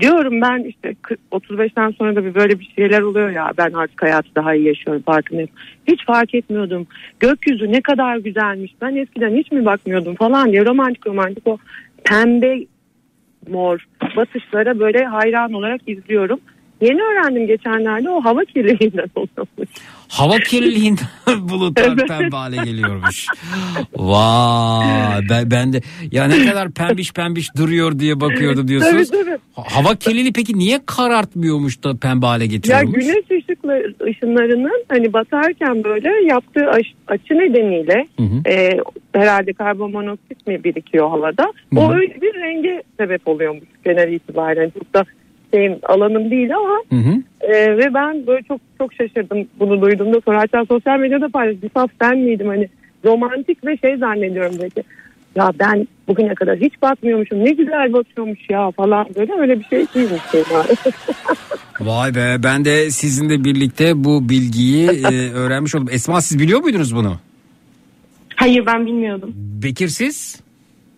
Diyorum 0.00 0.40
ben 0.40 0.64
işte 0.64 0.94
40 1.02 1.20
35'ten 1.32 1.90
sonra 1.90 2.16
da 2.16 2.24
bir 2.24 2.34
böyle 2.34 2.58
bir 2.58 2.72
şeyler 2.76 3.00
oluyor 3.00 3.30
ya 3.30 3.52
ben 3.58 3.72
artık 3.72 4.02
hayatı 4.02 4.28
daha 4.34 4.54
iyi 4.54 4.66
yaşıyorum 4.66 5.02
farkındayım. 5.02 5.50
Hiç 5.88 6.04
fark 6.06 6.34
etmiyordum. 6.34 6.86
Gökyüzü 7.20 7.72
ne 7.72 7.80
kadar 7.80 8.16
güzelmiş. 8.16 8.72
Ben 8.80 8.96
eskiden 8.96 9.36
hiç 9.36 9.52
mi 9.52 9.64
bakmıyordum 9.64 10.14
falan 10.14 10.52
diye 10.52 10.64
romantik 10.64 11.06
romantik 11.06 11.46
o 11.46 11.58
pembe 12.04 12.66
mor 13.48 13.86
batışlara 14.16 14.78
böyle 14.78 15.04
hayran 15.04 15.52
olarak 15.52 15.80
izliyorum. 15.86 16.40
Yeni 16.80 17.02
öğrendim 17.02 17.46
geçenlerde 17.46 18.10
o 18.10 18.24
hava 18.24 18.44
kirliliğinden 18.44 19.10
oluyormuş. 19.14 19.68
Hava 20.08 20.38
kirliliğinden 20.38 21.06
bulutlar 21.48 21.96
pembe 21.96 22.36
hale 22.36 22.56
geliyormuş. 22.56 23.26
Vay 23.96 25.20
ben, 25.30 25.50
ben 25.50 25.72
de 25.72 25.80
ya 26.12 26.24
ne 26.28 26.46
kadar 26.46 26.70
pembiş 26.70 27.12
pembiş 27.12 27.56
duruyor 27.56 27.98
diye 27.98 28.20
bakıyordum 28.20 28.68
diyorsunuz. 28.68 29.10
Tabii, 29.10 29.24
tabii. 29.24 29.38
Ha- 29.54 29.62
Hava 29.76 29.94
kirliliği 29.94 30.32
peki 30.32 30.58
niye 30.58 30.80
karartmıyormuş 30.86 31.84
da 31.84 31.96
pembe 31.96 32.26
hale 32.26 32.44
Ya 32.44 32.48
getiriyormuş? 32.50 32.94
güneş 32.94 33.42
ışıkları, 33.42 33.94
ışınlarının 34.06 34.84
hani 34.88 35.12
batarken 35.12 35.84
böyle 35.84 36.08
yaptığı 36.26 36.66
aş- 36.70 36.94
açı 37.08 37.34
nedeniyle 37.34 38.06
Hı 38.16 38.22
hı. 38.22 38.50
e, 38.50 38.78
herhalde 39.12 39.52
karbonmonoksit 39.52 40.46
mi 40.46 40.64
birikiyor 40.64 41.10
havada? 41.10 41.52
Hı 41.74 41.80
O 41.80 41.88
hı. 41.88 41.94
öyle 41.94 42.20
bir 42.20 42.34
renge 42.34 42.82
sebep 43.00 43.28
oluyormuş 43.28 43.64
genel 43.84 44.12
itibaren. 44.12 44.70
Çok 44.78 44.94
da 44.94 45.04
şeyim 45.56 45.78
alanım 45.82 46.30
değil 46.30 46.56
ama 46.56 46.76
Hı 46.90 47.08
hı. 47.08 47.22
e, 47.40 47.78
ve 47.78 47.94
ben 47.94 48.26
böyle 48.26 48.42
çok 48.42 48.60
çok 48.78 48.94
şaşırdım 48.94 49.48
bunu 49.58 49.82
duyduğumda 49.82 50.20
sonra 50.24 50.40
hatta 50.40 50.64
sosyal 50.64 50.98
medyada 50.98 51.28
paylaştım. 51.28 51.70
Saf 51.74 51.90
ben 52.00 52.18
miydim 52.18 52.46
hani 52.46 52.68
romantik 53.04 53.66
ve 53.66 53.76
şey 53.76 53.96
zannediyorum 53.96 54.54
belki. 54.60 54.82
Ya 55.36 55.52
ben 55.58 55.88
bugüne 56.08 56.34
kadar 56.34 56.56
hiç 56.56 56.82
bakmıyormuşum 56.82 57.44
ne 57.44 57.50
güzel 57.50 57.92
batıyormuş 57.92 58.50
ya 58.50 58.70
falan 58.70 59.06
böyle 59.16 59.32
öyle 59.38 59.60
bir 59.60 59.64
şey 59.64 59.86
değilmiş. 59.94 60.22
Şey. 60.32 60.42
Vay 61.80 62.14
be 62.14 62.36
ben 62.42 62.64
de 62.64 62.90
sizinle 62.90 63.44
birlikte 63.44 64.04
bu 64.04 64.28
bilgiyi 64.28 64.88
e, 64.88 65.30
öğrenmiş 65.32 65.74
oldum. 65.74 65.88
Esma 65.90 66.20
siz 66.20 66.38
biliyor 66.38 66.60
muydunuz 66.60 66.94
bunu? 66.96 67.16
Hayır 68.36 68.66
ben 68.66 68.86
bilmiyordum. 68.86 69.32
Bekir 69.62 69.88
siz? 69.88 70.40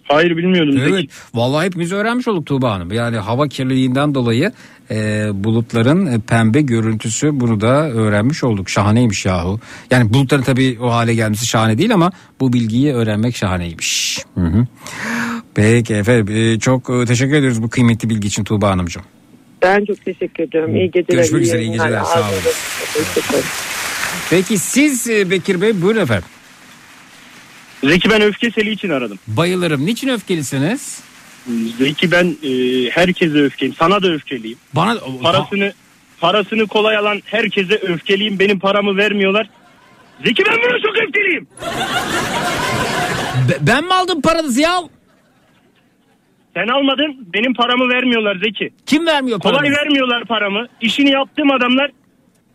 Hayır 0.09 0.37
bilmiyordum. 0.37 0.81
Evet. 0.89 1.11
Vallahi 1.35 1.67
hepimiz 1.67 1.93
öğrenmiş 1.93 2.29
olduk 2.29 2.47
Tuğba 2.47 2.73
Hanım. 2.73 2.93
Yani 2.93 3.17
hava 3.17 3.49
kirliliğinden 3.49 4.15
dolayı 4.15 4.53
e, 4.91 5.27
bulutların 5.35 6.07
e, 6.07 6.19
pembe 6.19 6.61
görüntüsü 6.61 7.41
bunu 7.41 7.61
da 7.61 7.91
öğrenmiş 7.91 8.45
olduk. 8.45 8.71
Şahaneymiş 8.71 9.27
yahu. 9.27 9.61
Yani 9.91 10.15
bulutların 10.15 10.43
tabii 10.43 10.79
o 10.83 10.93
hale 10.93 11.15
gelmesi 11.15 11.47
şahane 11.47 11.79
değil 11.79 11.95
ama 11.95 12.13
bu 12.41 12.53
bilgiyi 12.53 12.95
öğrenmek 12.95 13.37
şahaneymiş. 13.37 14.19
Hı 14.35 14.41
hı. 14.41 14.67
Peki 15.55 15.95
efendim 15.95 16.37
e, 16.37 16.59
çok 16.59 16.91
e, 16.91 17.05
teşekkür 17.05 17.35
ediyoruz 17.35 17.63
bu 17.63 17.71
kıymetli 17.71 18.11
bilgi 18.11 18.29
için 18.29 18.45
Tuğba 18.45 18.71
Hanımcığım. 18.71 19.03
Ben 19.63 19.85
çok 19.85 20.05
teşekkür 20.05 20.43
ediyorum. 20.43 20.77
İyi 20.77 20.91
geceler. 20.91 21.19
Görüşmek 21.19 21.43
iyi 21.43 21.45
üzere, 21.45 21.63
iyi 21.63 21.73
geceler, 21.73 22.03
sağ 22.05 22.21
olun. 22.21 22.29
Peki 24.31 24.59
siz 24.59 25.11
e, 25.11 25.31
Bekir 25.31 25.61
Bey 25.61 25.83
buyurun 25.83 26.01
efendim. 26.01 26.29
Zeki 27.85 28.11
ben 28.11 28.23
öfkeseli 28.23 28.71
için 28.71 28.91
aradım. 28.91 29.19
Bayılırım. 29.27 29.87
Niçin 29.87 30.09
öfkelisiniz? 30.09 31.01
Zeki 31.79 32.11
ben 32.13 32.25
e, 32.43 32.51
herkese 32.91 33.39
öfkeliyim. 33.43 33.77
Sana 33.79 34.03
da 34.03 34.09
öfkeliyim. 34.09 34.59
Bana 34.73 34.97
Parasını 35.23 35.73
parasını 36.21 36.67
kolay 36.67 36.97
alan 36.97 37.23
herkese 37.25 37.75
öfkeliyim. 37.75 38.39
Benim 38.39 38.59
paramı 38.59 38.97
vermiyorlar. 38.97 39.51
Zeki 40.27 40.43
ben 40.47 40.57
buna 40.57 40.79
çok 40.87 40.99
öfkeliyim. 41.07 41.47
Be- 43.49 43.59
ben 43.61 43.85
mi 43.85 43.95
aldım 43.95 44.21
paranızı 44.23 44.61
ya? 44.61 44.81
Sen 46.55 46.69
almadın. 46.69 47.27
Benim 47.35 47.55
paramı 47.55 47.89
vermiyorlar 47.89 48.37
Zeki. 48.45 48.71
Kim 48.87 49.07
vermiyor 49.07 49.41
Kolay 49.41 49.57
paranızı? 49.59 49.81
vermiyorlar 49.81 50.25
paramı. 50.25 50.67
İşini 50.81 51.11
yaptığım 51.11 51.51
adamlar 51.51 51.91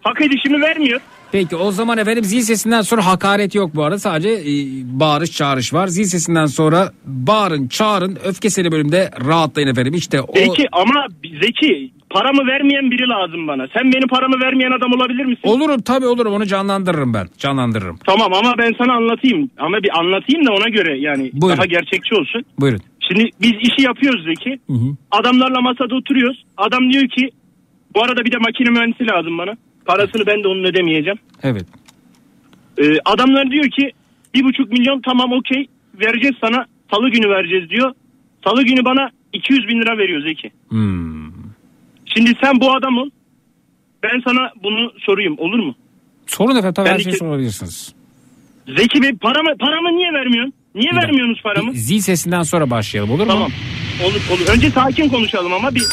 hak 0.03 0.21
edişimi 0.21 0.61
vermiyor. 0.61 1.01
Peki 1.33 1.55
o 1.55 1.71
zaman 1.71 1.97
efendim 1.97 2.23
zil 2.23 2.41
sesinden 2.41 2.81
sonra 2.81 3.05
hakaret 3.05 3.55
yok 3.55 3.75
bu 3.75 3.83
arada 3.83 3.99
sadece 3.99 4.29
e, 4.29 4.53
bağırış 4.99 5.31
çağırış 5.31 5.73
var. 5.73 5.87
Zil 5.87 6.03
sesinden 6.03 6.45
sonra 6.45 6.91
bağırın 7.05 7.67
çağırın 7.67 8.17
öfkeseli 8.25 8.71
bölümde 8.71 9.09
rahatlayın 9.27 9.67
efendim 9.67 9.93
işte 9.93 10.21
o... 10.21 10.33
Zeki 10.35 10.67
ama 10.71 11.07
Zeki 11.41 11.91
paramı 12.09 12.47
vermeyen 12.47 12.91
biri 12.91 13.09
lazım 13.09 13.47
bana. 13.47 13.67
Sen 13.77 13.91
benim 13.93 14.07
paramı 14.07 14.35
vermeyen 14.43 14.71
adam 14.71 14.91
olabilir 14.93 15.25
misin? 15.25 15.41
Olurum 15.43 15.81
tabii 15.81 16.05
olurum 16.05 16.33
onu 16.33 16.45
canlandırırım 16.45 17.13
ben 17.13 17.27
canlandırırım. 17.37 17.99
Tamam 18.05 18.33
ama 18.33 18.53
ben 18.57 18.73
sana 18.77 18.93
anlatayım. 18.93 19.49
Ama 19.57 19.77
bir 19.83 19.99
anlatayım 19.99 20.45
da 20.47 20.51
ona 20.53 20.69
göre 20.69 20.99
yani 20.99 21.31
Buyurun. 21.33 21.57
daha 21.57 21.65
gerçekçi 21.65 22.15
olsun. 22.15 22.45
Buyurun. 22.59 22.79
Şimdi 23.07 23.29
biz 23.41 23.53
işi 23.61 23.81
yapıyoruz 23.81 24.25
Zeki. 24.25 24.59
Hı 24.67 24.73
hı. 24.73 24.95
Adamlarla 25.11 25.61
masada 25.61 25.95
oturuyoruz. 25.95 26.43
Adam 26.57 26.91
diyor 26.91 27.07
ki 27.07 27.29
bu 27.95 28.03
arada 28.03 28.25
bir 28.25 28.31
de 28.31 28.37
makine 28.37 28.69
mühendisi 28.69 29.07
lazım 29.07 29.37
bana. 29.37 29.53
Parasını 29.85 30.25
ben 30.25 30.43
de 30.43 30.47
onun 30.47 30.63
ödemeyeceğim. 30.63 31.19
Evet. 31.43 31.65
Ee, 32.77 32.83
adamlar 33.05 33.51
diyor 33.51 33.65
ki 33.69 33.91
bir 34.33 34.43
buçuk 34.43 34.71
milyon 34.71 35.01
tamam 35.01 35.31
okey 35.33 35.67
vereceğiz 35.99 36.35
sana 36.41 36.65
salı 36.93 37.09
günü 37.09 37.29
vereceğiz 37.29 37.69
diyor. 37.69 37.93
Salı 38.47 38.63
günü 38.63 38.85
bana 38.85 39.09
200 39.33 39.67
bin 39.67 39.81
lira 39.81 39.97
veriyor 39.97 40.21
Zeki. 40.23 40.51
Hmm. 40.69 41.23
Şimdi 42.05 42.31
sen 42.43 42.59
bu 42.61 42.75
adam 42.75 42.97
ol. 42.97 43.09
Ben 44.03 44.21
sana 44.27 44.49
bunu 44.63 44.91
sorayım 45.05 45.35
olur 45.37 45.59
mu? 45.59 45.75
Sorun 46.27 46.55
efendim 46.55 46.73
tabii 46.73 46.89
Ben 46.89 46.93
her 46.93 46.99
şeyi 46.99 47.15
sorabilirsiniz. 47.15 47.93
Zeki 48.77 49.01
Bey 49.01 49.11
paramı, 49.21 49.57
paramı 49.57 49.97
niye 49.97 50.13
vermiyorsun? 50.13 50.53
Niye 50.75 50.91
Bir 50.91 50.97
vermiyorsunuz 50.97 51.41
paramı? 51.43 51.71
Bir 51.71 51.77
Zil 51.77 51.99
sesinden 51.99 52.43
sonra 52.43 52.69
başlayalım 52.69 53.11
olur 53.11 53.25
mu? 53.25 53.31
Tamam. 53.31 53.51
Olur 54.05 54.21
olur. 54.31 54.55
Önce 54.55 54.69
sakin 54.69 55.09
konuşalım 55.09 55.53
ama 55.53 55.75
bir... 55.75 55.83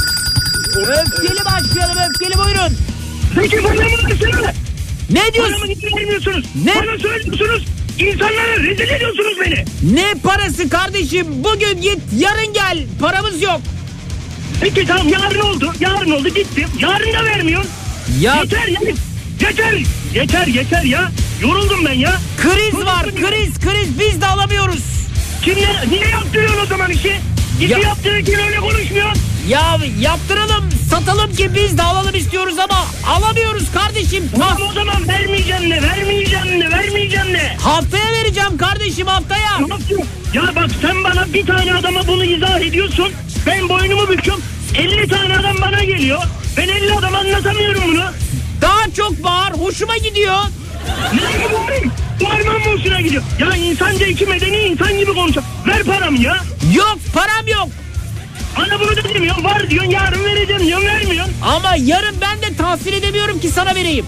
Öfkeli 0.79 1.45
başlayalım 1.45 1.97
öfkeli 2.11 2.39
buyurun. 2.45 2.77
Zeki 3.35 3.57
paramı 3.63 3.81
versene. 3.81 4.55
Ne 5.11 5.33
diyorsun? 5.35 5.53
Paramı 5.55 5.67
niye 5.69 5.93
vermiyorsunuz? 5.97 6.45
Ne? 6.65 6.75
Bana 6.75 6.99
söylüyorsunuz. 6.99 7.65
İnsanlara 7.99 8.57
rezil 8.59 8.89
ediyorsunuz 8.91 9.37
beni. 9.41 9.65
Ne 9.95 10.15
parası 10.23 10.69
kardeşim? 10.69 11.27
Bugün 11.31 11.81
git 11.83 11.99
yarın 12.19 12.53
gel. 12.53 12.85
Paramız 13.01 13.43
yok. 13.43 13.61
Peki 14.61 14.87
tamam 14.87 15.09
yarın 15.09 15.41
oldu. 15.41 15.73
Yarın 15.81 16.11
oldu 16.11 16.29
gittim. 16.29 16.69
Yarın 16.79 17.13
da 17.13 17.25
vermiyorsun. 17.25 17.71
Ya 18.21 18.35
Yeter 18.37 18.67
ya. 18.69 18.81
Yeter. 19.41 19.81
Yeter 20.15 20.47
yeter 20.47 20.83
ya. 20.83 21.11
Yoruldum 21.43 21.85
ben 21.85 21.93
ya. 21.93 22.13
kriz 22.43 22.87
var 22.87 23.07
kriz 23.15 23.59
kriz 23.61 23.99
biz 24.01 24.21
de 24.21 24.27
alamıyoruz. 24.27 24.83
Kimler, 25.43 25.85
niye 25.91 26.07
yaptırıyorsun 26.09 26.61
o 26.63 26.67
zaman 26.67 26.91
işi? 26.91 27.17
İşi 27.61 27.73
Ya- 27.73 27.79
yaptırırken 27.79 28.41
öyle 28.47 28.57
konuşmuyorsun. 28.57 29.23
Ya 29.49 29.79
yaptıralım 30.01 30.65
satalım 30.91 31.35
ki 31.37 31.51
biz 31.55 31.79
de 31.79 31.83
alalım 31.83 32.15
istiyoruz 32.15 32.59
ama 32.59 32.87
alamıyoruz 33.09 33.73
kardeşim. 33.73 34.31
Tamam 34.39 34.59
o 34.71 34.73
zaman 34.73 35.09
vermeyeceğim 35.09 35.71
ne, 35.71 35.83
vermeyeceğim 35.83 36.61
ne, 36.61 36.71
vermeyeceğim 36.71 37.33
ne. 37.33 37.57
Haftaya 37.61 38.13
vereceğim 38.13 38.57
kardeşim 38.59 39.07
haftaya. 39.07 39.59
Ya 40.35 40.43
bak 40.57 40.71
sen 40.83 41.05
bana 41.05 41.33
bir 41.35 41.47
tane 41.47 41.75
adama 41.75 42.07
bunu 42.07 42.25
izah 42.25 42.61
ediyorsun. 42.61 43.09
Ben 43.47 43.69
boynumu 43.69 44.09
büküyorum. 44.09 44.43
50 44.79 45.09
tane 45.09 45.37
adam 45.39 45.57
bana 45.61 45.85
geliyor. 45.85 46.23
Ben 46.57 46.69
50 46.69 46.93
adama 46.95 47.19
anlatamıyorum 47.19 47.83
bunu. 47.87 48.05
Daha 48.61 48.91
çok 48.97 49.25
bağır 49.25 49.51
hoşuma 49.53 49.97
gidiyor. 49.97 50.37
Ne 51.15 51.33
gibi 52.39 52.51
mı 52.51 52.73
hoşuna 52.73 53.01
gidiyor? 53.01 53.23
Ya 53.39 53.57
insanca 53.57 54.07
iki 54.07 54.27
medeni 54.27 54.57
insan 54.57 54.99
gibi 54.99 55.15
konuşuyor. 55.15 55.45
Ver 55.67 55.83
paramı 55.85 56.19
ya. 56.19 56.37
Yok 56.75 56.99
param 57.15 57.47
yok. 57.47 57.69
Bana 58.59 58.81
bunu 58.81 58.97
da 58.97 59.05
demiyorsun. 59.15 59.45
Var 59.45 59.71
diyorsun 59.71 59.91
yarın 59.91 60.25
vereceğim 60.25 60.67
diyorsun 60.67 60.87
vermiyorsun. 60.87 61.35
Ama 61.43 61.75
yarın 61.77 62.17
ben 62.21 62.43
de 62.51 62.57
tahsil 62.57 62.93
edemiyorum 62.93 63.41
ki 63.41 63.49
sana 63.49 63.75
vereyim. 63.75 64.07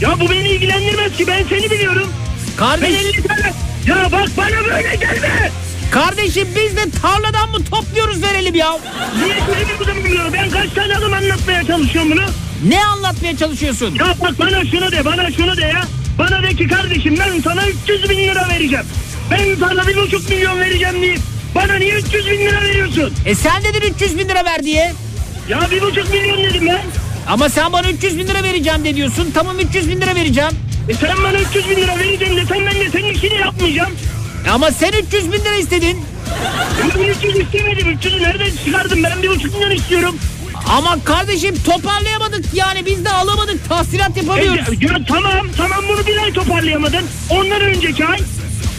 Ya 0.00 0.20
bu 0.20 0.30
beni 0.30 0.48
ilgilendirmez 0.48 1.16
ki 1.16 1.26
ben 1.26 1.44
seni 1.48 1.70
biliyorum. 1.70 2.08
Kardeş, 2.56 2.90
Ben 2.90 2.94
50 2.94 3.22
tane... 3.22 3.52
Ya 3.86 4.12
bak 4.12 4.28
bana 4.36 4.64
böyle 4.64 4.96
gelme. 4.96 5.50
Kardeşim 5.94 6.48
biz 6.56 6.76
de 6.76 6.90
tarladan 7.02 7.50
mı 7.50 7.64
topluyoruz 7.70 8.22
verelim 8.22 8.54
ya. 8.54 8.78
Niye 9.24 9.36
zaman 9.84 10.04
biliyorum? 10.04 10.32
Ben 10.32 10.50
kaç 10.50 10.70
tane 10.74 10.96
adam 10.96 11.12
anlatmaya 11.12 11.64
çalışıyorum 11.66 12.10
bunu. 12.10 12.22
Ne 12.68 12.84
anlatmaya 12.84 13.36
çalışıyorsun? 13.36 13.94
Ya 13.94 14.14
bak 14.22 14.38
bana 14.38 14.64
şunu 14.64 14.92
de 14.92 15.04
bana 15.04 15.30
şunu 15.30 15.56
de 15.56 15.62
ya. 15.62 15.84
Bana 16.18 16.42
de 16.42 16.54
ki 16.54 16.68
kardeşim 16.68 17.16
ben 17.18 17.40
sana 17.40 17.68
300 17.68 18.10
bin 18.10 18.18
lira 18.18 18.48
vereceğim. 18.48 18.84
Ben 19.30 19.66
sana 19.68 19.86
bir 19.88 19.96
buçuk 19.96 20.30
milyon 20.30 20.60
vereceğim 20.60 21.02
deyip 21.02 21.20
bana 21.54 21.74
niye 21.74 21.94
300 21.94 22.26
bin 22.26 22.38
lira 22.38 22.62
veriyorsun? 22.62 23.12
E 23.26 23.34
sen 23.34 23.62
dedin 23.64 23.94
300 23.94 24.18
bin 24.18 24.28
lira 24.28 24.44
ver 24.44 24.62
diye. 24.62 24.92
Ya 25.48 25.60
bir 25.70 25.80
buçuk 25.82 26.10
milyon 26.10 26.38
dedim 26.38 26.66
ben. 26.68 26.82
Ama 27.28 27.48
sen 27.48 27.72
bana 27.72 27.90
300 27.90 28.18
bin 28.18 28.26
lira 28.26 28.42
vereceğim 28.42 28.84
de 28.84 28.96
diyorsun. 28.96 29.30
Tamam 29.34 29.58
300 29.58 29.88
bin 29.88 30.00
lira 30.00 30.14
vereceğim. 30.14 30.52
E 30.88 30.94
sen 30.94 31.16
bana 31.24 31.38
300 31.40 31.70
bin 31.70 31.76
lira 31.76 31.98
vereceğim 31.98 32.36
desen 32.36 32.66
ben 32.66 32.74
de 32.74 32.90
senin 32.90 33.14
işini 33.14 33.34
yapmayacağım. 33.34 33.92
Ama 34.52 34.70
sen 34.70 34.92
300 35.06 35.32
bin 35.32 35.38
lira 35.44 35.54
istedin. 35.56 35.98
Ben 36.94 37.00
300 37.08 37.36
istemedim. 37.40 37.88
300'ü 37.88 38.22
nereden 38.22 38.50
çıkardım? 38.64 39.02
Ben 39.02 39.22
bir 39.22 39.28
buçuk 39.28 39.54
milyon 39.54 39.70
istiyorum. 39.70 40.18
Ama 40.68 41.04
kardeşim 41.04 41.54
toparlayamadık 41.66 42.44
yani 42.54 42.86
biz 42.86 43.04
de 43.04 43.10
alamadık 43.10 43.68
tahsilat 43.68 44.16
E, 44.16 44.20
yapamıyoruz. 44.20 44.82
ya, 44.82 44.90
ya 44.92 44.98
tamam 45.08 45.46
tamam 45.56 45.84
bunu 45.88 46.06
bir 46.06 46.16
ay 46.22 46.32
toparlayamadın. 46.32 47.02
Ondan 47.30 47.60
önceki 47.60 48.06
ay. 48.06 48.18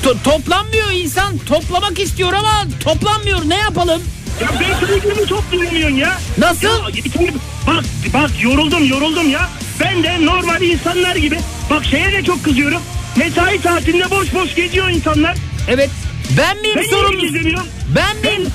To- 0.03 0.23
toplanmıyor 0.23 0.91
insan 0.91 1.37
toplamak 1.37 1.99
istiyor 1.99 2.33
ama 2.33 2.63
toplanmıyor 2.79 3.49
ne 3.49 3.55
yapalım? 3.57 4.01
Ya 4.41 4.47
ben 4.61 4.79
sürekli 4.87 5.25
toplayamıyorsun 5.25 5.95
ya. 5.95 6.17
Nasıl? 6.37 6.67
Ya, 6.67 7.31
bak 7.67 7.83
bak 8.13 8.31
yoruldum 8.41 8.85
yoruldum 8.85 9.29
ya. 9.29 9.49
Ben 9.79 10.03
de 10.03 10.25
normal 10.25 10.61
insanlar 10.61 11.15
gibi. 11.15 11.39
Bak 11.69 11.85
şeye 11.85 12.11
de 12.11 12.23
çok 12.23 12.43
kızıyorum. 12.43 12.81
Mesai 13.15 13.59
saatinde 13.59 14.11
boş 14.11 14.33
boş 14.33 14.55
geziyor 14.55 14.89
insanlar. 14.89 15.37
Evet 15.67 15.89
ben 16.37 16.57
miyim 16.61 16.75
Ben 16.77 17.21
gezemiyorum? 17.21 17.67
Ben 17.95 18.17
miyim? 18.17 18.49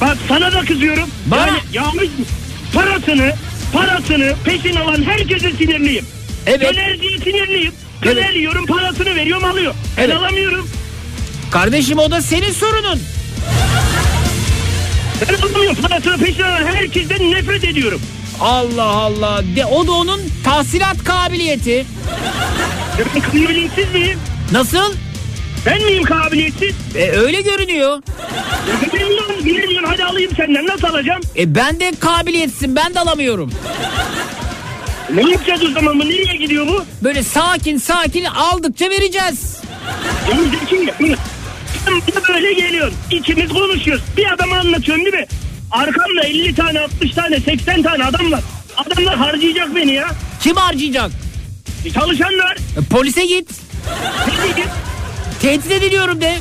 Bak 0.00 0.16
sana 0.28 0.52
da 0.52 0.60
kızıyorum. 0.60 1.08
Bana- 1.26 1.46
Yani 1.46 1.58
yanlış 1.72 2.08
parasını 2.74 3.32
parasını 3.72 4.34
peşin 4.44 4.76
alan 4.76 5.02
herkese 5.02 5.52
sinirliyim. 5.52 6.04
Evet. 6.46 6.60
Döner 6.74 7.00
diye 7.00 7.18
sinirliyim. 7.18 7.72
Döner 8.04 8.22
Evet. 8.24 8.36
yiyorum 8.36 8.66
parasını 8.66 9.14
veriyorum 9.14 9.44
alıyor. 9.44 9.74
Ben 9.96 10.02
Evet. 10.02 10.16
alamıyorum. 10.16 10.68
Kardeşim 11.50 11.98
o 11.98 12.10
da 12.10 12.22
senin 12.22 12.52
sorunun. 12.52 13.00
Ben 15.28 15.34
alamıyorum 15.34 15.76
parasını 15.82 16.18
peşin 16.18 16.42
alan 16.42 16.64
herkesten 16.66 17.30
nefret 17.32 17.64
ediyorum. 17.64 18.00
Allah 18.40 18.82
Allah. 18.84 19.42
De, 19.56 19.66
o 19.66 19.86
da 19.86 19.92
onun 19.92 20.20
tahsilat 20.44 21.04
kabiliyeti. 21.04 21.86
Ben 23.14 23.20
kabiliyetsiz 23.22 23.94
miyim? 23.94 24.18
Nasıl? 24.52 24.92
Ben 25.66 25.82
miyim 25.84 26.02
kabiliyetsiz? 26.04 26.74
E, 26.96 27.10
öyle 27.10 27.40
görünüyor. 27.40 28.02
Bilmiyorum, 28.92 29.44
bilmiyorum. 29.44 29.88
Hadi 29.92 30.04
alayım 30.04 30.30
senden. 30.36 30.66
Nasıl 30.66 30.86
alacağım? 30.86 31.20
E 31.36 31.54
ben 31.54 31.80
de 31.80 31.92
kabiliyetsin 32.00 32.76
ben 32.76 32.94
de 32.94 33.00
alamıyorum. 33.00 33.50
Ne 35.14 35.30
yapacağız 35.30 35.62
o 35.64 35.70
zaman? 35.70 35.98
Bu 36.00 36.04
nereye 36.04 36.36
gidiyor 36.36 36.66
bu? 36.66 36.84
Böyle 37.02 37.22
sakin 37.22 37.78
sakin 37.78 38.24
aldıkça 38.24 38.90
vereceğiz. 38.90 39.56
Ya 40.30 40.36
Zeki, 40.60 40.92
böyle 42.28 42.52
geliyorsun. 42.52 42.98
İkimiz 43.10 43.48
konuşuyoruz. 43.52 44.04
Bir 44.16 44.32
adama 44.32 44.56
anlatıyorsun 44.56 45.04
değil 45.04 45.16
mi? 45.16 45.26
Arkamda 45.70 46.20
50 46.24 46.54
tane, 46.54 46.80
60 46.80 47.10
tane, 47.10 47.40
80 47.40 47.82
tane 47.82 48.04
adam 48.04 48.32
var. 48.32 48.40
Adamlar 48.76 49.16
harcayacak 49.16 49.74
beni 49.76 49.92
ya. 49.92 50.08
Kim 50.42 50.56
harcayacak? 50.56 51.10
E, 51.84 51.90
Çalışanlar. 51.90 52.56
E, 52.56 52.80
polise 52.90 53.26
git. 53.26 53.50
Ne 54.28 54.32
diyeyim? 54.54 54.70
Tehdit 55.42 55.72
ediliyorum 55.72 56.20
de. 56.20 56.38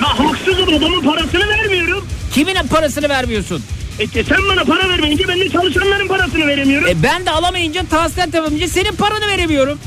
Ya 0.00 0.18
haksızım 0.18 0.74
adamın 0.74 1.02
parasını 1.02 1.48
vermiyorum. 1.48 2.08
Kimin 2.34 2.54
parasını 2.70 3.08
vermiyorsun? 3.08 3.62
E, 3.98 4.02
e, 4.02 4.24
sen 4.24 4.38
bana 4.48 4.64
para 4.64 4.88
vermeyince 4.88 5.28
ben 5.28 5.40
de 5.40 5.48
çalışanların 5.48 6.08
parasını 6.08 6.46
veremiyorum. 6.46 6.88
E 6.88 7.02
ben 7.02 7.26
de 7.26 7.30
alamayınca 7.30 7.86
tahsilat 7.90 8.34
yapamayınca 8.34 8.68
senin 8.68 8.92
paranı 8.92 9.26
veremiyorum. 9.26 9.78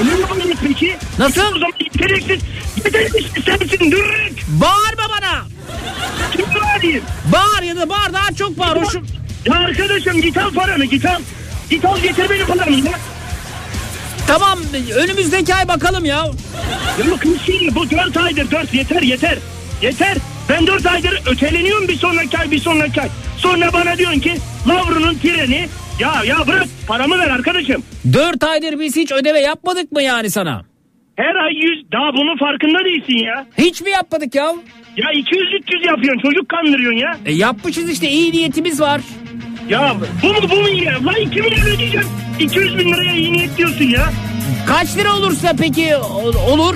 E, 0.00 0.06
ne 0.06 0.20
yapayım 0.20 0.58
peki? 0.68 0.96
Nasıl? 1.18 1.42
O 1.42 1.44
zaman 1.58 1.70
yeteneksiz. 1.80 2.40
Yeteneksiz 2.76 3.44
sensin 3.44 3.90
dürük. 3.90 4.42
Bağırma 4.48 5.16
bana. 5.16 5.44
Kim 6.36 6.46
bağırayım? 6.62 7.04
Bağır 7.32 7.62
ya 7.62 7.76
da 7.76 7.88
bağır 7.88 8.12
daha 8.12 8.32
çok 8.38 8.58
bağır. 8.58 8.76
Hoşum. 8.76 9.06
Ya 9.46 9.54
arkadaşım 9.54 10.22
git 10.22 10.38
al 10.38 10.50
paranı 10.54 10.84
git 10.84 11.06
al. 11.06 11.20
Git 11.70 11.84
al 11.84 11.98
getir 12.00 12.30
benim 12.30 12.46
paramı 12.46 12.76
ya. 12.76 12.92
Tamam 14.26 14.58
önümüzdeki 14.96 15.54
ay 15.54 15.68
bakalım 15.68 16.04
ya. 16.04 16.16
Ya 16.98 17.10
bakın 17.12 17.38
şimdi 17.46 17.74
bu 17.74 17.90
dört 17.90 18.16
aydır 18.16 18.50
dört 18.50 18.74
yeter 18.74 19.02
yeter. 19.02 19.38
Yeter. 19.82 20.16
Ben 20.48 20.66
dört 20.66 20.86
aydır 20.86 21.20
öteleniyorum 21.32 21.88
bir 21.88 21.96
sonraki 21.96 22.38
ay 22.38 22.50
bir 22.50 22.58
sonraki 22.58 23.00
ay. 23.02 23.08
Sonra 23.38 23.72
bana 23.72 23.96
diyorsun 23.98 24.20
ki 24.20 24.34
Lavru'nun 24.68 25.14
treni. 25.14 25.68
Ya 26.00 26.12
ya 26.26 26.46
bırak 26.46 26.66
paramı 26.88 27.18
ver 27.18 27.28
arkadaşım. 27.30 27.82
Dört 28.12 28.44
aydır 28.44 28.80
biz 28.80 28.96
hiç 28.96 29.12
ödeme 29.12 29.40
yapmadık 29.40 29.92
mı 29.92 30.02
yani 30.02 30.30
sana? 30.30 30.62
Her 31.16 31.34
ay 31.34 31.54
yüz 31.54 31.84
daha 31.92 32.12
bunun 32.14 32.38
farkında 32.38 32.84
değilsin 32.84 33.24
ya. 33.26 33.46
Hiç 33.58 33.80
mi 33.82 33.90
yapmadık 33.90 34.34
ya? 34.34 34.44
Ya 34.96 35.06
200-300 35.12 35.86
yapıyorsun 35.86 36.22
çocuk 36.22 36.48
kandırıyorsun 36.48 36.98
ya. 36.98 37.16
E 37.26 37.32
yapmışız 37.32 37.90
işte 37.90 38.08
iyi 38.08 38.32
niyetimiz 38.32 38.80
var. 38.80 39.00
Ya 39.68 39.96
bu 40.22 40.26
mu 40.28 40.38
bu 40.50 40.56
mu 40.56 40.68
ya? 40.68 40.92
Lan 41.04 41.16
2 41.16 41.42
milyon 41.42 41.66
ödeyeceğim. 41.66 42.06
200 42.40 42.78
bin 42.78 42.92
liraya 42.92 43.12
iyi 43.16 43.32
niyet 43.32 43.56
diyorsun 43.58 43.84
ya. 43.84 44.12
Kaç 44.66 44.96
lira 44.96 45.16
olursa 45.16 45.52
peki 45.58 45.96
o- 45.96 46.50
olur? 46.52 46.74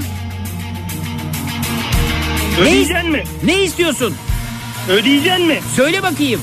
Ödeyeceksin 2.61 3.11
mi? 3.11 3.25
Ne 3.45 3.63
istiyorsun? 3.65 4.15
Ödeyeceksin 4.91 5.47
mi? 5.47 5.59
Söyle 5.77 6.03
bakayım. 6.03 6.41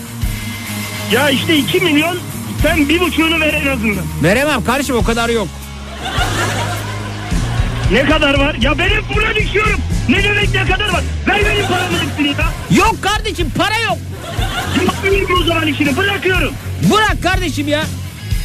Ya 1.12 1.30
işte 1.30 1.58
2 1.58 1.80
milyon 1.80 2.18
sen 2.62 2.90
bir 2.90 3.00
buçuğunu 3.00 3.40
ver 3.40 3.54
en 3.54 3.68
azından. 3.68 4.06
Veremem 4.24 4.64
kardeşim 4.66 4.96
o 4.96 5.04
kadar 5.04 5.30
yok. 5.30 5.48
Ne 7.94 8.06
kadar 8.06 8.40
var? 8.40 8.56
Ya 8.62 8.78
ben 8.78 8.90
hep 8.90 9.04
buna 9.16 9.36
düşüyorum. 9.36 9.80
Ne 10.10 10.24
demek 10.24 10.54
ne 10.54 10.66
kadar 10.66 10.90
var? 10.94 11.04
Ver 11.28 11.42
benim 11.46 11.68
paramı 11.68 11.98
hepsini 11.98 12.28
ya. 12.28 12.52
Yok 12.78 12.96
kardeşim 13.02 13.52
para 13.58 13.80
yok. 13.80 13.98
Yapmıyorum 14.86 15.42
o 15.42 15.44
zaman 15.44 15.68
işini 15.68 15.98
bırakıyorum. 15.98 16.54
Bırak 16.94 17.24
kardeşim 17.24 17.68
ya. 17.68 17.84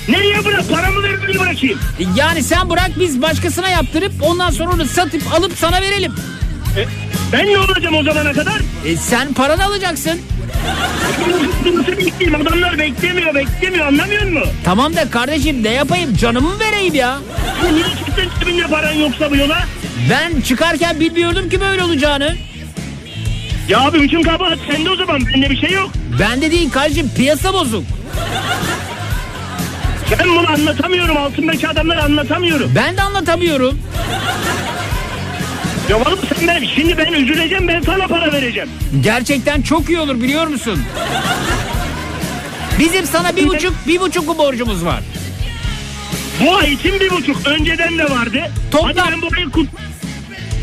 Nereye 0.09 0.45
bırak? 0.45 0.71
Paramı 0.71 1.03
ver 1.03 1.13
beni 1.29 1.39
bırakayım. 1.39 1.79
Yani 2.17 2.43
sen 2.43 2.71
bırak 2.71 2.91
biz 2.99 3.23
başkasına 3.23 3.69
yaptırıp 3.69 4.13
ondan 4.23 4.51
sonra 4.51 4.71
onu 4.71 4.85
satıp 4.85 5.23
alıp 5.35 5.53
sana 5.59 5.83
verelim. 5.83 6.13
E, 6.79 6.87
Ben 7.33 7.47
ne 7.47 7.59
olacağım 7.59 7.95
o 7.97 8.03
zamana 8.03 8.33
kadar? 8.33 8.61
E, 8.87 8.97
sen 8.97 9.35
paranı 9.35 9.65
alacaksın. 9.65 10.21
Nasıl 11.75 11.93
bekleyeyim? 11.93 12.41
Adamlar 12.47 12.79
beklemiyor 12.79 13.35
beklemiyor 13.35 13.87
anlamıyor 13.87 14.23
musun? 14.23 14.53
Tamam 14.65 14.97
da 14.97 15.11
kardeşim 15.11 15.65
ne 15.65 15.69
yapayım 15.73 16.17
canımı 16.17 16.49
mı 16.49 16.61
vereyim 16.61 16.95
ya? 16.95 17.19
Ya 17.65 17.71
Niye 17.73 17.85
çıktın 17.85 18.25
cebinde 18.41 18.67
paran 18.67 18.93
yoksa 18.93 19.31
bu 19.31 19.37
yola? 19.37 19.59
Ben 20.11 20.41
çıkarken 20.41 21.01
bilmiyordum 21.01 21.49
ki 21.51 21.61
böyle 21.61 21.83
olacağını. 21.85 22.37
Ya 23.69 23.81
abi 23.81 24.01
bütün 24.03 24.23
kabahat 24.23 24.59
sende 24.71 24.91
o 24.91 24.97
zaman 24.97 25.21
bende 25.35 25.51
bir 25.51 25.57
şey 25.57 25.71
yok. 25.71 25.91
Bende 26.21 26.51
değil 26.51 26.71
kardeşim 26.71 27.11
piyasa 27.17 27.53
bozuk. 27.55 27.85
Ben 30.19 30.29
bunu 30.29 30.51
anlatamıyorum 30.51 31.17
altındaki 31.17 31.69
adamlara 31.69 32.05
anlatamıyorum. 32.05 32.73
Ben 32.75 32.97
de 32.97 33.03
anlatamıyorum. 33.03 33.79
Ya 35.89 35.97
oğlum 35.97 36.19
sen 36.39 36.49
ben 36.49 36.65
şimdi 36.75 36.99
ben 36.99 37.13
üzüleceğim 37.13 37.69
ben 37.69 37.81
sana 37.83 38.07
para 38.07 38.33
vereceğim. 38.33 38.69
Gerçekten 39.01 39.63
çok 39.63 39.89
iyi 39.89 39.99
olur 39.99 40.15
biliyor 40.21 40.47
musun? 40.47 40.83
Bizim 42.79 43.07
sana 43.07 43.37
bir 43.37 43.49
buçuk, 43.49 43.75
bir 43.87 44.01
buçuk 44.01 44.39
borcumuz 44.39 44.85
var. 44.85 45.01
Bu 46.41 46.57
ay 46.57 46.73
için 46.73 47.01
bir 47.01 47.11
buçuk 47.11 47.47
önceden 47.47 47.99
de 47.99 48.11
vardı. 48.11 48.53
Toplam- 48.73 48.97
Hadi 48.99 49.13
ben 49.13 49.23
bu 49.23 49.29
ayı 49.37 49.51
kut... 49.51 49.69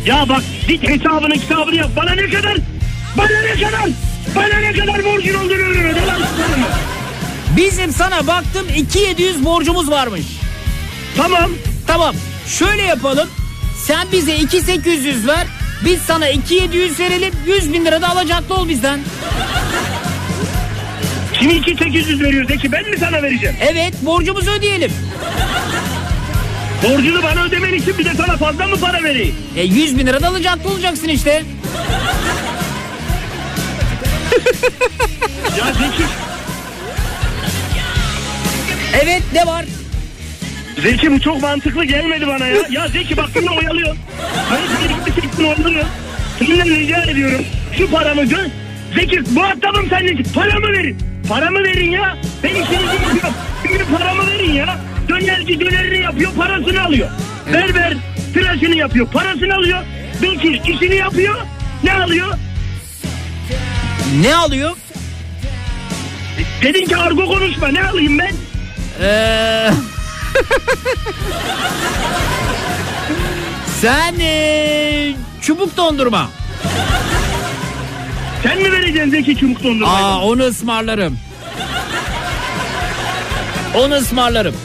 Ya 0.05 0.29
bak 0.29 0.41
git 0.67 0.83
hesabını 0.89 1.33
kitabını 1.33 1.75
yap. 1.75 1.89
Bana 1.97 2.11
ne 2.11 2.29
kadar? 2.29 2.57
Bana 3.17 3.27
ne 3.41 3.53
kadar? 3.63 3.85
Bana 4.35 4.59
ne 4.59 4.73
kadar 4.73 5.05
borcun 5.05 5.33
olduğunu 5.33 5.53
öğren. 5.57 5.95
Bizim 7.57 7.91
sana 7.91 8.27
baktım 8.27 8.67
2700 8.77 9.45
borcumuz 9.45 9.91
varmış. 9.91 10.21
Tamam. 11.17 11.51
Tamam. 11.87 12.15
Şöyle 12.47 12.81
yapalım. 12.81 13.29
Sen 13.77 14.11
bize 14.11 14.35
2800 14.35 15.27
ver. 15.27 15.47
Biz 15.85 16.01
sana 16.01 16.29
2700 16.29 16.99
verelim. 16.99 17.33
100 17.47 17.73
bin 17.73 17.85
lira 17.85 18.01
da 18.01 18.09
alacaklı 18.09 18.55
ol 18.55 18.69
bizden. 18.69 18.99
Şimdi 21.39 21.53
2800 21.53 22.21
veriyor 22.21 22.47
de 22.47 22.57
ki 22.57 22.71
ben 22.71 22.89
mi 22.89 22.97
sana 22.99 23.23
vereceğim? 23.23 23.55
Evet 23.61 23.93
borcumuzu 24.01 24.51
ödeyelim. 24.51 24.91
Borcunu 26.83 27.23
bana 27.23 27.43
ödemen 27.43 27.73
için 27.73 27.97
bir 27.97 28.05
de 28.05 28.13
sana 28.17 28.37
fazla 28.37 28.67
mı 28.67 28.75
para 28.81 29.03
vereyim? 29.03 29.35
E 29.55 29.61
100 29.63 29.97
bin 29.97 30.07
lira 30.07 30.21
da 30.21 30.27
alacaklı 30.27 30.69
olacaksın 30.69 31.07
işte. 31.07 31.43
Ya 35.57 35.65
Zeki, 35.73 36.03
Evet 39.03 39.21
ne 39.33 39.45
var? 39.47 39.65
Zeki 40.81 41.11
bu 41.11 41.19
çok 41.19 41.41
mantıklı 41.41 41.85
gelmedi 41.85 42.27
bana 42.27 42.47
ya. 42.47 42.55
Ya 42.69 42.87
Zeki 42.87 43.17
bak 43.17 43.29
beni 43.35 43.49
oyalıyor. 43.49 43.95
Hayır 44.49 44.69
bir 44.69 45.05
bir 45.15 45.21
şeklini 45.21 45.47
oyalıyor. 45.47 45.85
Senden 46.39 46.69
rica 46.69 47.03
ediyorum. 47.03 47.45
Şu 47.77 47.91
paramı 47.91 48.25
gö... 48.25 48.37
Zeki 48.95 49.19
muhatabım 49.31 49.89
seninle. 49.89 50.23
Paramı 50.35 50.67
verin. 50.71 50.97
Paramı 51.29 51.63
verin 51.63 51.91
ya. 51.91 52.17
Ben 52.43 52.49
işinizi 52.49 52.73
yapıyorum. 52.85 53.33
Benim 53.65 53.97
paramı 53.97 54.27
verin 54.27 54.51
ya. 54.51 54.77
Dönerci 55.09 55.59
dönerini 55.59 56.03
yapıyor 56.03 56.31
parasını 56.37 56.83
alıyor. 56.83 57.09
Berber 57.53 57.93
tıraşını 58.33 58.75
yapıyor 58.75 59.07
parasını 59.07 59.55
alıyor. 59.55 59.79
Bekir 60.21 60.61
işini 60.73 60.95
yapıyor. 60.95 61.35
Ne 61.83 61.93
alıyor? 61.93 62.27
Ne 64.21 64.35
alıyor? 64.35 64.77
Dedin 66.61 66.85
ki 66.85 66.97
argo 66.97 67.25
konuşma 67.25 67.67
ne 67.67 67.83
alayım 67.83 68.19
ben? 68.19 68.31
Ee... 69.01 69.69
Sen 73.81 74.13
ee, 74.19 75.13
çubuk 75.41 75.77
dondurma. 75.77 76.29
Sen 78.43 78.61
mi 78.61 78.71
vereceksin 78.71 79.09
Zeki 79.11 79.37
çubuk 79.37 79.63
dondurmayı? 79.63 79.93
Aa 80.05 80.21
onu 80.25 80.43
ısmarlarım. 80.43 81.17
Onu 83.77 83.93
ısmarlarım. 83.93 84.55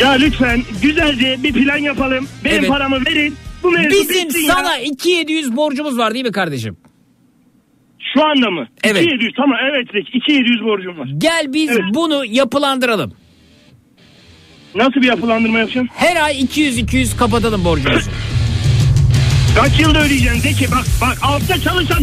Ya 0.00 0.10
lütfen 0.10 0.62
güzelce 0.82 1.36
bir 1.42 1.52
plan 1.52 1.76
yapalım. 1.76 2.28
Benim 2.44 2.58
Evet. 2.58 2.68
paramı 2.68 2.96
verin. 3.06 3.36
Bu 3.62 3.72
Bizim 3.72 3.90
bitsin 4.24 4.40
ya. 4.46 4.54
sana 4.54 4.78
2700 4.78 5.56
borcumuz 5.56 5.98
var 5.98 6.14
değil 6.14 6.24
mi 6.24 6.32
kardeşim? 6.32 6.76
Şu 8.14 8.24
anda 8.26 8.50
mı? 8.50 8.68
Evet. 8.84 9.02
2700 9.02 9.32
tamam 9.36 9.58
evet 9.72 9.86
Zeki 9.92 10.18
2700 10.18 10.64
borcum 10.64 10.98
var. 10.98 11.08
Gel 11.18 11.52
biz 11.52 11.70
Evet. 11.70 11.80
bunu 11.94 12.24
yapılandıralım. 12.24 13.12
Nasıl 14.74 14.94
bir 15.02 15.06
yapılandırma 15.06 15.58
yapacağım? 15.58 15.88
Her 15.94 16.16
ay 16.16 16.40
200-200 16.42 17.16
kapatalım 17.16 17.64
borcumuzu. 17.64 18.10
Kaç 19.56 19.80
yılda 19.80 20.00
ödeyeceksin 20.02 20.40
Zeki 20.40 20.70
bak 20.72 20.84
bak 21.00 21.18
altta 21.22 21.60
çalışan. 21.60 22.00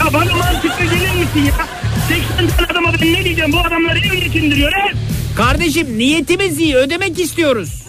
Ya 0.00 0.12
bana 0.12 0.34
mantıklı 0.34 0.84
gelir 0.84 1.10
misin 1.10 1.44
ya? 1.46 1.66
80 2.08 2.48
tane 2.56 2.66
adama 2.70 2.92
ben 3.02 3.12
ne 3.12 3.24
diyeceğim 3.24 3.52
bu 3.52 3.60
adamlar 3.60 3.96
ev 3.96 4.14
geçindiriyor 4.14 4.72
ev. 4.72 4.96
Kardeşim 5.36 5.98
niyetimiz 5.98 6.58
iyi 6.58 6.76
ödemek 6.76 7.20
istiyoruz. 7.20 7.82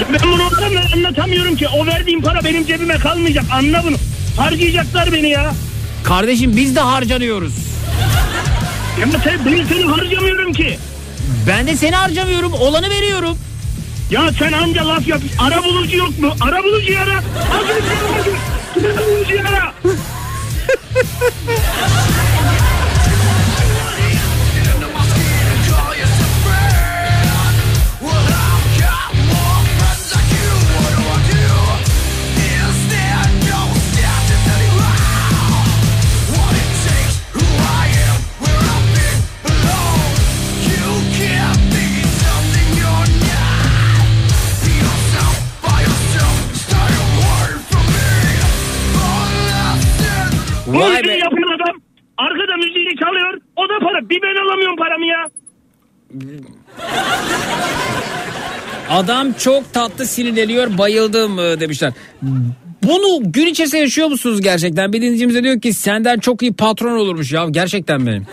Ya 0.00 0.06
Ben 0.12 0.32
bunu 0.32 0.42
adamlara 0.46 0.92
anlatamıyorum 0.94 1.56
ki. 1.56 1.68
O 1.68 1.86
verdiğim 1.86 2.22
para 2.22 2.44
benim 2.44 2.66
cebime 2.66 2.98
kalmayacak. 2.98 3.44
Anla 3.52 3.82
bunu. 3.86 3.96
Harcayacaklar 4.36 5.12
beni 5.12 5.28
ya. 5.28 5.52
Kardeşim 6.04 6.56
biz 6.56 6.76
de 6.76 6.80
harcanıyoruz. 6.80 7.52
Ya 9.00 9.06
sen, 9.24 9.38
ben 9.46 9.64
seni 9.68 9.84
harcamıyorum 9.84 10.52
ki. 10.52 10.78
Ben 11.46 11.66
de 11.66 11.76
seni 11.76 11.96
harcamıyorum 11.96 12.52
olanı 12.52 12.90
veriyorum. 12.90 13.38
Ya 14.10 14.30
sen 14.38 14.52
anca 14.52 14.88
laf 14.88 15.08
yap. 15.08 15.20
Ara 15.38 15.64
bulucu 15.64 15.96
yok 15.96 16.18
mu? 16.18 16.34
Ara 16.40 16.64
bulucu 16.64 16.98
ara. 16.98 17.18
Az 17.58 17.62
önce 17.62 17.92
aradım. 18.14 18.34
Ara 18.76 19.06
bulucu 19.06 19.40
ara. 19.48 19.74
Adam 58.94 59.32
çok 59.32 59.72
tatlı 59.72 60.04
sinirleniyor 60.04 60.78
bayıldım 60.78 61.38
e, 61.38 61.60
demişler. 61.60 61.92
Bunu 62.82 63.32
gün 63.32 63.46
içerisinde 63.46 63.80
yaşıyor 63.80 64.08
musunuz 64.08 64.40
gerçekten? 64.40 64.92
Bir 64.92 65.02
dinleyicimiz 65.02 65.42
diyor 65.44 65.60
ki 65.60 65.72
senden 65.72 66.18
çok 66.18 66.42
iyi 66.42 66.52
patron 66.56 66.98
olurmuş 66.98 67.32
ya 67.32 67.46
gerçekten 67.50 68.06
benim. 68.06 68.26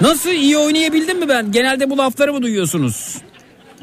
Nasıl 0.00 0.30
iyi 0.30 0.56
oynayabildim 0.56 1.18
mi 1.18 1.28
ben? 1.28 1.52
Genelde 1.52 1.90
bu 1.90 1.98
lafları 1.98 2.32
mı 2.32 2.42
duyuyorsunuz? 2.42 3.22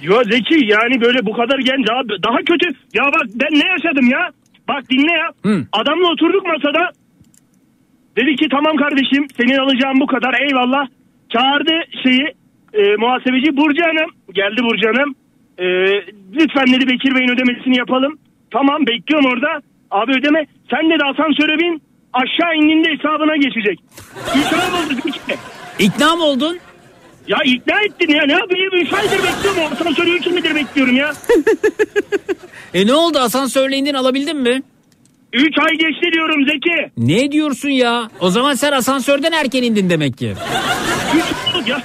Ya 0.02 0.24
Zeki 0.24 0.66
yani 0.66 1.02
böyle 1.02 1.26
bu 1.26 1.34
kadar 1.34 1.60
genç 1.60 1.88
daha, 1.90 2.02
daha 2.28 2.38
kötü. 2.38 2.68
Ya 2.94 3.04
bak 3.06 3.26
ben 3.36 3.60
ne 3.60 3.68
yaşadım 3.72 4.10
ya? 4.10 4.30
Bak 4.68 4.90
dinle 4.92 5.14
ya. 5.14 5.28
Hı. 5.52 5.66
Adamla 5.72 6.08
oturduk 6.14 6.46
masada. 6.46 6.90
Dedi 8.18 8.36
ki 8.36 8.46
tamam 8.52 8.76
kardeşim 8.78 9.28
senin 9.38 9.58
alacağın 9.58 10.00
bu 10.00 10.08
kadar 10.08 10.34
eyvallah. 10.42 10.88
Çağırdı 11.34 11.76
şeyi 12.04 12.26
e, 12.74 12.82
muhasebeci 12.96 13.58
Burcu 13.58 13.84
Hanım. 13.84 14.10
Geldi 14.34 14.60
Burcu 14.64 14.88
Hanım. 14.88 15.16
E, 15.58 15.66
lütfen 16.34 16.68
dedi 16.74 16.88
Bekir 16.88 17.16
Bey'in 17.16 17.30
ödemesini 17.30 17.78
yapalım. 17.78 18.20
Tamam 18.52 18.88
bekliyorum 18.88 19.30
orada. 19.34 19.62
Abi 19.92 20.12
ödeme. 20.12 20.46
Sen 20.70 20.90
dedi 20.90 21.04
asansöre 21.04 21.60
bin. 21.60 21.82
Aşağı 22.14 22.56
indiğinde 22.56 22.90
hesabına 22.90 23.36
geçecek. 23.38 23.80
Üç 24.38 24.54
ay 24.54 24.70
oldu. 24.70 24.94
İkna 25.80 26.16
mı 26.16 26.24
oldun? 26.24 26.58
Ya 27.28 27.38
ikna 27.46 27.82
ettin 27.82 28.14
ya 28.14 28.24
ne 28.26 28.34
yapayım? 28.34 28.70
Üç 28.74 28.94
aydır 28.94 29.18
bekliyorum. 29.24 29.74
Asansörü 29.74 30.10
üç 30.10 30.28
aydır 30.28 30.56
bekliyorum 30.56 30.96
ya. 30.96 31.12
E 32.74 32.88
ne 32.88 32.94
oldu 32.94 33.20
asansörle 33.20 33.76
indin 33.78 33.94
alabildin 33.94 34.38
mi? 34.38 34.62
Üç 35.34 35.58
ay 35.60 35.72
geçti 35.72 36.12
diyorum 36.14 36.46
Zeki. 36.48 36.92
Ne 36.98 37.32
diyorsun 37.32 37.70
ya? 37.70 38.08
O 38.20 38.30
zaman 38.30 38.54
sen 38.54 38.72
asansörden 38.72 39.32
erken 39.32 39.64
indin 39.64 39.90
demek 39.90 40.18
ki. 40.18 40.34
Üç 41.62 41.68
ya. 41.68 41.82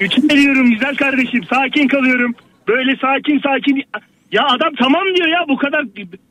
Ay 0.00 0.36
diyorum 0.36 0.70
güzel 0.70 0.96
kardeşim. 0.96 1.44
Sakin 1.44 1.88
kalıyorum. 1.88 2.34
Böyle 2.68 2.96
sakin 2.96 3.38
sakin. 3.38 3.84
Ya 4.32 4.42
adam 4.46 4.72
tamam 4.78 5.04
diyor 5.16 5.28
ya 5.28 5.44
bu 5.48 5.56
kadar. 5.56 5.84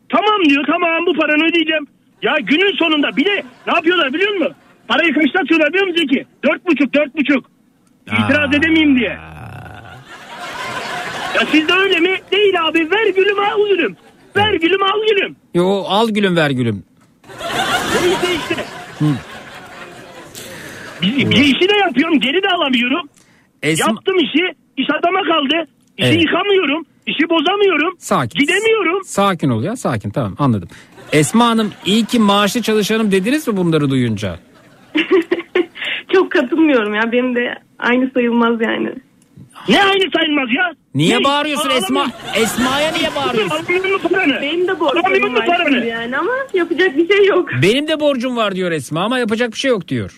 Tamam 0.10 0.46
diyor 0.50 0.64
tamam 0.68 1.06
bu 1.06 1.14
paranı 1.14 1.44
ödeyeceğim. 1.50 1.88
Ya 2.22 2.36
günün 2.44 2.76
sonunda 2.78 3.18
bir 3.18 3.26
de 3.26 3.44
ne 3.68 3.74
yapıyorlar 3.74 4.14
biliyor 4.14 4.34
musun? 4.34 4.54
Parayı 4.88 5.14
kaçta 5.14 5.40
atıyorlar 5.40 5.70
biliyor 5.70 5.88
musun 5.88 5.98
Zeki? 6.02 6.26
Dört 6.44 6.66
buçuk 6.68 6.94
dört 6.94 7.16
buçuk. 7.16 7.46
İtiraz 8.08 8.56
edemeyeyim 8.56 9.00
diye. 9.00 9.18
Ya 11.36 11.46
sizde 11.52 11.74
öyle 11.74 12.00
mi? 12.00 12.18
Değil 12.32 12.54
abi 12.64 12.92
ver 12.92 13.08
gülüm 13.16 13.40
al 13.40 13.68
gülüm. 13.70 13.96
Ver 14.36 14.54
gülüm 14.54 14.84
al 14.84 15.02
gülüm. 15.10 15.36
Yo 15.54 15.84
al 15.88 16.10
gülüm 16.10 16.36
ver 16.36 16.50
gülüm. 16.50 16.84
Neyse 18.04 18.36
işte. 18.36 18.64
Hı. 19.00 19.06
Bir, 21.02 21.32
bir 21.32 21.44
işi 21.56 21.70
de 21.70 21.78
yapıyorum 21.78 22.20
geri 22.20 22.44
de 22.44 22.48
alamıyorum. 22.50 23.10
Esma- 23.64 23.90
Yaptım 23.90 24.16
işi 24.18 24.54
iş 24.78 24.88
adama 25.00 25.20
kaldı. 25.24 25.68
İşi 25.98 26.08
Evet. 26.10 26.22
yıkamıyorum. 26.22 26.84
işi 27.08 27.30
bozamıyorum. 27.30 27.96
Sakin. 28.00 28.40
Gidemiyorum. 28.40 29.02
Sakin 29.06 29.50
ol 29.50 29.64
ya 29.64 29.76
sakin 29.76 30.10
tamam 30.10 30.36
anladım. 30.40 30.70
Esma 31.12 31.48
Hanım 31.48 31.72
iyi 31.86 32.06
ki 32.06 32.20
maaşlı 32.20 32.62
çalışanım 32.62 33.12
dediniz 33.12 33.48
mi 33.48 33.58
bunları 33.58 33.90
duyunca? 33.90 34.40
Çok 36.14 36.32
katılmıyorum 36.32 36.94
ya. 36.96 37.12
Benim 37.12 37.36
de 37.36 37.56
aynı 37.80 38.12
sayılmaz 38.14 38.62
yani. 38.62 38.90
Ne 39.70 39.84
aynı 39.84 40.12
sayılmaz 40.18 40.50
ya? 40.58 40.72
Niye 40.96 41.20
Ne? 41.20 41.24
bağırıyorsun 41.24 41.70
Esma? 41.70 42.00
Alamıyorum. 42.00 42.32
Esma'ya 42.36 42.92
niye 42.92 43.10
bağırıyorsun? 43.16 43.60
Benim 44.42 44.68
de 44.68 44.80
borcum 44.80 45.36
var 45.36 45.84
yani 45.84 46.18
ama 46.18 46.32
yapacak 46.54 46.98
bir 46.98 47.08
şey 47.08 47.26
yok. 47.26 47.50
Benim 47.62 47.88
de 47.88 48.00
borcum 48.00 48.38
var 48.38 48.56
diyor 48.56 48.72
Esma 48.72 49.02
ama 49.04 49.20
yapacak 49.20 49.52
bir 49.54 49.58
şey 49.58 49.72
yok 49.72 49.88
diyor. 49.88 50.18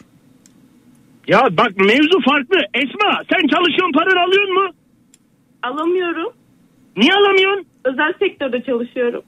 Ya 1.29 1.47
bak 1.57 1.77
mevzu 1.77 2.21
farklı. 2.29 2.57
Esma 2.73 3.09
sen 3.31 3.47
çalışıyorsun 3.47 3.91
paranı 3.91 4.21
alıyor 4.23 4.47
mu? 4.47 4.69
Alamıyorum. 5.63 6.33
Niye 6.97 7.13
alamıyorsun? 7.13 7.65
Özel 7.85 8.13
sektörde 8.19 8.63
çalışıyorum. 8.63 9.21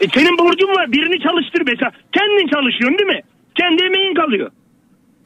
E 0.00 0.08
senin 0.08 0.38
borcun 0.38 0.68
var 0.68 0.92
birini 0.92 1.22
çalıştır 1.22 1.62
mesela. 1.66 1.90
Kendin 2.12 2.46
çalışıyorsun 2.48 2.98
değil 2.98 3.10
mi? 3.10 3.20
Kendi 3.54 3.84
emeğin 3.84 4.14
kalıyor. 4.14 4.50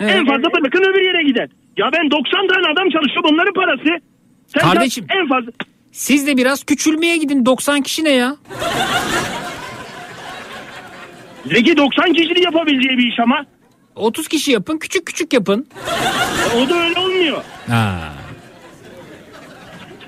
En 0.01 0.27
fazla 0.27 0.53
bırakın 0.53 0.83
öbür 0.91 1.05
yere 1.05 1.23
gider. 1.23 1.49
Ya 1.77 1.91
ben 1.93 2.11
90 2.11 2.49
tane 2.49 2.67
adam 2.73 2.91
çalışıyor 2.91 3.25
bunların 3.25 3.53
parası. 3.55 4.05
Sen 4.47 4.61
Kardeşim. 4.61 5.07
en 5.21 5.29
fazla 5.29 5.51
Siz 5.93 6.27
de 6.27 6.37
biraz 6.37 6.65
küçülmeye 6.65 7.17
gidin 7.17 7.47
90 7.47 7.81
kişi 7.83 8.05
ne 8.05 8.11
ya? 8.13 8.37
Zeki 11.47 11.77
90 11.77 12.13
kişinin 12.13 12.43
yapabileceği 12.43 12.99
bir 12.99 13.13
iş 13.13 13.21
ama. 13.21 13.45
30 13.97 14.29
kişi 14.29 14.53
yapın 14.53 14.79
küçük 14.79 15.07
küçük 15.07 15.33
yapın. 15.33 15.67
O 16.57 16.69
da 16.71 16.75
öyle 16.85 17.01
olmuyor. 17.01 17.43
Ha. 17.69 18.13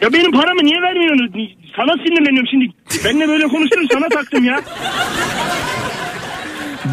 Ya 0.00 0.12
benim 0.12 0.33
paramı 0.33 0.65
niye 0.65 0.83
vermiyorsun? 0.83 1.34
Sana 1.76 1.92
sinirleniyorum 1.92 2.49
şimdi. 2.50 2.67
Benimle 3.05 3.28
böyle 3.28 3.49
konuşuyorsun 3.49 3.89
sana 3.92 4.08
taktım 4.08 4.44
ya. 4.44 4.60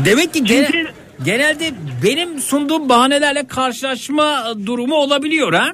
Demek 0.06 0.33
ki 0.33 0.43
gene- 0.43 0.85
genelde 1.25 1.64
benim 2.03 2.40
sunduğum 2.40 2.90
bahanelerle 2.90 3.48
karşılaşma 3.48 4.43
durumu 4.65 4.95
olabiliyor 4.95 5.53
ha? 5.53 5.67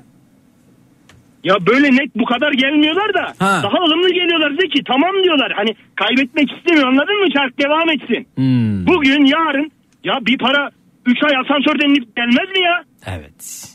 Ya 1.44 1.56
böyle 1.68 1.88
net 1.96 2.16
bu 2.16 2.26
kadar 2.26 2.52
gelmiyorlar 2.52 3.14
da 3.14 3.46
Ha. 3.46 3.62
daha 3.64 3.84
ılımlı 3.86 4.10
geliyorlar 4.10 4.52
Zeki 4.62 4.84
tamam 4.84 5.12
diyorlar. 5.24 5.52
Hani 5.56 5.76
kaybetmek 5.96 6.52
istemiyor 6.58 6.88
anladın 6.88 7.20
mı? 7.22 7.28
Çark 7.34 7.60
devam 7.60 7.90
etsin. 7.90 8.28
Hmm. 8.36 8.88
Bugün 8.88 9.26
yarın 9.26 9.72
ya 10.04 10.14
bir 10.22 10.38
para 10.38 10.70
3 11.06 11.24
ay 11.24 11.32
asansörden 11.38 11.90
inip 11.90 12.16
gelmez 12.16 12.50
mi 12.56 12.60
ya? 12.64 12.84
Evet. 13.06 13.68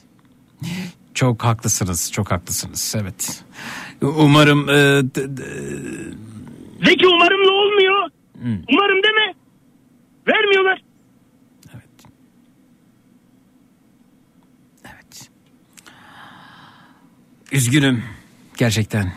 Çok 1.14 1.44
haklısınız, 1.44 2.12
çok 2.12 2.30
haklısınız. 2.30 2.94
Evet. 3.00 3.44
Umarım 4.02 4.68
e, 4.68 4.72
d- 5.14 5.36
d- 5.36 5.42
Zeki 6.84 7.06
umarımla 7.06 7.52
olmuyor. 7.52 8.08
Hmm. 8.42 8.58
Umarım 8.72 9.02
deme. 9.02 9.34
Vermiyorlar. 10.28 10.82
üzgünüm. 17.52 18.04
Gerçekten 18.58 19.12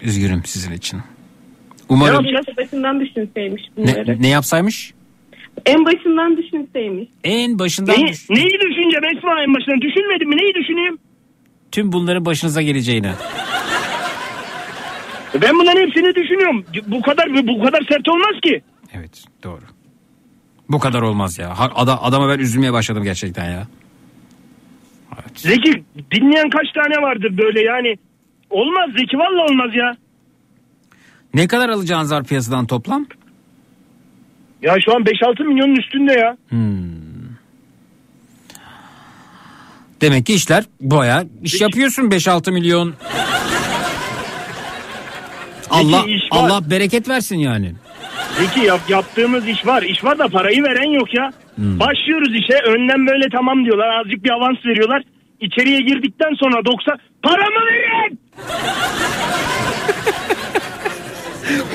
üzgünüm 0.00 0.42
sizin 0.44 0.72
için. 0.72 1.00
Umarım 1.88 2.24
başından 2.56 3.00
düşünseymiş 3.00 3.62
bunları. 3.76 4.12
ne, 4.12 4.22
ne 4.22 4.28
yapsaymış? 4.28 4.94
En 5.66 5.84
başından 5.84 6.36
düşünseymiş. 6.36 7.08
En 7.24 7.58
başından 7.58 7.94
Neyi, 7.96 8.08
düş- 8.08 8.30
neyi 8.30 8.50
düşüneceğim 8.50 9.16
Esma 9.16 9.42
en 9.42 9.54
başından? 9.54 9.80
Düşünmedim 9.80 10.28
mi? 10.28 10.36
Neyi 10.36 10.54
düşüneyim? 10.54 10.98
tüm 11.72 11.92
bunların 11.92 12.24
başınıza 12.24 12.62
geleceğini. 12.62 13.10
Ben 15.42 15.54
bunların 15.54 15.80
hepsini 15.80 16.14
düşünüyorum. 16.14 16.64
Bu 16.86 17.02
kadar 17.02 17.46
bu 17.46 17.62
kadar 17.64 17.80
sert 17.88 18.08
olmaz 18.08 18.40
ki. 18.42 18.62
Evet 18.92 19.24
doğru. 19.44 19.60
Bu 20.68 20.78
kadar 20.78 21.02
olmaz 21.02 21.38
ya. 21.38 21.58
Ha- 21.58 21.72
Ada, 21.74 22.02
adama 22.02 22.28
ben 22.28 22.38
üzülmeye 22.38 22.72
başladım 22.72 23.02
gerçekten 23.04 23.50
ya. 23.50 23.66
Zeki 25.34 25.84
dinleyen 26.12 26.50
kaç 26.50 26.72
tane 26.74 27.02
vardır 27.02 27.38
böyle 27.38 27.60
yani. 27.60 27.96
Olmaz 28.50 28.90
Zeki 28.98 29.18
valla 29.18 29.42
olmaz 29.44 29.70
ya. 29.74 29.96
Ne 31.34 31.46
kadar 31.48 31.68
alacağınız 31.68 32.12
var 32.12 32.24
piyasadan 32.24 32.66
toplam? 32.66 33.06
Ya 34.62 34.76
şu 34.84 34.94
an 34.94 35.02
5-6 35.02 35.44
milyonun 35.44 35.76
üstünde 35.76 36.12
ya. 36.12 36.36
Demek 40.00 40.26
ki 40.26 40.34
işler 40.34 40.64
baya 40.80 41.24
iş 41.42 41.60
yapıyorsun 41.60 42.02
5-6 42.02 42.52
milyon. 42.52 42.94
Allah. 45.70 46.04
Allah 46.30 46.70
bereket 46.70 47.08
versin 47.08 47.38
yani. 47.38 47.72
Zeki 48.38 48.66
yap, 48.66 48.80
yaptığımız 48.88 49.48
iş 49.48 49.66
var. 49.66 49.82
İş 49.82 50.04
var 50.04 50.18
da 50.18 50.28
parayı 50.28 50.62
veren 50.62 50.90
yok 50.90 51.14
ya. 51.14 51.30
Hmm. 51.54 51.80
Başlıyoruz 51.80 52.34
işe 52.34 52.58
önden 52.70 53.06
böyle 53.06 53.24
tamam 53.32 53.64
diyorlar. 53.64 54.00
Azıcık 54.00 54.24
bir 54.24 54.30
avans 54.30 54.66
veriyorlar. 54.66 55.02
İçeriye 55.40 55.80
girdikten 55.80 56.34
sonra 56.34 56.64
90 56.64 56.98
paramı 57.22 57.66
verin. 57.66 58.20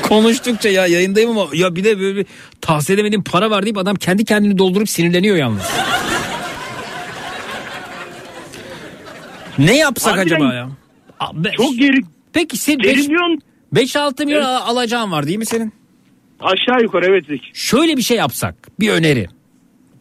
Konuştukça 0.03 0.69
ya 0.69 0.87
yayındayım 0.87 1.29
ama 1.37 1.47
ya 1.53 1.75
bir 1.75 1.83
de 1.83 1.99
böyle 1.99 2.15
bir 2.17 2.25
tahsil 2.61 2.93
edemediğim 2.93 3.23
para 3.23 3.49
var 3.49 3.63
deyip 3.63 3.77
adam 3.77 3.95
kendi 3.95 4.25
kendini 4.25 4.57
doldurup 4.57 4.89
sinirleniyor 4.89 5.37
yalnız. 5.37 5.63
ne 9.57 9.77
yapsak 9.77 10.17
Harbiden 10.17 10.35
acaba 10.35 10.53
ya? 10.53 10.69
Çok 11.57 11.77
geri. 11.77 12.01
Peki 12.33 12.57
sen 12.57 12.77
Gerilyon. 12.77 13.39
5-6 13.73 14.25
milyon 14.25 14.41
al- 14.43 14.61
alacağın 14.75 15.11
var 15.11 15.27
değil 15.27 15.37
mi 15.37 15.45
senin? 15.45 15.73
Aşağı 16.39 16.81
yukarı 16.81 17.05
evet. 17.05 17.25
Şöyle 17.53 17.97
bir 17.97 18.01
şey 18.01 18.17
yapsak 18.17 18.55
bir 18.79 18.89
öneri. 18.89 19.27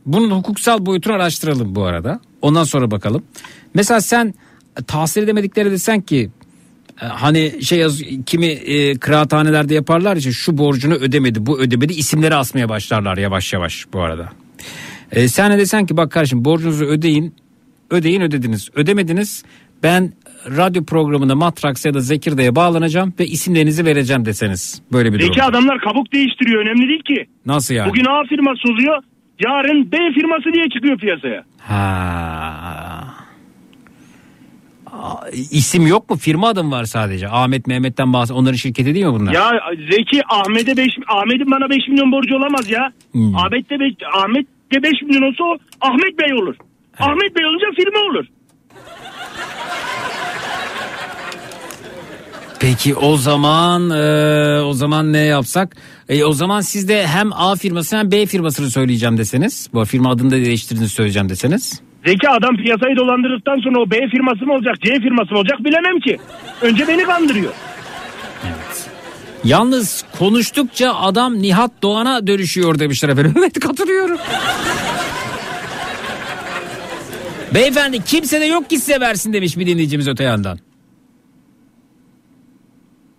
Bunun 0.07 0.31
hukuksal 0.31 0.87
boyutunu 0.87 1.15
araştıralım 1.15 1.75
bu 1.75 1.85
arada. 1.85 2.21
Ondan 2.43 2.65
sonra 2.65 2.91
bakalım. 2.91 3.25
Mesela 3.75 4.01
sen 4.01 4.35
tahsil 4.87 5.23
edemedikleri 5.23 5.71
desen 5.71 6.01
ki 6.01 6.31
hani 7.09 7.63
şey 7.63 7.79
yaz, 7.79 8.03
kimi 8.27 8.47
e, 8.47 8.95
kıraathanelerde 8.95 9.75
yaparlar 9.75 10.17
ya 10.17 10.33
şu 10.33 10.59
borcunu 10.59 10.95
ödemedi 10.95 11.47
bu 11.47 11.61
ödemedi 11.61 11.93
isimleri 11.93 12.35
asmaya 12.35 12.69
başlarlar 12.69 13.17
yavaş 13.17 13.53
yavaş 13.53 13.87
bu 13.93 14.01
arada. 14.01 14.29
E, 15.13 15.29
sen 15.29 15.53
de 15.53 15.59
desen 15.59 15.87
ki 15.87 15.97
bak 15.97 16.13
kardeşim 16.13 16.45
borcunuzu 16.45 16.85
ödeyin 16.85 17.35
ödeyin 17.91 18.21
ödediniz 18.21 18.71
ödemediniz 18.75 19.45
ben 19.83 20.13
radyo 20.47 20.85
programında 20.85 21.35
Matrax 21.35 21.85
ya 21.85 21.95
da 21.95 22.01
Zekirdek'e 22.01 22.55
bağlanacağım 22.57 23.15
ve 23.21 23.27
isimlerinizi 23.27 23.85
vereceğim 23.85 24.25
deseniz 24.25 24.83
böyle 24.93 25.13
bir 25.13 25.19
durum. 25.19 25.35
Zeki 25.35 25.43
adamlar 25.43 25.81
kabuk 25.81 26.13
değiştiriyor 26.13 26.63
önemli 26.63 26.89
değil 26.89 27.03
ki. 27.03 27.27
Nasıl 27.47 27.75
yani? 27.75 27.89
Bugün 27.89 28.05
A 28.05 28.25
firması 28.29 28.69
oluyor. 28.73 29.03
Yarın 29.45 29.93
B 29.93 29.97
firması 30.15 30.53
diye 30.53 30.65
çıkıyor 30.75 30.99
piyasaya. 30.99 31.45
Ha. 31.59 32.44
İsim 35.33 35.87
yok 35.87 36.11
mu? 36.11 36.17
Firma 36.17 36.49
adı 36.49 36.65
mı 36.65 36.71
var 36.71 36.85
sadece? 36.85 37.29
Ahmet 37.29 37.67
Mehmet'ten 37.67 38.13
bahsediyor. 38.13 38.41
Onların 38.41 38.57
şirketi 38.57 38.95
değil 38.95 39.07
mi 39.07 39.13
bunlar? 39.13 39.33
Ya 39.33 39.51
Zeki 39.91 40.23
Ahmet'e 40.29 40.77
5 40.77 40.87
Ahmet'in 41.09 41.51
bana 41.51 41.71
5 41.71 41.89
milyon 41.89 42.13
borcu 42.13 42.37
olamaz 42.37 42.71
ya. 42.71 42.93
Hmm. 43.13 43.37
Ahmet 43.37 43.71
de 43.71 43.81
5 43.81 43.93
Ahmet 44.15 44.47
de 44.73 44.83
5 44.83 45.03
milyon 45.03 45.23
olsa 45.23 45.45
o 45.45 45.57
Ahmet 45.81 46.19
Bey 46.19 46.35
olur. 46.35 46.55
Ahmet 46.99 47.37
Bey 47.37 47.47
olunca 47.47 47.67
firma 47.77 48.01
olur. 48.11 48.27
Peki 52.61 52.95
o 52.95 53.17
zaman 53.17 53.91
e, 53.91 54.61
o 54.61 54.73
zaman 54.73 55.13
ne 55.13 55.19
yapsak? 55.19 55.77
E, 56.09 56.25
o 56.25 56.33
zaman 56.33 56.61
siz 56.61 56.89
de 56.89 57.07
hem 57.07 57.33
A 57.33 57.57
firması 57.57 57.97
hem 57.97 58.11
B 58.11 58.27
firmasını 58.27 58.71
söyleyeceğim 58.71 59.19
deseniz. 59.19 59.69
Bu 59.75 59.85
firma 59.85 60.11
adını 60.11 60.31
da 60.31 60.37
değiştirdiğinizi 60.37 60.95
söyleyeceğim 60.95 61.29
deseniz. 61.29 61.83
Zeki 62.07 62.29
adam 62.29 62.57
piyasayı 62.57 62.97
dolandırdıktan 62.97 63.59
sonra 63.61 63.81
o 63.81 63.91
B 63.91 64.09
firması 64.09 64.47
mı 64.47 64.53
olacak 64.53 64.75
C 64.81 64.95
firması 65.01 65.33
mı 65.33 65.39
olacak 65.39 65.65
bilemem 65.65 66.01
ki. 66.01 66.19
Önce 66.63 66.89
beni 66.89 67.03
kandırıyor. 67.05 67.53
Yalnız 69.45 70.05
konuştukça 70.19 70.95
adam 70.95 71.35
Nihat 71.43 71.71
Doğan'a 71.83 72.27
dönüşüyor 72.27 72.79
demişler 72.79 73.09
efendim. 73.09 73.35
Evet 73.39 73.61
katılıyorum. 73.61 74.19
Beyefendi 77.55 78.05
kimse 78.05 78.41
de 78.41 78.45
yok 78.45 78.71
ki 78.71 78.79
size 78.79 79.01
versin 79.01 79.33
demiş 79.33 79.59
bir 79.59 79.67
dinleyicimiz 79.67 80.09
öte 80.09 80.25
yandan. 80.25 80.59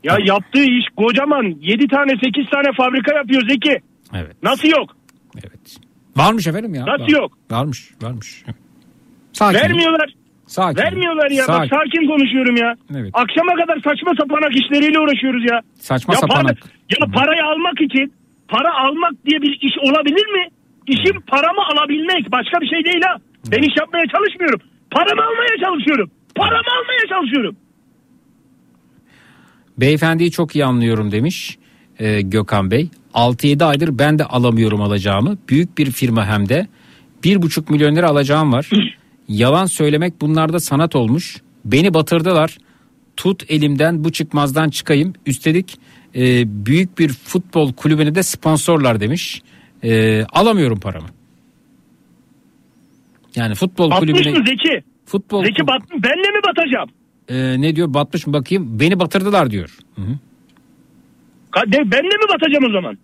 Ya 0.03 0.17
yaptığı 0.25 0.64
iş 0.64 0.85
kocaman 0.97 1.43
7 1.61 1.88
tane 1.88 2.11
8 2.11 2.49
tane 2.49 2.73
fabrika 2.77 3.15
yapıyor 3.15 3.41
Zeki. 3.49 3.81
Evet. 4.14 4.43
Nasıl 4.43 4.67
yok? 4.67 4.97
Varmış 6.17 6.47
efendim 6.47 6.75
ya. 6.75 6.85
Nasıl 6.85 7.03
Var- 7.03 7.22
yok? 7.22 7.38
Varmış 7.51 7.91
varmış. 8.01 8.43
Evet. 8.45 8.65
Sakin. 9.35 9.59
Vermiyorlar. 9.59 10.09
Sakin. 10.47 10.83
Vermiyorlar 10.83 11.31
ya. 11.31 11.43
Sakin. 11.43 11.61
Bak 11.61 11.80
sakin 11.80 12.07
konuşuyorum 12.07 12.55
ya. 12.55 12.75
Evet. 12.99 13.11
Akşama 13.14 13.53
kadar 13.61 13.77
saçma 13.88 14.11
sapanak 14.19 14.53
işleriyle 14.55 14.99
uğraşıyoruz 14.99 15.43
ya. 15.51 15.61
Saçma 15.80 16.14
ya 16.14 16.19
sapanak. 16.19 16.57
Para, 16.61 16.72
ya 16.99 17.11
parayı 17.14 17.43
almak 17.45 17.81
için 17.81 18.14
para 18.47 18.72
almak 18.83 19.14
diye 19.25 19.41
bir 19.41 19.53
iş 19.61 19.75
olabilir 19.88 20.27
mi? 20.35 20.43
İşim 20.88 21.22
paramı 21.22 21.61
alabilmek. 21.72 22.31
Başka 22.31 22.61
bir 22.61 22.67
şey 22.67 22.85
değil 22.85 23.01
ha. 23.07 23.15
Ben 23.51 23.61
iş 23.61 23.73
yapmaya 23.80 24.05
çalışmıyorum. 24.15 24.59
Paramı 24.91 25.22
almaya 25.22 25.55
çalışıyorum. 25.65 26.11
Paramı 26.35 26.72
almaya 26.77 27.05
çalışıyorum. 27.09 27.55
Beyefendiyi 29.77 30.31
çok 30.31 30.55
iyi 30.55 30.65
anlıyorum 30.65 31.11
demiş 31.11 31.57
e, 31.99 32.22
Gökhan 32.22 32.72
Bey. 32.72 32.89
6-7 33.14 33.64
aydır 33.65 33.99
ben 33.99 34.19
de 34.19 34.25
alamıyorum 34.25 34.81
alacağımı. 34.81 35.38
Büyük 35.49 35.77
bir 35.77 35.91
firma 35.91 36.25
hem 36.25 36.49
de. 36.49 36.67
1,5 37.23 37.72
milyon 37.72 37.95
lira 37.95 38.07
alacağım 38.07 38.53
var. 38.53 38.69
Yalan 39.27 39.65
söylemek 39.65 40.21
bunlarda 40.21 40.59
sanat 40.59 40.95
olmuş. 40.95 41.41
Beni 41.65 41.93
batırdılar. 41.93 42.57
Tut 43.17 43.51
elimden 43.51 44.03
bu 44.03 44.11
çıkmazdan 44.11 44.69
çıkayım. 44.69 45.13
Üstelik 45.25 45.77
e, 46.15 46.43
büyük 46.65 46.99
bir 46.99 47.09
futbol 47.09 47.73
kulübüne 47.73 48.15
de 48.15 48.23
sponsorlar 48.23 48.99
demiş. 48.99 49.41
E, 49.83 50.23
alamıyorum 50.23 50.79
paramı. 50.79 51.07
Yani 53.35 53.55
futbol 53.55 53.91
Batmış 53.91 54.11
kulübüne... 54.11 54.39
mı 54.39 54.45
Zeki? 54.47 54.83
Futbol 55.05 55.43
Zeki 55.43 55.67
bat, 55.67 55.81
benle 55.91 56.31
mi 56.31 56.39
batacağım? 56.47 56.89
e, 57.29 57.61
ne 57.61 57.75
diyor 57.75 57.93
batmış 57.93 58.27
mı 58.27 58.33
bakayım 58.33 58.79
beni 58.79 58.99
batırdılar 58.99 59.51
diyor. 59.51 59.77
Hı 59.95 60.01
hı. 60.01 60.15
Benle 61.67 62.15
mi 62.17 62.25
batacağım 62.33 62.65
o 62.65 62.71
zaman? 62.71 62.97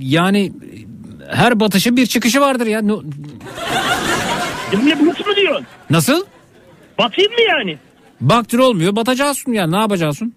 Yani 0.00 0.46
e, 0.46 1.32
her 1.36 1.60
batışın 1.60 1.96
bir 1.96 2.06
çıkışı 2.06 2.40
vardır 2.40 2.66
ya. 2.66 2.82
Yani 4.72 5.00
bunu 5.00 5.08
mu 5.08 5.36
diyorsun? 5.36 5.66
Nasıl? 5.90 6.24
Batayım 6.98 7.32
mı 7.32 7.38
yani? 7.48 7.78
Baktır 8.20 8.58
olmuyor 8.58 8.96
batacaksın 8.96 9.52
ya 9.52 9.66
ne 9.66 9.76
yapacaksın? 9.76 10.34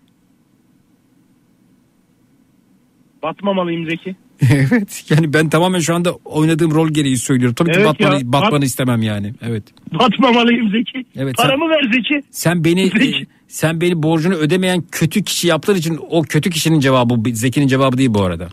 Batmamalıyım 3.24 3.90
Zeki. 3.90 4.16
evet 4.52 5.04
yani 5.10 5.34
ben 5.34 5.50
tamamen 5.50 5.80
şu 5.80 5.96
anda 5.96 6.14
oynadığım 6.26 6.72
rol 6.72 6.90
gereği 6.90 7.18
söylüyorum. 7.18 7.56
Tabii 7.56 7.72
ki 7.72 7.80
Evet 7.80 7.88
batmanı, 7.90 8.16
ya, 8.16 8.34
batmanı 8.34 8.62
bat- 8.62 8.64
istemem 8.64 9.02
yani. 9.02 9.34
Evet. 9.42 9.64
Batmamalıyım 9.94 10.72
Zeki. 10.72 11.06
Evet, 11.16 11.36
sen- 11.38 11.48
Paramı 11.48 11.70
ver 11.70 11.92
Zeki. 11.94 12.24
Sen 12.32 12.64
beni 12.64 12.86
Zeki. 13.00 13.18
e, 13.18 13.26
sen 13.48 13.82
beni 13.82 14.04
borcunu 14.04 14.34
ödemeyen 14.34 14.84
kötü 14.92 15.24
kişi 15.24 15.48
yaptığın 15.48 15.76
için 15.76 16.00
o 16.10 16.22
kötü 16.22 16.50
kişinin 16.50 16.80
cevabı 16.80 17.26
bu, 17.26 17.30
Zeki'nin 17.34 17.68
cevabı 17.68 17.98
değil 17.98 18.14
bu 18.14 18.22
arada. 18.22 18.50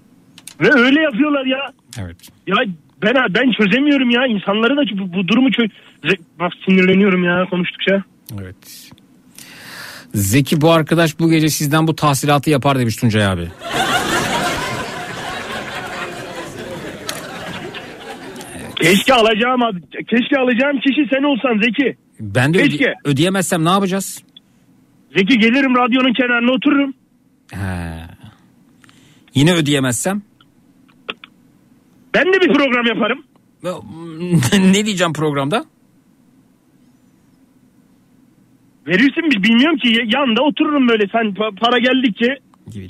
Ve 0.61 0.71
öyle 0.73 1.01
yapıyorlar 1.01 1.47
ya. 1.47 1.73
Evet. 1.99 2.17
Ya 2.47 2.57
ben 3.03 3.15
ben 3.35 3.51
çözemiyorum 3.51 4.11
ya. 4.11 4.27
İnsanları 4.27 4.77
da 4.77 4.83
bu, 4.99 5.13
bu 5.13 5.29
durumu. 5.29 5.49
Ze- 5.49 6.19
Bak 6.41 6.53
sinirleniyorum 6.69 7.25
ya 7.25 7.47
konuştukça. 7.51 8.03
Evet. 8.43 8.91
Zeki 10.15 10.61
bu 10.61 10.71
arkadaş 10.71 11.19
bu 11.19 11.31
gece 11.31 11.49
sizden 11.49 11.87
bu 11.87 11.97
tahsilatı 11.97 12.51
yapar 12.51 12.79
demiş 12.79 12.97
Tuncay 12.97 13.27
abi. 13.27 13.49
Keşke 18.83 19.15
alacağım 19.15 19.63
abi. 19.63 19.81
Keşke 19.91 20.39
alacağım 20.39 20.81
kişi 20.81 21.09
sen 21.13 21.23
olsan 21.23 21.63
Zeki. 21.63 21.97
Ben 22.21 22.55
de 22.55 22.59
öde- 22.59 22.69
Keşke. 22.69 22.95
ödeyemezsem 23.05 23.65
ne 23.65 23.69
yapacağız? 23.71 24.23
Zeki 25.17 25.39
gelirim 25.39 25.75
radyonun 25.77 26.13
kenarına 26.13 26.53
otururum. 26.53 26.95
He. 27.53 27.59
Yine 29.35 29.55
ödeyemezsem? 29.55 30.23
Ben 32.15 32.27
de 32.33 32.41
bir 32.41 32.53
program 32.55 32.87
yaparım. 32.87 33.25
ne 34.73 34.87
diyeceğim 34.87 35.13
programda? 35.13 35.65
Verirsin 38.87 39.25
mi 39.29 39.43
bilmiyorum 39.43 39.79
ki 39.79 39.89
yanında 40.17 40.43
otururum 40.43 40.89
böyle 40.89 41.07
sen 41.13 41.21
pa- 41.27 41.57
para 41.57 41.79
geldikçe 41.79 42.39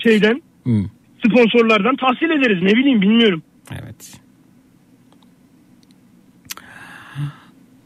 şeyden 0.03 0.43
Hı. 0.65 0.85
sponsorlardan 1.27 1.97
tahsil 1.97 2.31
ederiz 2.31 2.63
ne 2.63 2.71
bileyim 2.73 3.03
bilmiyorum. 3.03 3.43
Evet. 3.73 4.21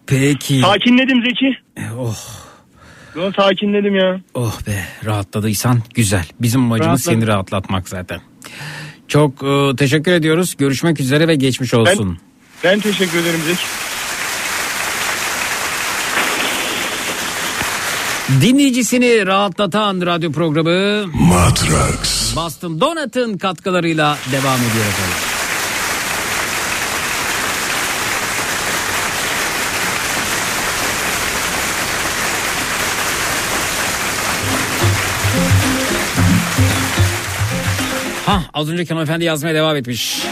Peki. 0.07 0.61
Sakinledim 0.61 1.23
Zeki. 1.25 1.57
Oh. 1.99 2.17
Yo, 3.17 3.33
sakinledim 3.37 3.95
ya. 3.95 4.21
Oh 4.35 4.61
be 4.67 4.85
rahatladıysan 5.05 5.79
güzel. 5.95 6.25
Bizim 6.41 6.61
amacımız 6.61 6.89
Rahatladım. 7.07 7.21
seni 7.21 7.27
rahatlatmak 7.27 7.89
zaten. 7.89 8.21
Çok 9.13 9.43
e, 9.43 9.77
teşekkür 9.77 10.13
ediyoruz. 10.13 10.55
Görüşmek 10.59 11.01
üzere 11.01 11.29
ve 11.29 11.35
geçmiş 11.35 11.75
olsun. 11.75 12.19
Ben 12.65 12.81
teşekkür 12.81 13.19
ederim 13.19 13.41
Zeki. 13.47 13.61
Dinleyicisini 18.41 19.27
rahatlatan 19.27 20.07
radyo 20.07 20.33
programı 20.33 21.07
Matrax. 21.15 22.37
Boston 22.37 22.81
Donut'ın 22.81 23.39
katkılarıyla 23.39 24.19
devam 24.33 24.59
ediyor 24.59 24.87
efendim. 24.87 25.32
Ha 38.33 38.43
az 38.53 38.71
önce 38.71 38.85
Kemal 38.85 39.03
Efendi 39.03 39.25
yazmaya 39.25 39.55
devam 39.55 39.77
etmiş. 39.77 40.23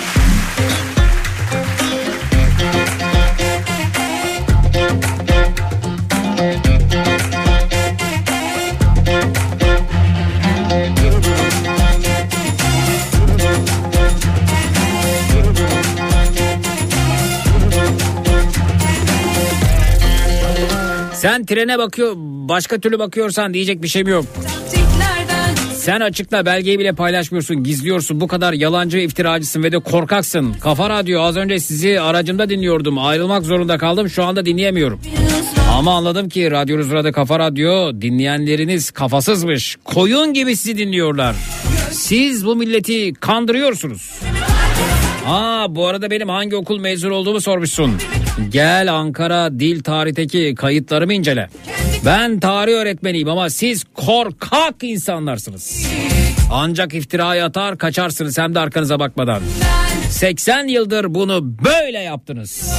Sen 21.15 21.47
trene 21.47 21.79
bakıyor 21.79 22.13
başka 22.17 22.81
türlü 22.81 22.99
bakıyorsan 22.99 23.55
diyecek 23.55 23.83
bir 23.83 23.89
şeyim 23.89 24.09
yok. 24.09 24.25
Sen 25.81 26.01
açıkla 26.01 26.47
belgeyi 26.47 26.79
bile 26.79 26.93
paylaşmıyorsun 26.93 27.63
gizliyorsun 27.65 28.21
bu 28.21 28.29
kadar 28.29 28.53
yalancı 28.53 28.99
iftiracısın 28.99 29.63
ve 29.63 29.73
de 29.73 29.79
korkaksın. 29.79 30.53
Kafa 30.53 30.91
Radyo 30.91 31.21
az 31.23 31.37
önce 31.37 31.61
sizi 31.61 32.01
aracımda 32.01 32.49
dinliyordum 32.51 32.99
ayrılmak 32.99 33.45
zorunda 33.45 33.79
kaldım 33.79 34.09
şu 34.11 34.25
anda 34.25 34.47
dinleyemiyorum. 34.47 35.01
Ama 35.73 35.95
anladım 35.97 36.29
ki 36.29 36.51
radyonuz 36.51 36.91
burada 36.91 37.13
Kafa 37.13 37.39
Radyo 37.39 37.93
dinleyenleriniz 38.01 38.91
kafasızmış. 38.91 39.77
Koyun 39.85 40.33
gibi 40.35 40.57
sizi 40.57 40.79
dinliyorlar. 40.79 41.37
Siz 41.91 42.47
bu 42.47 42.57
milleti 42.57 43.13
kandırıyorsunuz. 43.15 44.21
Aa 45.27 45.75
bu 45.75 45.87
arada 45.87 46.11
benim 46.11 46.29
hangi 46.29 46.57
okul 46.57 46.81
mezun 46.81 47.11
olduğumu 47.11 47.41
sormuşsun. 47.41 47.93
Gel 48.49 48.93
Ankara 48.95 49.59
Dil 49.61 49.83
Tarih'teki 49.83 50.55
kayıtlarımı 50.55 51.15
incele. 51.15 51.49
Ben 52.05 52.41
tarih 52.41 52.73
öğretmeniyim 52.73 53.29
ama 53.29 53.51
siz 53.51 53.85
korkak 53.95 54.75
insanlarsınız. 54.83 55.87
Ancak 56.53 56.95
iftiraya 56.95 57.47
atar 57.47 57.79
kaçarsınız 57.79 58.39
hem 58.39 58.55
de 58.55 58.61
arkanıza 58.61 58.99
bakmadan. 58.99 59.43
80 60.11 60.67
yıldır 60.67 61.15
bunu 61.15 61.55
böyle 61.65 61.99
yaptınız. 61.99 62.71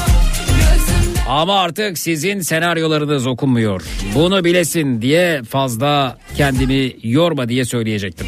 Ama 1.29 1.59
artık 1.59 1.97
sizin 1.97 2.39
senaryolarınız 2.39 3.27
okunmuyor. 3.27 3.81
Bunu 4.15 4.43
bilesin 4.43 5.01
diye 5.01 5.43
fazla 5.43 6.17
kendimi 6.37 6.93
yorma 7.03 7.49
diye 7.49 7.65
söyleyecektim. 7.65 8.27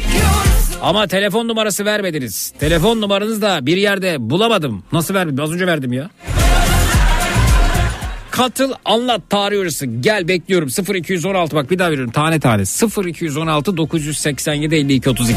Ama 0.82 1.06
telefon 1.06 1.48
numarası 1.48 1.84
vermediniz. 1.84 2.52
Telefon 2.60 3.00
numaranızı 3.00 3.42
da 3.42 3.66
bir 3.66 3.76
yerde 3.76 4.16
bulamadım. 4.30 4.84
Nasıl 4.92 5.14
verdim? 5.14 5.40
Az 5.40 5.52
önce 5.52 5.66
verdim 5.66 5.92
ya. 5.92 6.10
Katıl 8.34 8.72
anlat 8.84 9.20
tarih 9.30 9.58
hocası. 9.58 9.86
Gel 9.86 10.28
bekliyorum. 10.28 10.68
0216 10.94 11.56
bak 11.56 11.70
bir 11.70 11.78
daha 11.78 11.90
veriyorum. 11.90 12.12
Tane 12.12 12.40
tane. 12.40 12.62
0216 13.08 13.76
987 13.76 14.74
52 14.74 15.10
32 15.10 15.36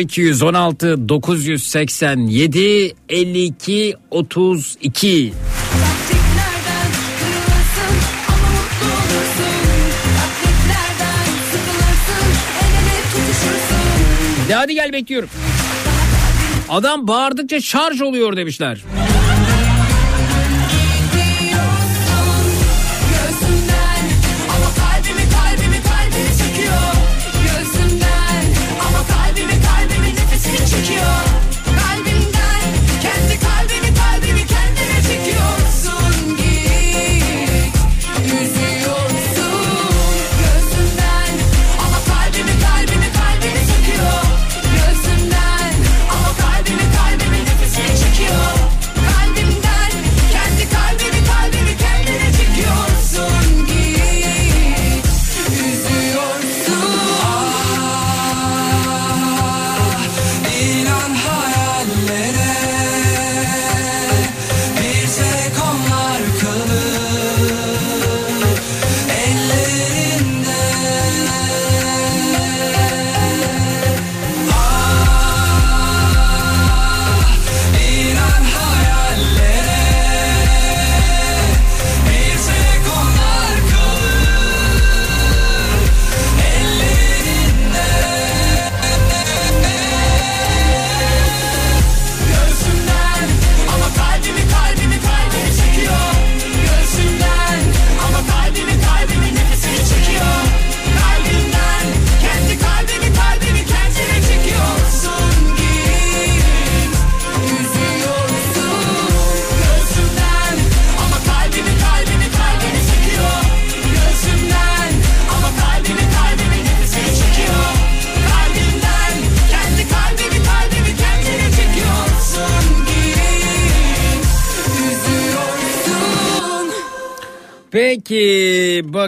0216 0.00 1.08
987 1.08 2.92
52 3.08 3.94
32 4.10 5.32
De 14.48 14.54
hadi 14.54 14.74
gel 14.74 14.92
bekliyorum. 14.92 15.28
Adam 16.68 17.08
bağırdıkça 17.08 17.60
şarj 17.60 18.02
oluyor 18.02 18.36
demişler. 18.36 18.84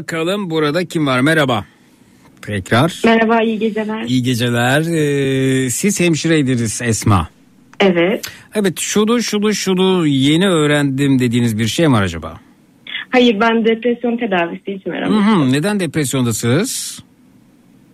Bakalım 0.05 0.51
burada 0.51 0.85
kim 0.85 1.07
var? 1.07 1.21
Merhaba. 1.21 1.65
Tekrar. 2.43 3.03
Merhaba, 3.05 3.43
iyi 3.43 3.59
geceler. 3.59 4.05
İyi 4.05 4.23
geceler. 4.23 4.81
Ee, 4.81 5.71
siz 5.71 6.01
hemşireydiniz 6.01 6.83
Esma. 6.83 7.29
Evet. 7.81 8.25
Evet 8.55 8.79
şunu 8.81 9.23
şunu 9.23 9.55
şunu 9.55 10.07
yeni 10.07 10.49
öğrendim 10.49 11.19
dediğiniz 11.19 11.59
bir 11.59 11.67
şey 11.67 11.89
mi 11.89 11.95
var 11.95 12.03
acaba? 12.03 12.41
Hayır, 13.11 13.41
ben 13.41 13.65
depresyon 13.65 14.17
tedavisi 14.17 14.73
için 14.73 14.91
Hı 14.91 14.95
aramıştım. 14.97 15.49
hı, 15.49 15.53
neden 15.53 15.81
depresyondasınız? 15.81 17.03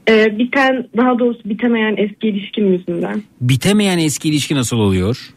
Ee, 0.09 0.39
biten, 0.39 0.89
daha 0.97 1.18
doğrusu 1.18 1.41
bitemeyen 1.44 1.94
eski 1.99 2.28
ilişkim 2.28 2.73
yüzünden. 2.73 3.23
Bitemeyen 3.41 3.99
eski 3.99 4.28
ilişki 4.28 4.55
nasıl 4.55 4.76
oluyor? 4.76 5.31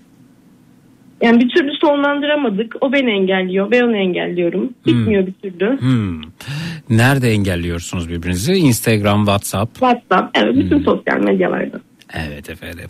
Yani 1.21 1.39
bir 1.39 1.49
türlü 1.49 1.71
sonlandıramadık. 1.81 2.75
O 2.81 2.93
beni 2.93 3.11
engelliyor, 3.11 3.71
ben 3.71 3.81
onu 3.81 3.97
engelliyorum. 3.97 4.73
Bitmiyor 4.85 5.27
bir 5.27 5.33
türlü. 5.33 5.79
Hmm. 5.79 6.21
Nerede 6.89 7.29
engelliyorsunuz 7.29 8.09
birbirinizi? 8.09 8.53
Instagram, 8.53 9.25
WhatsApp. 9.25 9.73
WhatsApp, 9.73 10.37
evet 10.37 10.55
bütün 10.55 10.83
sosyal 10.83 11.17
medyalarda. 11.17 11.79
Evet 12.13 12.49
efendim. 12.49 12.87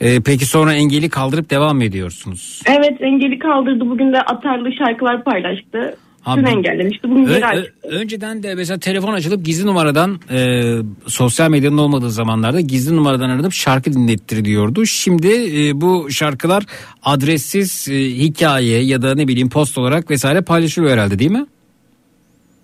Ee, 0.00 0.20
peki 0.26 0.46
sonra 0.46 0.74
engeli 0.74 1.08
kaldırıp 1.08 1.50
devam 1.50 1.82
ediyorsunuz? 1.82 2.62
Evet, 2.66 3.00
engeli 3.00 3.38
kaldırdı. 3.38 3.90
Bugün 3.90 4.12
de 4.12 4.20
atarlı 4.20 4.72
şarkılar 4.72 5.24
paylaştı. 5.24 5.96
Abi- 6.26 6.40
Dün 6.40 6.46
engellemişti, 6.46 7.10
bugün 7.10 7.26
Ö- 7.26 7.40
ö- 7.56 7.66
önceden 7.82 8.42
de 8.42 8.54
mesela 8.54 8.78
telefon 8.78 9.12
açılıp 9.12 9.44
gizli 9.44 9.66
numaradan 9.66 10.20
e, 10.30 10.62
sosyal 11.06 11.50
medyanın 11.50 11.78
olmadığı 11.78 12.10
zamanlarda 12.10 12.60
gizli 12.60 12.96
numaradan 12.96 13.30
aranıp 13.30 13.52
şarkı 13.52 13.92
dinlettiriliyordu. 13.92 14.86
Şimdi 14.86 15.28
e, 15.68 15.80
bu 15.80 16.10
şarkılar 16.10 16.64
adressiz 17.02 17.88
e, 17.88 17.94
hikaye 17.94 18.82
ya 18.84 19.02
da 19.02 19.14
ne 19.14 19.28
bileyim 19.28 19.48
post 19.48 19.78
olarak 19.78 20.10
vesaire 20.10 20.40
paylaşılıyor 20.40 20.92
herhalde 20.92 21.18
değil 21.18 21.30
mi? 21.30 21.46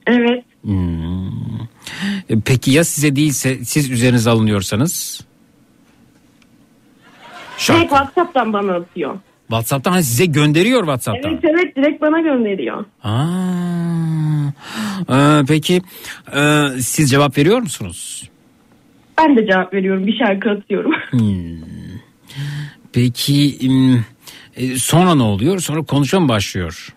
Evet. 0.06 0.44
Hmm. 0.62 1.26
E, 2.30 2.40
Peki 2.44 2.70
ya 2.70 2.84
size 2.84 3.16
değilse 3.16 3.64
siz 3.64 3.90
üzerinize 3.90 4.30
alınıyorsanız? 4.30 5.20
Direkt 7.68 7.80
WhatsApp'tan 7.90 8.52
bana 8.52 8.74
atıyor. 8.74 9.18
WhatsApp'tan 9.48 9.92
hani 9.92 10.02
size 10.02 10.26
gönderiyor 10.26 10.80
WhatsApp'tan. 10.80 11.30
Evet 11.32 11.44
evet 11.44 11.76
direkt 11.76 12.00
bana 12.02 12.20
gönderiyor. 12.20 12.84
Aa. 13.02 13.22
Ee, 15.10 15.44
peki 15.48 15.82
e, 16.36 16.68
siz 16.80 17.10
cevap 17.10 17.38
veriyor 17.38 17.58
musunuz? 17.58 18.30
Ben 19.18 19.36
de 19.36 19.46
cevap 19.46 19.74
veriyorum 19.74 20.06
bir 20.06 20.18
şarkı 20.18 20.50
atıyorum. 20.50 20.92
Hmm. 21.10 21.62
Peki 22.92 23.56
e, 24.56 24.66
sonra 24.76 25.14
ne 25.14 25.22
oluyor? 25.22 25.58
Sonra 25.58 25.82
konuşma 25.82 26.20
mı 26.20 26.28
başlıyor? 26.28 26.88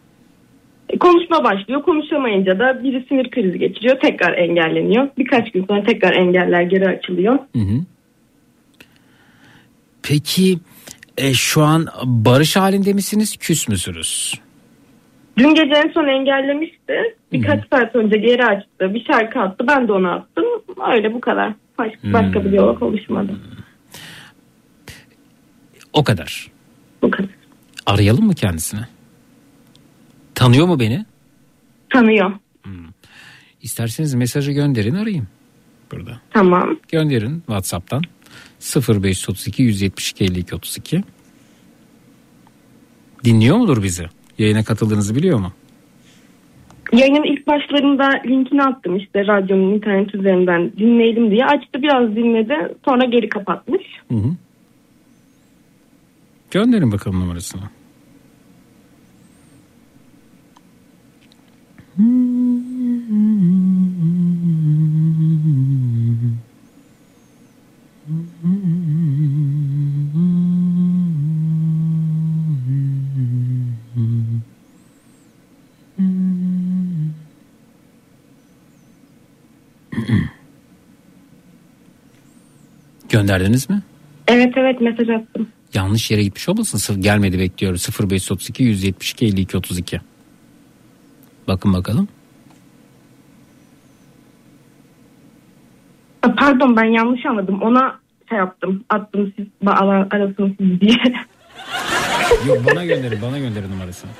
E, 0.90 0.98
Konuşma 0.98 1.44
başlıyor. 1.44 1.84
Konuşamayınca 1.84 2.60
da 2.60 2.84
biri 2.84 3.06
sinir 3.10 3.30
krizi 3.32 3.60
geçiriyor. 3.60 4.00
Tekrar 4.00 4.34
engelleniyor. 4.38 5.08
Birkaç 5.18 5.52
gün 5.52 5.66
sonra 5.66 5.84
tekrar 5.84 6.14
engeller 6.14 6.62
geri 6.62 6.88
açılıyor. 6.90 7.34
Hı 7.34 7.60
hı. 7.60 7.82
Peki 10.04 10.60
e, 11.18 11.34
şu 11.34 11.64
an 11.64 11.85
barış 12.03 12.56
halinde 12.56 12.94
misiniz, 12.94 13.38
küs 13.38 13.68
müsünüz? 13.68 14.34
Dün 15.38 15.56
gece 15.56 15.74
en 15.76 15.92
son 15.94 16.08
engellemişti. 16.08 17.18
Birkaç 17.32 17.69
saat 17.69 17.95
önce 17.95 18.18
geri 18.18 18.45
açtı. 18.45 18.94
Bir 18.94 19.06
şarkı 19.06 19.40
attı. 19.40 19.66
Ben 19.68 19.88
de 19.88 19.92
onu 19.92 20.11
attım. 20.11 20.45
Öyle 20.94 21.14
bu 21.14 21.22
kadar. 21.22 21.53
Başka, 21.77 22.14
başka 22.14 22.45
bir 22.45 22.52
yola 22.52 22.85
oluşmadı. 22.85 23.32
O 25.94 26.03
kadar. 26.03 26.52
Bu 27.02 27.11
kadar. 27.11 27.30
Arayalım 27.85 28.26
mı 28.26 28.34
kendisini? 28.35 28.82
Tanıyor 30.35 30.68
mu 30.68 30.80
beni? 30.80 31.06
Tanıyor. 31.90 32.32
İsterseniz 33.61 34.14
mesajı 34.14 34.52
gönderin 34.52 34.95
arayayım. 34.95 35.27
Burada. 35.92 36.22
Tamam. 36.30 36.80
Gönderin 36.88 37.40
WhatsApp'tan 37.40 38.03
0532 38.59 39.64
172 39.64 40.24
52 40.24 40.56
32. 40.56 41.03
Dinliyor 43.24 43.58
mudur 43.58 43.84
bizi? 43.84 44.06
Yayına 44.38 44.64
katıldığınızı 44.64 45.16
biliyor 45.16 45.40
mu? 45.40 45.51
Yayının 46.93 47.24
ilk 47.24 47.48
başlarında 47.48 48.09
linkini 48.25 48.64
attım 48.64 48.95
işte 48.95 49.27
radyonun 49.27 49.74
internet 49.74 50.16
üzerinden 50.16 50.72
dinleyelim 50.77 51.32
diye. 51.32 51.45
Açtı 51.45 51.82
biraz 51.82 52.16
dinledi 52.16 52.53
sonra 52.85 53.06
geri 53.06 53.30
kapatmış. 53.30 53.84
Hı 54.11 54.16
hı. 54.16 54.30
Gönderin 56.51 56.92
bakalım 56.92 57.19
numarasını. 57.19 57.61
Gönderdiniz 83.10 83.70
mi? 83.70 83.82
Evet 84.28 84.54
evet 84.58 84.82
mesaj 84.82 85.10
attım. 85.10 85.48
Yanlış 85.74 86.12
yere 86.12 86.24
gitmiş 86.24 86.50
olmasın? 86.50 86.78
Sırf 86.78 87.04
gelmedi 87.04 87.40
bekliyorum. 87.40 87.80
0532 88.10 88.64
172 88.64 89.26
52 89.26 89.58
32. 89.58 90.02
Bakın 91.48 91.74
bakalım. 91.74 92.08
Pardon 96.38 96.78
ben 96.78 96.86
yanlış 96.86 97.26
anladım. 97.26 97.62
Ona 97.62 98.05
şey 98.36 98.40
yaptım. 98.40 98.84
Attım 98.90 99.34
siz 99.38 99.46
ara- 99.68 100.08
arasın 100.12 100.56
siz 100.60 100.82
diye. 100.82 100.98
Yok 102.48 102.66
bana 102.72 102.86
gönderin 102.86 103.22
bana 103.22 103.40
gönderin 103.40 103.72
numarasını. 103.72 104.12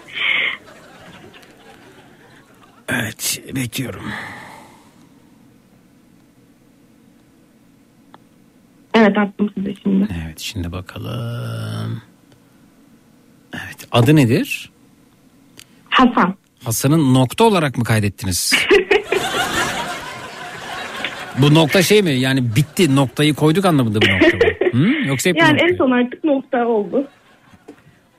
Evet 2.90 3.42
bekliyorum. 3.56 4.04
evet 8.94 9.18
attım 9.18 9.50
size 9.58 9.74
şimdi. 9.84 10.08
Evet 10.26 10.40
şimdi 10.40 10.72
bakalım. 10.72 12.02
Evet 13.54 13.88
adı 13.92 14.16
nedir? 14.16 14.72
Hasan. 15.90 16.36
Hasan'ın 16.64 17.14
nokta 17.14 17.44
olarak 17.44 17.78
mı 17.78 17.84
kaydettiniz? 17.84 18.54
Bu 21.42 21.54
nokta 21.54 21.82
şey 21.82 22.02
mi 22.02 22.12
yani 22.12 22.56
bitti 22.56 22.96
noktayı 22.96 23.34
koyduk 23.34 23.66
anlamında 23.66 24.02
bir 24.02 24.12
nokta 24.14 24.38
mı? 24.38 24.44
Hı? 24.72 25.08
Yoksa 25.08 25.30
hep 25.30 25.38
Yani 25.38 25.60
en 25.62 25.76
son 25.76 25.92
artık 25.92 26.24
nokta 26.24 26.68
oldu. 26.68 27.08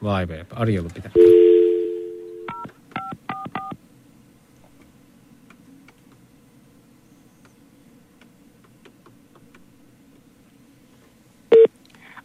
Vay 0.02 0.28
be 0.28 0.42
arayalım 0.56 0.90
bir 0.96 1.02
dakika. 1.02 1.20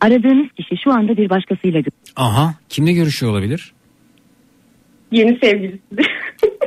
Aradığınız 0.02 0.52
kişi 0.58 0.78
şu 0.84 0.92
anda 0.92 1.18
bir 1.18 1.30
başkasıyla 1.30 1.82
Aha 2.16 2.56
kimle 2.70 2.94
görüşüyor 2.94 3.32
olabilir? 3.32 3.74
Yeni 5.12 5.40
sevgilisi. 5.40 5.82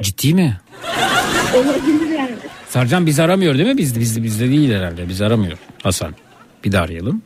Ciddi 0.02 0.34
mi? 0.34 0.56
Olabilir 1.56 2.18
yani. 2.18 2.34
Sarcan 2.74 3.06
bizi 3.06 3.22
aramıyor 3.22 3.54
değil 3.58 3.68
mi? 3.68 3.78
Biz, 3.78 4.00
biz, 4.00 4.22
bizde 4.22 4.50
değil 4.50 4.72
herhalde. 4.72 5.08
Bizi 5.08 5.24
aramıyor. 5.24 5.58
Hasan. 5.82 6.14
Bir 6.64 6.72
daha 6.72 6.82
arayalım. 6.82 7.22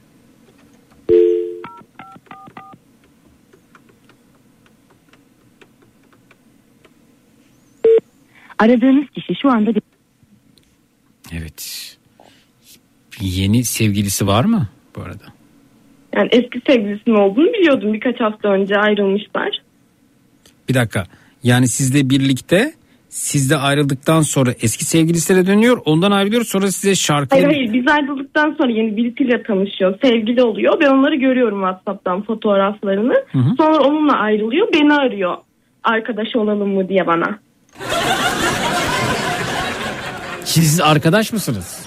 Aradığınız 8.58 9.10
kişi 9.14 9.34
şu 9.42 9.50
anda. 9.50 9.70
Evet. 11.32 11.96
Yeni 13.20 13.64
sevgilisi 13.64 14.26
var 14.26 14.44
mı 14.44 14.68
bu 14.96 15.02
arada? 15.02 15.24
Yani 16.14 16.28
eski 16.32 16.60
sevgilisinin 16.66 17.14
olduğunu 17.14 17.52
biliyordum. 17.52 17.92
Birkaç 17.92 18.20
hafta 18.20 18.48
önce 18.48 18.76
ayrılmışlar. 18.76 19.62
Bir 20.68 20.74
dakika. 20.74 21.04
Yani 21.42 21.68
sizle 21.68 22.10
birlikte 22.10 22.74
sizle 23.18 23.56
ayrıldıktan 23.56 24.20
sonra 24.22 24.50
eski 24.62 24.84
sevgilisine 24.84 25.46
dönüyor. 25.46 25.78
Ondan 25.84 26.10
ayrılıyor 26.10 26.44
sonra 26.44 26.70
size 26.70 26.94
şarkı... 26.94 27.36
Hayır 27.36 27.46
hayır 27.46 27.72
biz 27.72 27.88
ayrıldıktan 27.88 28.54
sonra 28.58 28.72
yeni 28.72 28.96
birisiyle 28.96 29.42
tanışıyor. 29.42 29.98
Sevgili 30.04 30.42
oluyor. 30.42 30.80
Ben 30.80 30.90
onları 30.90 31.14
görüyorum 31.14 31.60
WhatsApp'tan 31.60 32.22
fotoğraflarını. 32.22 33.14
Hı 33.32 33.38
hı. 33.38 33.54
Sonra 33.56 33.78
onunla 33.78 34.12
ayrılıyor. 34.18 34.68
Beni 34.72 34.94
arıyor. 34.94 35.36
Arkadaş 35.84 36.36
olalım 36.36 36.74
mı 36.74 36.88
diye 36.88 37.06
bana. 37.06 37.38
Şimdi 40.44 40.66
siz 40.66 40.80
arkadaş 40.80 41.32
mısınız? 41.32 41.86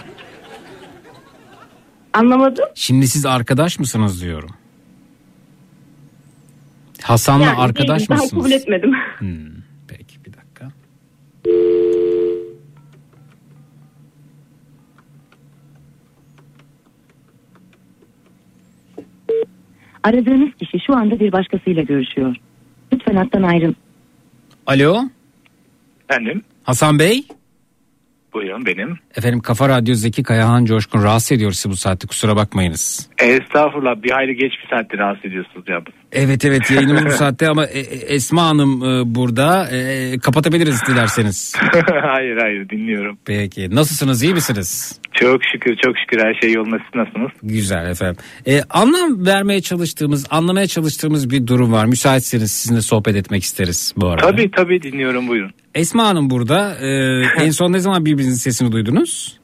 Anlamadım. 2.14 2.66
Şimdi 2.76 3.08
siz 3.08 3.26
arkadaş 3.26 3.80
mısınız 3.80 4.22
diyorum. 4.22 4.50
Hasan'la 7.02 7.46
Yani 7.46 7.58
arkadaş 7.58 8.02
değilim, 8.02 8.22
mısınız? 8.24 8.44
kabul 8.44 8.52
etmedim. 8.52 8.94
Hmm. 9.18 9.62
Aradığınız 20.04 20.50
kişi 20.60 20.78
şu 20.86 20.96
anda 20.96 21.20
bir 21.20 21.32
başkasıyla 21.32 21.84
görüşüyor. 21.84 22.36
Lütfen 22.94 23.16
hattan 23.16 23.44
ayrıl. 23.44 23.74
Alo 24.68 25.04
Efendim 26.10 26.42
Hasan 26.64 27.00
Bey. 27.00 27.24
buyurun 28.34 28.66
benim. 28.66 28.98
Efendim 29.18 29.40
Kafa 29.40 29.70
Radyo 29.70 29.96
Zeki 29.96 30.24
Kayahan 30.24 30.66
Coşkun 30.66 31.04
rahatsız 31.04 31.32
ediyor 31.32 31.52
sizi 31.52 31.70
bu 31.70 31.76
saatte 31.76 32.08
kusura 32.08 32.36
bakmayınız. 32.36 33.10
Estağfurullah 33.20 34.04
bir 34.04 34.12
hayli 34.12 34.36
geç 34.36 34.54
bir 34.64 34.70
saatte 34.70 34.98
rahatsız 34.98 35.26
ediyorsunuz 35.26 35.66
ya. 35.70 35.82
Evet 36.12 36.46
evet 36.46 36.72
yayınımız 36.72 37.06
bu 37.06 37.10
saatte 37.18 37.48
ama 37.48 37.66
e, 37.66 37.80
e, 37.80 38.14
Esma 38.16 38.44
Hanım 38.46 38.84
e, 38.84 39.16
burada 39.16 39.70
E, 39.72 40.18
kapatabiliriz 40.20 40.82
dilerseniz. 40.88 41.54
hayır 42.02 42.38
hayır 42.38 42.70
dinliyorum. 42.70 43.18
Peki 43.26 43.76
nasılsınız 43.76 44.24
iyi 44.24 44.34
misiniz? 44.34 45.00
Çok 45.14 45.42
şükür 45.52 45.76
çok 45.76 45.96
şükür 46.00 46.20
her 46.26 46.34
şey 46.42 46.54
yolunda 46.54 46.78
siz 46.78 46.96
nasılsınız? 46.96 47.32
Güzel 47.44 47.90
efendim. 47.90 48.24
E, 48.48 48.62
anlam 48.70 49.26
vermeye 49.26 49.62
çalıştığımız, 49.62 50.26
anlamaya 50.30 50.68
çalıştığımız 50.68 51.30
bir 51.30 51.48
durum 51.48 51.72
var. 51.72 51.86
Müsaitseniz 51.86 52.52
sizinle 52.52 52.82
sohbet 52.82 53.16
etmek 53.16 53.44
isteriz 53.44 53.94
bu 53.98 54.08
arada. 54.08 54.28
Tabii 54.32 54.52
tabii 54.52 54.82
dinliyorum 54.82 55.28
buyurun. 55.28 55.52
Esma 55.76 56.08
Hanım 56.08 56.30
burada. 56.30 56.76
E, 56.76 56.88
en 57.46 57.50
son 57.50 57.74
ne 57.74 57.80
zaman 57.80 58.06
birbirinizin 58.06 58.38
sesini 58.38 58.72
duydunuz? 58.72 59.41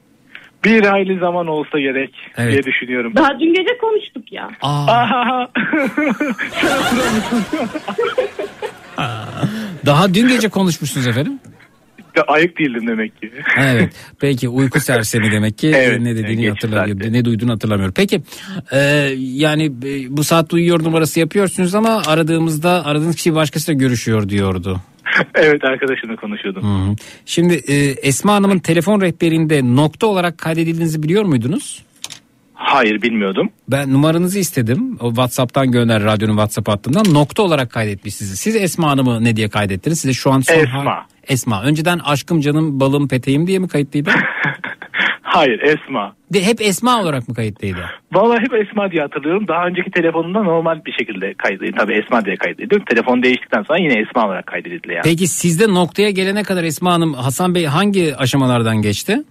Bir 0.64 0.84
hayli 0.84 1.18
zaman 1.18 1.46
olsa 1.46 1.78
gerek 1.78 2.14
Evet. 2.36 2.52
diye 2.52 2.62
düşünüyorum. 2.62 3.12
Daha 3.16 3.40
dün 3.40 3.54
gece 3.54 3.78
konuştuk 3.80 4.32
ya. 4.32 4.50
Aa. 4.62 5.46
Daha 9.86 10.14
dün 10.14 10.28
gece 10.28 10.48
konuşmuşsunuz 10.48 11.06
efendim. 11.06 11.38
Ayık 12.26 12.58
değildim 12.58 12.86
demek 12.88 13.20
ki. 13.20 13.30
Evet. 13.58 13.92
Peki 14.20 14.48
uyku 14.48 14.80
sersemi 14.80 15.32
demek 15.32 15.58
ki 15.58 15.72
Evet, 15.74 16.00
ne 16.00 16.16
dediğini 16.16 16.42
geç 16.42 16.50
hatırlamıyorum. 16.50 17.12
Ne 17.12 17.24
duyduğunu 17.24 17.52
hatırlamıyorum. 17.52 17.94
Peki 17.96 18.22
e, 18.72 18.78
yani 19.16 19.64
e, 19.64 20.16
bu 20.16 20.24
saatte 20.24 20.56
uyuyor 20.56 20.84
numarası 20.84 21.20
yapıyorsunuz 21.20 21.74
ama 21.74 22.02
aradığımızda 22.06 22.86
aradığınız 22.86 23.16
kişi 23.16 23.34
başkasıyla 23.34 23.80
görüşüyor 23.80 24.28
diyordu. 24.28 24.80
evet 25.34 25.64
arkadaşımla 25.64 26.16
konuşuyordum. 26.16 26.62
Hı 26.62 26.90
hı. 26.90 26.96
Şimdi 27.26 27.54
e, 27.54 27.74
Esma 27.90 28.34
Hanım'ın 28.34 28.58
telefon 28.58 29.00
rehberinde 29.00 29.76
nokta 29.76 30.06
olarak 30.06 30.38
kaydedildiğinizi 30.38 31.02
biliyor 31.02 31.24
muydunuz? 31.24 31.82
Hayır 32.54 33.02
bilmiyordum. 33.02 33.50
Ben 33.68 33.92
numaranızı 33.92 34.38
istedim. 34.38 34.96
O 35.00 35.08
WhatsApp'tan 35.08 35.72
gönder 35.72 36.02
radyonun 36.04 36.32
WhatsApp 36.32 36.68
hattından. 36.68 37.14
Nokta 37.14 37.42
olarak 37.42 37.70
kaydetmiş 37.70 38.14
sizi. 38.14 38.36
Siz 38.36 38.56
Esma 38.56 38.90
Hanım'ı 38.90 39.24
ne 39.24 39.36
diye 39.36 39.48
kaydettiniz? 39.48 40.00
Size 40.00 40.12
şu 40.14 40.32
an 40.32 40.40
son 40.40 40.54
Esma. 40.54 41.06
Esma. 41.28 41.62
Önceden 41.62 41.98
aşkım 41.98 42.40
canım 42.40 42.80
balım 42.80 43.08
peteğim 43.08 43.46
diye 43.46 43.58
mi 43.58 43.68
kayıtlıydı? 43.68 44.10
Hayır 45.22 45.60
Esma. 45.62 46.12
De, 46.32 46.42
hep 46.46 46.60
Esma 46.60 47.02
olarak 47.02 47.28
mı 47.28 47.34
kayıtlıydı? 47.34 47.80
Vallahi 48.12 48.40
hep 48.40 48.54
Esma 48.54 48.90
diye 48.90 49.02
hatırlıyorum. 49.02 49.48
Daha 49.48 49.66
önceki 49.66 49.90
telefonumda 49.90 50.42
normal 50.42 50.84
bir 50.86 50.92
şekilde 50.92 51.34
kaydedildi. 51.34 51.76
Tabii 51.78 51.94
Esma 51.94 52.24
diye 52.24 52.36
kaydedildi. 52.36 52.84
Telefon 52.90 53.22
değiştikten 53.22 53.62
sonra 53.62 53.78
yine 53.78 54.00
Esma 54.00 54.26
olarak 54.26 54.46
kaydedildi 54.46 54.92
yani. 54.92 55.02
Peki 55.04 55.26
sizde 55.26 55.68
noktaya 55.74 56.10
gelene 56.10 56.42
kadar 56.42 56.64
Esma 56.64 56.92
Hanım 56.92 57.14
Hasan 57.14 57.54
Bey 57.54 57.64
hangi 57.66 58.16
aşamalardan 58.16 58.82
geçti? 58.82 59.22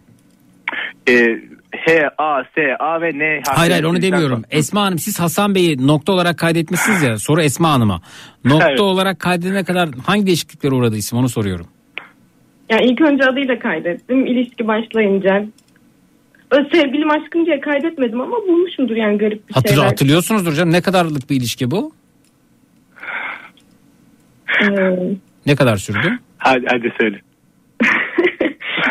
Ee, 1.09 1.27
H, 1.85 2.09
A, 2.17 2.43
S, 2.55 2.75
A 2.79 3.01
ve 3.01 3.07
N 3.07 3.23
harfleri. 3.23 3.41
Hayır 3.55 3.71
hayır 3.71 3.83
onu 3.83 4.01
demiyorum. 4.01 4.43
Esma 4.51 4.81
Hanım 4.81 4.99
siz 4.99 5.19
Hasan 5.19 5.55
Bey'i 5.55 5.87
nokta 5.87 6.11
olarak 6.11 6.37
kaydetmişsiniz 6.37 7.03
ya. 7.03 7.17
Soru 7.17 7.41
Esma 7.41 7.71
Hanım'a. 7.71 8.01
Nokta 8.45 8.69
Evet. 8.69 8.79
olarak 8.79 9.19
kaydedene 9.19 9.63
kadar 9.63 9.89
hangi 10.05 10.25
değişikliklere 10.25 10.73
uğradı 10.75 10.95
isim 10.97 11.19
onu 11.19 11.29
soruyorum. 11.29 11.67
Yani 12.69 12.85
ilk 12.85 13.01
önce 13.01 13.23
adıyla 13.25 13.59
kaydettim. 13.59 14.25
İlişki 14.25 14.67
başlayınca. 14.67 15.45
Sevgilim 16.51 17.11
aşkım 17.11 17.45
diye 17.45 17.59
kaydetmedim 17.59 18.21
ama 18.21 18.35
bulmuşumdur 18.47 18.95
yani 18.95 19.17
garip 19.17 19.49
bir 19.49 19.53
Hatır, 19.53 19.69
şeyler. 19.69 19.83
hatırlıyorsunuzdur 19.85 20.53
canım 20.53 20.73
ne 20.73 20.81
kadarlık 20.81 21.29
bir 21.29 21.35
ilişki 21.35 21.71
bu? 21.71 21.91
Ee, 24.61 24.67
Ne 25.45 25.55
kadar 25.55 25.77
sürdü? 25.77 26.19
Hadi, 26.37 26.65
hadi 26.71 26.93
söyle. 27.01 27.21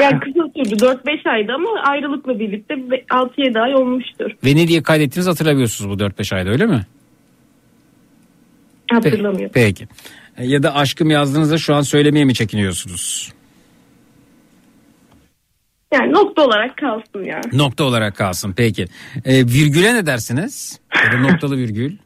yani 0.03 0.21
kısa 0.21 0.41
sürdü 0.57 0.85
4-5 0.85 1.31
aydı 1.31 1.53
ama 1.53 1.69
ayrılıkla 1.81 2.39
birlikte 2.39 2.75
6-7 2.75 3.61
ay 3.61 3.75
olmuştur. 3.75 4.31
Ve 4.45 4.57
ne 4.57 4.69
diye 4.69 4.83
kaydettiğinizi 4.83 5.31
hatırlamıyorsunuz 5.31 5.91
bu 5.99 6.03
4-5 6.05 6.35
ayda 6.37 6.51
öyle 6.51 6.67
mi? 6.67 6.87
Hatırlamıyorum. 8.93 9.51
Peki. 9.55 9.89
E, 10.39 10.47
Ya 10.47 10.63
da 10.63 10.75
aşkım 10.75 11.11
yazdığınızda 11.11 11.59
şu 11.59 11.75
an 11.75 11.83
söylemeye 11.83 12.25
mi 12.25 12.35
çekiniyorsunuz? 12.35 13.33
Yani 15.97 16.13
nokta 16.13 16.43
olarak 16.43 16.77
kalsın 16.77 17.25
ya. 17.25 17.41
Nokta 17.53 17.85
olarak 17.85 18.17
kalsın 18.17 18.55
peki. 18.57 18.87
E, 19.25 19.47
virgüle 19.47 19.95
ne 19.95 20.07
dersiniz? 20.07 20.81
Ya 21.05 21.13
da 21.13 21.19
noktalı 21.19 21.57
virgül. 21.57 21.97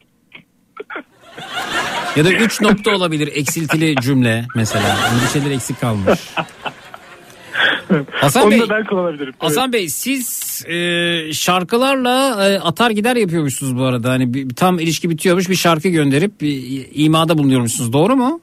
Ya 2.15 2.25
da 2.25 2.31
üç 2.31 2.61
nokta 2.61 2.95
olabilir 2.95 3.29
eksiltili 3.35 3.95
cümle 3.95 4.45
mesela. 4.55 4.97
Bir 5.23 5.39
şeyler 5.39 5.55
eksik 5.55 5.81
kalmış. 5.81 6.19
Hasan 8.11 8.43
Onu 8.43 8.51
Bey, 8.51 8.59
da 8.59 8.69
ben 8.69 8.85
kullanabilirim. 8.85 9.33
Hasan 9.39 9.73
Bey 9.73 9.89
siz 9.89 10.65
e, 10.67 11.33
şarkılarla 11.33 12.47
e, 12.49 12.59
atar 12.59 12.91
gider 12.91 13.15
yapıyormuşsunuz 13.15 13.77
bu 13.77 13.83
arada. 13.83 14.09
Hani 14.09 14.33
bir, 14.33 14.49
tam 14.49 14.79
ilişki 14.79 15.09
bitiyormuş 15.09 15.49
bir 15.49 15.55
şarkı 15.55 15.89
gönderip 15.89 16.41
bir, 16.41 16.87
imada 16.93 17.37
bulunuyormuşsunuz 17.37 17.93
doğru 17.93 18.15
mu? 18.15 18.41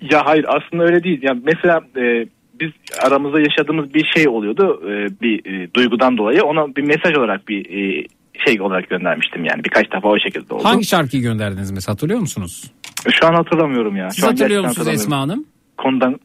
Ya 0.00 0.22
hayır 0.24 0.46
aslında 0.48 0.84
öyle 0.84 1.02
değil. 1.04 1.18
Yani 1.22 1.40
mesela 1.44 1.80
e, 1.96 2.26
biz 2.60 2.70
aramızda 3.02 3.40
yaşadığımız 3.40 3.94
bir 3.94 4.04
şey 4.04 4.28
oluyordu. 4.28 4.82
e, 4.84 5.20
bir 5.20 5.46
e, 5.52 5.74
duygudan 5.74 6.18
dolayı 6.18 6.42
ona 6.42 6.76
bir 6.76 6.82
mesaj 6.82 7.16
olarak 7.16 7.48
bir 7.48 7.70
e, 7.70 8.06
şey 8.46 8.60
olarak 8.60 8.90
göndermiştim 8.90 9.44
yani. 9.44 9.64
Birkaç 9.64 9.92
defa 9.92 10.08
o 10.08 10.18
şekilde 10.18 10.54
oldu. 10.54 10.64
Hangi 10.64 10.84
şarkıyı 10.84 11.22
gönderdiniz 11.22 11.70
mesela 11.70 11.92
hatırlıyor 11.92 12.20
musunuz? 12.20 12.70
Şu 13.10 13.26
an 13.26 13.34
hatırlamıyorum 13.34 13.96
ya. 13.96 14.10
Siz 14.10 14.20
Şu 14.20 14.26
an 14.26 14.30
hatırlıyor 14.30 14.64
musunuz 14.64 14.88
Esma. 14.88 15.18
Hanım? 15.18 15.44
Konudan 15.78 16.20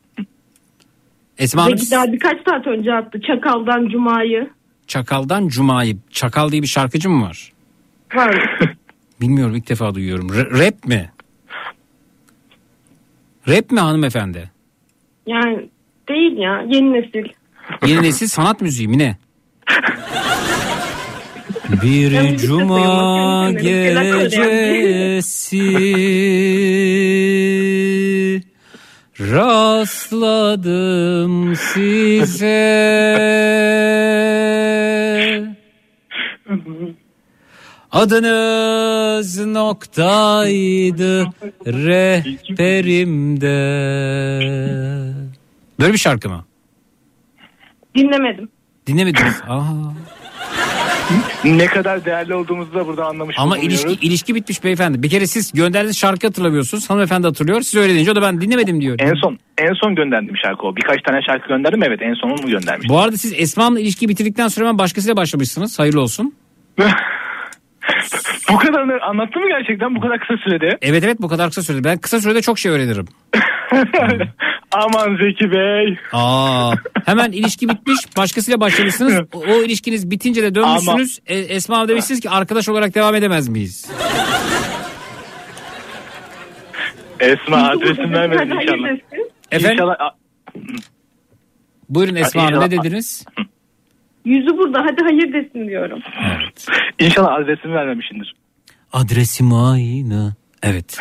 Esma 1.37 1.63
Hanım 1.63 1.75
Peki 1.77 1.91
daha 1.91 2.13
birkaç 2.13 2.37
saat 2.49 2.67
önce 2.67 2.93
attı 2.93 3.21
Çakal'dan 3.27 3.89
Cuma'yı. 3.89 4.49
Çakal'dan 4.87 5.47
Cuma'yı. 5.47 5.97
Çakal 6.11 6.51
diye 6.51 6.61
bir 6.61 6.67
şarkıcı 6.67 7.09
mı 7.09 7.25
var? 7.25 7.51
Var? 8.15 8.59
Bilmiyorum 9.21 9.55
ilk 9.55 9.69
defa 9.69 9.95
duyuyorum. 9.95 10.29
R- 10.33 10.65
rap 10.65 10.85
mi? 10.85 11.11
Rap 13.47 13.71
mi 13.71 13.79
hanımefendi? 13.79 14.51
Yani 15.27 15.69
değil 16.11 16.37
ya 16.37 16.63
yeni 16.67 16.93
nesil. 16.93 17.25
Yeni 17.87 18.01
nesil 18.01 18.27
sanat 18.27 18.61
müziği 18.61 18.87
mi 18.87 18.97
ne? 18.97 19.17
Bir 21.83 22.37
cuma 22.37 23.51
gecesi 23.51 24.81
rastladım 29.31 30.75
size. 31.55 32.71
Adınız 37.91 39.45
noktaydı 39.45 41.25
rehberimde. 41.65 43.51
Böyle 45.81 45.93
bir 45.93 45.97
şarkı 45.97 46.29
mı? 46.29 46.45
Dinlemedim. 47.95 48.49
Dinlemediniz. 48.87 49.41
Aha. 49.47 49.93
ne 51.45 51.65
kadar 51.65 52.05
değerli 52.05 52.35
olduğumuzu 52.35 52.73
da 52.73 52.87
burada 52.87 53.05
anlamış 53.05 53.35
Ama 53.39 53.55
bulunuyoruz. 53.55 53.83
ilişki 53.85 54.07
ilişki 54.07 54.35
bitmiş 54.35 54.63
beyefendi. 54.63 55.03
Bir 55.03 55.09
kere 55.09 55.27
siz 55.27 55.51
gönderdiğiniz 55.53 55.97
şarkı 55.97 56.27
hatırlamıyorsunuz. 56.27 56.89
Hanımefendi 56.89 57.27
hatırlıyor. 57.27 57.61
Siz 57.61 57.75
öyle 57.75 57.93
deyince 57.93 58.11
o 58.11 58.15
da 58.15 58.21
ben 58.21 58.41
dinlemedim 58.41 58.81
diyor. 58.81 58.95
En 58.99 59.13
son 59.13 59.37
en 59.57 59.73
son 59.73 59.95
gönderdiğim 59.95 60.37
şarkı 60.37 60.67
o. 60.67 60.75
Birkaç 60.75 61.01
tane 61.03 61.21
şarkı 61.21 61.47
gönderdim 61.47 61.83
evet 61.83 61.99
en 62.01 62.13
son 62.13 62.29
onu 62.29 62.47
göndermiştim. 62.47 62.89
Bu 62.89 62.99
arada 62.99 63.17
siz 63.17 63.33
Esma 63.37 63.63
Hanım'la 63.63 63.79
ilişkiyi 63.79 64.09
bitirdikten 64.09 64.47
sonra 64.47 64.65
hemen 64.67 64.77
başkasıyla 64.77 65.17
başlamışsınız. 65.17 65.79
Hayırlı 65.79 66.01
olsun. 66.01 66.35
Bu 68.51 68.57
kadarını 68.57 69.01
anlattın 69.03 69.41
mı 69.41 69.47
gerçekten 69.49 69.95
bu 69.95 69.99
kadar 70.01 70.19
kısa 70.19 70.37
sürede? 70.43 70.77
Evet 70.81 71.03
evet 71.03 71.21
bu 71.21 71.27
kadar 71.27 71.47
kısa 71.49 71.61
sürede. 71.61 71.83
Ben 71.83 71.97
kısa 71.97 72.21
sürede 72.21 72.41
çok 72.41 72.59
şey 72.59 72.71
öğrenirim. 72.71 73.05
Aman 74.71 75.17
Zeki 75.17 75.51
Bey. 75.51 75.97
Aa, 76.13 76.73
hemen 77.05 77.31
ilişki 77.31 77.69
bitmiş 77.69 78.17
başkasıyla 78.17 78.59
başlamışsınız. 78.59 79.13
O, 79.33 79.39
o 79.39 79.63
ilişkiniz 79.63 80.11
bitince 80.11 80.43
de 80.43 80.55
dönmüşsünüz. 80.55 81.19
E, 81.25 81.37
Esma 81.39 81.77
Hanım 81.77 81.87
demişsiniz 81.89 82.19
ki 82.19 82.29
arkadaş 82.29 82.69
olarak 82.69 82.95
devam 82.95 83.15
edemez 83.15 83.47
miyiz? 83.47 83.91
Esma 87.19 87.57
adresini 87.69 88.13
vermedin 88.13 88.55
inşallah. 88.55 88.89
Efendim? 89.51 89.73
İnşallah 89.73 89.95
Buyurun 91.89 92.15
Esma 92.15 92.43
Hanım 92.43 92.59
ne 92.61 92.71
dediniz? 92.71 93.25
Yüzü 94.25 94.57
burada 94.57 94.79
hadi 94.85 95.01
hayır 95.03 95.33
desin 95.33 95.67
diyorum. 95.67 95.99
İnşallah 96.99 97.33
adresini 97.33 97.73
vermemişindir. 97.73 98.35
Adresim 98.93 99.53
aynı. 99.53 100.33
Evet. 100.63 100.97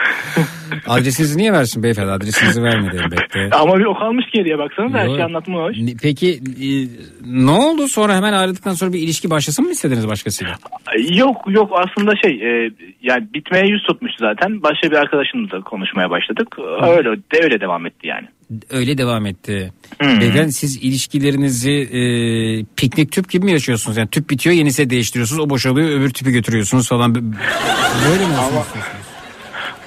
Adresinizi 0.87 1.39
niye 1.39 1.53
versin 1.53 1.83
beyefendi? 1.83 2.11
Adresinizi 2.11 2.63
vermedi 2.63 2.97
elbette. 3.05 3.57
Ama 3.57 3.79
bir 3.79 3.85
o 3.85 3.95
kalmış 3.95 4.25
geriye 4.33 4.59
baksana 4.59 4.93
da 4.93 4.99
her 4.99 5.07
Yok. 5.07 5.15
şey 5.17 5.25
anlatmış. 5.25 5.79
Ne- 5.81 5.95
Peki 6.03 6.31
e, 6.63 6.69
ne 7.45 7.51
oldu 7.51 7.89
sonra 7.89 8.17
hemen 8.17 8.33
ayrıldıktan 8.33 8.73
sonra 8.75 8.93
bir 8.93 8.99
ilişki 8.99 9.31
başlasın 9.31 9.65
mı 9.65 9.71
istediniz 9.71 10.09
başkasıyla? 10.09 10.55
Yok 11.11 11.37
yok 11.49 11.73
aslında 11.75 12.13
şey 12.23 12.31
e, 12.31 12.71
yani 13.03 13.29
bitmeye 13.35 13.67
yüz 13.67 13.83
tutmuştu 13.83 14.19
zaten. 14.21 14.63
Başka 14.63 14.91
bir 14.91 14.97
arkadaşımızla 14.97 15.61
konuşmaya 15.61 16.11
başladık. 16.11 16.57
Öyle 16.83 17.09
de 17.33 17.45
öyle 17.45 17.61
devam 17.61 17.87
etti 17.87 18.07
yani. 18.07 18.27
Öyle 18.71 18.99
devam 18.99 19.27
etti. 19.27 19.73
Hmm. 20.01 20.21
Beyefendi 20.21 20.53
siz 20.53 20.77
ilişkilerinizi 20.77 21.73
e, 21.73 22.01
piknik 22.77 23.13
tüp 23.13 23.31
gibi 23.31 23.45
mi 23.45 23.53
yaşıyorsunuz? 23.53 23.97
Yani 23.97 24.09
tüp 24.11 24.31
bitiyor 24.31 24.57
yenisine 24.57 24.91
değiştiriyorsunuz 24.91 25.41
o 25.47 25.51
boşalıyor 25.51 25.89
öbür 26.01 26.11
tüpü 26.11 26.31
götürüyorsunuz 26.31 26.89
falan. 26.89 27.15
Böyle 27.15 28.27
mi 28.27 28.35
Ama-? 28.39 28.65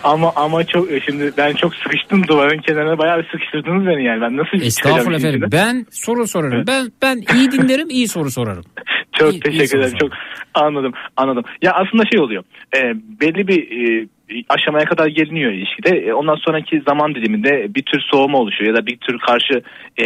Ama 0.04 0.32
ama 0.36 0.64
çok 0.64 0.92
e, 0.92 1.02
şimdi 1.02 1.32
ben 1.38 1.54
çok 1.54 1.76
sıkıştım 1.76 2.28
duvarın 2.28 2.58
kenarına 2.62 2.98
bayağı 2.98 3.20
bir 3.20 3.30
sıkıştırdınız 3.32 3.88
beni 3.88 4.04
yani. 4.06 4.22
Ben 4.22 4.38
nasıl 4.38 4.58
Estağfurullah 4.66 5.20
efendim. 5.20 5.30
içinden? 5.40 5.52
Ben 5.52 5.86
soru 5.92 6.28
sorarım. 6.28 6.64
Ben 6.68 6.92
ben 7.02 7.24
iyi 7.36 7.52
dinlerim, 7.52 7.90
iyi 7.90 8.08
soru 8.08 8.32
sorarım. 8.32 8.64
Çok 9.20 9.34
İyi- 9.34 9.38
iyi 9.38 9.40
teşekkür 9.40 9.68
soru 9.68 9.82
ederim. 9.82 9.98
Çok 10.02 10.10
anladım. 10.54 10.94
Anladım. 11.18 11.44
Ya 11.62 11.72
aslında 11.74 12.04
şey 12.12 12.20
oluyor. 12.20 12.44
e, 12.78 12.80
belli 13.22 13.48
bir 13.48 13.62
e, 13.72 14.08
aşamaya 14.50 14.86
kadar 14.86 15.08
geliniyor 15.08 15.52
ilişkide. 15.52 15.98
E, 15.98 16.14
ondan 16.14 16.36
sonraki 16.36 16.82
zaman 16.88 17.16
diliminde 17.16 17.76
bir 17.76 17.82
tür 17.84 18.02
soğuma 18.02 18.38
oluşuyor 18.38 18.76
ya 18.76 18.82
da 18.82 18.86
bir 18.86 18.98
tür 18.98 19.20
karşı 19.20 19.62
e, 20.00 20.06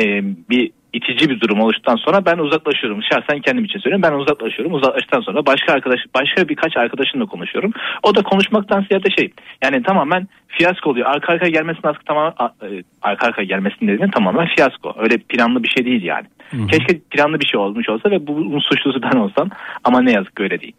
bir 0.49 0.71
itici 0.93 1.29
bir 1.29 1.39
durum 1.41 1.61
oluştuktan 1.61 1.95
sonra 1.95 2.25
ben 2.25 2.37
uzaklaşıyorum. 2.37 3.03
Şahsen 3.03 3.39
kendim 3.41 3.65
için 3.65 3.79
söylüyorum. 3.79 4.03
Ben 4.11 4.17
uzaklaşıyorum. 4.17 4.73
Uzaklaştıktan 4.73 5.21
sonra 5.21 5.45
başka 5.45 5.73
arkadaş 5.73 5.99
başka 6.15 6.49
birkaç 6.49 6.77
arkadaşımla 6.77 7.25
konuşuyorum. 7.25 7.71
O 8.03 8.15
da 8.15 8.21
konuşmaktan 8.23 8.85
ziyade 8.89 9.09
şey 9.17 9.31
yani 9.63 9.83
tamamen 9.83 10.27
fiyasko 10.47 10.89
oluyor. 10.89 11.05
Arka 11.09 11.33
arkaya 11.33 11.49
gelmesinin 11.49 11.83
aslında 11.83 12.03
tamamen 12.05 12.33
a- 12.37 12.65
e, 12.65 12.83
arka 13.01 13.27
arkaya 13.27 13.43
gelmesinin 13.43 13.93
dediğin 13.93 14.11
tamamen 14.11 14.47
fiyasko. 14.55 14.95
Öyle 14.99 15.17
planlı 15.17 15.63
bir 15.63 15.69
şey 15.69 15.85
değil 15.85 16.03
yani. 16.03 16.25
Keşke 16.67 16.99
planlı 16.99 17.39
bir 17.39 17.45
şey 17.45 17.59
olmuş 17.59 17.89
olsa 17.89 18.11
ve 18.11 18.27
bunun 18.27 18.59
suçlusu 18.59 19.01
ben 19.01 19.17
olsam 19.19 19.49
ama 19.83 20.01
ne 20.01 20.11
yazık 20.11 20.35
ki 20.35 20.43
öyle 20.43 20.61
değil. 20.61 20.73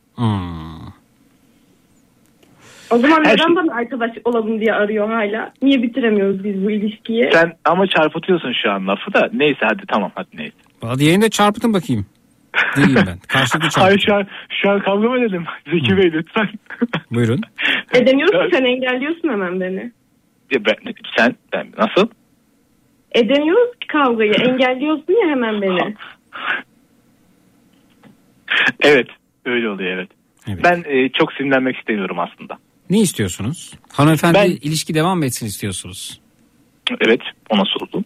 O 2.90 2.98
zaman 2.98 3.24
Her 3.24 3.34
neden 3.34 3.46
şey- 3.46 3.56
bana 3.56 3.74
arkadaş 3.74 4.10
olalım 4.24 4.60
diye 4.60 4.72
arıyor 4.74 5.08
hala? 5.10 5.52
Niye 5.62 5.82
bitiremiyoruz 5.82 6.44
biz 6.44 6.64
bu 6.64 6.70
ilişkiyi? 6.70 7.30
Sen 7.32 7.52
ama 7.64 7.86
çarpıtıyorsun 7.86 8.52
şu 8.62 8.70
an 8.70 8.86
lafı 8.88 9.14
da. 9.14 9.30
Neyse 9.32 9.60
hadi 9.62 9.82
tamam 9.88 10.10
hadi 10.14 10.28
neyse. 10.34 10.56
Hadi 10.80 11.04
yayında 11.04 11.28
çarpıtın 11.28 11.74
bakayım. 11.74 12.06
Değilim 12.76 13.04
ben. 13.06 13.18
Karşılıklı 13.28 13.68
Hayır 13.80 13.98
çarpıtın. 13.98 14.06
şu 14.06 14.14
an, 14.14 14.26
şu 14.62 14.70
an 14.70 14.80
kavga 14.80 15.08
mı 15.08 15.18
edelim? 15.18 15.44
Zeki 15.70 15.96
Bey 15.96 16.12
lütfen. 16.12 16.48
Buyurun. 17.10 17.40
Edemiyorsun 17.94 18.50
sen 18.52 18.64
engelliyorsun 18.64 19.28
hemen 19.28 19.60
beni. 19.60 19.92
Ya 20.50 20.64
ben, 20.64 20.94
sen 21.18 21.34
ben, 21.52 21.66
nasıl? 21.78 22.08
Edemiyoruz 23.12 23.78
ki 23.80 23.86
kavgayı. 23.86 24.32
Engelliyorsun 24.32 25.12
ya 25.22 25.28
hemen 25.30 25.62
beni. 25.62 25.94
Evet 28.80 29.06
öyle 29.44 29.68
oluyor 29.68 29.90
evet. 29.90 30.08
Ben 30.64 30.84
e, 30.86 31.08
çok 31.08 31.32
sinirlenmek 31.32 31.76
istemiyorum 31.76 32.18
aslında. 32.18 32.58
Ne 32.90 33.00
istiyorsunuz? 33.00 33.72
Hanımefendi 33.92 34.34
Ben- 34.38 34.50
ilişki 34.50 34.94
devam 34.94 35.18
mı 35.18 35.26
etsin 35.26 35.46
istiyorsunuz? 35.46 36.20
Evet 37.00 37.20
ona 37.50 37.62
sordum. 37.78 38.04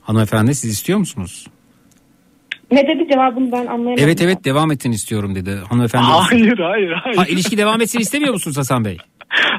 Hanımefendi 0.00 0.54
siz 0.54 0.70
istiyor 0.70 0.98
musunuz? 0.98 1.46
Ne 2.70 2.82
dedi 2.88 3.08
cevabını 3.12 3.52
ben 3.52 3.66
anlayamadım. 3.66 4.04
Evet 4.04 4.22
evet 4.22 4.44
devam 4.44 4.70
etsin 4.72 4.92
istiyorum 4.92 5.34
dedi. 5.34 5.50
Hanımefendi. 5.68 6.04
Hayır 6.06 6.58
hayır 6.58 6.90
hayır. 6.92 7.16
Ha, 7.16 7.24
ilişki 7.26 7.58
devam 7.58 7.80
etsin 7.80 7.98
istemiyor 7.98 8.32
musunuz 8.32 8.58
Hasan 8.58 8.84
Bey? 8.84 8.98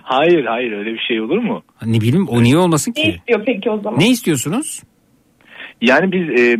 Hayır 0.03 0.45
hayır 0.45 0.71
öyle 0.71 0.93
bir 0.93 0.99
şey 1.07 1.21
olur 1.21 1.37
mu? 1.37 1.63
Ne 1.85 2.01
bileyim 2.01 2.27
o 2.27 2.43
niye 2.43 2.57
olmasın 2.57 2.93
Ne 2.97 3.03
ki? 3.03 3.09
istiyor 3.17 3.43
peki 3.45 3.69
o 3.69 3.81
zaman? 3.81 3.99
Ne 3.99 4.09
istiyorsunuz? 4.09 4.81
Yani 5.81 6.11
biz 6.11 6.29
e, 6.39 6.57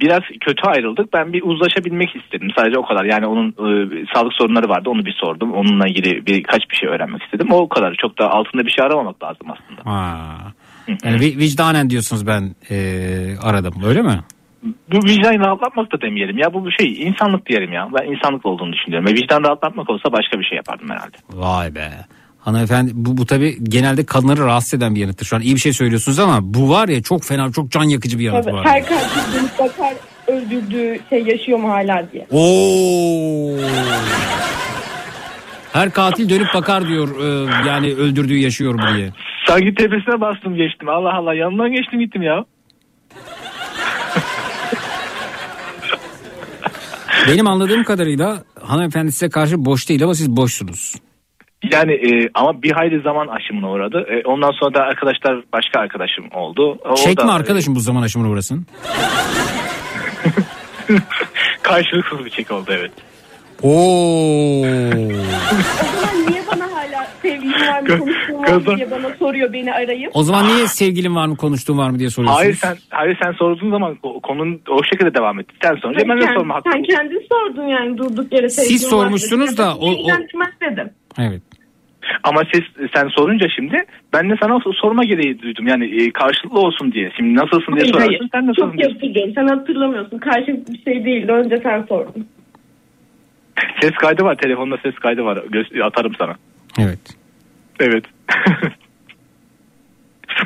biraz 0.00 0.20
kötü 0.40 0.62
ayrıldık. 0.66 1.12
Ben 1.12 1.32
bir 1.32 1.42
uzlaşabilmek 1.42 2.16
istedim. 2.16 2.48
Sadece 2.58 2.78
o 2.78 2.86
kadar. 2.86 3.04
Yani 3.04 3.26
onun 3.26 3.48
e, 3.48 4.04
sağlık 4.14 4.32
sorunları 4.32 4.68
vardı. 4.68 4.90
Onu 4.90 5.04
bir 5.04 5.16
sordum. 5.20 5.52
Onunla 5.52 5.86
ilgili 5.86 6.26
birkaç 6.26 6.70
bir 6.70 6.76
şey 6.76 6.88
öğrenmek 6.88 7.22
istedim. 7.22 7.52
O 7.52 7.68
kadar. 7.68 7.94
Çok 7.94 8.18
da 8.18 8.30
altında 8.30 8.66
bir 8.66 8.70
şey 8.70 8.84
aramamak 8.84 9.22
lazım 9.22 9.46
aslında. 9.50 9.90
Ha. 9.90 10.16
Yani 11.04 11.16
vi- 11.16 11.38
vicdanen 11.38 11.90
diyorsunuz 11.90 12.26
ben 12.26 12.54
e, 12.70 12.76
aradım 13.42 13.74
öyle 13.84 14.02
mi? 14.02 14.20
Bu 14.62 14.96
vicdan 14.96 15.40
rahatlatmak 15.40 15.92
da 15.92 16.00
demeyelim. 16.00 16.38
Ya 16.38 16.54
bu 16.54 16.66
bir 16.66 16.76
şey 16.80 17.02
insanlık 17.02 17.46
diyelim 17.46 17.72
ya. 17.72 17.88
Ben 17.98 18.12
insanlık 18.12 18.46
olduğunu 18.46 18.72
düşünüyorum. 18.72 19.08
Ve 19.08 19.14
vicdan 19.14 19.44
rahatlatmak 19.44 19.90
olsa 19.90 20.12
başka 20.12 20.38
bir 20.40 20.44
şey 20.44 20.56
yapardım 20.56 20.90
herhalde. 20.90 21.16
Vay 21.32 21.74
be. 21.74 21.88
Hanımefendi 22.44 22.90
bu, 22.94 23.16
bu 23.16 23.26
tabi 23.26 23.64
genelde 23.64 24.04
kadınları 24.04 24.44
rahatsız 24.44 24.74
eden 24.74 24.94
bir 24.94 25.00
yanıttır. 25.00 25.26
Şu 25.26 25.36
an 25.36 25.42
iyi 25.42 25.54
bir 25.54 25.60
şey 25.60 25.72
söylüyorsunuz 25.72 26.18
ama 26.18 26.38
bu 26.42 26.70
var 26.70 26.88
ya 26.88 27.02
çok 27.02 27.24
fena 27.24 27.52
çok 27.52 27.70
can 27.70 27.82
yakıcı 27.84 28.18
bir 28.18 28.24
yanıt 28.24 28.44
Tabii, 28.44 28.54
var. 28.54 28.66
her 28.66 28.86
katil 28.86 29.32
dönüp 29.34 29.58
bakar 29.58 29.94
öldürdüğü 30.26 31.00
şey 31.10 31.22
yaşıyor 31.22 31.58
mu 31.58 31.68
hala 31.70 32.06
diye. 32.12 32.26
Oo. 32.30 33.58
Her 35.72 35.90
katil 35.90 36.28
dönüp 36.28 36.54
bakar 36.54 36.88
diyor 36.88 37.08
e, 37.20 37.50
yani 37.68 37.94
öldürdüğü 37.94 38.36
yaşıyor 38.36 38.74
mu 38.74 38.82
diye. 38.96 39.10
Sanki 39.48 39.74
tepesine 39.74 40.20
bastım 40.20 40.56
geçtim. 40.56 40.88
Allah 40.88 41.14
Allah 41.14 41.34
yanından 41.34 41.72
geçtim 41.72 42.00
gittim 42.00 42.22
ya. 42.22 42.44
Benim 47.28 47.46
anladığım 47.46 47.84
kadarıyla 47.84 48.42
hanımefendi 48.60 49.12
size 49.12 49.30
karşı 49.30 49.64
boş 49.64 49.88
değil 49.88 50.04
ama 50.04 50.14
siz 50.14 50.36
boşsunuz. 50.36 50.94
Yani 51.70 51.92
e, 51.92 52.28
ama 52.34 52.62
bir 52.62 52.70
hayli 52.72 53.00
zaman 53.00 53.28
aşımına 53.28 53.70
uğradı. 53.70 54.06
E, 54.10 54.22
ondan 54.28 54.50
sonra 54.50 54.74
da 54.74 54.80
arkadaşlar 54.82 55.42
başka 55.52 55.80
arkadaşım 55.80 56.24
oldu. 56.34 56.78
O 56.90 56.94
Çek 56.94 57.16
da, 57.16 57.24
mi 57.24 57.32
arkadaşım 57.32 57.74
bu 57.74 57.80
zaman 57.80 58.02
aşımına 58.02 58.28
uğrasın? 58.30 58.66
e, 60.90 60.92
karşılıksız 61.62 62.24
bir 62.24 62.30
çek 62.30 62.50
oldu 62.50 62.70
evet. 62.78 62.90
Oo. 63.62 64.60
O 64.60 64.64
zaman 66.00 66.26
niye 66.28 66.42
bana 66.52 66.64
hala 66.72 67.06
sevgilim 67.22 67.52
var 67.68 67.80
mı 67.80 67.98
konuştuğum 67.98 68.42
var 68.42 68.48
mı 68.72 68.76
diye 68.76 68.90
bana 68.90 69.14
soruyor 69.18 69.52
beni 69.52 69.72
arayıp. 69.72 70.10
O 70.16 70.22
zaman 70.22 70.46
niye 70.48 70.66
sevgilin 70.68 71.14
var 71.16 71.26
mı 71.26 71.36
konuştuğun 71.36 71.78
var 71.78 71.90
mı 71.90 71.98
diye 71.98 72.10
soruyorsunuz? 72.10 72.42
Hayır 72.44 72.54
sen 72.54 72.76
hayır 72.90 73.18
sen 73.22 73.32
sorduğun 73.32 73.70
zaman 73.70 73.94
konunun 74.22 74.60
o 74.70 74.84
şekilde 74.84 75.14
devam 75.14 75.40
etti. 75.40 75.54
Sen 75.62 75.76
Sen, 75.82 76.08
ben 76.08 76.20
de 76.20 76.26
sorma 76.34 76.54
hakkı. 76.54 76.70
sen 76.72 76.82
kendin 76.82 77.26
sordun 77.32 77.66
yani 77.68 77.98
durduk 77.98 78.32
yere 78.32 78.48
sevgilim 78.48 78.78
Siz 78.78 78.92
var 78.92 78.96
mı 78.96 79.02
sormuştunuz 79.02 79.58
da 79.58 79.74
o- 79.76 79.90
o- 79.90 80.08
dedim. 80.60 80.90
Evet. 81.18 81.42
Ama 82.22 82.42
siz 82.52 82.88
sen 82.94 83.08
sorunca 83.08 83.46
şimdi 83.56 83.76
ben 84.12 84.30
de 84.30 84.34
sana 84.42 84.58
sorma 84.74 85.04
gereği 85.04 85.42
duydum. 85.42 85.66
Yani 85.66 85.84
e, 86.02 86.10
karşılıklı 86.12 86.60
olsun 86.60 86.92
diye. 86.92 87.12
Şimdi 87.16 87.34
nasılsın 87.34 87.72
diye 87.72 87.82
Hayır, 87.82 87.92
sorarsın 87.92 88.08
hayır. 88.18 88.28
sen 88.32 88.48
de 88.48 88.52
sorun 88.56 88.70
Çok 88.70 88.88
yapıcı. 88.88 89.32
Sen 89.34 89.46
hatırlamıyorsun. 89.46 90.18
Karşı 90.18 90.60
bir 90.68 90.82
şey 90.82 91.04
değil. 91.04 91.28
Önce 91.28 91.56
sen 91.62 91.82
sordun. 91.82 92.28
Ses 93.80 93.90
kaydı 93.92 94.24
var 94.24 94.34
telefonda 94.34 94.76
ses 94.82 94.94
kaydı 94.94 95.24
var. 95.24 95.36
Gö- 95.36 95.82
atarım 95.82 96.14
sana. 96.14 96.34
Evet. 96.78 96.98
Evet. 97.80 98.04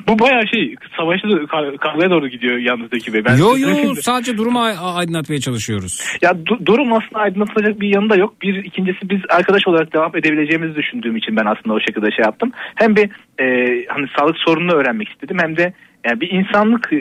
Bu 0.09 0.19
bayağı 0.19 0.43
şey 0.55 0.75
ka- 0.75 1.77
kavgaya 1.79 2.11
doğru 2.11 2.29
gidiyor 2.29 2.59
yalnız 2.59 2.91
Zeki 2.91 3.13
Bey. 3.13 3.25
Ben 3.25 3.37
yo 3.37 3.57
yo 3.59 3.95
sadece 3.95 4.39
durumu 4.39 4.61
ay- 4.63 4.75
aydınlatmaya 4.95 5.41
çalışıyoruz. 5.41 6.01
Ya 6.23 6.31
du- 6.31 6.67
durum 6.67 6.93
aslında 6.93 7.19
aydınlatılacak 7.23 7.81
bir 7.81 7.95
yanı 7.95 8.11
da 8.11 8.17
yok. 8.17 8.43
Bir 8.43 8.55
ikincisi 8.65 9.11
biz 9.11 9.21
arkadaş 9.31 9.63
olarak 9.69 9.93
devam 9.93 10.17
edebileceğimizi 10.17 10.75
düşündüğüm 10.75 11.17
için 11.17 11.37
ben 11.37 11.47
aslında 11.47 11.75
o 11.75 11.81
şekilde 11.81 12.11
şey 12.11 12.25
yaptım. 12.25 12.53
Hem 12.75 12.97
bir 12.97 13.11
e, 13.41 13.45
hani 13.89 14.07
sağlık 14.19 14.37
sorununu 14.39 14.73
öğrenmek 14.73 15.09
istedim 15.09 15.37
hem 15.41 15.57
de 15.57 15.73
yani 16.07 16.21
bir 16.21 16.31
insanlık 16.31 16.93
e, 16.93 16.99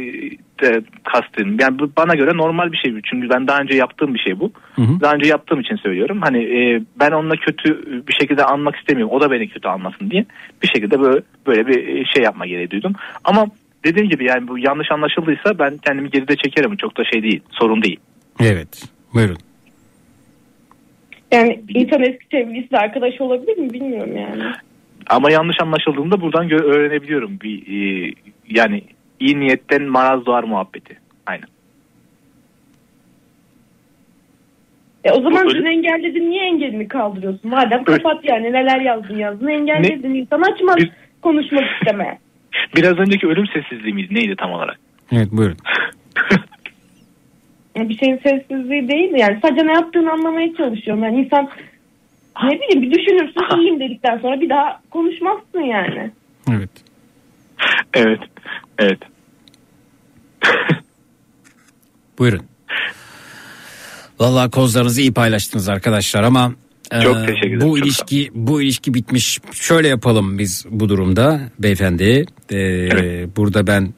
de 0.62 0.82
kastım. 1.04 1.58
Yani 1.60 1.80
bu 1.80 1.92
bana 1.98 2.16
göre 2.16 2.38
normal 2.38 2.72
bir 2.72 2.78
şey 2.78 2.96
bu. 2.96 3.02
Çünkü 3.02 3.30
ben 3.30 3.48
daha 3.48 3.60
önce 3.60 3.76
yaptığım 3.76 4.14
bir 4.14 4.20
şey 4.20 4.40
bu. 4.40 4.52
Daha 4.78 5.14
önce 5.14 5.28
yaptığım 5.28 5.60
için 5.60 5.76
söylüyorum. 5.76 6.22
Hani 6.22 6.44
e, 6.44 6.82
ben 7.00 7.12
onunla 7.12 7.36
kötü 7.36 7.86
bir 8.08 8.14
şekilde 8.14 8.44
anmak 8.44 8.76
istemiyorum. 8.76 9.16
O 9.16 9.22
da 9.22 9.32
beni 9.32 9.50
kötü 9.50 9.68
anmasın 9.68 10.12
diye. 10.12 10.26
Bir 10.64 10.68
şekilde 10.68 11.00
böyle 11.00 11.22
böyle 11.48 11.68
bir 11.68 12.06
şey 12.06 12.24
yapma 12.24 12.46
gereği 12.46 12.72
duydum. 12.72 12.94
Ama 13.24 13.48
dediğim 13.84 14.10
gibi 14.10 14.26
yani 14.26 14.48
bu 14.48 14.60
yanlış 14.60 14.92
anlaşıldıysa 14.92 15.60
ben 15.60 15.78
kendimi 15.78 16.10
geride 16.10 16.36
çekerim. 16.36 16.76
Çok 16.76 16.98
da 16.98 17.04
şey 17.04 17.24
değil. 17.24 17.42
Sorun 17.52 17.82
değil. 17.82 18.00
Evet. 18.40 18.84
Buyurun. 19.14 19.38
Yani 21.32 21.62
insan 21.70 22.02
eski 22.02 22.26
sevgilisiyle 22.32 22.78
arkadaş 22.78 23.22
olabilir 23.22 23.58
mi 23.58 23.74
bilmiyorum 23.74 24.18
yani. 24.18 24.44
Ama 25.10 25.32
yanlış 25.32 25.58
anlaşıldığında 25.62 26.22
buradan 26.22 26.52
öğrenebiliyorum. 26.52 27.40
Bir 27.44 27.58
e, 27.68 28.14
yani 28.50 28.84
iyi 29.20 29.40
niyetten 29.40 29.84
maraz 29.84 30.26
doğar 30.26 30.44
muhabbeti. 30.44 30.98
Aynen. 31.26 31.48
E 35.04 35.12
o 35.12 35.22
zaman 35.22 35.50
dün 35.50 35.66
engelledin 35.66 36.30
niye 36.30 36.44
engelini 36.44 36.88
kaldırıyorsun? 36.88 37.52
Madem 37.52 37.84
kapat 37.84 38.26
yani 38.26 38.54
neler 38.54 38.82
yazdın 38.82 39.18
yazdın 39.18 39.48
engelledin 39.48 40.14
insan 40.14 40.42
açmaz 40.42 40.78
konuşmak 41.22 41.64
istemeye. 41.80 42.20
Biraz 42.76 42.98
önceki 42.98 43.28
ölüm 43.28 43.48
sessizliği 43.48 43.94
miydi? 43.94 44.16
Neydi 44.16 44.36
tam 44.36 44.52
olarak? 44.52 44.80
Evet 45.12 45.32
buyurun. 45.32 45.58
Yani 47.76 47.90
bir 47.90 47.98
şeyin 47.98 48.18
sessizliği 48.18 48.88
değil 48.88 49.12
yani 49.18 49.40
sadece 49.42 49.68
ne 49.68 49.74
yaptığını 49.74 50.12
anlamaya 50.12 50.54
çalışıyorum. 50.54 51.04
Yani 51.04 51.20
insan 51.20 51.50
Ne 52.44 52.52
bileyim 52.52 52.82
bir 52.82 52.92
düşünürsün 52.92 53.58
iyiyim 53.58 53.80
dedikten 53.80 54.18
sonra 54.18 54.42
bir 54.42 54.50
daha 54.50 54.82
konuşmazsın 54.90 55.62
yani. 55.62 56.12
Evet. 56.52 56.70
Evet. 57.94 58.20
Evet. 58.80 59.00
Buyurun. 62.20 62.42
Vallahi 64.20 64.52
kozlarınızı 64.52 65.02
iyi 65.02 65.14
paylaştınız 65.14 65.70
arkadaşlar 65.70 66.24
ama 66.24 66.54
e, 66.92 67.02
Çok 67.02 67.28
teşekkür 67.28 67.48
ederim, 67.48 67.62
Bu 67.62 67.78
çok 67.78 67.88
ilişki 67.88 68.32
bu 68.34 68.62
ilişki 68.62 68.94
bitmiş. 68.94 69.40
Şöyle 69.52 69.88
yapalım 69.88 70.38
biz 70.40 70.66
bu 70.70 70.90
durumda 70.90 71.42
beyefendi. 71.60 72.26
E, 72.52 72.56
Burada 73.36 73.68
ben 73.68 73.94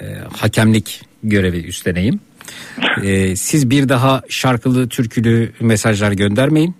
e, 0.00 0.04
hakemlik 0.36 1.02
görevi 1.22 1.58
üstleneyim. 1.58 2.20
E, 3.02 3.36
siz 3.36 3.70
bir 3.70 3.88
daha 3.88 4.22
şarkılı 4.28 4.88
türkülü 4.88 5.52
mesajlar 5.60 6.12
göndermeyin. 6.12 6.74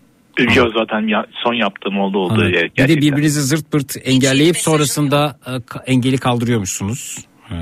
Yok 0.57 0.73
zaten 0.79 1.09
ya, 1.09 1.27
son 1.45 1.55
yaptığım 1.55 2.01
oldu 2.01 2.19
oldu. 2.19 2.33
Anladım. 2.35 2.53
Evet, 2.55 2.63
bir 2.63 2.69
de 2.69 2.73
gerçekten. 2.77 3.03
birbirinizi 3.13 3.43
zırt 3.43 3.71
pırt 3.73 3.97
engelleyip 4.05 4.57
sonrasında 4.57 5.39
e, 5.47 5.53
engeli 5.93 6.19
kaldırıyormuşsunuz. 6.19 7.19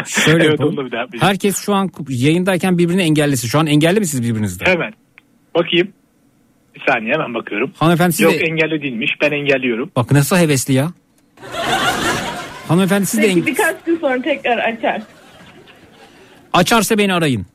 E, 0.00 0.04
Şöyle 0.08 0.42
Evet, 0.44 0.50
yapalım. 0.52 0.70
onu 0.70 0.76
da 0.76 0.86
bir 0.86 0.92
daha 0.92 1.00
yapayım. 1.00 1.24
Herkes 1.26 1.58
şu 1.64 1.74
an 1.74 1.90
yayındayken 2.08 2.78
birbirini 2.78 3.02
engellesin. 3.02 3.48
Şu 3.48 3.58
an 3.58 3.66
engelli 3.66 4.00
misiniz 4.00 4.28
birbirinizden? 4.28 4.66
Hemen. 4.66 4.92
Bakayım. 5.54 5.88
Bir 6.74 6.82
saniye 6.92 7.12
hemen 7.14 7.34
bakıyorum. 7.34 7.72
Hanımefendi 7.78 8.12
siz 8.12 8.20
Yok 8.20 8.32
de- 8.32 8.36
engelli 8.36 8.82
değilmiş. 8.82 9.10
Ben 9.20 9.30
engelliyorum. 9.32 9.90
Bak 9.96 10.12
nasıl 10.12 10.36
hevesli 10.36 10.74
ya. 10.74 10.90
Hanımefendi 12.68 13.06
siz 13.06 13.20
de 13.22 13.24
Belki 13.26 13.40
eng- 13.40 13.46
birkaç 13.46 13.76
gün 13.86 13.98
sonra 13.98 14.22
tekrar 14.22 14.58
açar. 14.58 15.02
açarsa 16.52 16.98
beni 16.98 17.14
arayın. 17.14 17.46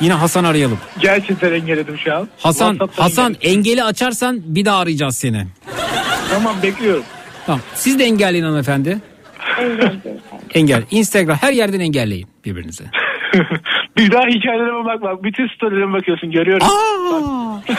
Yine 0.00 0.12
Hasan 0.12 0.44
arayalım. 0.44 0.78
Gerçekten 1.00 1.52
engelledim 1.52 1.98
şu 1.98 2.14
an. 2.14 2.28
Hasan 2.38 2.70
WhatsApp'tan 2.72 3.02
Hasan 3.02 3.24
engelledim. 3.32 3.58
engeli 3.58 3.84
açarsan 3.84 4.40
bir 4.44 4.64
daha 4.64 4.78
arayacağız 4.78 5.16
seni. 5.16 5.46
Tamam 6.34 6.56
bekliyorum. 6.62 7.04
Tamam. 7.46 7.60
Siz 7.74 7.98
de 7.98 8.04
engelleyin 8.04 8.44
hanımefendi. 8.44 8.98
Engel. 10.54 10.82
Instagram 10.90 11.36
her 11.40 11.52
yerden 11.52 11.80
engelleyin 11.80 12.26
birbirinize. 12.44 12.84
Bir 13.96 14.12
daha 14.12 14.22
hikayelerime 14.26 14.84
bak 14.84 15.02
bak. 15.02 15.22
Bütün 15.24 15.48
storylerime 15.48 15.92
bakıyorsun 15.92 16.30
görüyorum. 16.30 16.66
Bak. 16.66 17.78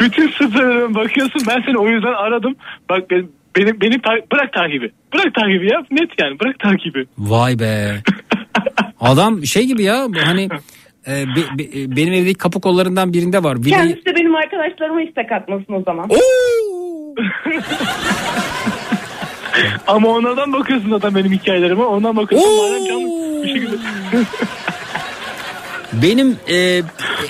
Bütün 0.00 0.28
storylerime 0.28 0.94
bakıyorsun. 0.94 1.42
Ben 1.48 1.62
seni 1.66 1.78
o 1.78 1.88
yüzden 1.88 2.12
aradım. 2.12 2.54
Bak 2.88 3.10
benim 3.10 3.32
benim 3.56 3.80
beni 3.80 4.00
ta- 4.02 4.26
bırak 4.32 4.52
takibi. 4.52 4.90
Bırak 5.14 5.34
takibi 5.34 5.72
ya. 5.72 5.82
Net 5.90 6.10
yani 6.20 6.40
bırak 6.40 6.58
takibi. 6.58 7.06
Vay 7.18 7.58
be. 7.58 7.94
Adam 9.00 9.44
şey 9.44 9.64
gibi 9.66 9.82
ya 9.82 10.06
bu 10.08 10.18
hani 10.26 10.42
e, 11.08 11.24
be- 11.26 11.58
be- 11.58 11.96
benim 11.96 12.12
evdeki 12.12 12.34
kapı 12.38 12.60
kollarından 12.60 13.12
birinde 13.12 13.42
var. 13.42 13.58
Bir 13.58 13.64
de- 13.64 13.70
Kendisi 13.70 14.04
de 14.06 14.14
benim 14.14 14.34
arkadaşlarıma 14.34 15.02
istek 15.02 15.32
atmasın 15.32 15.72
o 15.72 15.82
zaman. 15.82 16.08
Ama 19.86 20.08
onlardan 20.08 20.52
bakıyorsun 20.52 20.90
zaten 20.90 21.14
benim 21.14 21.32
hikayelerime. 21.32 21.82
Ondan 21.82 22.16
bakıyorsun. 22.16 22.56
Madem 22.56 22.84
canım 22.86 23.10
bir 23.42 23.48
şekilde. 23.48 23.76
Benim 26.02 26.36
e, 26.48 26.82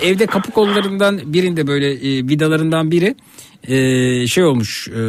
evde 0.03 0.27
kapı 0.27 0.51
kollarından 0.51 1.21
birinde 1.33 1.67
böyle 1.67 1.93
e, 1.93 2.29
vidalarından 2.29 2.91
biri 2.91 3.15
e, 3.69 4.27
şey 4.27 4.45
olmuş 4.45 4.89
e, 4.89 5.01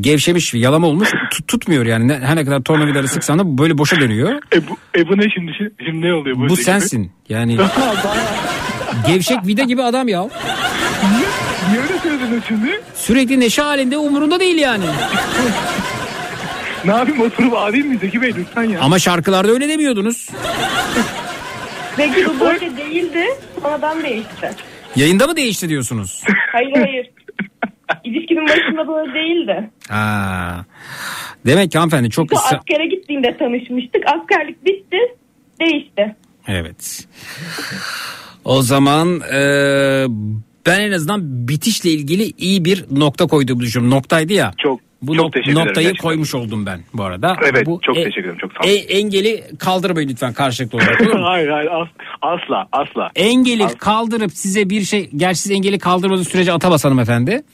gevşemiş 0.00 0.54
yalama 0.54 0.86
olmuş 0.86 1.08
tut- 1.30 1.48
tutmuyor 1.48 1.86
yani 1.86 2.08
Ne- 2.08 2.18
her 2.18 2.36
ne 2.36 2.44
kadar 2.44 2.60
tornavidaları 2.62 3.08
sıksan 3.08 3.38
da 3.38 3.58
böyle 3.58 3.78
boşa 3.78 4.00
dönüyor. 4.00 4.34
E 4.54 4.68
bu, 4.68 4.76
e 4.98 5.08
bu 5.08 5.18
ne 5.18 5.30
şimdi? 5.34 5.52
Şimdi 5.86 6.06
ne 6.06 6.14
oluyor? 6.14 6.36
Bu 6.48 6.56
sensin 6.56 7.10
yani 7.28 7.58
gevşek 9.06 9.46
vida 9.46 9.62
gibi 9.62 9.82
adam 9.82 10.08
ya. 10.08 10.20
Niye 11.70 11.82
öyle 11.82 11.98
söyledin 12.02 12.42
şimdi? 12.48 12.80
Sürekli 12.94 13.40
neşe 13.40 13.62
halinde 13.62 13.96
umurunda 13.98 14.40
değil 14.40 14.58
yani. 14.58 14.84
Ne 16.84 16.90
yapayım 16.90 17.20
oturup 17.20 17.52
ağlayayım 17.54 17.92
mı 17.92 17.98
Zeki 18.00 18.22
Bey 18.22 18.32
lütfen 18.38 18.62
ya. 18.62 18.80
Ama 18.80 18.98
şarkılarda 18.98 19.52
öyle 19.52 19.68
demiyordunuz. 19.68 20.28
Belki 21.98 22.26
bu 22.26 22.40
böyle 22.40 22.76
değildi. 22.76 23.24
Sonradan 23.62 24.02
değişti. 24.04 24.50
Yayında 24.96 25.26
mı 25.26 25.36
değişti 25.36 25.68
diyorsunuz? 25.68 26.24
Hayır 26.52 26.72
hayır. 26.76 27.10
İlişkinin 28.04 28.48
başında 28.48 28.88
böyle 28.88 29.14
değildi. 29.14 29.70
Ha. 29.88 30.64
Demek 31.46 31.72
ki 31.72 31.78
hanımefendi 31.78 32.10
çok 32.10 32.30
Bu 32.30 32.36
askere 32.38 32.86
gittiğinde 32.86 33.36
tanışmıştık. 33.38 34.02
Askerlik 34.06 34.64
bitti. 34.64 34.96
Değişti. 35.60 36.16
Evet. 36.48 37.06
O 38.44 38.62
zaman 38.62 39.20
e, 39.20 39.40
ben 40.66 40.80
en 40.80 40.92
azından 40.92 41.48
bitişle 41.48 41.90
ilgili 41.90 42.32
iyi 42.38 42.64
bir 42.64 42.84
nokta 42.90 43.26
koyduğumu 43.26 43.60
düşünüyorum. 43.60 43.96
Noktaydı 43.96 44.32
ya. 44.32 44.52
Çok 44.58 44.80
bu 45.02 45.16
çok 45.16 45.24
nok- 45.36 45.54
noktayı 45.54 45.86
gerçekten. 45.86 46.02
koymuş 46.02 46.34
oldum 46.34 46.66
ben 46.66 46.80
bu 46.94 47.02
arada. 47.04 47.36
Evet 47.52 47.66
bu 47.66 47.80
çok 47.82 47.96
e- 47.96 48.04
teşekkür 48.04 48.22
ederim. 48.24 48.38
Çok 48.40 48.52
sağ 48.52 48.58
olun. 48.60 48.68
e- 48.70 48.74
engeli 48.98 49.44
kaldırmayın 49.58 50.08
lütfen 50.08 50.32
karşılıklı 50.32 50.78
olarak. 50.78 51.00
hayır 51.22 51.48
hayır 51.48 51.70
as- 51.70 51.88
asla 52.22 52.68
asla. 52.72 53.10
Engeli 53.16 53.64
Asla. 53.64 53.78
kaldırıp 53.78 54.32
size 54.32 54.70
bir 54.70 54.82
şey 54.82 55.10
gerçi 55.16 55.40
siz 55.40 55.52
engeli 55.52 55.78
kaldırmadığınız 55.78 56.28
sürece 56.28 56.52
atamaz 56.52 56.84
hanımefendi. 56.84 57.42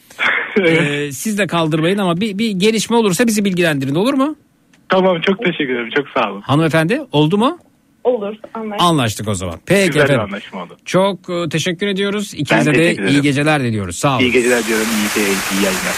Ee, 0.69 1.13
siz 1.13 1.39
de 1.39 1.47
kaldırmayın 1.47 1.99
ama 1.99 2.17
bir, 2.21 2.39
bir 2.39 2.51
gelişme 2.51 2.97
olursa 2.97 3.27
bizi 3.27 3.45
bilgilendirin 3.45 3.95
olur 3.95 4.15
mu? 4.15 4.37
Tamam 4.89 5.21
çok 5.21 5.39
teşekkür 5.39 5.75
ederim. 5.75 5.91
Çok 5.97 6.07
sağ 6.09 6.31
olun. 6.31 6.41
Hanımefendi 6.41 7.01
oldu 7.13 7.39
mu? 7.39 7.59
Olur. 8.05 8.35
Anlaştık. 8.55 8.81
Anlaştık 8.83 9.29
o 9.29 9.35
zaman. 9.35 9.55
Peki 9.67 9.87
Güzel 9.87 10.01
efendim. 10.05 10.25
anlaşma 10.25 10.63
oldu. 10.63 10.77
Çok 10.85 11.31
e, 11.31 11.49
teşekkür 11.49 11.87
ediyoruz. 11.87 12.35
İkinize 12.35 12.75
de 12.75 12.95
iyi 13.11 13.23
geceler 13.23 13.63
diliyoruz. 13.63 13.97
Sağ 13.97 14.13
olun. 14.17 14.21
İyi 14.25 14.33
geceler 14.33 14.67
diyorum. 14.67 14.87
İyi, 14.87 15.21
iyi, 15.23 15.27
iyi 15.27 15.65
yayınlar. 15.65 15.95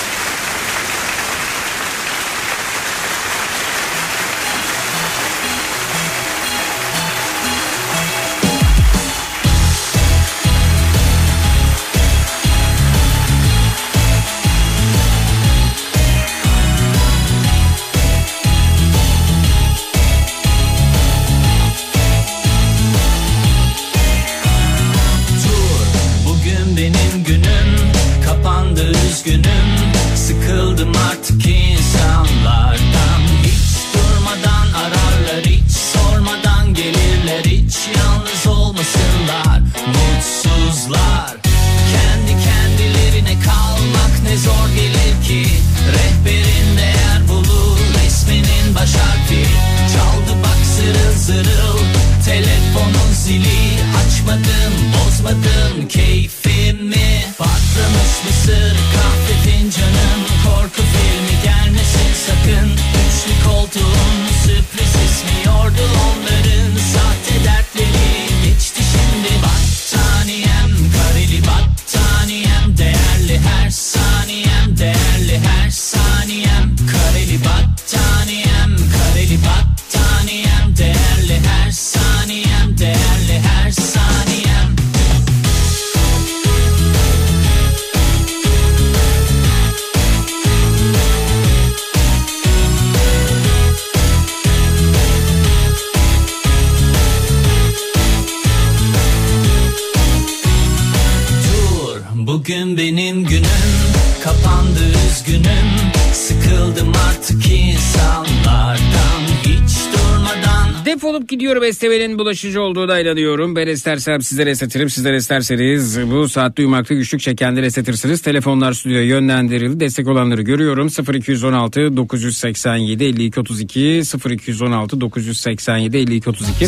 Gidiyorum 111.47 111.65
esnemenin 111.65 112.19
bulaşıcı 112.19 112.63
olduğuna 112.63 113.01
inanıyorum. 113.01 113.57
Ben 113.57 113.67
istersem 113.67 114.23
sizlere 114.23 114.51
esnetirim. 114.51 114.91
Sizler 114.91 115.15
isterseniz 115.15 116.11
bu 116.11 116.29
saatte 116.29 116.63
uyumakta 116.63 116.95
güçlük 116.95 117.21
çekenleri 117.21 117.67
esnetirsiniz. 117.67 118.23
Telefonlar 118.23 118.73
stüdyoya 118.73 119.03
yönlendirildi. 119.05 119.81
Destek 119.81 120.09
olanları 120.09 120.43
görüyorum. 120.43 120.89
0216 121.15 121.97
987 121.97 123.05
52 123.05 123.41
32 123.41 124.03
0216 124.31 125.01
987 125.01 125.97
52 125.97 126.31
32 126.31 126.65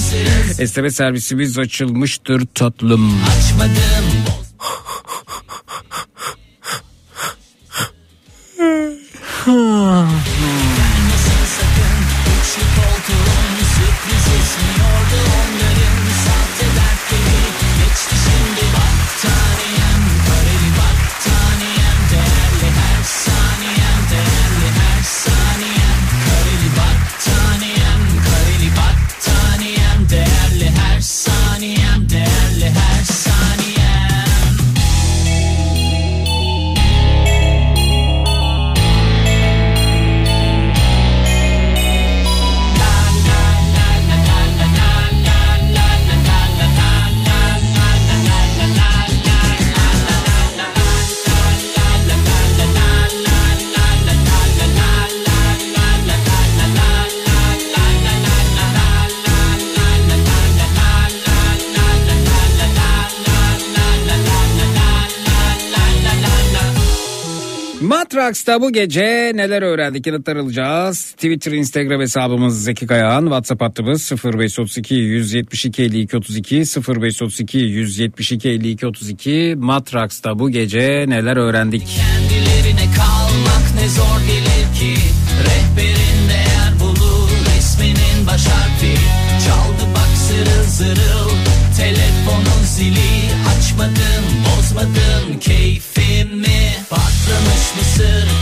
Esneme 0.58 0.90
servisimiz 0.90 1.58
açılmıştır 1.58 2.46
tatlım. 2.54 3.12
Açmadım 3.28 3.74
Matrax'ta 67.98 68.60
bu 68.60 68.72
gece 68.72 69.32
neler 69.34 69.62
öğrendik 69.62 70.06
yanıtlar 70.06 70.36
alacağız. 70.36 71.12
Twitter, 71.12 71.52
Instagram 71.52 72.00
hesabımız 72.00 72.64
Zeki 72.64 72.86
Kayağan. 72.86 73.22
WhatsApp 73.22 73.62
hattımız 73.62 74.12
0532 74.24 74.94
172 74.94 75.82
52 75.82 76.16
32 76.16 76.56
0532 76.56 77.58
172 77.58 78.48
52 78.48 78.86
32. 78.86 79.54
Matrax'ta 79.58 80.38
bu 80.38 80.50
gece 80.50 81.04
neler 81.08 81.36
öğrendik? 81.36 81.86
Kendilerine 81.86 82.94
kalmak 82.96 83.74
ne 83.74 83.88
zor 83.88 84.20
gelir 84.26 84.66
ki 84.78 85.00
Rehberin 85.44 86.28
değer 86.28 86.80
bulur 86.80 87.30
resminin 87.56 88.26
baş 88.26 88.46
harfi 88.46 88.94
Çaldı 89.44 89.94
bak 89.94 90.16
zırıl 90.16 90.64
zırıl 90.68 91.30
telefonun 91.76 92.62
zili 92.64 93.10
Açmadın 93.56 94.24
bozmadın 94.46 95.27
Patlamış 97.78 98.37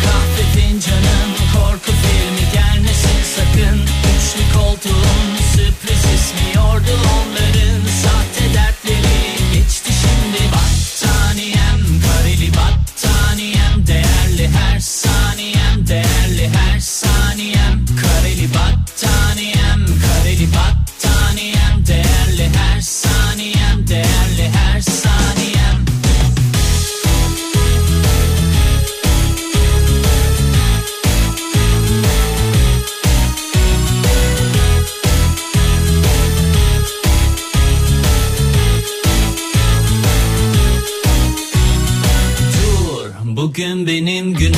bugün 43.49 43.87
benim 43.87 44.35
günüm 44.35 44.55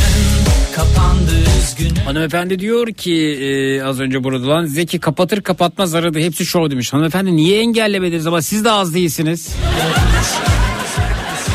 kapandı 0.76 1.32
üzgünüm 1.60 2.04
Hanımefendi 2.04 2.58
diyor 2.58 2.86
ki 2.86 3.14
e, 3.14 3.82
az 3.82 4.00
önce 4.00 4.24
burada 4.24 4.46
olan 4.46 4.66
Zeki 4.66 4.98
kapatır 4.98 5.42
kapatmaz 5.42 5.94
aradı 5.94 6.18
hepsi 6.18 6.46
şov 6.46 6.70
demiş. 6.70 6.92
Hanımefendi 6.92 7.36
niye 7.36 7.60
engellemediniz 7.60 8.26
ama 8.26 8.42
siz 8.42 8.64
de 8.64 8.70
az 8.70 8.94
değilsiniz. 8.94 9.48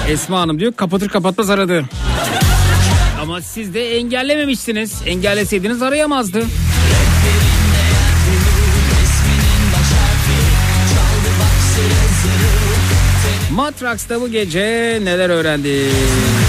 Esma 0.10 0.40
Hanım 0.40 0.60
diyor 0.60 0.74
kapatır 0.74 1.10
kapatmaz 1.10 1.50
aradı. 1.50 1.86
Ama 3.22 3.42
siz 3.42 3.74
de 3.74 3.98
engellememişsiniz. 3.98 5.02
Engelleseydiniz 5.06 5.82
arayamazdı. 5.82 6.44
Matrax'ta 13.52 14.22
bu 14.22 14.32
gece 14.32 15.00
neler 15.04 15.30
öğrendik? 15.30 16.43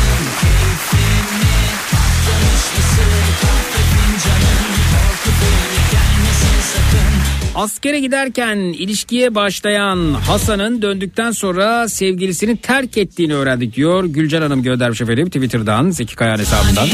Askere 7.54 8.00
giderken 8.00 8.56
ilişkiye 8.56 9.34
başlayan 9.34 10.14
Hasan'ın 10.14 10.82
döndükten 10.82 11.30
sonra 11.30 11.88
sevgilisini 11.88 12.56
terk 12.56 12.98
ettiğini 12.98 13.34
öğrendik 13.34 13.76
diyor. 13.76 14.04
Gülcan 14.04 14.42
Hanım 14.42 14.62
göndermiş 14.62 15.00
efendim 15.00 15.26
Twitter'dan 15.26 15.90
Zeki 15.90 16.16
Kayan 16.16 16.38
hesabından. 16.38 16.88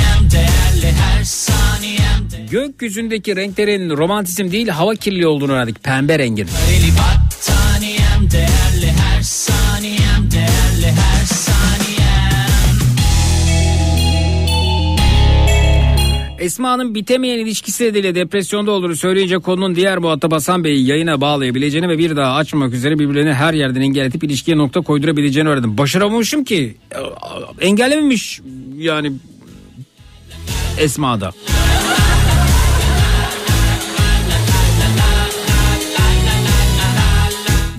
Gökyüzündeki 2.50 3.36
renklerin 3.36 3.90
romantizm 3.90 4.50
değil 4.50 4.68
hava 4.68 4.94
kirliliği 4.94 5.26
olduğunu 5.26 5.52
öğrendik. 5.52 5.82
Pembe 5.84 6.18
rengin. 6.18 6.48
Esma 16.40 16.70
Hanım 16.70 16.94
bitemeyen 16.94 17.38
ilişkisi 17.38 17.84
nedeniyle 17.84 18.14
depresyonda 18.14 18.70
olduğunu 18.70 18.96
söyleyince 18.96 19.38
konunun 19.38 19.74
diğer 19.74 19.98
muhatap 19.98 20.32
Hasan 20.32 20.64
Bey'i 20.64 20.86
yayına 20.86 21.20
bağlayabileceğini 21.20 21.88
ve 21.88 21.98
bir 21.98 22.16
daha 22.16 22.34
açmamak 22.34 22.74
üzere 22.74 22.98
birbirlerini 22.98 23.32
her 23.32 23.54
yerden 23.54 23.80
engelletip 23.80 24.24
ilişkiye 24.24 24.58
nokta 24.58 24.80
koydurabileceğini 24.80 25.48
öğrendim. 25.48 25.78
Başaramamışım 25.78 26.44
ki. 26.44 26.76
Engellememiş 27.60 28.40
yani 28.78 29.12
Esma'da. 30.78 31.32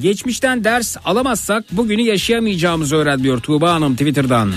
Geçmişten 0.02 0.64
ders 0.64 0.98
alamazsak 1.06 1.64
bugünü 1.72 2.02
yaşayamayacağımızı 2.02 2.96
öğren 2.96 3.24
diyor 3.24 3.40
Tuğba 3.40 3.74
Hanım 3.74 3.96
Twitter'dan. 3.96 4.52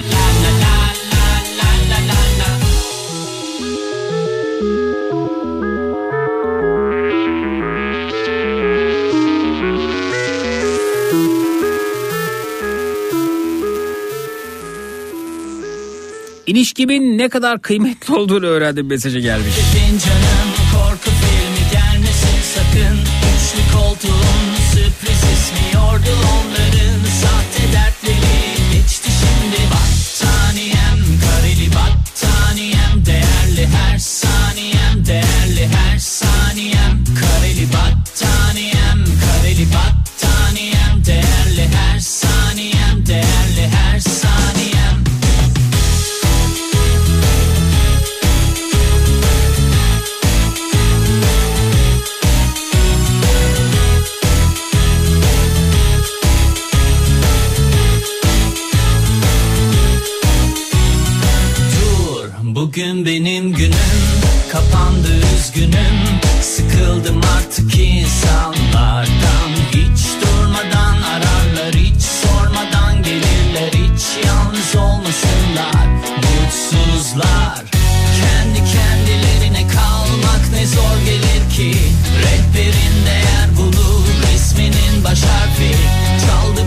İlişkimin 16.46 17.18
ne 17.18 17.28
kadar 17.28 17.62
kıymetli 17.62 18.14
olduğunu 18.14 18.46
öğrendim 18.46 18.86
mesajı 18.86 19.18
gelmiş. 19.18 19.54
Fincanım 19.54 20.50
korku 20.72 21.10
filmi 21.10 21.70
gelmesin 21.72 22.38
sakın 22.54 22.98
Üçlü 23.34 23.78
koltuğun 23.78 24.54
sürpriz 24.72 25.22
ismiyordu 25.34 26.10
onların 26.22 26.43
Bugün 62.76 63.06
benim 63.06 63.52
günüm 63.52 64.20
kapandı 64.52 65.08
üzgünüm. 65.36 65.96
Sıkıldım 66.42 67.20
artık 67.36 67.78
insanlardan. 67.78 69.50
Hiç 69.68 70.06
durmadan 70.22 71.02
ararlar 71.02 71.74
hiç 71.74 72.02
sormadan 72.02 73.02
gelirler. 73.02 73.72
Hiç 73.72 74.26
yalnız 74.26 74.76
olmasınlar 74.76 75.86
mutsuzlar. 76.16 77.64
Kendi 78.20 78.58
kendilerine 78.58 79.68
kalmak 79.68 80.52
ne 80.52 80.66
zor 80.66 80.98
gelir 81.06 81.50
ki. 81.56 81.78
Rehberin 82.22 83.06
değer 83.06 83.56
bulur 83.56 84.06
resminin 84.32 85.04
baş 85.04 85.22
harfi 85.22 86.03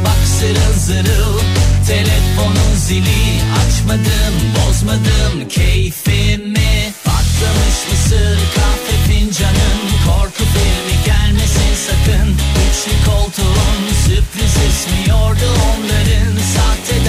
bak 0.07 0.21
zırıl 0.39 0.73
zırıl 0.87 1.39
telefonun 1.87 2.73
zili. 2.75 3.25
Açmadım 3.61 4.35
bozmadım 4.55 5.49
keyfimi. 5.49 6.93
Patlamış 7.05 7.77
mısır 7.91 8.39
kahve 8.55 8.95
fincanım 9.07 9.79
Korku 10.05 10.43
filmi 10.53 10.95
gelmesin 11.05 11.73
sakın. 11.87 12.29
Üçlü 12.63 13.11
koltuğun 13.11 13.83
sürpriz 14.05 14.55
ismiyordu 14.69 15.49
onların. 15.69 16.33
Sahte 16.55 17.05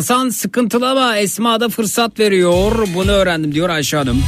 Hasan 0.00 0.28
sıkıntılı 0.28 0.90
ama 0.90 1.16
Esma 1.16 1.60
da 1.60 1.68
fırsat 1.68 2.18
veriyor. 2.18 2.88
Bunu 2.94 3.10
öğrendim 3.10 3.54
diyor 3.54 3.68
Ayşe 3.68 3.96
Hanım. 3.96 4.22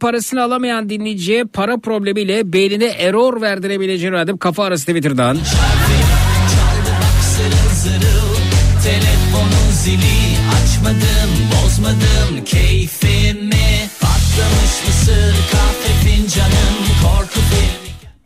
Parasını 0.00 0.42
alamayan 0.42 0.90
dinleyiciye 0.90 1.44
para 1.44 1.78
problemiyle 1.78 2.52
beynine 2.52 2.86
error 2.86 3.40
verdirebileceğini 3.40 4.16
öğrendim. 4.16 4.38
Kafa 4.38 4.64
arası 4.64 4.86
Twitter'dan. 4.86 5.38
Telefonun 8.84 9.70
zili 9.72 10.20
Açmadım 10.62 11.30
bozmadım 11.52 12.44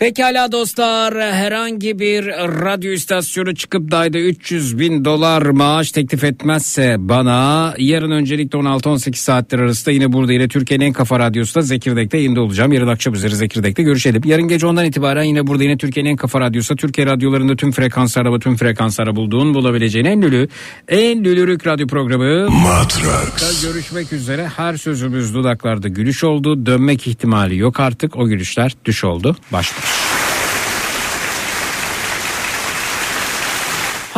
Pekala 0.05 0.53
dostlar 0.53 1.15
herhangi 1.15 1.99
bir 1.99 2.27
radyo 2.65 2.93
istasyonu 2.93 3.55
çıkıp 3.55 3.91
da 3.91 3.99
ayda 3.99 4.19
300 4.19 4.79
bin 4.79 5.05
dolar 5.05 5.43
maaş 5.43 5.93
teklif 5.93 6.25
etmezse 6.25 6.97
bana 6.99 7.75
yarın 7.79 8.11
öncelikle 8.11 8.59
16-18 8.59 9.15
saatler 9.15 9.59
arasında 9.59 9.95
yine 9.95 10.13
burada 10.13 10.33
yine 10.33 10.49
Türkiye'nin 10.49 10.85
en 10.85 10.93
kafa 10.93 11.19
radyosunda 11.19 11.65
Zekirdek'te 11.65 12.17
yayında 12.17 12.41
olacağım. 12.41 12.73
Yarın 12.73 12.89
akşam 12.89 13.15
üzeri 13.15 13.37
Zekirdek'te 13.37 13.83
görüşelim. 13.83 14.23
Yarın 14.25 14.49
gece 14.49 14.67
ondan 14.67 14.85
itibaren 14.85 15.23
yine 15.23 15.47
burada 15.47 15.63
yine 15.65 15.77
Türkiye'nin 15.77 16.11
en 16.11 16.17
kafa 16.17 16.41
radyosu 16.41 16.77
Türkiye 16.77 17.07
radyolarında 17.07 17.57
tüm 17.57 17.73
frekanslara 17.73 18.35
ve 18.35 18.39
tüm 18.39 18.57
frekanslara 18.57 19.17
bulduğun 19.17 19.55
bulabileceğin 19.55 20.07
en 20.07 20.23
lülü 20.23 20.49
en 20.89 21.25
lülürük 21.25 21.67
radyo 21.67 21.87
programı 21.87 22.51
Matrax. 22.51 23.63
Görüşmek 23.63 24.13
üzere 24.13 24.49
her 24.57 24.77
sözümüz 24.77 25.35
dudaklarda 25.35 25.89
gülüş 25.89 26.25
oldu 26.25 26.67
dönmek 26.67 27.07
ihtimali 27.07 27.57
yok 27.57 27.81
artık 27.81 28.17
o 28.17 28.27
gülüşler 28.27 28.73
düş 28.85 29.05
oldu 29.05 29.37
baş 29.53 29.73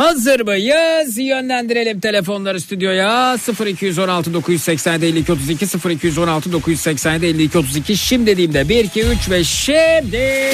Hazır 0.07 0.39
mıyız? 0.39 1.17
Yönlendirelim 1.17 1.99
telefonları 1.99 2.61
stüdyoya. 2.61 3.37
0216 3.65 4.33
987 4.33 5.05
52 5.05 5.31
32 5.31 5.65
0216 5.89 6.51
987 6.51 7.25
52 7.25 7.57
32 7.57 7.97
şimdi 7.97 8.27
dediğimde 8.27 8.69
1 8.69 8.83
2 8.85 9.01
3 9.01 9.29
ve 9.29 9.43
şimdi 9.43 10.51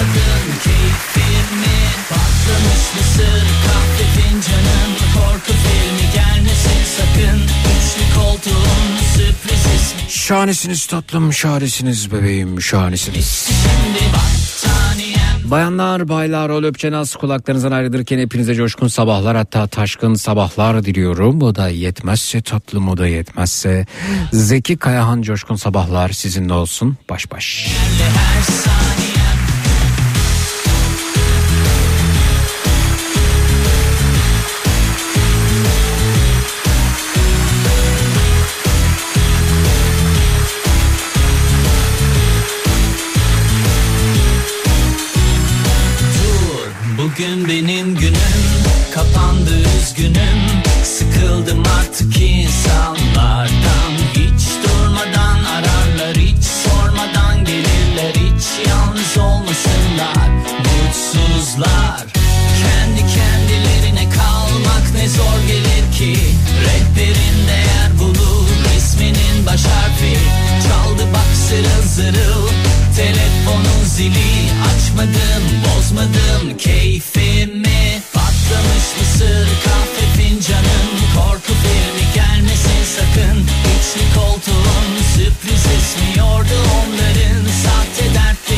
bozmadın 0.00 0.52
keyfimi 0.64 1.76
Patlamış 2.08 2.84
mısır 2.98 3.46
kahve 3.66 4.04
fincanın 4.16 4.92
Korku 5.14 5.52
filmi 5.52 6.12
gelmesin 6.14 6.84
sakın 6.96 7.40
Üçlü 7.40 8.14
koltuğun 8.20 8.96
sürpriz 9.14 9.60
ismi 9.60 10.10
Şahanesiniz 10.10 10.86
tatlım, 10.86 11.32
şahanesiniz 11.32 12.12
bebeğim, 12.12 12.62
şahanesiniz. 12.62 13.48
Şimdi 13.62 14.10
Bayanlar, 15.44 16.08
baylar, 16.08 16.48
o 16.48 16.62
löpçenaz 16.62 17.16
kulaklarınızdan 17.16 17.72
ayrılırken 17.72 18.18
hepinize 18.18 18.54
coşkun 18.54 18.88
sabahlar 18.88 19.36
hatta 19.36 19.66
taşkın 19.66 20.14
sabahlar 20.14 20.84
diliyorum. 20.84 21.40
Bu 21.40 21.54
da 21.54 21.68
yetmezse 21.68 22.42
tatlım, 22.42 22.88
o 22.88 22.96
da 22.96 23.06
yetmezse 23.06 23.86
Zeki 24.32 24.76
Kayahan 24.76 25.22
coşkun 25.22 25.56
sabahlar 25.56 26.08
sizinle 26.08 26.52
olsun 26.52 26.96
baş 27.10 27.32
baş. 27.32 27.68
her 27.98 28.42
saniyem 28.42 29.09
benim 47.48 47.94
günüm. 47.94 48.60
Kapandı 48.94 49.50
üzgünüm. 49.78 50.40
Sıkıldım 50.84 51.62
artık 51.78 52.20
insanlardan. 52.20 53.92
Hiç 54.14 54.42
durmadan 54.64 55.44
ararlar 55.44 56.16
Hiç 56.16 56.44
sormadan 56.44 57.44
gelirler. 57.44 58.14
Hiç 58.14 58.68
yalnız 58.68 59.18
olmasınlar. 59.18 60.28
Mutsuzlar. 60.58 62.06
Kendi 62.62 63.00
kendilerine 63.00 64.10
kalmak 64.10 64.94
ne 64.94 65.08
zor 65.08 65.40
gelir 65.48 65.92
ki. 65.98 66.20
Rehberin 66.64 67.48
değer 67.48 67.98
bulur 67.98 68.48
isminin 68.78 69.46
baş 69.46 69.64
harfi. 69.64 70.18
Çaldı 70.68 71.02
bak 71.12 71.36
zırıl 71.48 71.88
zırıl. 71.88 72.48
Telefonun 72.96 73.84
zili 73.84 74.50
açmadım 74.70 75.44
bozmadım. 75.64 76.20
Patlamış 76.58 77.29
mısır 79.20 79.48
kahve 79.64 80.06
fincanın 80.16 80.88
Korku 81.16 81.52
filmi 81.62 82.14
gelmesin 82.14 82.84
sakın. 82.96 83.38
İçli 83.40 84.14
koltuğun 84.14 84.86
sürpriz 85.14 85.66
esmiyordu 85.76 86.56
onların 86.78 87.44
Sahte 87.62 88.14
dertleri 88.14 88.49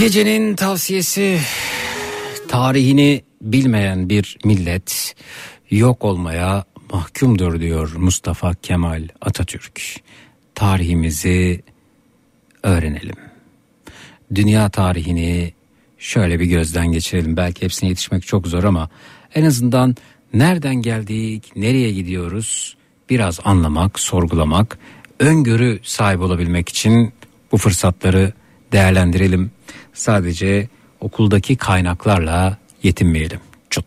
Gecenin 0.00 0.56
tavsiyesi 0.56 1.40
tarihini 2.48 3.22
bilmeyen 3.42 4.08
bir 4.08 4.38
millet 4.44 5.14
yok 5.70 6.04
olmaya 6.04 6.64
mahkumdur 6.92 7.60
diyor 7.60 7.92
Mustafa 7.96 8.54
Kemal 8.54 9.08
Atatürk. 9.20 9.82
Tarihimizi 10.54 11.62
öğrenelim. 12.62 13.16
Dünya 14.34 14.68
tarihini 14.68 15.52
şöyle 15.98 16.40
bir 16.40 16.46
gözden 16.46 16.92
geçirelim. 16.92 17.36
Belki 17.36 17.62
hepsine 17.62 17.88
yetişmek 17.88 18.26
çok 18.26 18.46
zor 18.46 18.64
ama 18.64 18.88
en 19.34 19.44
azından 19.44 19.96
nereden 20.34 20.74
geldik, 20.74 21.52
nereye 21.56 21.92
gidiyoruz 21.92 22.76
biraz 23.10 23.40
anlamak, 23.44 24.00
sorgulamak, 24.00 24.78
öngörü 25.18 25.80
sahibi 25.82 26.22
olabilmek 26.22 26.68
için 26.68 27.12
bu 27.52 27.56
fırsatları 27.56 28.32
değerlendirelim. 28.72 29.50
Sadece 30.00 30.68
okuldaki 31.00 31.56
kaynaklarla 31.56 32.56
yetinmeyelim. 32.82 33.40
Çut. 33.70 33.86